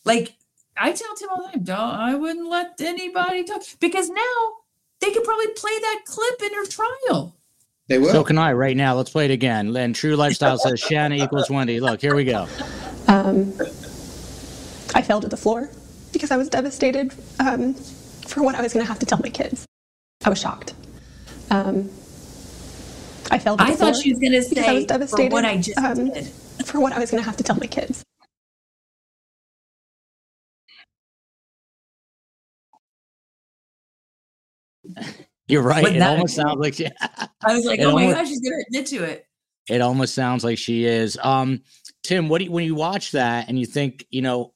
like 0.05 0.35
i 0.77 0.91
tell 0.91 1.13
tim 1.15 1.29
all 1.29 1.45
the 1.45 1.51
time 1.51 1.63
don't 1.63 1.79
i 1.79 2.15
wouldn't 2.15 2.49
let 2.49 2.79
anybody 2.79 3.43
talk 3.43 3.61
because 3.79 4.09
now 4.09 4.53
they 5.01 5.11
could 5.11 5.23
probably 5.23 5.47
play 5.47 5.77
that 5.81 6.01
clip 6.05 6.41
in 6.41 6.53
her 6.53 6.65
trial. 6.65 7.35
They 7.87 7.99
will. 7.99 8.11
So 8.11 8.23
can 8.23 8.37
i 8.37 8.53
right 8.53 8.75
now 8.75 8.95
let's 8.95 9.09
play 9.09 9.25
it 9.25 9.31
again. 9.31 9.75
And 9.75 9.93
true 9.93 10.15
lifestyle 10.15 10.57
says 10.57 10.79
shanna 10.89 11.15
equals 11.15 11.49
wendy. 11.49 11.79
Look 11.79 12.01
here 12.01 12.15
we 12.15 12.23
go. 12.23 12.47
Um, 13.07 13.53
i 14.95 15.01
fell 15.01 15.21
to 15.21 15.27
the 15.27 15.37
floor 15.37 15.69
because 16.13 16.31
i 16.31 16.37
was 16.37 16.47
devastated 16.49 17.13
um, 17.39 17.75
for 18.25 18.43
what 18.43 18.55
i 18.55 18.61
was 18.61 18.73
going 18.73 18.83
to 18.83 18.87
have 18.87 18.99
to 18.99 19.05
tell 19.05 19.19
my 19.19 19.29
kids 19.29 19.65
i 20.25 20.29
was 20.29 20.39
shocked 20.39 20.73
um, 21.51 21.89
I 23.31 23.39
felt. 23.39 23.61
I 23.61 23.75
thought 23.75 23.95
she 23.95 24.11
was 24.11 24.19
going 24.19 24.33
to 24.33 24.41
say 24.41 24.65
I 24.65 24.73
was 24.73 24.85
devastated 24.85 25.29
for 25.29 25.33
what 25.33 25.45
I 25.45 25.57
just 25.57 25.77
um, 25.77 26.09
did. 26.09 26.27
For 26.65 26.79
what 26.79 26.93
I 26.93 26.99
was 26.99 27.11
going 27.11 27.21
to 27.21 27.25
have 27.25 27.37
to 27.37 27.43
tell 27.43 27.55
my 27.55 27.67
kids. 27.67 28.03
You're 35.47 35.61
right. 35.61 35.85
it 35.95 36.01
almost 36.01 36.35
sounds 36.35 36.57
like 36.57 36.73
she, 36.73 36.87
I 36.87 37.55
was 37.55 37.65
like, 37.65 37.79
oh 37.81 37.93
my 37.93 38.11
gosh, 38.11 38.27
she's 38.27 38.41
going 38.41 38.53
to 38.53 38.65
admit 38.67 38.87
to 38.87 39.03
it. 39.03 39.27
It 39.69 39.81
almost 39.81 40.15
sounds 40.15 40.43
like 40.43 40.57
she 40.57 40.85
is. 40.85 41.17
Um, 41.21 41.61
Tim, 42.03 42.29
what 42.29 42.39
do 42.39 42.45
you, 42.45 42.51
when 42.51 42.65
you 42.65 42.75
watch 42.75 43.11
that 43.11 43.47
and 43.47 43.59
you 43.59 43.65
think, 43.65 44.05
you 44.09 44.21
know, 44.21 44.53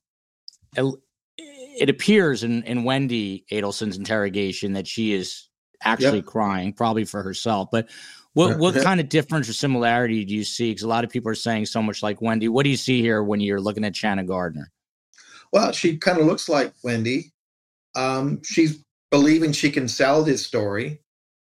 it, 1.79 1.89
appears 1.89 2.43
in, 2.43 2.63
in 2.63 2.83
Wendy 2.83 3.45
Adelson's 3.51 3.97
interrogation 3.97 4.73
that 4.73 4.87
she 4.87 5.13
is 5.13 5.49
actually 5.83 6.17
yep. 6.19 6.25
crying, 6.25 6.73
probably 6.73 7.05
for 7.05 7.23
herself. 7.23 7.69
But 7.71 7.89
what 8.33 8.57
what 8.59 8.75
kind 8.75 8.99
of 8.99 9.09
difference 9.09 9.49
or 9.49 9.53
similarity 9.53 10.23
do 10.23 10.33
you 10.33 10.43
see? 10.43 10.71
Because 10.71 10.83
a 10.83 10.87
lot 10.87 11.03
of 11.03 11.09
people 11.09 11.31
are 11.31 11.35
saying 11.35 11.65
so 11.65 11.81
much 11.81 12.03
like 12.03 12.21
Wendy. 12.21 12.47
What 12.47 12.63
do 12.63 12.69
you 12.69 12.77
see 12.77 13.01
here 13.01 13.23
when 13.23 13.39
you're 13.39 13.61
looking 13.61 13.83
at 13.83 13.95
Shanna 13.95 14.23
Gardner? 14.23 14.71
Well, 15.51 15.71
she 15.71 15.97
kind 15.97 16.19
of 16.19 16.25
looks 16.25 16.47
like 16.47 16.73
Wendy. 16.83 17.31
Um, 17.95 18.41
she's 18.43 18.83
believing 19.09 19.51
she 19.51 19.71
can 19.71 19.87
sell 19.87 20.23
this 20.23 20.45
story. 20.45 21.01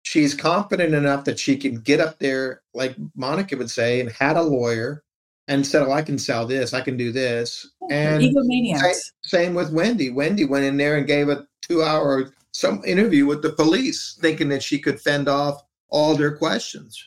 She's 0.04 0.34
confident 0.34 0.94
enough 0.94 1.26
that 1.26 1.40
she 1.40 1.58
can 1.58 1.82
get 1.82 2.00
up 2.00 2.20
there, 2.20 2.62
like 2.74 2.96
Monica 3.16 3.58
would 3.58 3.70
say, 3.70 4.00
and 4.00 4.12
had 4.12 4.38
a 4.38 4.42
lawyer 4.42 5.04
and 5.50 5.66
said, 5.68 5.82
"Oh, 5.82 5.92
I 5.92 6.02
can 6.02 6.18
sell 6.18 6.46
this. 6.46 6.74
I 6.74 6.80
can 6.80 6.96
do 6.96 7.12
this." 7.12 7.68
And 7.90 8.24
egomaniacs. 8.24 8.80
Same, 8.80 8.94
same 9.24 9.54
with 9.54 9.74
Wendy. 9.74 10.12
Wendy 10.12 10.46
went 10.46 10.64
in 10.64 10.78
there 10.78 10.96
and 10.96 11.06
gave 11.06 11.28
a 11.28 11.46
two-hour 11.62 12.32
some 12.52 12.82
interview 12.86 13.26
with 13.26 13.42
the 13.42 13.52
police, 13.52 14.18
thinking 14.22 14.50
that 14.50 14.64
she 14.64 14.80
could 14.80 15.02
fend 15.02 15.28
off 15.28 15.62
all 15.90 16.16
their 16.16 16.38
questions. 16.38 17.04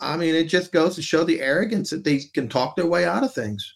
I 0.00 0.16
mean, 0.16 0.34
it 0.34 0.44
just 0.44 0.72
goes 0.72 0.94
to 0.96 1.02
show 1.02 1.24
the 1.24 1.40
arrogance 1.40 1.90
that 1.90 2.04
they 2.04 2.18
can 2.18 2.48
talk 2.48 2.76
their 2.76 2.86
way 2.86 3.04
out 3.04 3.24
of 3.24 3.32
things. 3.32 3.74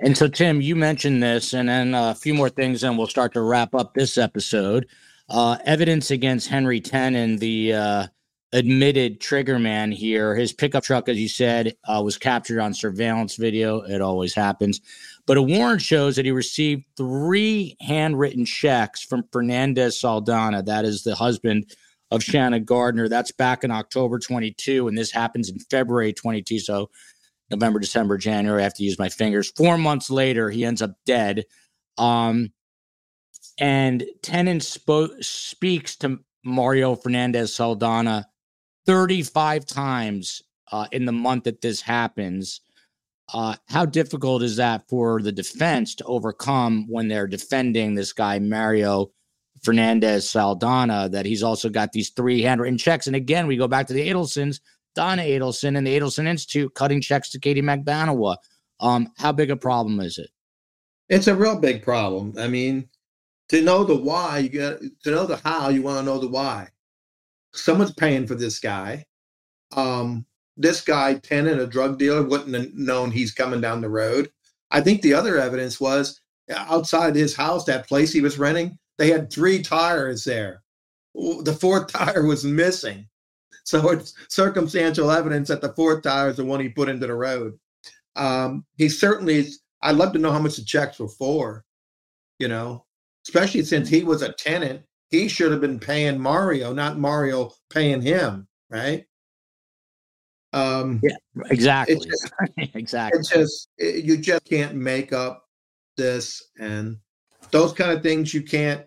And 0.00 0.16
so, 0.16 0.28
Tim, 0.28 0.60
you 0.60 0.76
mentioned 0.76 1.22
this, 1.22 1.52
and 1.52 1.68
then 1.68 1.94
a 1.94 2.14
few 2.14 2.34
more 2.34 2.48
things, 2.48 2.84
and 2.84 2.96
we'll 2.96 3.08
start 3.08 3.32
to 3.34 3.42
wrap 3.42 3.74
up 3.74 3.94
this 3.94 4.16
episode. 4.16 4.86
Uh, 5.28 5.58
evidence 5.64 6.10
against 6.10 6.48
Henry 6.48 6.80
Tenon 6.80 7.36
the 7.36 7.74
uh, 7.74 8.06
admitted 8.52 9.20
trigger 9.20 9.58
man 9.58 9.92
here. 9.92 10.34
His 10.34 10.52
pickup 10.52 10.84
truck, 10.84 11.08
as 11.08 11.18
you 11.18 11.28
said, 11.28 11.76
uh, 11.84 12.00
was 12.02 12.16
captured 12.16 12.60
on 12.60 12.72
surveillance 12.72 13.36
video. 13.36 13.80
It 13.80 14.00
always 14.00 14.34
happens. 14.34 14.80
But 15.26 15.36
a 15.36 15.42
warrant 15.42 15.82
shows 15.82 16.16
that 16.16 16.24
he 16.24 16.32
received 16.32 16.84
three 16.96 17.76
handwritten 17.80 18.46
checks 18.46 19.02
from 19.02 19.24
Fernandez 19.30 20.00
Saldana, 20.00 20.62
that 20.62 20.84
is 20.86 21.02
the 21.02 21.14
husband 21.14 21.74
of 22.10 22.22
Shanna 22.22 22.60
Gardner. 22.60 23.08
That's 23.08 23.32
back 23.32 23.64
in 23.64 23.70
October 23.70 24.18
22, 24.18 24.88
and 24.88 24.96
this 24.96 25.12
happens 25.12 25.50
in 25.50 25.58
February 25.58 26.14
22. 26.14 26.60
So 26.60 26.90
November, 27.50 27.78
December, 27.78 28.16
January. 28.16 28.60
I 28.60 28.64
have 28.64 28.74
to 28.74 28.84
use 28.84 28.98
my 28.98 29.10
fingers. 29.10 29.50
Four 29.50 29.76
months 29.76 30.08
later, 30.10 30.48
he 30.48 30.64
ends 30.64 30.80
up 30.80 30.92
dead. 31.04 31.44
Um, 31.98 32.52
and 33.58 34.04
Tenon 34.22 34.60
spo- 34.60 35.22
speaks 35.22 35.96
to 35.96 36.20
Mario 36.44 36.94
Fernandez 36.94 37.54
Saldana 37.54 38.26
35 38.88 39.66
times 39.66 40.42
uh, 40.72 40.86
in 40.92 41.04
the 41.04 41.12
month 41.12 41.44
that 41.44 41.60
this 41.60 41.82
happens. 41.82 42.62
Uh, 43.34 43.54
how 43.68 43.84
difficult 43.84 44.42
is 44.42 44.56
that 44.56 44.88
for 44.88 45.20
the 45.20 45.30
defense 45.30 45.94
to 45.94 46.04
overcome 46.04 46.86
when 46.88 47.06
they're 47.06 47.26
defending 47.26 47.94
this 47.94 48.14
guy, 48.14 48.38
Mario 48.38 49.10
Fernandez 49.62 50.30
Saldana 50.30 51.06
that 51.10 51.26
he's 51.26 51.42
also 51.42 51.68
got 51.68 51.92
these 51.92 52.08
three 52.08 52.40
handwritten 52.40 52.78
checks. 52.78 53.06
And 53.06 53.14
again, 53.14 53.46
we 53.46 53.58
go 53.58 53.68
back 53.68 53.86
to 53.88 53.92
the 53.92 54.08
Adelsons, 54.08 54.60
Donna 54.94 55.20
Adelson 55.20 55.76
and 55.76 55.86
the 55.86 56.00
Adelson 56.00 56.26
Institute 56.26 56.72
cutting 56.74 57.02
checks 57.02 57.28
to 57.30 57.38
Katie 57.38 57.60
Magbanua. 57.60 58.38
Um, 58.80 59.12
how 59.18 59.32
big 59.32 59.50
a 59.50 59.56
problem 59.56 60.00
is 60.00 60.16
it? 60.16 60.30
It's 61.10 61.26
a 61.26 61.34
real 61.34 61.58
big 61.58 61.82
problem. 61.82 62.32
I 62.38 62.48
mean, 62.48 62.88
to 63.50 63.60
know 63.60 63.84
the 63.84 63.96
why, 63.96 64.38
you 64.38 64.48
got 64.48 64.78
to 65.02 65.10
know 65.10 65.26
the 65.26 65.36
how, 65.36 65.68
you 65.68 65.82
want 65.82 65.98
to 65.98 66.04
know 66.04 66.18
the 66.18 66.28
why. 66.28 66.70
Someone's 67.58 67.94
paying 67.94 68.26
for 68.26 68.34
this 68.34 68.58
guy. 68.58 69.04
Um, 69.76 70.26
this 70.56 70.80
guy, 70.80 71.14
Tenon, 71.14 71.60
a 71.60 71.66
drug 71.66 71.98
dealer, 71.98 72.22
wouldn't 72.22 72.54
have 72.54 72.74
known 72.74 73.10
he's 73.10 73.32
coming 73.32 73.60
down 73.60 73.80
the 73.80 73.88
road. 73.88 74.30
I 74.70 74.80
think 74.80 75.02
the 75.02 75.14
other 75.14 75.38
evidence 75.38 75.80
was 75.80 76.20
outside 76.50 77.14
his 77.14 77.36
house, 77.36 77.64
that 77.64 77.86
place 77.86 78.12
he 78.12 78.20
was 78.20 78.38
renting, 78.38 78.78
they 78.98 79.10
had 79.10 79.32
three 79.32 79.62
tires 79.62 80.24
there. 80.24 80.62
The 81.14 81.56
fourth 81.58 81.88
tire 81.92 82.24
was 82.24 82.44
missing. 82.44 83.08
So 83.64 83.90
it's 83.90 84.14
circumstantial 84.28 85.10
evidence 85.10 85.48
that 85.48 85.60
the 85.60 85.72
fourth 85.74 86.02
tire 86.02 86.30
is 86.30 86.36
the 86.36 86.44
one 86.44 86.60
he 86.60 86.68
put 86.68 86.88
into 86.88 87.06
the 87.06 87.14
road. 87.14 87.58
Um, 88.16 88.64
he 88.76 88.88
certainly, 88.88 89.46
I'd 89.82 89.96
love 89.96 90.12
to 90.14 90.18
know 90.18 90.32
how 90.32 90.38
much 90.38 90.56
the 90.56 90.64
checks 90.64 90.98
were 90.98 91.08
for, 91.08 91.64
you 92.38 92.48
know, 92.48 92.86
especially 93.26 93.62
since 93.62 93.88
he 93.88 94.04
was 94.04 94.22
a 94.22 94.32
tenant. 94.32 94.82
He 95.10 95.28
should 95.28 95.52
have 95.52 95.60
been 95.60 95.78
paying 95.78 96.20
Mario, 96.20 96.72
not 96.72 96.98
Mario 96.98 97.52
paying 97.70 98.02
him, 98.02 98.46
right? 98.70 99.06
Um, 100.52 101.00
yeah, 101.02 101.16
exactly. 101.50 101.96
It's 101.96 102.06
just, 102.06 102.32
exactly. 102.74 103.20
It's 103.20 103.28
just, 103.30 103.68
it, 103.78 104.04
you 104.04 104.16
just 104.16 104.44
can't 104.44 104.74
make 104.74 105.12
up 105.12 105.44
this. 105.96 106.42
And 106.58 106.98
those 107.50 107.72
kind 107.72 107.90
of 107.90 108.02
things 108.02 108.34
you 108.34 108.42
can't 108.42 108.84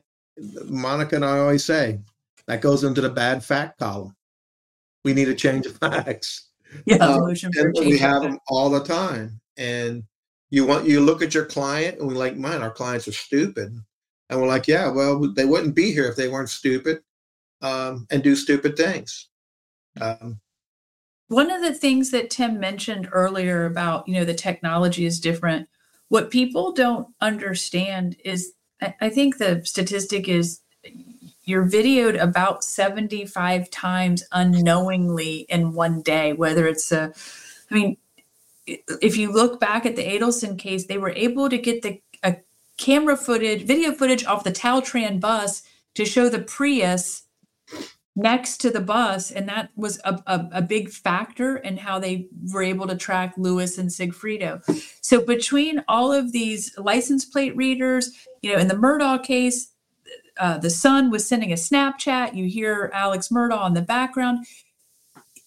Monica 0.65 1.15
and 1.15 1.26
I 1.26 1.39
always 1.39 1.65
say 1.65 1.99
that 2.48 2.61
goes 2.61 2.84
into 2.84 3.02
the 3.02 3.10
bad 3.10 3.43
fact 3.43 3.80
column. 3.80 4.15
We 5.03 5.14
need 5.14 5.30
a 5.30 5.35
change 5.35 5.65
of 5.65 5.77
facts. 5.77 6.48
Yeah, 6.85 7.06
uh, 7.06 7.19
and 7.27 7.76
we 7.85 7.98
have 7.98 8.22
them 8.22 8.39
all 8.48 8.69
the 8.69 8.81
time. 8.81 9.41
And 9.57 10.03
you 10.52 10.65
want 10.65 10.88
you 10.88 11.02
look 11.02 11.22
at 11.22 11.34
your 11.34 11.43
client, 11.43 11.99
and 11.99 12.07
we 12.07 12.14
like, 12.14 12.38
man, 12.38 12.61
our 12.61 12.72
clients 12.72 13.10
are 13.10 13.11
stupid, 13.11 13.77
and 14.31 14.41
we're 14.41 14.47
like, 14.47 14.67
yeah, 14.67 14.89
well, 14.89 15.19
they 15.33 15.45
wouldn't 15.45 15.75
be 15.75 15.91
here 15.91 16.05
if 16.05 16.15
they 16.15 16.29
weren't 16.29 16.49
stupid 16.49 17.03
um, 17.61 18.07
and 18.09 18.23
do 18.23 18.35
stupid 18.35 18.77
things. 18.77 19.27
Um, 19.99 20.39
One 21.27 21.51
of 21.51 21.61
the 21.61 21.73
things 21.73 22.11
that 22.11 22.29
Tim 22.29 22.59
mentioned 22.59 23.09
earlier 23.11 23.65
about 23.65 24.07
you 24.07 24.15
know 24.15 24.25
the 24.25 24.33
technology 24.33 25.05
is 25.05 25.19
different. 25.19 25.67
What 26.07 26.31
people 26.31 26.71
don't 26.71 27.09
understand 27.19 28.15
is 28.23 28.53
I 28.99 29.09
think 29.09 29.37
the 29.37 29.61
statistic 29.63 30.27
is 30.27 30.61
you're 31.43 31.67
videoed 31.67 32.19
about 32.19 32.63
75 32.63 33.69
times 33.69 34.23
unknowingly 34.31 35.45
in 35.49 35.73
one 35.73 36.01
day, 36.01 36.33
whether 36.33 36.67
it's 36.67 36.91
a, 36.91 37.13
I 37.69 37.73
mean, 37.73 37.97
if 38.65 39.17
you 39.17 39.31
look 39.31 39.59
back 39.59 39.85
at 39.85 39.95
the 39.95 40.05
Adelson 40.05 40.57
case, 40.57 40.85
they 40.85 40.97
were 40.97 41.11
able 41.11 41.49
to 41.49 41.57
get 41.57 41.81
the 41.81 42.01
camera 42.81 43.15
footage, 43.15 43.63
video 43.63 43.91
footage 43.91 44.25
off 44.25 44.43
the 44.43 44.51
Caltran 44.51 45.19
bus 45.19 45.63
to 45.95 46.05
show 46.05 46.29
the 46.29 46.39
Prius 46.39 47.23
next 48.15 48.57
to 48.57 48.69
the 48.69 48.81
bus 48.81 49.31
and 49.31 49.47
that 49.47 49.69
was 49.77 49.99
a, 50.03 50.21
a, 50.27 50.49
a, 50.55 50.61
big 50.61 50.89
factor 50.89 51.55
in 51.55 51.77
how 51.77 51.97
they 51.97 52.27
were 52.51 52.61
able 52.61 52.85
to 52.85 52.95
track 52.97 53.33
Luis 53.37 53.77
and 53.77 53.89
sigfredo 53.89 54.61
so 54.99 55.25
between 55.25 55.81
all 55.87 56.11
of 56.11 56.33
these 56.33 56.77
license 56.77 57.23
plate 57.23 57.55
readers 57.55 58.11
you 58.41 58.51
know 58.51 58.59
in 58.59 58.67
the 58.67 58.75
murdaugh 58.75 59.23
case 59.23 59.71
uh, 60.37 60.57
the 60.57 60.69
son 60.69 61.11
was 61.11 61.27
sending 61.27 61.51
a 61.51 61.55
Snapchat. 61.55 62.35
You 62.35 62.47
hear 62.47 62.89
Alex 62.93 63.29
Murdaugh 63.29 63.67
in 63.67 63.73
the 63.73 63.81
background. 63.81 64.45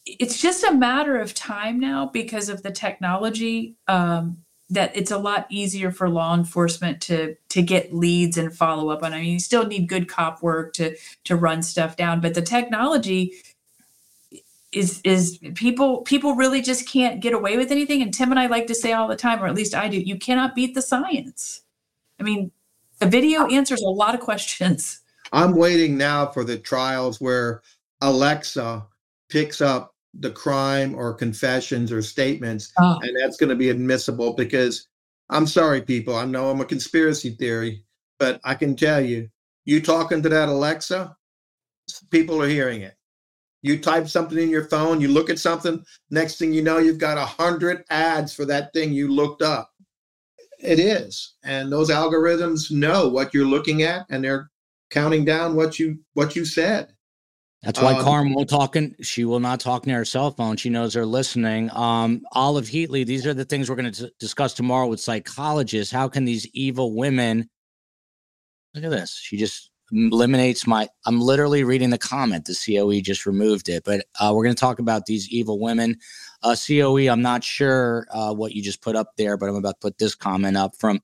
It's 0.07 0.41
just 0.41 0.65
a 0.65 0.73
matter 0.73 1.19
of 1.19 1.35
time 1.35 1.81
now 1.81 2.07
because 2.07 2.49
of 2.49 2.63
the 2.63 2.71
technology 2.71 3.77
um, 3.89 4.39
that 4.71 4.97
it's 4.97 5.11
a 5.11 5.19
lot 5.19 5.47
easier 5.51 5.91
for 5.91 6.09
law 6.09 6.35
enforcement 6.35 7.01
to 7.03 7.37
to 7.51 7.63
get 7.63 7.95
leads 7.95 8.39
and 8.39 8.55
follow 8.55 8.91
up 8.91 9.03
on. 9.03 9.13
I 9.13 9.21
mean, 9.21 9.33
you 9.33 9.41
still 9.41 9.67
need 9.67 9.89
good 9.89 10.09
cop 10.09 10.43
work 10.43 10.73
to 10.75 10.97
to 11.25 11.37
run 11.37 11.63
stuff 11.63 11.97
down, 11.97 12.21
but 12.21 12.35
the 12.35 12.43
technology 12.43 13.35
is 14.73 15.01
is 15.05 15.39
people 15.55 16.03
people 16.03 16.35
really 16.35 16.63
just 16.63 16.89
can't 16.89 17.21
get 17.21 17.33
away 17.33 17.57
with 17.57 17.71
anything. 17.71 18.03
And 18.03 18.13
Tim 18.13 18.31
and 18.31 18.41
I 18.41 18.47
like 18.47 18.67
to 18.69 18.75
say 18.75 18.93
all 18.93 19.09
the 19.09 19.17
time, 19.17 19.43
or 19.43 19.47
at 19.47 19.55
least 19.55 19.75
I 19.75 19.89
do, 19.89 19.99
you 19.99 20.19
cannot 20.19 20.55
beat 20.55 20.75
the 20.75 20.83
science. 20.83 21.63
I 22.19 22.23
mean, 22.23 22.51
a 23.01 23.07
video 23.07 23.47
answers 23.47 23.83
a 23.83 23.89
lot 23.89 24.15
of 24.15 24.21
questions. 24.21 25.01
I'm 25.33 25.55
waiting 25.55 25.97
now 25.97 26.27
for 26.27 26.45
the 26.45 26.59
trials 26.59 27.21
where 27.21 27.63
Alexa 28.01 28.87
picks 29.29 29.61
up 29.61 29.94
the 30.21 30.31
crime 30.31 30.95
or 30.95 31.15
confessions 31.15 31.91
or 31.91 32.03
statements, 32.03 32.73
oh. 32.79 32.99
and 33.03 33.17
that's 33.19 33.37
going 33.37 33.51
to 33.51 33.57
be 33.57 33.71
admissible 33.71 34.33
because 34.33 34.89
I'm 35.31 35.47
sorry, 35.47 35.83
people. 35.83 36.15
I 36.15 36.25
know 36.25 36.51
I'm 36.51 36.61
a 36.61 36.67
conspiracy 36.67 37.31
theory, 37.31 37.85
but 38.19 38.41
I 38.45 38.55
can 38.55 38.77
tell 38.77 39.01
you, 39.01 39.29
you 39.65 39.81
talking 39.81 40.23
to 40.23 40.29
that 40.29 40.49
Alexa, 40.49 41.17
people 42.11 42.41
are 42.43 42.49
hearing 42.49 42.83
it. 42.83 42.95
You 43.63 43.79
type 43.79 44.09
something 44.09 44.39
in 44.39 44.51
your 44.51 44.69
phone, 44.69 45.01
you 45.01 45.09
look 45.09 45.31
at 45.31 45.39
something, 45.39 45.83
next 46.11 46.39
thing 46.39 46.53
you 46.53 46.63
know, 46.63 46.79
you've 46.79 46.99
got 46.99 47.17
a 47.17 47.25
hundred 47.25 47.85
ads 47.89 48.35
for 48.35 48.45
that 48.45 48.73
thing 48.75 48.93
you 48.93 49.09
looked 49.09 49.41
up. 49.41 49.71
It 50.59 50.79
is. 50.79 51.35
And 51.45 51.73
those 51.73 51.91
algorithms 51.91 52.71
know 52.71 53.09
what 53.09 53.33
you're 53.33 53.47
looking 53.47 53.83
at 53.83 54.07
and 54.11 54.23
they're 54.23 54.51
counting 54.91 55.25
down 55.25 55.57
what 55.57 55.79
you 55.79 55.99
what 56.13 56.37
you 56.37 56.45
said. 56.45 56.94
That's 57.65 57.81
why 57.81 57.95
um, 57.95 58.05
Carm 58.05 58.35
will 58.35 58.45
talking. 58.45 58.95
She 59.01 59.25
will 59.25 59.41
not 59.41 59.59
talk 59.59 59.87
near 59.87 59.99
her 59.99 60.05
cell 60.05 60.31
phone. 60.31 60.57
She 60.57 60.69
knows 60.69 60.93
they're 60.93 61.07
listening. 61.07 61.71
Um, 61.73 62.23
Olive 62.33 62.67
Heatley. 62.67 63.07
These 63.07 63.27
are 63.27 63.35
the 63.35 63.45
things 63.45 63.71
we're 63.71 63.77
going 63.77 63.93
to 63.93 64.13
discuss 64.21 64.53
tomorrow 64.55 64.87
with 64.87 65.01
psychologists. 65.01 65.93
How 65.93 66.09
can 66.09 66.25
these 66.25 66.47
evil 66.53 66.95
women? 66.95 67.49
Look 68.75 68.85
at 68.85 68.91
this. 68.91 69.19
She 69.19 69.37
just 69.37 69.71
eliminates 69.93 70.67
my. 70.67 70.89
I'm 71.07 71.21
literally 71.21 71.65
reading 71.65 71.91
the 71.91 71.99
comment. 71.99 72.45
The 72.45 72.55
COE 72.55 73.01
just 73.01 73.25
removed 73.25 73.69
it, 73.69 73.83
but 73.85 74.05
uh, 74.21 74.33
we're 74.35 74.45
going 74.45 74.57
to 74.57 74.61
talk 74.61 74.79
about 74.79 75.07
these 75.07 75.29
evil 75.31 75.59
women. 75.59 75.97
Uh, 76.43 76.55
COE. 76.55 77.09
I'm 77.09 77.23
not 77.23 77.43
sure 77.43 78.07
uh, 78.11 78.35
what 78.35 78.53
you 78.53 78.63
just 78.63 78.83
put 78.83 78.95
up 78.95 79.13
there, 79.17 79.37
but 79.39 79.49
I'm 79.49 79.57
about 79.57 79.81
to 79.81 79.87
put 79.87 79.99
this 79.99 80.15
comment 80.15 80.57
up 80.57 80.77
from 80.77 81.01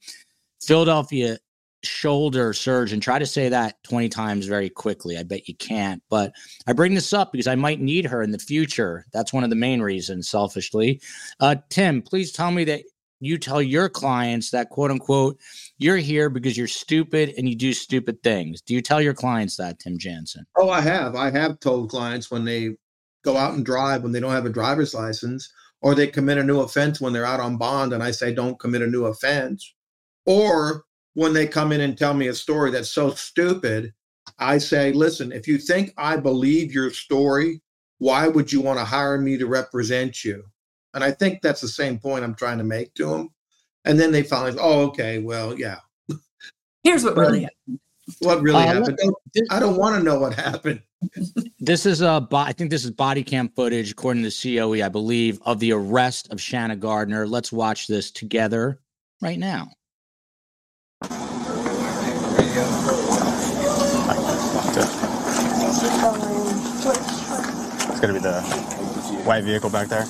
Philadelphia 0.61 1.39
shoulder 1.82 2.52
surge 2.52 2.93
and 2.93 3.02
Try 3.02 3.19
to 3.19 3.27
say 3.27 3.48
that 3.48 3.82
20 3.85 4.09
times 4.09 4.47
very 4.47 4.69
quickly. 4.69 5.16
I 5.16 5.23
bet 5.23 5.48
you 5.48 5.55
can't. 5.57 6.02
But 6.11 6.32
I 6.66 6.73
bring 6.73 6.94
this 6.94 7.12
up 7.12 7.32
because 7.32 7.47
I 7.47 7.55
might 7.55 7.81
need 7.81 8.07
her 8.07 8.23
in 8.23 8.31
the 8.31 8.39
future. 8.39 9.07
That's 9.12 9.32
one 9.32 9.44
of 9.44 9.51
the 9.51 9.57
main 9.57 9.81
reasons, 9.81 10.28
selfishly. 10.28 11.01
Uh, 11.40 11.57
Tim, 11.70 12.02
please 12.02 12.32
tell 12.32 12.51
me 12.51 12.65
that 12.65 12.82
you 13.20 13.39
tell 13.39 13.61
your 13.61 13.89
clients 13.89 14.51
that 14.51 14.70
quote 14.70 14.90
unquote, 14.90 15.39
you're 15.78 15.97
here 15.98 16.31
because 16.31 16.57
you're 16.57 16.66
stupid 16.66 17.35
and 17.36 17.48
you 17.48 17.55
do 17.55 17.73
stupid 17.73 18.23
things. 18.23 18.61
Do 18.62 18.74
you 18.74 18.81
tell 18.81 19.01
your 19.01 19.15
clients 19.15 19.57
that, 19.57 19.78
Tim 19.78 19.98
Jansen? 19.98 20.47
Oh, 20.57 20.70
I 20.70 20.81
have. 20.81 21.15
I 21.15 21.31
have 21.31 21.61
told 21.61 21.90
clients 21.90 22.31
when 22.31 22.44
they 22.44 22.77
go 23.23 23.36
out 23.36 23.55
and 23.55 23.65
drive 23.65 24.02
when 24.02 24.12
they 24.12 24.20
don't 24.20 24.32
have 24.32 24.47
a 24.47 24.51
driver's 24.51 24.94
license 24.94 25.52
or 25.82 25.94
they 25.94 26.07
commit 26.07 26.39
a 26.39 26.44
new 26.44 26.61
offense 26.61 27.01
when 27.01 27.12
they're 27.12 27.27
out 27.27 27.40
on 27.40 27.57
bond 27.57 27.93
and 27.93 28.02
I 28.02 28.11
say, 28.11 28.32
don't 28.32 28.59
commit 28.59 28.82
a 28.82 28.86
new 28.86 29.05
offense. 29.05 29.74
Or 30.27 30.85
when 31.15 31.32
they 31.32 31.47
come 31.47 31.73
in 31.73 31.81
and 31.81 31.97
tell 31.97 32.15
me 32.15 32.28
a 32.28 32.35
story 32.35 32.70
that's 32.70 32.91
so 32.91 33.11
stupid, 33.11 33.93
I 34.39 34.59
say, 34.59 34.93
listen, 34.93 35.32
if 35.32 35.49
you 35.49 35.59
think 35.59 35.93
I 35.97 36.16
believe 36.16 36.73
your 36.73 36.91
story, 36.91 37.61
why 37.99 38.28
would 38.28 38.53
you 38.53 38.61
want 38.61 38.78
to 38.78 38.85
hire 38.85 39.19
me 39.19 39.37
to 39.37 39.47
represent 39.47 40.24
you? 40.24 40.45
And 40.95 41.05
I 41.05 41.11
think 41.11 41.43
that's 41.43 41.61
the 41.61 41.69
same 41.69 41.99
point 41.99 42.24
I'm 42.24 42.35
trying 42.35 42.59
to 42.59 42.65
make 42.65 42.95
to 42.95 43.07
them. 43.07 43.31
And 43.85 43.99
then 43.99 44.12
they 44.12 44.23
finally, 44.23 44.57
oh, 44.61 44.87
okay, 44.89 45.19
well, 45.19 45.59
yeah. 45.59 45.78
Here's 46.82 47.05
what 47.05 47.16
really 47.16 47.43
happened. 47.43 47.81
What 48.20 48.43
really 48.43 48.62
uh, 48.62 48.66
happened? 48.66 48.99
This, 49.35 49.47
I 49.51 49.61
don't 49.61 49.77
want 49.77 49.97
to 49.97 50.03
know 50.03 50.19
what 50.19 50.35
happened. 50.35 50.82
this 51.61 51.87
is 51.87 52.03
a, 52.03 52.27
I 52.32 52.53
think 52.53 52.70
this 52.70 52.85
is 52.85 52.91
body 52.91 53.23
cam 53.23 53.49
footage, 53.51 53.93
according 53.93 54.28
to 54.28 54.31
COE, 54.31 54.85
I 54.85 54.89
believe, 54.89 55.39
of 55.43 55.61
the 55.61 55.73
arrest 55.73 56.32
of 56.32 56.41
Shanna 56.41 56.77
Gardner. 56.77 57.27
Let's 57.27 57.53
watch 57.53 57.87
this 57.87 58.11
together 58.11 58.81
right 59.20 59.39
now. 59.39 59.70
Gonna 68.01 68.14
be 68.14 68.18
the 68.18 68.40
white 69.24 69.44
vehicle 69.44 69.68
back 69.68 69.89
there. 69.89 70.06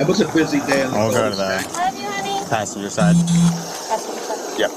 It 0.00 0.08
was 0.08 0.20
a 0.20 0.26
busy 0.32 0.58
day. 0.60 0.82
On 0.82 0.90
the 0.90 0.98
I'll 0.98 1.12
go 1.12 1.30
to 1.30 1.36
the 1.36 2.46
passenger 2.50 2.90
side. 2.90 3.14
Passenger 3.14 4.20
side. 4.20 4.58
Yep. 4.58 4.70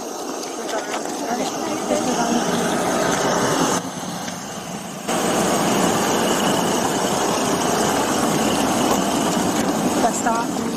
there 10.25 10.74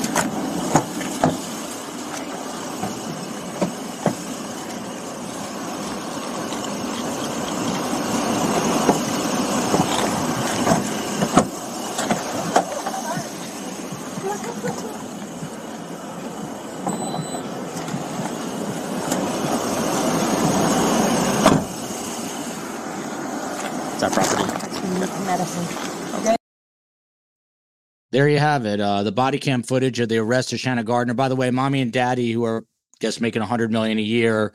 you 28.39 28.44
have 28.44 28.66
it. 28.66 28.81
Uh, 28.81 29.02
the 29.02 29.10
body 29.10 29.39
cam 29.39 29.65
footage 29.65 29.98
of 29.98 30.09
the 30.09 30.19
arrest 30.19 30.52
of 30.52 30.60
Shanna 30.60 30.85
Gardner. 30.85 31.15
By 31.15 31.28
the 31.28 31.35
way, 31.35 31.51
mommy 31.51 31.81
and 31.81 31.93
daddy, 31.93 32.31
who 32.31 32.44
are 32.44 32.65
guess 33.01 33.20
making 33.20 33.43
a 33.43 33.47
hundred 33.47 33.73
million 33.73 33.98
a 33.98 34.02
year. 34.02 34.52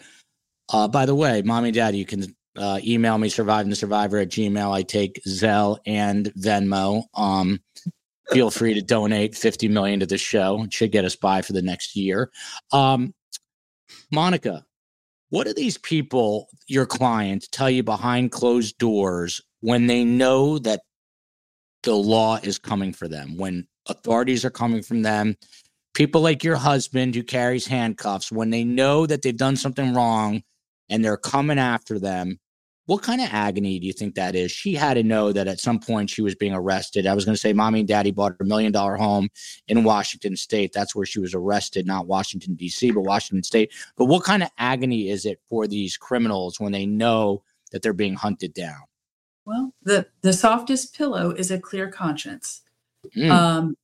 Uh, 0.71 0.87
by 0.87 1.05
the 1.05 1.15
way, 1.15 1.41
mommy 1.41 1.69
and 1.69 1.75
daddy, 1.75 1.97
you 1.97 2.05
can 2.05 2.33
uh, 2.55 2.79
email 2.83 3.17
me 3.17 3.27
surviving 3.27 3.69
the 3.69 3.75
survivor 3.75 4.17
at 4.17 4.29
gmail. 4.29 4.71
I 4.71 4.83
take 4.83 5.21
Zelle 5.27 5.79
and 5.85 6.31
Venmo. 6.35 7.03
Um, 7.13 7.59
feel 8.31 8.51
free 8.51 8.73
to 8.73 8.81
donate 8.81 9.35
50 9.35 9.67
million 9.67 9.99
to 9.99 10.05
the 10.05 10.17
show. 10.17 10.63
It 10.63 10.73
should 10.73 10.93
get 10.93 11.03
us 11.03 11.17
by 11.17 11.41
for 11.41 11.51
the 11.51 11.61
next 11.61 11.95
year. 11.95 12.31
Um, 12.71 13.13
Monica, 14.11 14.63
what 15.29 15.45
do 15.45 15.53
these 15.53 15.77
people, 15.77 16.47
your 16.67 16.85
clients, 16.85 17.49
tell 17.49 17.69
you 17.69 17.83
behind 17.83 18.31
closed 18.31 18.77
doors 18.77 19.41
when 19.59 19.87
they 19.87 20.05
know 20.05 20.57
that 20.59 20.81
the 21.83 21.95
law 21.95 22.37
is 22.41 22.57
coming 22.57 22.93
for 22.93 23.09
them, 23.09 23.35
when 23.37 23.67
authorities 23.87 24.45
are 24.45 24.49
coming 24.49 24.81
from 24.81 25.01
them, 25.01 25.35
people 25.93 26.21
like 26.21 26.43
your 26.43 26.55
husband 26.55 27.15
who 27.15 27.23
carries 27.23 27.67
handcuffs, 27.67 28.31
when 28.31 28.49
they 28.49 28.63
know 28.63 29.05
that 29.05 29.21
they've 29.21 29.35
done 29.35 29.55
something 29.55 29.93
wrong 29.93 30.43
and 30.89 31.03
they're 31.03 31.17
coming 31.17 31.59
after 31.59 31.99
them, 31.99 32.39
what 32.85 33.01
kind 33.01 33.21
of 33.21 33.29
agony 33.31 33.79
do 33.79 33.87
you 33.87 33.93
think 33.93 34.15
that 34.15 34.35
is? 34.35 34.51
She 34.51 34.73
had 34.75 34.95
to 34.95 35.03
know 35.03 35.31
that 35.31 35.47
at 35.47 35.59
some 35.59 35.79
point 35.79 36.09
she 36.09 36.21
was 36.21 36.35
being 36.35 36.53
arrested. 36.53 37.07
I 37.07 37.13
was 37.13 37.23
going 37.23 37.35
to 37.35 37.39
say, 37.39 37.53
mommy 37.53 37.79
and 37.79 37.87
daddy 37.87 38.11
bought 38.11 38.33
a 38.41 38.43
million 38.43 38.73
dollar 38.73 38.97
home 38.97 39.29
in 39.69 39.85
Washington 39.85 40.35
state. 40.35 40.73
That's 40.73 40.93
where 40.93 41.05
she 41.05 41.19
was 41.19 41.33
arrested, 41.33 41.87
not 41.87 42.07
Washington, 42.07 42.55
D.C., 42.55 42.91
but 42.91 43.01
Washington 43.01 43.43
state. 43.43 43.71
But 43.95 44.05
what 44.05 44.25
kind 44.25 44.43
of 44.43 44.49
agony 44.57 45.09
is 45.09 45.25
it 45.25 45.39
for 45.47 45.65
these 45.65 45.95
criminals 45.95 46.59
when 46.59 46.73
they 46.73 46.85
know 46.85 47.43
that 47.71 47.83
they're 47.83 47.93
being 47.93 48.15
hunted 48.15 48.53
down? 48.53 48.81
Well, 49.45 49.73
the 49.81 50.07
the 50.21 50.33
softest 50.33 50.95
pillow 50.95 51.31
is 51.31 51.51
a 51.51 51.59
clear 51.59 51.89
conscience. 51.89 52.62
Mm. 53.15 53.29
Um, 53.29 53.77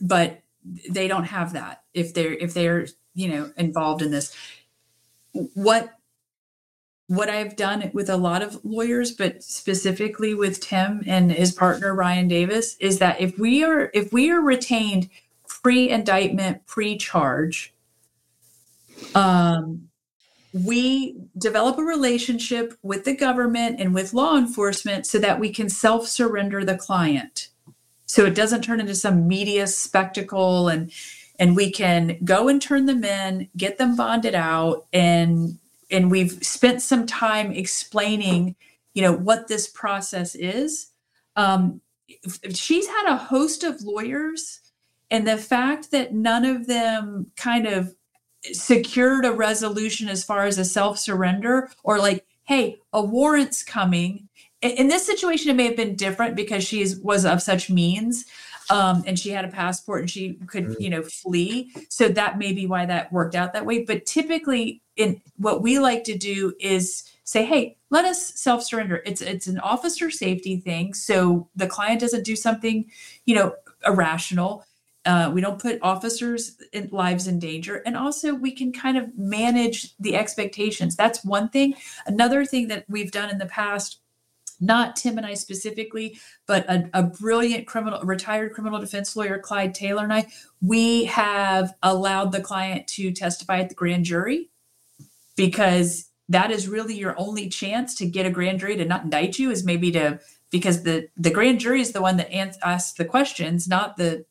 but 0.00 0.42
they 0.88 1.08
don't 1.08 1.24
have 1.24 1.52
that 1.54 1.82
if 1.92 2.14
they're 2.14 2.34
if 2.34 2.54
they're 2.54 2.86
you 3.14 3.28
know 3.28 3.52
involved 3.56 4.02
in 4.02 4.10
this. 4.10 4.34
What 5.32 5.98
what 7.08 7.28
I've 7.28 7.56
done 7.56 7.90
with 7.92 8.08
a 8.08 8.16
lot 8.16 8.42
of 8.42 8.64
lawyers, 8.64 9.10
but 9.10 9.42
specifically 9.42 10.34
with 10.34 10.60
Tim 10.60 11.02
and 11.06 11.30
his 11.30 11.52
partner 11.52 11.94
Ryan 11.94 12.28
Davis, 12.28 12.76
is 12.80 13.00
that 13.00 13.20
if 13.20 13.38
we 13.38 13.62
are 13.64 13.90
if 13.92 14.12
we 14.12 14.30
are 14.30 14.40
retained 14.40 15.10
pre-indictment, 15.46 16.66
pre-charge, 16.66 17.74
um, 19.14 19.88
we 20.52 21.16
develop 21.36 21.78
a 21.78 21.82
relationship 21.82 22.74
with 22.82 23.04
the 23.04 23.16
government 23.16 23.80
and 23.80 23.94
with 23.94 24.12
law 24.12 24.36
enforcement 24.36 25.06
so 25.06 25.18
that 25.18 25.38
we 25.38 25.50
can 25.50 25.68
self 25.68 26.06
surrender 26.06 26.64
the 26.64 26.76
client. 26.76 27.48
So 28.12 28.26
it 28.26 28.34
doesn't 28.34 28.62
turn 28.62 28.78
into 28.78 28.94
some 28.94 29.26
media 29.26 29.66
spectacle 29.66 30.68
and 30.68 30.92
and 31.38 31.56
we 31.56 31.70
can 31.70 32.18
go 32.22 32.48
and 32.48 32.60
turn 32.60 32.84
them 32.84 33.04
in 33.04 33.48
get 33.56 33.78
them 33.78 33.96
bonded 33.96 34.34
out 34.34 34.86
and 34.92 35.58
and 35.90 36.10
we've 36.10 36.44
spent 36.44 36.82
some 36.82 37.06
time 37.06 37.52
explaining 37.52 38.54
you 38.94 39.02
know 39.02 39.12
what 39.12 39.48
this 39.48 39.68
process 39.68 40.34
is. 40.34 40.90
Um, 41.36 41.80
she's 42.52 42.86
had 42.86 43.06
a 43.06 43.16
host 43.16 43.64
of 43.64 43.80
lawyers 43.82 44.60
and 45.10 45.26
the 45.26 45.38
fact 45.38 45.90
that 45.92 46.12
none 46.12 46.44
of 46.44 46.66
them 46.66 47.30
kind 47.36 47.66
of 47.66 47.94
secured 48.52 49.24
a 49.24 49.32
resolution 49.32 50.08
as 50.08 50.22
far 50.22 50.44
as 50.44 50.58
a 50.58 50.64
self 50.64 50.98
surrender 50.98 51.70
or 51.82 51.98
like 51.98 52.26
hey 52.44 52.78
a 52.92 53.02
warrant's 53.02 53.62
coming 53.62 54.28
in 54.62 54.88
this 54.88 55.04
situation 55.04 55.50
it 55.50 55.54
may 55.54 55.64
have 55.64 55.76
been 55.76 55.96
different 55.96 56.36
because 56.36 56.64
she 56.64 56.86
was 57.02 57.24
of 57.24 57.42
such 57.42 57.68
means 57.70 58.24
um, 58.70 59.02
and 59.06 59.18
she 59.18 59.30
had 59.30 59.44
a 59.44 59.48
passport 59.48 60.00
and 60.00 60.10
she 60.10 60.34
could 60.46 60.66
mm. 60.66 60.80
you 60.80 60.90
know 60.90 61.02
flee 61.02 61.72
so 61.88 62.08
that 62.08 62.38
may 62.38 62.52
be 62.52 62.66
why 62.66 62.86
that 62.86 63.12
worked 63.12 63.34
out 63.34 63.52
that 63.52 63.66
way 63.66 63.84
but 63.84 64.06
typically 64.06 64.82
in 64.96 65.20
what 65.36 65.62
we 65.62 65.78
like 65.78 66.04
to 66.04 66.16
do 66.16 66.54
is 66.60 67.04
say 67.24 67.44
hey 67.44 67.76
let 67.90 68.04
us 68.04 68.34
self 68.40 68.62
surrender 68.62 69.02
it's 69.04 69.20
it's 69.20 69.46
an 69.46 69.58
officer 69.60 70.10
safety 70.10 70.56
thing 70.56 70.94
so 70.94 71.48
the 71.56 71.66
client 71.66 72.00
doesn't 72.00 72.24
do 72.24 72.36
something 72.36 72.84
you 73.26 73.34
know 73.34 73.54
irrational 73.86 74.64
uh, 75.04 75.30
we 75.34 75.40
don't 75.40 75.60
put 75.60 75.80
officers' 75.82 76.56
in, 76.72 76.88
lives 76.92 77.26
in 77.26 77.38
danger. 77.38 77.82
And 77.84 77.96
also, 77.96 78.34
we 78.34 78.52
can 78.52 78.72
kind 78.72 78.96
of 78.96 79.16
manage 79.18 79.96
the 79.98 80.14
expectations. 80.14 80.94
That's 80.94 81.24
one 81.24 81.48
thing. 81.48 81.74
Another 82.06 82.44
thing 82.44 82.68
that 82.68 82.84
we've 82.88 83.10
done 83.10 83.28
in 83.28 83.38
the 83.38 83.46
past 83.46 83.98
not 84.62 84.96
Tim 84.96 85.18
and 85.18 85.26
I 85.26 85.34
specifically, 85.34 86.18
but 86.46 86.64
a, 86.70 86.88
a, 86.94 87.02
brilliant 87.02 87.66
criminal, 87.66 88.00
retired 88.02 88.52
criminal 88.52 88.78
defense 88.78 89.16
lawyer, 89.16 89.38
Clyde 89.38 89.74
Taylor, 89.74 90.04
and 90.04 90.12
I, 90.12 90.28
we 90.60 91.04
have 91.06 91.74
allowed 91.82 92.30
the 92.30 92.40
client 92.40 92.86
to 92.88 93.10
testify 93.10 93.58
at 93.58 93.68
the 93.68 93.74
grand 93.74 94.04
jury 94.04 94.50
because 95.36 96.08
that 96.28 96.52
is 96.52 96.68
really 96.68 96.94
your 96.94 97.18
only 97.18 97.48
chance 97.48 97.96
to 97.96 98.06
get 98.06 98.24
a 98.24 98.30
grand 98.30 98.60
jury 98.60 98.76
to 98.76 98.84
not 98.84 99.04
indict 99.04 99.38
you 99.38 99.50
is 99.50 99.64
maybe 99.64 99.90
to 99.92 100.20
because 100.50 100.84
the 100.84 101.08
the 101.16 101.30
grand 101.30 101.58
jury 101.58 101.80
is 101.80 101.92
the 101.92 102.02
one 102.02 102.16
that 102.18 102.32
asks 102.64 102.92
the 102.92 103.04
questions, 103.04 103.66
not 103.66 103.96
the 103.96 104.24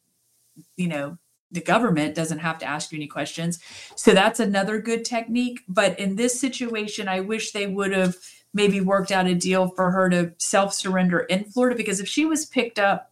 you 0.77 0.87
know 0.87 1.17
the 1.51 1.61
government 1.61 2.15
doesn't 2.15 2.39
have 2.39 2.57
to 2.59 2.65
ask 2.65 2.91
you 2.91 2.97
any 2.97 3.07
questions. 3.07 3.59
So 3.95 4.13
that's 4.13 4.39
another 4.39 4.79
good 4.79 5.03
technique. 5.03 5.59
But 5.67 5.99
in 5.99 6.15
this 6.15 6.39
situation, 6.39 7.09
I 7.09 7.19
wish 7.19 7.51
they 7.51 7.67
would 7.67 7.91
have 7.91 8.15
maybe 8.53 8.81
worked 8.81 9.11
out 9.11 9.27
a 9.27 9.35
deal 9.35 9.69
for 9.69 9.91
her 9.91 10.09
to 10.09 10.33
self 10.37 10.73
surrender 10.73 11.19
in 11.21 11.45
Florida 11.45 11.75
because 11.75 11.99
if 11.99 12.07
she 12.07 12.25
was 12.25 12.45
picked 12.45 12.79
up, 12.79 13.11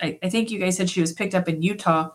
I, 0.00 0.18
I, 0.22 0.28
think 0.28 0.50
you 0.50 0.58
guys 0.58 0.76
said 0.76 0.90
she 0.90 1.00
was 1.00 1.12
picked 1.12 1.34
up 1.34 1.48
in 1.48 1.62
Utah. 1.62 2.10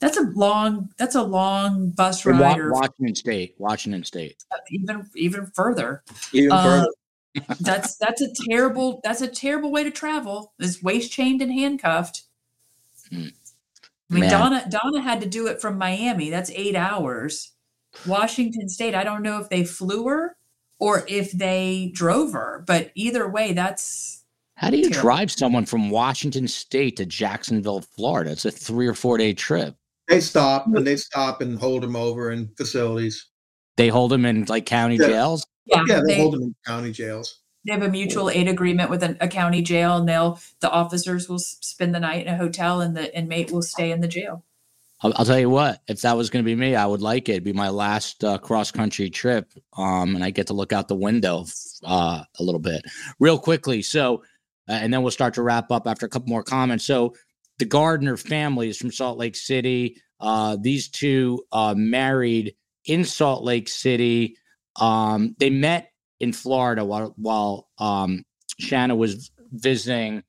That's 0.00 0.16
a 0.16 0.22
long. 0.22 0.88
That's 0.96 1.14
a 1.14 1.22
long 1.22 1.90
bus 1.90 2.26
ride. 2.26 2.40
Wa- 2.40 2.80
Washington 2.80 3.14
State. 3.14 3.54
Washington 3.58 4.04
State. 4.04 4.42
Even 4.70 5.08
even 5.14 5.46
further. 5.46 6.02
Even 6.32 6.52
uh, 6.52 6.64
further. 6.64 7.56
that's 7.60 7.96
that's 7.96 8.20
a 8.20 8.28
terrible. 8.48 9.00
That's 9.04 9.20
a 9.20 9.28
terrible 9.28 9.70
way 9.70 9.84
to 9.84 9.90
travel. 9.90 10.54
Is 10.58 10.82
waist 10.82 11.12
chained 11.12 11.40
and 11.40 11.52
handcuffed. 11.52 12.22
Hmm. 13.10 13.28
I 14.10 14.14
mean, 14.14 14.20
Man. 14.22 14.30
Donna 14.30 14.66
Donna 14.68 15.00
had 15.00 15.20
to 15.20 15.28
do 15.28 15.46
it 15.46 15.60
from 15.60 15.78
Miami. 15.78 16.30
That's 16.30 16.50
eight 16.50 16.74
hours. 16.74 17.52
Washington 18.06 18.68
State. 18.68 18.96
I 18.96 19.04
don't 19.04 19.22
know 19.22 19.38
if 19.38 19.50
they 19.50 19.64
flew 19.64 20.08
her 20.08 20.36
or 20.82 21.04
if 21.06 21.30
they 21.30 21.92
drove 21.94 22.32
her. 22.32 22.64
But 22.66 22.90
either 22.96 23.28
way, 23.28 23.52
that's 23.52 24.24
how 24.56 24.68
do 24.68 24.76
you 24.78 24.90
terrible. 24.90 25.00
drive 25.00 25.30
someone 25.30 25.64
from 25.64 25.90
Washington 25.90 26.48
State 26.48 26.96
to 26.96 27.06
Jacksonville, 27.06 27.82
Florida? 27.82 28.32
It's 28.32 28.44
a 28.44 28.50
three 28.50 28.88
or 28.88 28.94
four 28.94 29.16
day 29.16 29.32
trip. 29.32 29.76
They 30.08 30.20
stop 30.20 30.66
and 30.66 30.84
they 30.84 30.96
stop 30.96 31.40
and 31.40 31.56
hold 31.56 31.84
them 31.84 31.94
over 31.94 32.32
in 32.32 32.48
facilities. 32.56 33.28
They 33.76 33.88
hold 33.88 34.10
them 34.10 34.26
in 34.26 34.44
like 34.46 34.66
county 34.66 34.96
yeah. 34.96 35.06
jails. 35.06 35.46
Yeah, 35.66 35.84
yeah 35.86 36.00
they, 36.00 36.14
they 36.14 36.20
hold 36.20 36.34
them 36.34 36.42
in 36.42 36.54
county 36.66 36.90
jails. 36.90 37.38
They 37.64 37.74
have 37.74 37.82
a 37.82 37.88
mutual 37.88 38.28
aid 38.28 38.48
agreement 38.48 38.90
with 38.90 39.04
an, 39.04 39.16
a 39.20 39.28
county 39.28 39.62
jail, 39.62 39.96
and 39.98 40.08
they'll 40.08 40.40
the 40.58 40.70
officers 40.70 41.28
will 41.28 41.38
spend 41.38 41.94
the 41.94 42.00
night 42.00 42.26
in 42.26 42.34
a 42.34 42.36
hotel, 42.36 42.80
and 42.80 42.96
the 42.96 43.16
inmate 43.16 43.52
will 43.52 43.62
stay 43.62 43.92
in 43.92 44.00
the 44.00 44.08
jail. 44.08 44.44
I'll, 45.02 45.12
I'll, 45.16 45.24
tell 45.24 45.38
you 45.38 45.50
what, 45.50 45.80
if 45.88 46.02
that 46.02 46.16
was 46.16 46.30
going 46.30 46.44
to 46.44 46.48
be 46.48 46.54
me, 46.54 46.76
I 46.76 46.86
would 46.86 47.02
like 47.02 47.28
it. 47.28 47.32
It'd 47.32 47.44
be 47.44 47.52
my 47.52 47.70
last 47.70 48.22
uh, 48.22 48.38
cross 48.38 48.70
country 48.70 49.10
trip. 49.10 49.50
Um, 49.76 50.14
and 50.14 50.24
I 50.24 50.30
get 50.30 50.46
to 50.48 50.54
look 50.54 50.72
out 50.72 50.88
the 50.88 50.94
window 50.94 51.44
uh, 51.84 52.22
a 52.38 52.42
little 52.42 52.60
bit 52.60 52.82
real 53.18 53.38
quickly. 53.38 53.82
So, 53.82 54.22
uh, 54.68 54.72
and 54.72 54.92
then 54.92 55.02
we'll 55.02 55.10
start 55.10 55.34
to 55.34 55.42
wrap 55.42 55.70
up 55.70 55.86
after 55.86 56.06
a 56.06 56.08
couple 56.08 56.28
more 56.28 56.44
comments. 56.44 56.84
So, 56.84 57.14
the 57.58 57.66
Gardner 57.66 58.16
family 58.16 58.70
is 58.70 58.78
from 58.78 58.90
Salt 58.90 59.18
Lake 59.18 59.36
City. 59.36 60.00
Uh, 60.18 60.56
these 60.60 60.88
two 60.88 61.44
uh, 61.52 61.74
married 61.76 62.54
in 62.86 63.04
Salt 63.04 63.44
Lake 63.44 63.68
City. 63.68 64.36
Um, 64.76 65.36
they 65.38 65.50
met 65.50 65.92
in 66.18 66.32
Florida 66.32 66.84
while, 66.84 67.14
while 67.16 67.68
um, 67.78 68.24
Shanna 68.58 68.96
was 68.96 69.30
visiting 69.52 70.22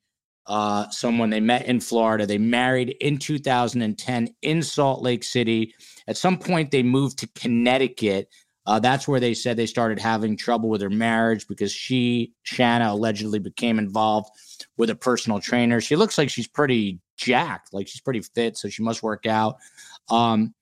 uh, 0.46 0.88
someone 0.90 1.30
they 1.30 1.40
met 1.40 1.66
in 1.66 1.80
Florida. 1.80 2.26
They 2.26 2.38
married 2.38 2.96
in 3.00 3.18
2010 3.18 4.34
in 4.42 4.62
Salt 4.62 5.02
Lake 5.02 5.24
City. 5.24 5.74
At 6.06 6.16
some 6.16 6.38
point, 6.38 6.70
they 6.70 6.82
moved 6.82 7.18
to 7.20 7.28
Connecticut. 7.28 8.28
Uh, 8.66 8.78
that's 8.78 9.06
where 9.06 9.20
they 9.20 9.34
said 9.34 9.56
they 9.56 9.66
started 9.66 9.98
having 9.98 10.36
trouble 10.36 10.68
with 10.68 10.80
their 10.80 10.90
marriage 10.90 11.46
because 11.48 11.72
she, 11.72 12.32
Shanna, 12.42 12.92
allegedly 12.92 13.38
became 13.38 13.78
involved 13.78 14.30
with 14.76 14.90
a 14.90 14.94
personal 14.94 15.40
trainer. 15.40 15.80
She 15.80 15.96
looks 15.96 16.16
like 16.16 16.30
she's 16.30 16.48
pretty 16.48 17.00
jacked, 17.16 17.74
like 17.74 17.88
she's 17.88 18.00
pretty 18.00 18.22
fit, 18.22 18.56
so 18.56 18.68
she 18.68 18.82
must 18.82 19.02
work 19.02 19.26
out. 19.26 19.56
Um, 20.08 20.54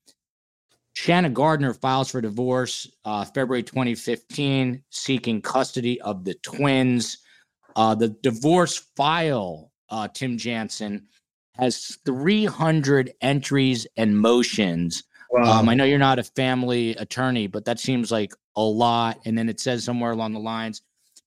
Shanna 0.94 1.30
Gardner 1.30 1.74
files 1.74 2.10
for 2.10 2.20
divorce 2.20 2.90
uh, 3.04 3.24
February 3.24 3.62
2015, 3.62 4.82
seeking 4.90 5.40
custody 5.40 6.00
of 6.00 6.24
the 6.24 6.34
twins. 6.34 7.18
Uh, 7.74 7.94
the 7.94 8.08
divorce 8.08 8.78
file 8.96 9.71
uh, 9.92 10.08
Tim 10.08 10.36
Jansen, 10.38 11.06
has 11.56 11.98
300 12.06 13.12
entries 13.20 13.86
and 13.96 14.18
motions. 14.18 15.04
Wow. 15.30 15.60
Um, 15.60 15.68
I 15.68 15.74
know 15.74 15.84
you're 15.84 15.98
not 15.98 16.18
a 16.18 16.24
family 16.24 16.96
attorney, 16.96 17.46
but 17.46 17.66
that 17.66 17.78
seems 17.78 18.10
like 18.10 18.32
a 18.56 18.62
lot. 18.62 19.20
And 19.26 19.36
then 19.36 19.48
it 19.48 19.60
says 19.60 19.84
somewhere 19.84 20.12
along 20.12 20.32
the 20.32 20.40
lines, 20.40 20.82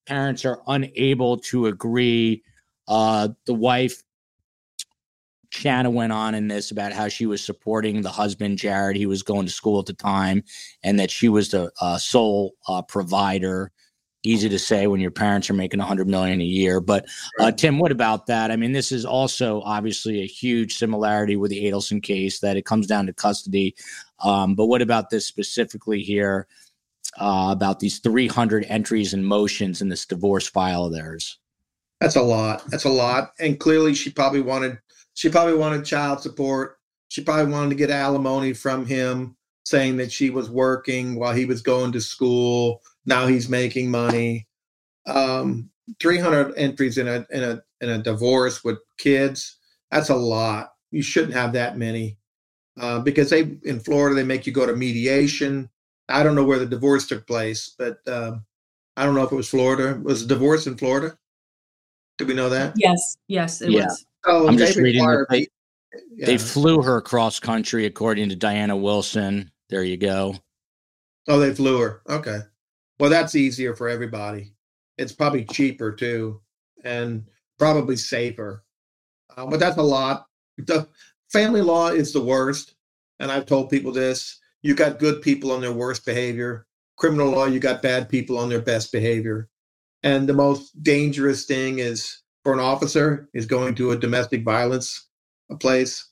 parents 0.07 0.43
are 0.43 0.61
unable 0.67 1.37
to 1.37 1.67
agree. 1.67 2.43
Uh, 2.87 3.29
the 3.45 3.53
wife, 3.53 4.03
Shanna, 5.51 5.91
went 5.91 6.11
on 6.11 6.33
in 6.33 6.47
this 6.47 6.71
about 6.71 6.91
how 6.91 7.07
she 7.07 7.27
was 7.27 7.43
supporting 7.43 8.01
the 8.01 8.09
husband, 8.09 8.57
Jared. 8.57 8.97
He 8.97 9.05
was 9.05 9.23
going 9.23 9.45
to 9.45 9.51
school 9.51 9.79
at 9.79 9.85
the 9.85 9.93
time, 9.93 10.43
and 10.83 10.99
that 10.99 11.11
she 11.11 11.29
was 11.29 11.49
the 11.49 11.71
uh, 11.79 11.97
sole 11.97 12.53
uh, 12.67 12.81
provider 12.81 13.71
easy 14.25 14.49
to 14.49 14.59
say 14.59 14.87
when 14.87 14.99
your 14.99 15.11
parents 15.11 15.49
are 15.49 15.53
making 15.53 15.79
100 15.79 16.07
million 16.07 16.41
a 16.41 16.45
year 16.45 16.79
but 16.79 17.05
uh, 17.39 17.51
tim 17.51 17.79
what 17.79 17.91
about 17.91 18.25
that? 18.27 18.51
I 18.51 18.55
mean 18.55 18.71
this 18.71 18.91
is 18.91 19.05
also 19.05 19.61
obviously 19.61 20.21
a 20.21 20.27
huge 20.27 20.77
similarity 20.77 21.35
with 21.35 21.51
the 21.51 21.63
adelson 21.65 22.01
case 22.01 22.39
that 22.39 22.57
it 22.57 22.65
comes 22.65 22.87
down 22.87 23.05
to 23.07 23.13
custody. 23.13 23.75
Um, 24.19 24.55
but 24.55 24.67
what 24.67 24.81
about 24.81 25.09
this 25.09 25.25
specifically 25.25 26.01
here 26.01 26.47
uh, 27.19 27.49
about 27.51 27.79
these 27.79 27.99
300 27.99 28.65
entries 28.67 29.13
and 29.13 29.25
motions 29.25 29.81
in 29.81 29.89
this 29.89 30.05
divorce 30.05 30.47
file 30.47 30.85
of 30.85 30.93
theirs? 30.93 31.39
That's 32.01 32.15
a 32.15 32.21
lot. 32.21 32.63
That's 32.69 32.85
a 32.85 32.89
lot. 32.89 33.31
And 33.39 33.59
clearly 33.59 33.93
she 33.93 34.09
probably 34.09 34.41
wanted 34.41 34.79
she 35.13 35.29
probably 35.29 35.55
wanted 35.55 35.85
child 35.85 36.21
support. 36.21 36.77
She 37.07 37.23
probably 37.23 37.51
wanted 37.51 37.69
to 37.69 37.75
get 37.75 37.89
alimony 37.89 38.53
from 38.53 38.85
him 38.85 39.37
saying 39.63 39.97
that 39.97 40.11
she 40.11 40.29
was 40.29 40.49
working 40.49 41.15
while 41.15 41.33
he 41.33 41.45
was 41.45 41.61
going 41.61 41.91
to 41.93 42.01
school 42.01 42.81
now 43.05 43.27
he's 43.27 43.49
making 43.49 43.91
money. 43.91 44.47
Um, 45.07 45.69
300 45.99 46.53
entries 46.57 46.97
in 46.97 47.07
a 47.07 47.25
in 47.29 47.43
a 47.43 47.61
in 47.81 47.89
a 47.89 47.97
divorce 48.01 48.63
with 48.63 48.79
kids. 48.97 49.57
That's 49.91 50.09
a 50.09 50.15
lot. 50.15 50.73
You 50.91 51.01
shouldn't 51.01 51.33
have 51.33 51.53
that 51.53 51.77
many 51.77 52.17
uh, 52.79 52.99
because 52.99 53.29
they 53.29 53.57
in 53.63 53.79
Florida 53.79 54.15
they 54.15 54.23
make 54.23 54.47
you 54.47 54.53
go 54.53 54.65
to 54.65 54.75
mediation. 54.75 55.69
I 56.09 56.23
don't 56.23 56.35
know 56.35 56.43
where 56.43 56.59
the 56.59 56.65
divorce 56.65 57.07
took 57.07 57.25
place, 57.27 57.73
but 57.77 57.97
um, 58.07 58.45
I 58.97 59.05
don't 59.05 59.15
know 59.15 59.23
if 59.23 59.31
it 59.31 59.35
was 59.35 59.49
Florida. 59.49 59.99
Was 60.01 60.23
a 60.23 60.27
divorce 60.27 60.67
in 60.67 60.77
Florida? 60.77 61.17
Do 62.17 62.25
we 62.25 62.33
know 62.33 62.49
that? 62.49 62.73
Yes, 62.77 63.17
yes, 63.27 63.61
it 63.61 63.71
yeah. 63.71 63.85
was. 63.85 64.05
Oh, 64.25 64.47
I'm 64.47 64.57
just 64.57 64.77
reading. 64.77 65.25
They, 65.29 65.47
yeah. 66.15 66.25
they 66.25 66.37
flew 66.37 66.81
her 66.81 67.01
cross 67.01 67.39
country, 67.39 67.85
according 67.85 68.29
to 68.29 68.35
Diana 68.35 68.75
Wilson. 68.75 69.51
There 69.69 69.83
you 69.83 69.97
go. 69.97 70.35
Oh, 71.27 71.39
they 71.39 71.53
flew 71.53 71.79
her. 71.79 72.01
Okay. 72.07 72.39
Well, 72.99 73.09
that's 73.09 73.35
easier 73.35 73.75
for 73.75 73.89
everybody. 73.89 74.53
It's 74.97 75.11
probably 75.11 75.45
cheaper 75.45 75.91
too, 75.91 76.41
and 76.83 77.25
probably 77.59 77.97
safer. 77.97 78.63
Uh, 79.35 79.45
but 79.45 79.59
that's 79.59 79.77
a 79.77 79.83
lot. 79.83 80.27
The 80.57 80.87
family 81.31 81.61
law 81.61 81.89
is 81.89 82.13
the 82.13 82.21
worst, 82.23 82.75
and 83.19 83.31
I've 83.31 83.45
told 83.45 83.69
people 83.69 83.91
this. 83.91 84.39
You 84.61 84.73
got 84.73 84.99
good 84.99 85.21
people 85.21 85.51
on 85.51 85.61
their 85.61 85.73
worst 85.73 86.05
behavior. 86.05 86.65
Criminal 86.97 87.29
law, 87.29 87.45
you 87.45 87.59
got 87.59 87.81
bad 87.81 88.07
people 88.07 88.37
on 88.37 88.49
their 88.49 88.61
best 88.61 88.91
behavior. 88.91 89.49
And 90.03 90.29
the 90.29 90.33
most 90.33 90.81
dangerous 90.81 91.45
thing 91.45 91.79
is 91.79 92.21
for 92.43 92.53
an 92.53 92.59
officer 92.59 93.27
is 93.33 93.45
going 93.45 93.75
to 93.75 93.91
a 93.91 93.97
domestic 93.97 94.43
violence 94.43 95.07
place. 95.59 96.07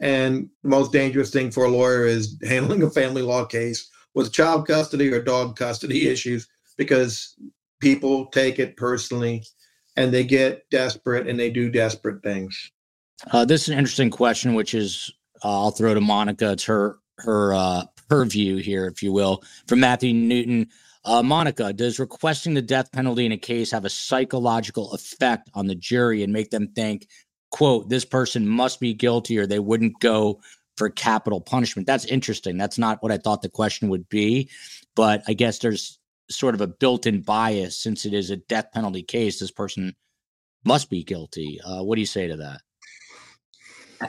And 0.00 0.48
the 0.62 0.68
most 0.68 0.92
dangerous 0.92 1.30
thing 1.30 1.50
for 1.50 1.64
a 1.64 1.70
lawyer 1.70 2.06
is 2.06 2.38
handling 2.48 2.82
a 2.82 2.90
family 2.90 3.22
law 3.22 3.44
case 3.44 3.90
with 4.18 4.32
child 4.32 4.66
custody 4.66 5.12
or 5.12 5.22
dog 5.22 5.56
custody 5.56 6.08
issues 6.08 6.48
because 6.76 7.36
people 7.80 8.26
take 8.26 8.58
it 8.58 8.76
personally 8.76 9.44
and 9.96 10.12
they 10.12 10.24
get 10.24 10.68
desperate 10.70 11.28
and 11.28 11.38
they 11.38 11.50
do 11.50 11.70
desperate 11.70 12.20
things. 12.24 12.72
Uh, 13.30 13.44
this 13.44 13.62
is 13.62 13.68
an 13.68 13.78
interesting 13.78 14.10
question, 14.10 14.54
which 14.54 14.74
is 14.74 15.12
uh, 15.44 15.62
I'll 15.62 15.70
throw 15.70 15.94
to 15.94 16.00
Monica. 16.00 16.50
It's 16.50 16.64
her 16.64 16.98
her 17.18 17.54
uh, 17.54 17.84
purview 18.08 18.56
here, 18.56 18.86
if 18.86 19.04
you 19.04 19.12
will, 19.12 19.44
from 19.68 19.78
Matthew 19.78 20.12
Newton. 20.12 20.66
Uh, 21.04 21.22
Monica, 21.22 21.72
does 21.72 22.00
requesting 22.00 22.54
the 22.54 22.62
death 22.62 22.90
penalty 22.90 23.24
in 23.24 23.30
a 23.30 23.36
case 23.36 23.70
have 23.70 23.84
a 23.84 23.90
psychological 23.90 24.92
effect 24.94 25.48
on 25.54 25.68
the 25.68 25.76
jury 25.76 26.24
and 26.24 26.32
make 26.32 26.50
them 26.50 26.66
think, 26.74 27.06
quote, 27.52 27.88
this 27.88 28.04
person 28.04 28.46
must 28.48 28.80
be 28.80 28.94
guilty 28.94 29.38
or 29.38 29.46
they 29.46 29.60
wouldn't 29.60 30.00
go 30.00 30.40
for 30.78 30.88
capital 30.88 31.40
punishment? 31.40 31.86
That's 31.86 32.04
interesting. 32.06 32.56
That's 32.56 32.78
not 32.78 33.02
what 33.02 33.12
I 33.12 33.18
thought 33.18 33.42
the 33.42 33.48
question 33.48 33.88
would 33.88 34.08
be. 34.08 34.48
But 34.94 35.22
I 35.28 35.34
guess 35.34 35.58
there's 35.58 35.98
sort 36.30 36.54
of 36.54 36.60
a 36.60 36.66
built 36.66 37.06
in 37.06 37.22
bias 37.22 37.76
since 37.76 38.06
it 38.06 38.14
is 38.14 38.30
a 38.30 38.36
death 38.36 38.68
penalty 38.72 39.02
case. 39.02 39.40
This 39.40 39.50
person 39.50 39.94
must 40.64 40.88
be 40.90 41.04
guilty. 41.04 41.58
Uh, 41.64 41.82
what 41.82 41.96
do 41.96 42.00
you 42.00 42.06
say 42.06 42.28
to 42.28 42.36
that? 42.36 42.60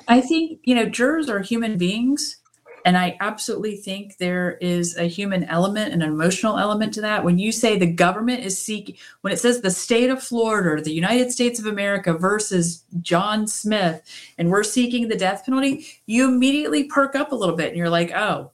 I 0.07 0.21
think, 0.21 0.59
you 0.63 0.75
know, 0.75 0.85
jurors 0.85 1.29
are 1.29 1.39
human 1.39 1.77
beings 1.77 2.37
and 2.85 2.97
I 2.97 3.17
absolutely 3.19 3.75
think 3.75 4.17
there 4.17 4.57
is 4.61 4.97
a 4.97 5.03
human 5.03 5.43
element, 5.45 5.93
an 5.93 6.01
emotional 6.01 6.57
element 6.57 6.93
to 6.95 7.01
that. 7.01 7.23
When 7.23 7.37
you 7.37 7.51
say 7.51 7.77
the 7.77 7.91
government 7.91 8.43
is 8.43 8.61
seeking, 8.61 8.95
when 9.21 9.33
it 9.33 9.39
says 9.39 9.61
the 9.61 9.71
state 9.71 10.09
of 10.09 10.21
Florida 10.21 10.69
or 10.69 10.81
the 10.81 10.91
United 10.91 11.31
States 11.31 11.59
of 11.59 11.65
America 11.65 12.13
versus 12.13 12.83
John 13.01 13.47
Smith, 13.47 14.01
and 14.37 14.49
we're 14.49 14.63
seeking 14.63 15.07
the 15.07 15.17
death 15.17 15.45
penalty, 15.45 15.85
you 16.05 16.27
immediately 16.27 16.85
perk 16.85 17.15
up 17.15 17.31
a 17.31 17.35
little 17.35 17.55
bit 17.55 17.69
and 17.69 17.77
you're 17.77 17.89
like, 17.89 18.11
oh, 18.11 18.51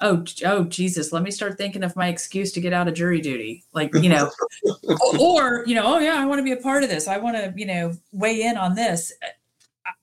oh, 0.00 0.24
oh, 0.44 0.64
Jesus, 0.64 1.12
let 1.12 1.22
me 1.22 1.30
start 1.30 1.56
thinking 1.56 1.84
of 1.84 1.96
my 1.96 2.08
excuse 2.08 2.52
to 2.52 2.60
get 2.60 2.72
out 2.72 2.88
of 2.88 2.94
jury 2.94 3.20
duty. 3.20 3.64
Like, 3.72 3.94
you 3.94 4.08
know, 4.08 4.30
or, 5.20 5.64
you 5.66 5.74
know, 5.74 5.82
oh, 5.84 5.98
yeah, 5.98 6.16
I 6.16 6.26
want 6.26 6.38
to 6.38 6.44
be 6.44 6.52
a 6.52 6.56
part 6.56 6.82
of 6.82 6.88
this. 6.88 7.08
I 7.08 7.18
want 7.18 7.36
to, 7.36 7.52
you 7.56 7.66
know, 7.66 7.92
weigh 8.12 8.42
in 8.42 8.56
on 8.56 8.74
this. 8.74 9.12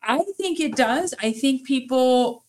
I 0.04 0.24
think 0.38 0.60
it 0.60 0.76
does. 0.76 1.14
I 1.22 1.32
think 1.32 1.66
people 1.66 2.44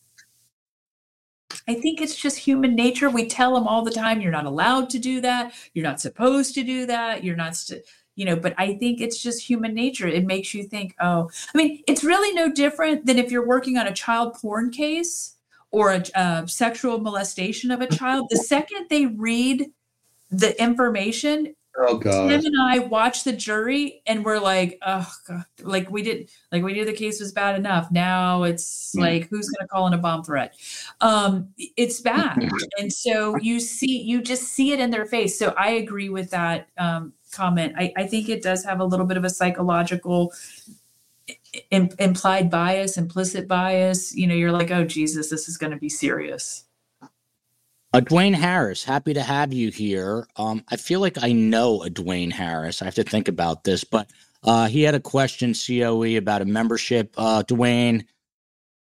I 1.67 1.75
think 1.75 2.01
it's 2.01 2.15
just 2.15 2.37
human 2.37 2.75
nature. 2.75 3.09
We 3.09 3.27
tell 3.27 3.53
them 3.53 3.67
all 3.67 3.83
the 3.83 3.91
time, 3.91 4.21
you're 4.21 4.31
not 4.31 4.45
allowed 4.45 4.89
to 4.91 4.99
do 4.99 5.21
that. 5.21 5.53
You're 5.73 5.83
not 5.83 6.01
supposed 6.01 6.53
to 6.55 6.63
do 6.63 6.85
that. 6.85 7.23
You're 7.23 7.35
not, 7.35 7.55
st-, 7.55 7.83
you 8.15 8.25
know, 8.25 8.35
but 8.35 8.53
I 8.57 8.75
think 8.75 9.01
it's 9.01 9.21
just 9.21 9.41
human 9.41 9.73
nature. 9.73 10.07
It 10.07 10.25
makes 10.25 10.53
you 10.53 10.63
think, 10.63 10.95
oh, 10.99 11.29
I 11.53 11.57
mean, 11.57 11.83
it's 11.87 12.03
really 12.03 12.33
no 12.33 12.51
different 12.51 13.05
than 13.05 13.17
if 13.17 13.31
you're 13.31 13.47
working 13.47 13.77
on 13.77 13.87
a 13.87 13.93
child 13.93 14.35
porn 14.35 14.71
case 14.71 15.35
or 15.71 15.91
a, 15.91 16.03
a 16.15 16.47
sexual 16.47 16.99
molestation 16.99 17.71
of 17.71 17.81
a 17.81 17.87
child. 17.87 18.27
The 18.29 18.37
second 18.37 18.87
they 18.89 19.07
read 19.07 19.71
the 20.29 20.61
information, 20.61 21.55
Oh 21.75 21.97
god. 21.97 22.29
Tim 22.29 22.45
and 22.45 22.55
I 22.61 22.79
watched 22.79 23.25
the 23.25 23.33
jury 23.33 24.03
and 24.05 24.23
we're 24.23 24.39
like, 24.39 24.77
oh 24.85 25.11
god, 25.27 25.45
like 25.61 25.89
we 25.89 26.03
did 26.03 26.29
like 26.51 26.63
we 26.63 26.73
knew 26.73 26.85
the 26.85 26.93
case 26.93 27.19
was 27.19 27.31
bad 27.31 27.55
enough. 27.55 27.91
Now 27.91 28.43
it's 28.43 28.93
like 28.95 29.27
who's 29.29 29.49
gonna 29.49 29.67
call 29.67 29.87
in 29.87 29.93
a 29.93 29.97
bomb 29.97 30.23
threat? 30.23 30.55
Um, 31.01 31.49
it's 31.57 31.99
bad. 31.99 32.47
and 32.77 32.93
so 32.93 33.37
you 33.37 33.59
see 33.59 34.01
you 34.01 34.21
just 34.21 34.43
see 34.43 34.71
it 34.71 34.79
in 34.79 34.91
their 34.91 35.05
face. 35.05 35.37
So 35.37 35.53
I 35.57 35.71
agree 35.71 36.09
with 36.09 36.29
that 36.29 36.69
um, 36.77 37.13
comment. 37.31 37.73
I, 37.77 37.91
I 37.97 38.05
think 38.05 38.29
it 38.29 38.43
does 38.43 38.63
have 38.63 38.79
a 38.79 38.85
little 38.85 39.07
bit 39.07 39.17
of 39.17 39.23
a 39.23 39.29
psychological 39.29 40.31
implied 41.71 42.51
bias, 42.51 42.97
implicit 42.97 43.47
bias. 43.47 44.15
You 44.15 44.27
know, 44.27 44.35
you're 44.35 44.51
like, 44.51 44.69
oh 44.69 44.85
Jesus, 44.85 45.29
this 45.29 45.49
is 45.49 45.57
gonna 45.57 45.77
be 45.77 45.89
serious. 45.89 46.65
Uh, 47.93 47.99
Dwayne 47.99 48.33
Harris, 48.33 48.83
happy 48.83 49.13
to 49.13 49.21
have 49.21 49.53
you 49.53 49.69
here. 49.69 50.27
Um, 50.35 50.63
I 50.69 50.77
feel 50.77 50.99
like 50.99 51.21
I 51.21 51.31
know 51.31 51.83
a 51.83 51.91
Dwayne 51.91 52.31
Harris. 52.31 52.81
I 52.81 52.85
have 52.85 52.95
to 52.95 53.03
think 53.03 53.27
about 53.27 53.65
this, 53.65 53.83
but 53.83 54.09
uh, 54.41 54.67
he 54.67 54.81
had 54.81 54.95
a 54.95 54.99
question, 54.99 55.53
COE, 55.53 56.17
about 56.17 56.41
a 56.41 56.45
membership. 56.45 57.13
Uh, 57.15 57.43
Dwayne, 57.43 58.03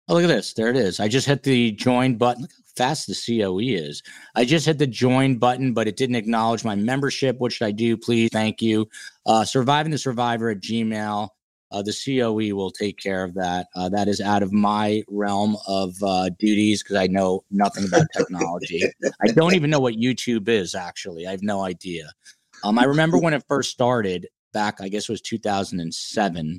oh, 0.06 0.14
look 0.14 0.22
at 0.22 0.28
this. 0.28 0.52
There 0.52 0.68
it 0.68 0.76
is. 0.76 1.00
I 1.00 1.08
just 1.08 1.26
hit 1.26 1.42
the 1.42 1.72
join 1.72 2.18
button. 2.18 2.42
Look 2.42 2.52
how 2.52 2.62
fast 2.76 3.08
the 3.08 3.40
COE 3.40 3.58
is. 3.58 4.00
I 4.36 4.44
just 4.44 4.64
hit 4.64 4.78
the 4.78 4.86
join 4.86 5.38
button, 5.38 5.74
but 5.74 5.88
it 5.88 5.96
didn't 5.96 6.14
acknowledge 6.14 6.62
my 6.62 6.76
membership. 6.76 7.40
What 7.40 7.52
should 7.52 7.66
I 7.66 7.72
do? 7.72 7.96
Please, 7.96 8.30
thank 8.32 8.62
you. 8.62 8.88
Uh, 9.26 9.44
surviving 9.44 9.90
the 9.90 9.98
survivor 9.98 10.50
at 10.50 10.60
Gmail. 10.60 11.30
Uh, 11.72 11.82
the 11.82 11.92
COE 11.92 12.55
will 12.55 12.70
take 12.70 12.98
care 12.98 13.22
of 13.22 13.34
that. 13.34 13.68
Uh, 13.76 13.88
that 13.88 14.09
is 14.09 14.20
out 14.20 14.42
of 14.42 14.52
my 14.52 15.02
realm 15.09 15.56
of 15.68 15.94
uh, 16.02 16.30
duties 16.38 16.82
because 16.82 16.97
I 16.97 17.06
know 17.06 17.44
nothing 17.51 17.84
about 17.86 18.06
technology. 18.16 18.82
I 19.22 19.28
don't 19.28 19.55
even 19.55 19.70
know 19.70 19.80
what 19.80 19.94
YouTube 19.94 20.48
is, 20.48 20.74
actually. 20.74 21.26
I 21.26 21.30
have 21.30 21.42
no 21.42 21.62
idea. 21.62 22.10
Um, 22.64 22.78
I 22.78 22.84
remember 22.84 23.18
when 23.18 23.34
it 23.34 23.44
first 23.48 23.70
started 23.70 24.26
back, 24.52 24.80
I 24.80 24.88
guess 24.88 25.09
it 25.09 25.12
was 25.12 25.20
2007. 25.20 26.59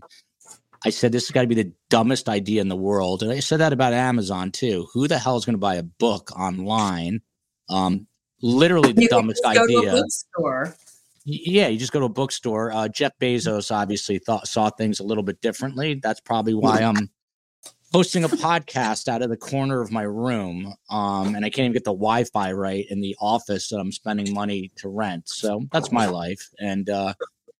I 0.83 0.89
said, 0.89 1.11
this 1.11 1.27
has 1.27 1.31
got 1.31 1.41
to 1.41 1.47
be 1.47 1.55
the 1.55 1.73
dumbest 1.89 2.27
idea 2.27 2.61
in 2.61 2.69
the 2.69 2.75
world. 2.75 3.21
And 3.21 3.31
I 3.31 3.39
said 3.39 3.59
that 3.59 3.73
about 3.73 3.93
Amazon 3.93 4.51
too. 4.51 4.87
Who 4.93 5.07
the 5.07 5.19
hell 5.19 5.37
is 5.37 5.45
going 5.45 5.53
to 5.53 5.59
buy 5.59 5.75
a 5.75 5.83
book 5.83 6.31
online? 6.37 7.21
Um, 7.69 8.07
literally 8.41 8.91
the 8.91 9.03
you 9.03 9.09
dumbest 9.09 9.45
idea 9.45 10.03
yeah, 11.25 11.67
you 11.67 11.77
just 11.77 11.91
go 11.91 11.99
to 11.99 12.05
a 12.05 12.09
bookstore. 12.09 12.71
Uh, 12.71 12.87
Jeff 12.87 13.11
Bezos 13.19 13.71
obviously 13.71 14.19
thought 14.19 14.47
saw 14.47 14.69
things 14.69 14.99
a 14.99 15.03
little 15.03 15.23
bit 15.23 15.41
differently. 15.41 15.99
That's 16.01 16.19
probably 16.19 16.53
why 16.53 16.79
I'm 16.79 17.09
hosting 17.91 18.23
a 18.23 18.29
podcast 18.29 19.07
out 19.07 19.21
of 19.21 19.29
the 19.29 19.37
corner 19.37 19.81
of 19.81 19.91
my 19.91 20.03
room. 20.03 20.73
Um, 20.89 21.35
and 21.35 21.45
I 21.45 21.49
can't 21.49 21.65
even 21.65 21.73
get 21.73 21.83
the 21.83 21.91
Wi-Fi 21.91 22.53
right 22.53 22.85
in 22.89 23.01
the 23.01 23.15
office 23.19 23.69
that 23.69 23.77
I'm 23.77 23.91
spending 23.91 24.33
money 24.33 24.71
to 24.77 24.89
rent. 24.89 25.27
So 25.27 25.65
that's 25.71 25.91
my 25.91 26.05
life. 26.05 26.49
And 26.59 26.89
uh, 26.89 27.13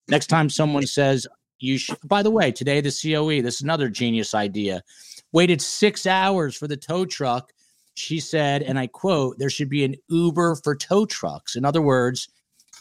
next 0.08 0.28
time 0.28 0.50
someone 0.50 0.88
says 0.88 1.28
you 1.60 1.78
should, 1.78 1.98
by 2.06 2.24
the 2.24 2.32
way, 2.32 2.52
today 2.52 2.82
the 2.82 2.92
COE, 2.92 3.42
this 3.42 3.56
is 3.56 3.62
another 3.62 3.90
genius 3.90 4.34
idea. 4.34 4.82
Waited 5.34 5.62
six 5.62 6.06
hours 6.06 6.56
for 6.56 6.68
the 6.68 6.78
tow 6.78 7.06
truck. 7.06 7.52
She 7.94 8.20
said, 8.20 8.64
and 8.64 8.80
I 8.80 8.88
quote, 8.88 9.38
there 9.38 9.50
should 9.50 9.70
be 9.70 9.84
an 9.84 9.96
Uber 10.08 10.56
for 10.64 10.76
tow 10.76 11.06
trucks. 11.06 11.56
In 11.56 11.66
other 11.66 11.82
words, 11.82 12.30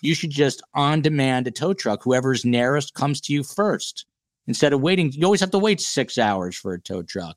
you 0.03 0.15
should 0.15 0.31
just 0.31 0.63
on 0.75 1.01
demand 1.01 1.47
a 1.47 1.51
tow 1.51 1.75
truck. 1.75 2.03
Whoever's 2.03 2.45
nearest 2.45 2.95
comes 2.95 3.21
to 3.23 3.33
you 3.33 3.43
first 3.43 4.07
instead 4.47 4.73
of 4.73 4.81
waiting. 4.81 5.13
You 5.13 5.25
always 5.25 5.41
have 5.41 5.51
to 5.53 5.59
wait 5.59 5.81
six 5.81 6.19
hours 6.19 6.57
for 6.57 6.73
a 6.73 6.81
tow 6.81 7.03
truck. 7.03 7.37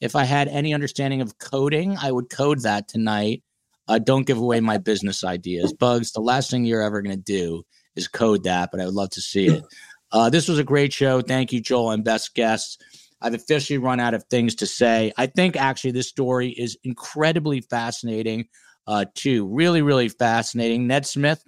If 0.00 0.16
I 0.16 0.24
had 0.24 0.48
any 0.48 0.72
understanding 0.72 1.20
of 1.20 1.38
coding, 1.38 1.96
I 2.00 2.10
would 2.10 2.30
code 2.30 2.62
that 2.62 2.88
tonight. 2.88 3.42
Uh, 3.86 3.98
don't 3.98 4.26
give 4.26 4.38
away 4.38 4.60
my 4.60 4.78
business 4.78 5.24
ideas. 5.24 5.72
Bugs, 5.72 6.12
the 6.12 6.20
last 6.20 6.50
thing 6.50 6.64
you're 6.64 6.82
ever 6.82 7.02
going 7.02 7.16
to 7.16 7.22
do 7.22 7.64
is 7.96 8.08
code 8.08 8.44
that, 8.44 8.70
but 8.70 8.80
I 8.80 8.86
would 8.86 8.94
love 8.94 9.10
to 9.10 9.20
see 9.20 9.46
it. 9.48 9.64
Uh, 10.12 10.28
this 10.28 10.48
was 10.48 10.58
a 10.58 10.64
great 10.64 10.92
show. 10.92 11.20
Thank 11.20 11.52
you, 11.52 11.60
Joel, 11.60 11.92
and 11.92 12.02
best 12.02 12.34
guests. 12.34 12.78
I've 13.20 13.32
officially 13.32 13.78
run 13.78 14.00
out 14.00 14.12
of 14.12 14.24
things 14.24 14.56
to 14.56 14.66
say. 14.66 15.12
I 15.16 15.26
think 15.26 15.54
actually 15.54 15.92
this 15.92 16.08
story 16.08 16.48
is 16.48 16.76
incredibly 16.82 17.60
fascinating, 17.60 18.48
uh, 18.88 19.04
too. 19.14 19.46
Really, 19.46 19.82
really 19.82 20.08
fascinating. 20.08 20.88
Ned 20.88 21.06
Smith, 21.06 21.44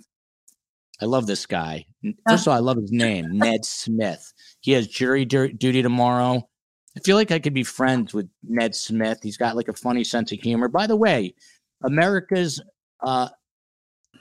I 1.02 1.06
love 1.06 1.26
this 1.26 1.46
guy. 1.46 1.84
First 2.28 2.46
of 2.46 2.52
all, 2.52 2.56
I 2.56 2.60
love 2.60 2.76
his 2.76 2.92
name, 2.92 3.36
Ned 3.36 3.64
Smith. 3.64 4.32
He 4.60 4.70
has 4.72 4.86
jury 4.86 5.24
duty 5.24 5.82
tomorrow. 5.82 6.48
I 6.96 7.00
feel 7.00 7.16
like 7.16 7.32
I 7.32 7.40
could 7.40 7.54
be 7.54 7.64
friends 7.64 8.14
with 8.14 8.28
Ned 8.44 8.76
Smith. 8.76 9.18
He's 9.20 9.36
got 9.36 9.56
like 9.56 9.66
a 9.66 9.72
funny 9.72 10.04
sense 10.04 10.30
of 10.30 10.38
humor. 10.38 10.68
By 10.68 10.86
the 10.86 10.96
way, 10.96 11.34
America's 11.82 12.62
uh, 13.02 13.28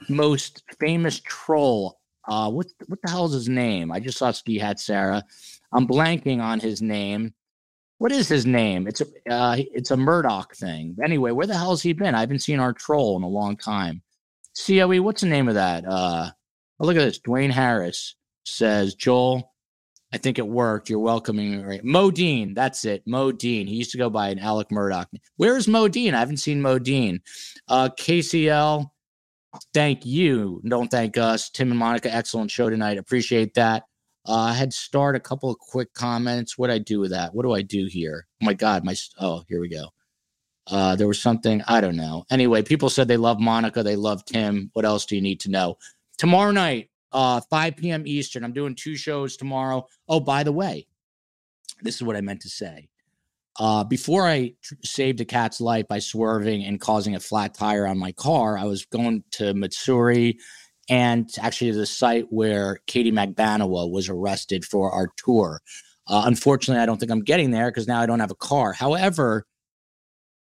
most 0.09 0.63
famous 0.79 1.19
troll. 1.19 1.99
Uh, 2.27 2.49
what 2.49 2.65
what 2.87 2.99
the 3.03 3.11
hell 3.11 3.25
is 3.25 3.33
his 3.33 3.49
name? 3.49 3.91
I 3.91 3.99
just 3.99 4.17
saw 4.17 4.31
Ski 4.31 4.57
Hat 4.57 4.79
Sarah. 4.79 5.23
I'm 5.73 5.87
blanking 5.87 6.41
on 6.41 6.59
his 6.59 6.81
name. 6.81 7.35
What 7.99 8.11
is 8.11 8.27
his 8.27 8.47
name? 8.47 8.87
It's 8.87 9.01
a 9.01 9.05
uh, 9.31 9.57
it's 9.59 9.91
a 9.91 9.97
Murdoch 9.97 10.55
thing. 10.55 10.97
Anyway, 11.03 11.29
where 11.29 11.47
the 11.47 11.57
hell 11.57 11.71
has 11.71 11.83
he 11.83 11.93
been? 11.93 12.15
I 12.15 12.21
haven't 12.21 12.39
seen 12.39 12.59
our 12.59 12.73
troll 12.73 13.17
in 13.17 13.23
a 13.23 13.27
long 13.27 13.55
time. 13.55 14.01
COE, 14.65 15.01
what's 15.01 15.21
the 15.21 15.27
name 15.27 15.47
of 15.47 15.53
that? 15.53 15.85
Uh, 15.87 16.31
Oh, 16.81 16.85
look 16.87 16.97
at 16.97 17.01
this. 17.01 17.19
Dwayne 17.19 17.51
Harris 17.51 18.15
says, 18.43 18.95
Joel, 18.95 19.53
I 20.11 20.17
think 20.17 20.39
it 20.39 20.47
worked. 20.47 20.89
You're 20.89 20.97
welcoming 20.97 21.63
right. 21.63 21.83
Modine, 21.83 22.55
that's 22.55 22.85
it. 22.85 23.05
Modine. 23.07 23.67
He 23.67 23.75
used 23.75 23.91
to 23.91 23.99
go 23.99 24.09
by 24.09 24.29
an 24.29 24.39
Alec 24.39 24.69
Murdaugh. 24.69 25.05
Where 25.37 25.55
is 25.57 25.67
Modine? 25.67 26.15
I 26.15 26.19
haven't 26.19 26.37
seen 26.37 26.59
Modine. 26.59 27.19
Uh, 27.67 27.89
KCL, 27.89 28.89
thank 29.75 30.07
you. 30.07 30.59
Don't 30.67 30.89
thank 30.89 31.19
us. 31.19 31.51
Tim 31.51 31.69
and 31.69 31.79
Monica, 31.79 32.11
excellent 32.11 32.49
show 32.49 32.67
tonight. 32.71 32.97
Appreciate 32.97 33.53
that. 33.53 33.83
Uh, 34.27 34.33
I 34.33 34.53
had 34.53 34.73
start 34.73 35.15
a 35.15 35.19
couple 35.19 35.51
of 35.51 35.59
quick 35.59 35.93
comments. 35.93 36.57
What 36.57 36.71
I 36.71 36.79
do 36.79 36.99
with 36.99 37.11
that? 37.11 37.35
What 37.35 37.43
do 37.43 37.53
I 37.53 37.61
do 37.61 37.85
here? 37.85 38.25
Oh 38.41 38.45
my 38.45 38.53
God, 38.55 38.83
my 38.83 38.95
oh, 39.19 39.43
here 39.47 39.61
we 39.61 39.69
go. 39.69 39.89
Uh, 40.65 40.95
there 40.95 41.07
was 41.07 41.21
something 41.21 41.61
I 41.67 41.79
don't 41.79 41.95
know. 41.95 42.25
Anyway, 42.31 42.63
people 42.63 42.89
said 42.89 43.07
they 43.07 43.17
love 43.17 43.39
Monica, 43.39 43.83
they 43.83 43.95
love 43.95 44.25
Tim. 44.25 44.71
What 44.73 44.85
else 44.85 45.05
do 45.05 45.15
you 45.15 45.21
need 45.21 45.41
to 45.41 45.51
know? 45.51 45.77
Tomorrow 46.22 46.52
night, 46.52 46.91
uh, 47.14 47.41
5 47.49 47.77
p.m. 47.77 48.03
Eastern. 48.06 48.43
I'm 48.43 48.53
doing 48.53 48.76
two 48.76 48.95
shows 48.95 49.35
tomorrow. 49.35 49.88
Oh, 50.07 50.19
by 50.19 50.43
the 50.43 50.52
way, 50.52 50.85
this 51.81 51.95
is 51.95 52.03
what 52.03 52.15
I 52.15 52.22
meant 52.22 52.41
to 52.41 52.48
say. 52.48 52.89
Uh, 53.60 53.84
before 53.84 54.27
I 54.27 54.53
tr- 54.61 54.76
saved 54.84 55.19
a 55.22 55.26
cat's 55.26 55.60
life 55.60 55.88
by 55.88 55.98
swerving 55.98 56.64
and 56.64 56.80
causing 56.80 57.15
a 57.15 57.19
flat 57.19 57.56
tire 57.56 57.88
on 57.88 57.98
my 57.98 58.11
car, 58.11 58.56
I 58.56 58.65
was 58.65 58.85
going 58.85 59.23
to 59.31 59.56
Missouri 59.56 60.38
and 60.88 61.27
actually 61.41 61.72
to 61.72 61.77
the 61.80 61.88
site 61.88 62.27
where 62.30 62.81
Katie 62.85 63.11
Magbanua 63.11 63.89
was 63.89 64.07
arrested 64.07 64.64
for 64.64 64.91
our 64.91 65.10
tour. 65.18 65.60
Uh, 66.06 66.26
unfortunately, 66.27 66.84
I 66.84 66.85
don't 66.85 66.99
think 66.99 67.11
I'm 67.11 67.23
getting 67.23 67.49
there 67.49 67.72
because 67.72 67.88
now 67.88 67.99
I 67.99 68.06
don't 68.06 68.19
have 68.19 68.30
a 68.30 68.35
car. 68.35 68.73
However, 68.73 69.48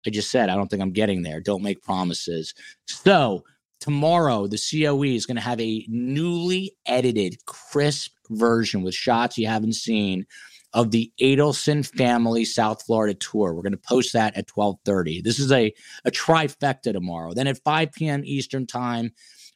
I 0.06 0.12
just 0.12 0.32
said 0.32 0.48
I 0.48 0.56
don't 0.56 0.70
think 0.70 0.82
I'm 0.82 0.94
getting 0.94 1.24
there. 1.24 1.42
Don't 1.42 1.62
make 1.62 1.84
promises. 1.84 2.54
So 2.86 3.44
tomorrow, 3.80 4.48
the 4.48 4.58
COE 4.58 5.04
is 5.04 5.26
going 5.26 5.36
to 5.36 5.42
have 5.42 5.60
a 5.62 5.86
newly 5.88 6.76
edited, 6.86 7.46
crisp 7.46 8.12
version 8.30 8.82
with 8.82 8.94
shots 8.94 9.38
you 9.38 9.48
haven't 9.48 9.74
seen 9.74 10.26
of 10.74 10.92
the 10.92 11.12
Adelson 11.22 11.86
family 11.98 12.46
South 12.46 12.84
Florida 12.86 13.14
tour. 13.14 13.54
We're 13.54 13.62
going 13.62 13.72
to 13.72 13.78
post 13.78 14.14
that 14.14 14.36
at 14.38 14.48
12:30. 14.48 15.24
This 15.24 15.40
is 15.40 15.52
a 15.52 15.74
a 16.06 16.12
trifecta 16.12 16.94
tomorrow. 16.94 17.34
Then 17.34 17.48
at 17.48 17.64
5 17.64 17.92
p.m. 17.94 18.22
Eastern 18.26 18.68
time, 18.68 19.12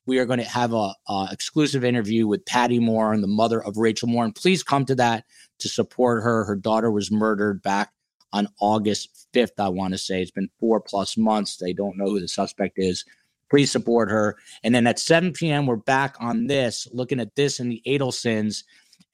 we 0.06 0.20
are 0.20 0.26
going 0.26 0.40
to 0.40 0.46
have 0.46 0.74
a, 0.74 0.94
a 1.08 1.28
exclusive 1.32 1.84
interview 1.84 2.28
with 2.28 2.46
Patty 2.46 2.80
Moore 2.80 3.14
and 3.14 3.24
the 3.24 3.28
mother 3.28 3.64
of 3.64 3.78
Rachel 3.78 4.08
Moore. 4.08 4.26
And 4.26 4.36
please 4.36 4.64
come 4.64 4.86
to 4.86 4.96
that 4.96 5.26
to 5.60 5.70
support 5.70 6.24
her. 6.24 6.46
Her 6.46 6.56
daughter 6.56 6.90
was 6.92 7.12
murdered 7.12 7.62
back 7.62 7.92
on 8.34 8.48
August 8.60 9.28
5th, 9.34 9.60
I 9.60 9.70
want 9.70 9.94
to 9.94 9.98
say. 9.98 10.22
It's 10.22 10.32
been 10.32 10.50
four 10.60 10.80
plus 10.80 11.18
months. 11.18 11.58
They 11.58 11.74
don't 11.74 11.98
know 11.98 12.06
who 12.06 12.20
the 12.20 12.28
suspect 12.28 12.76
is. 12.78 13.06
Please 13.52 13.70
support 13.70 14.10
her. 14.10 14.38
And 14.64 14.74
then 14.74 14.88
at 14.88 14.98
7 14.98 15.34
p.m., 15.34 15.66
we're 15.66 15.76
back 15.76 16.16
on 16.22 16.48
this, 16.48 16.88
looking 16.94 17.20
at 17.20 17.36
this 17.36 17.60
and 17.60 17.70
the 17.70 17.82
Adelsons 17.86 18.64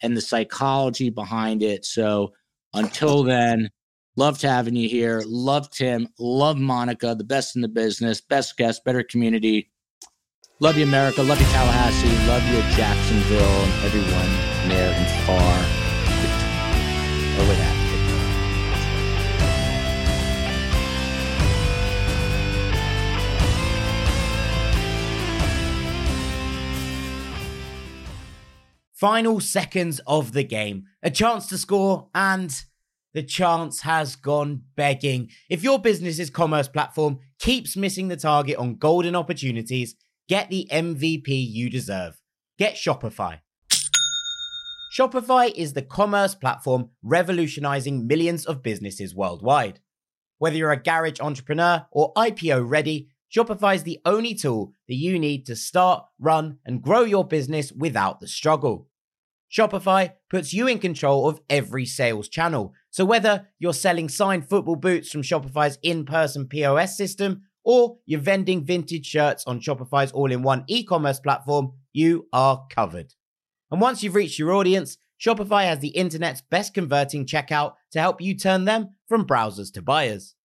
and 0.03 0.15
the 0.15 0.21
psychology 0.21 1.09
behind 1.09 1.63
it. 1.63 1.83
So 1.83 2.33
until 2.71 3.23
then, 3.23 3.71
loved 4.15 4.43
having 4.43 4.75
you 4.75 4.87
here. 4.87 5.23
Love 5.25 5.71
Tim. 5.71 6.07
Love 6.19 6.57
Monica, 6.57 7.15
the 7.15 7.23
best 7.23 7.55
in 7.55 7.63
the 7.63 7.67
business, 7.67 8.21
best 8.21 8.55
guest, 8.57 8.85
better 8.85 9.01
community. 9.01 9.71
Love 10.59 10.77
you, 10.77 10.83
America. 10.83 11.23
Love 11.23 11.39
you, 11.39 11.47
Tallahassee. 11.47 12.27
Love 12.27 12.43
you, 12.47 12.61
Jacksonville, 12.77 13.41
and 13.41 13.85
everyone 13.85 14.69
near 14.69 14.93
and 14.95 15.25
far. 15.25 15.87
With 17.47 17.76
Final 28.97 29.39
seconds 29.39 30.01
of 30.07 30.31
the 30.31 30.43
game. 30.43 30.85
A 31.03 31.11
chance 31.11 31.45
to 31.49 31.57
score, 31.59 32.09
and 32.15 32.63
the 33.13 33.21
chance 33.21 33.81
has 33.81 34.15
gone 34.15 34.63
begging. 34.75 35.29
If 35.51 35.61
your 35.61 35.77
business's 35.77 36.31
commerce 36.31 36.67
platform 36.67 37.19
keeps 37.37 37.77
missing 37.77 38.07
the 38.07 38.17
target 38.17 38.57
on 38.57 38.77
golden 38.77 39.15
opportunities, 39.15 39.93
get 40.27 40.49
the 40.49 40.67
MVP 40.71 41.27
you 41.27 41.69
deserve. 41.69 42.19
Get 42.57 42.73
Shopify. 42.73 43.41
Shopify 44.97 45.53
is 45.53 45.73
the 45.73 45.83
commerce 45.83 46.33
platform 46.33 46.89
revolutionizing 47.03 48.07
millions 48.07 48.47
of 48.47 48.63
businesses 48.63 49.13
worldwide. 49.13 49.79
Whether 50.39 50.57
you're 50.57 50.71
a 50.71 50.81
garage 50.81 51.19
entrepreneur 51.19 51.85
or 51.91 52.15
IPO 52.15 52.67
ready, 52.67 53.09
Shopify 53.33 53.75
is 53.75 53.83
the 53.83 53.99
only 54.05 54.33
tool 54.33 54.73
that 54.87 54.95
you 54.95 55.19
need 55.19 55.45
to 55.47 55.55
start, 55.55 56.05
run, 56.19 56.59
and 56.65 56.81
grow 56.81 57.01
your 57.01 57.25
business 57.25 57.71
without 57.71 58.19
the 58.19 58.27
struggle. 58.27 58.87
Shopify 59.51 60.13
puts 60.29 60.53
you 60.53 60.67
in 60.67 60.79
control 60.79 61.27
of 61.27 61.39
every 61.49 61.85
sales 61.85 62.29
channel. 62.29 62.73
So 62.89 63.05
whether 63.05 63.47
you're 63.59 63.73
selling 63.73 64.09
signed 64.09 64.47
football 64.47 64.75
boots 64.75 65.11
from 65.11 65.21
Shopify's 65.21 65.77
in-person 65.83 66.47
POS 66.47 66.97
system 66.97 67.43
or 67.63 67.97
you're 68.05 68.19
vending 68.19 68.63
vintage 68.63 69.05
shirts 69.05 69.43
on 69.45 69.59
Shopify's 69.59 70.11
all-in-one 70.11 70.63
e-commerce 70.67 71.19
platform, 71.19 71.73
you 71.91 72.27
are 72.31 72.65
covered. 72.69 73.13
And 73.71 73.81
once 73.81 74.03
you've 74.03 74.15
reached 74.15 74.39
your 74.39 74.53
audience, 74.53 74.97
Shopify 75.19 75.63
has 75.65 75.79
the 75.79 75.89
internet's 75.89 76.41
best 76.41 76.73
converting 76.73 77.25
checkout 77.25 77.73
to 77.91 77.99
help 77.99 78.21
you 78.21 78.35
turn 78.35 78.65
them 78.65 78.95
from 79.07 79.27
browsers 79.27 79.73
to 79.73 79.81
buyers. 79.81 80.35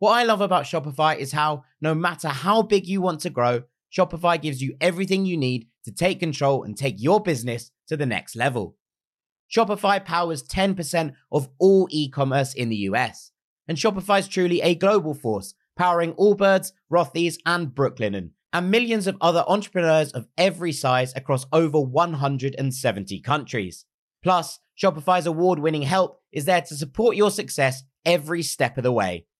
What 0.00 0.12
I 0.12 0.22
love 0.22 0.40
about 0.40 0.64
Shopify 0.64 1.16
is 1.16 1.32
how, 1.32 1.64
no 1.80 1.92
matter 1.92 2.28
how 2.28 2.62
big 2.62 2.86
you 2.86 3.00
want 3.00 3.20
to 3.22 3.30
grow, 3.30 3.62
Shopify 3.92 4.40
gives 4.40 4.62
you 4.62 4.76
everything 4.80 5.26
you 5.26 5.36
need 5.36 5.66
to 5.84 5.92
take 5.92 6.20
control 6.20 6.62
and 6.62 6.76
take 6.76 7.02
your 7.02 7.20
business 7.20 7.72
to 7.88 7.96
the 7.96 8.06
next 8.06 8.36
level. 8.36 8.76
Shopify 9.50 10.04
powers 10.04 10.44
10% 10.44 11.14
of 11.32 11.48
all 11.58 11.88
e 11.90 12.08
commerce 12.08 12.54
in 12.54 12.68
the 12.68 12.76
US. 12.76 13.32
And 13.66 13.76
Shopify 13.76 14.20
is 14.20 14.28
truly 14.28 14.60
a 14.60 14.76
global 14.76 15.14
force, 15.14 15.54
powering 15.76 16.12
Allbirds, 16.12 16.72
Rothy's, 16.92 17.38
and 17.44 17.68
Brooklinen, 17.68 18.30
and 18.52 18.70
millions 18.70 19.08
of 19.08 19.16
other 19.20 19.44
entrepreneurs 19.48 20.12
of 20.12 20.28
every 20.36 20.72
size 20.72 21.12
across 21.16 21.46
over 21.52 21.80
170 21.80 23.20
countries. 23.20 23.84
Plus, 24.22 24.60
Shopify's 24.80 25.26
award 25.26 25.58
winning 25.58 25.82
help 25.82 26.20
is 26.30 26.44
there 26.44 26.62
to 26.62 26.76
support 26.76 27.16
your 27.16 27.32
success 27.32 27.82
every 28.04 28.42
step 28.42 28.76
of 28.76 28.84
the 28.84 28.92
way. 28.92 29.26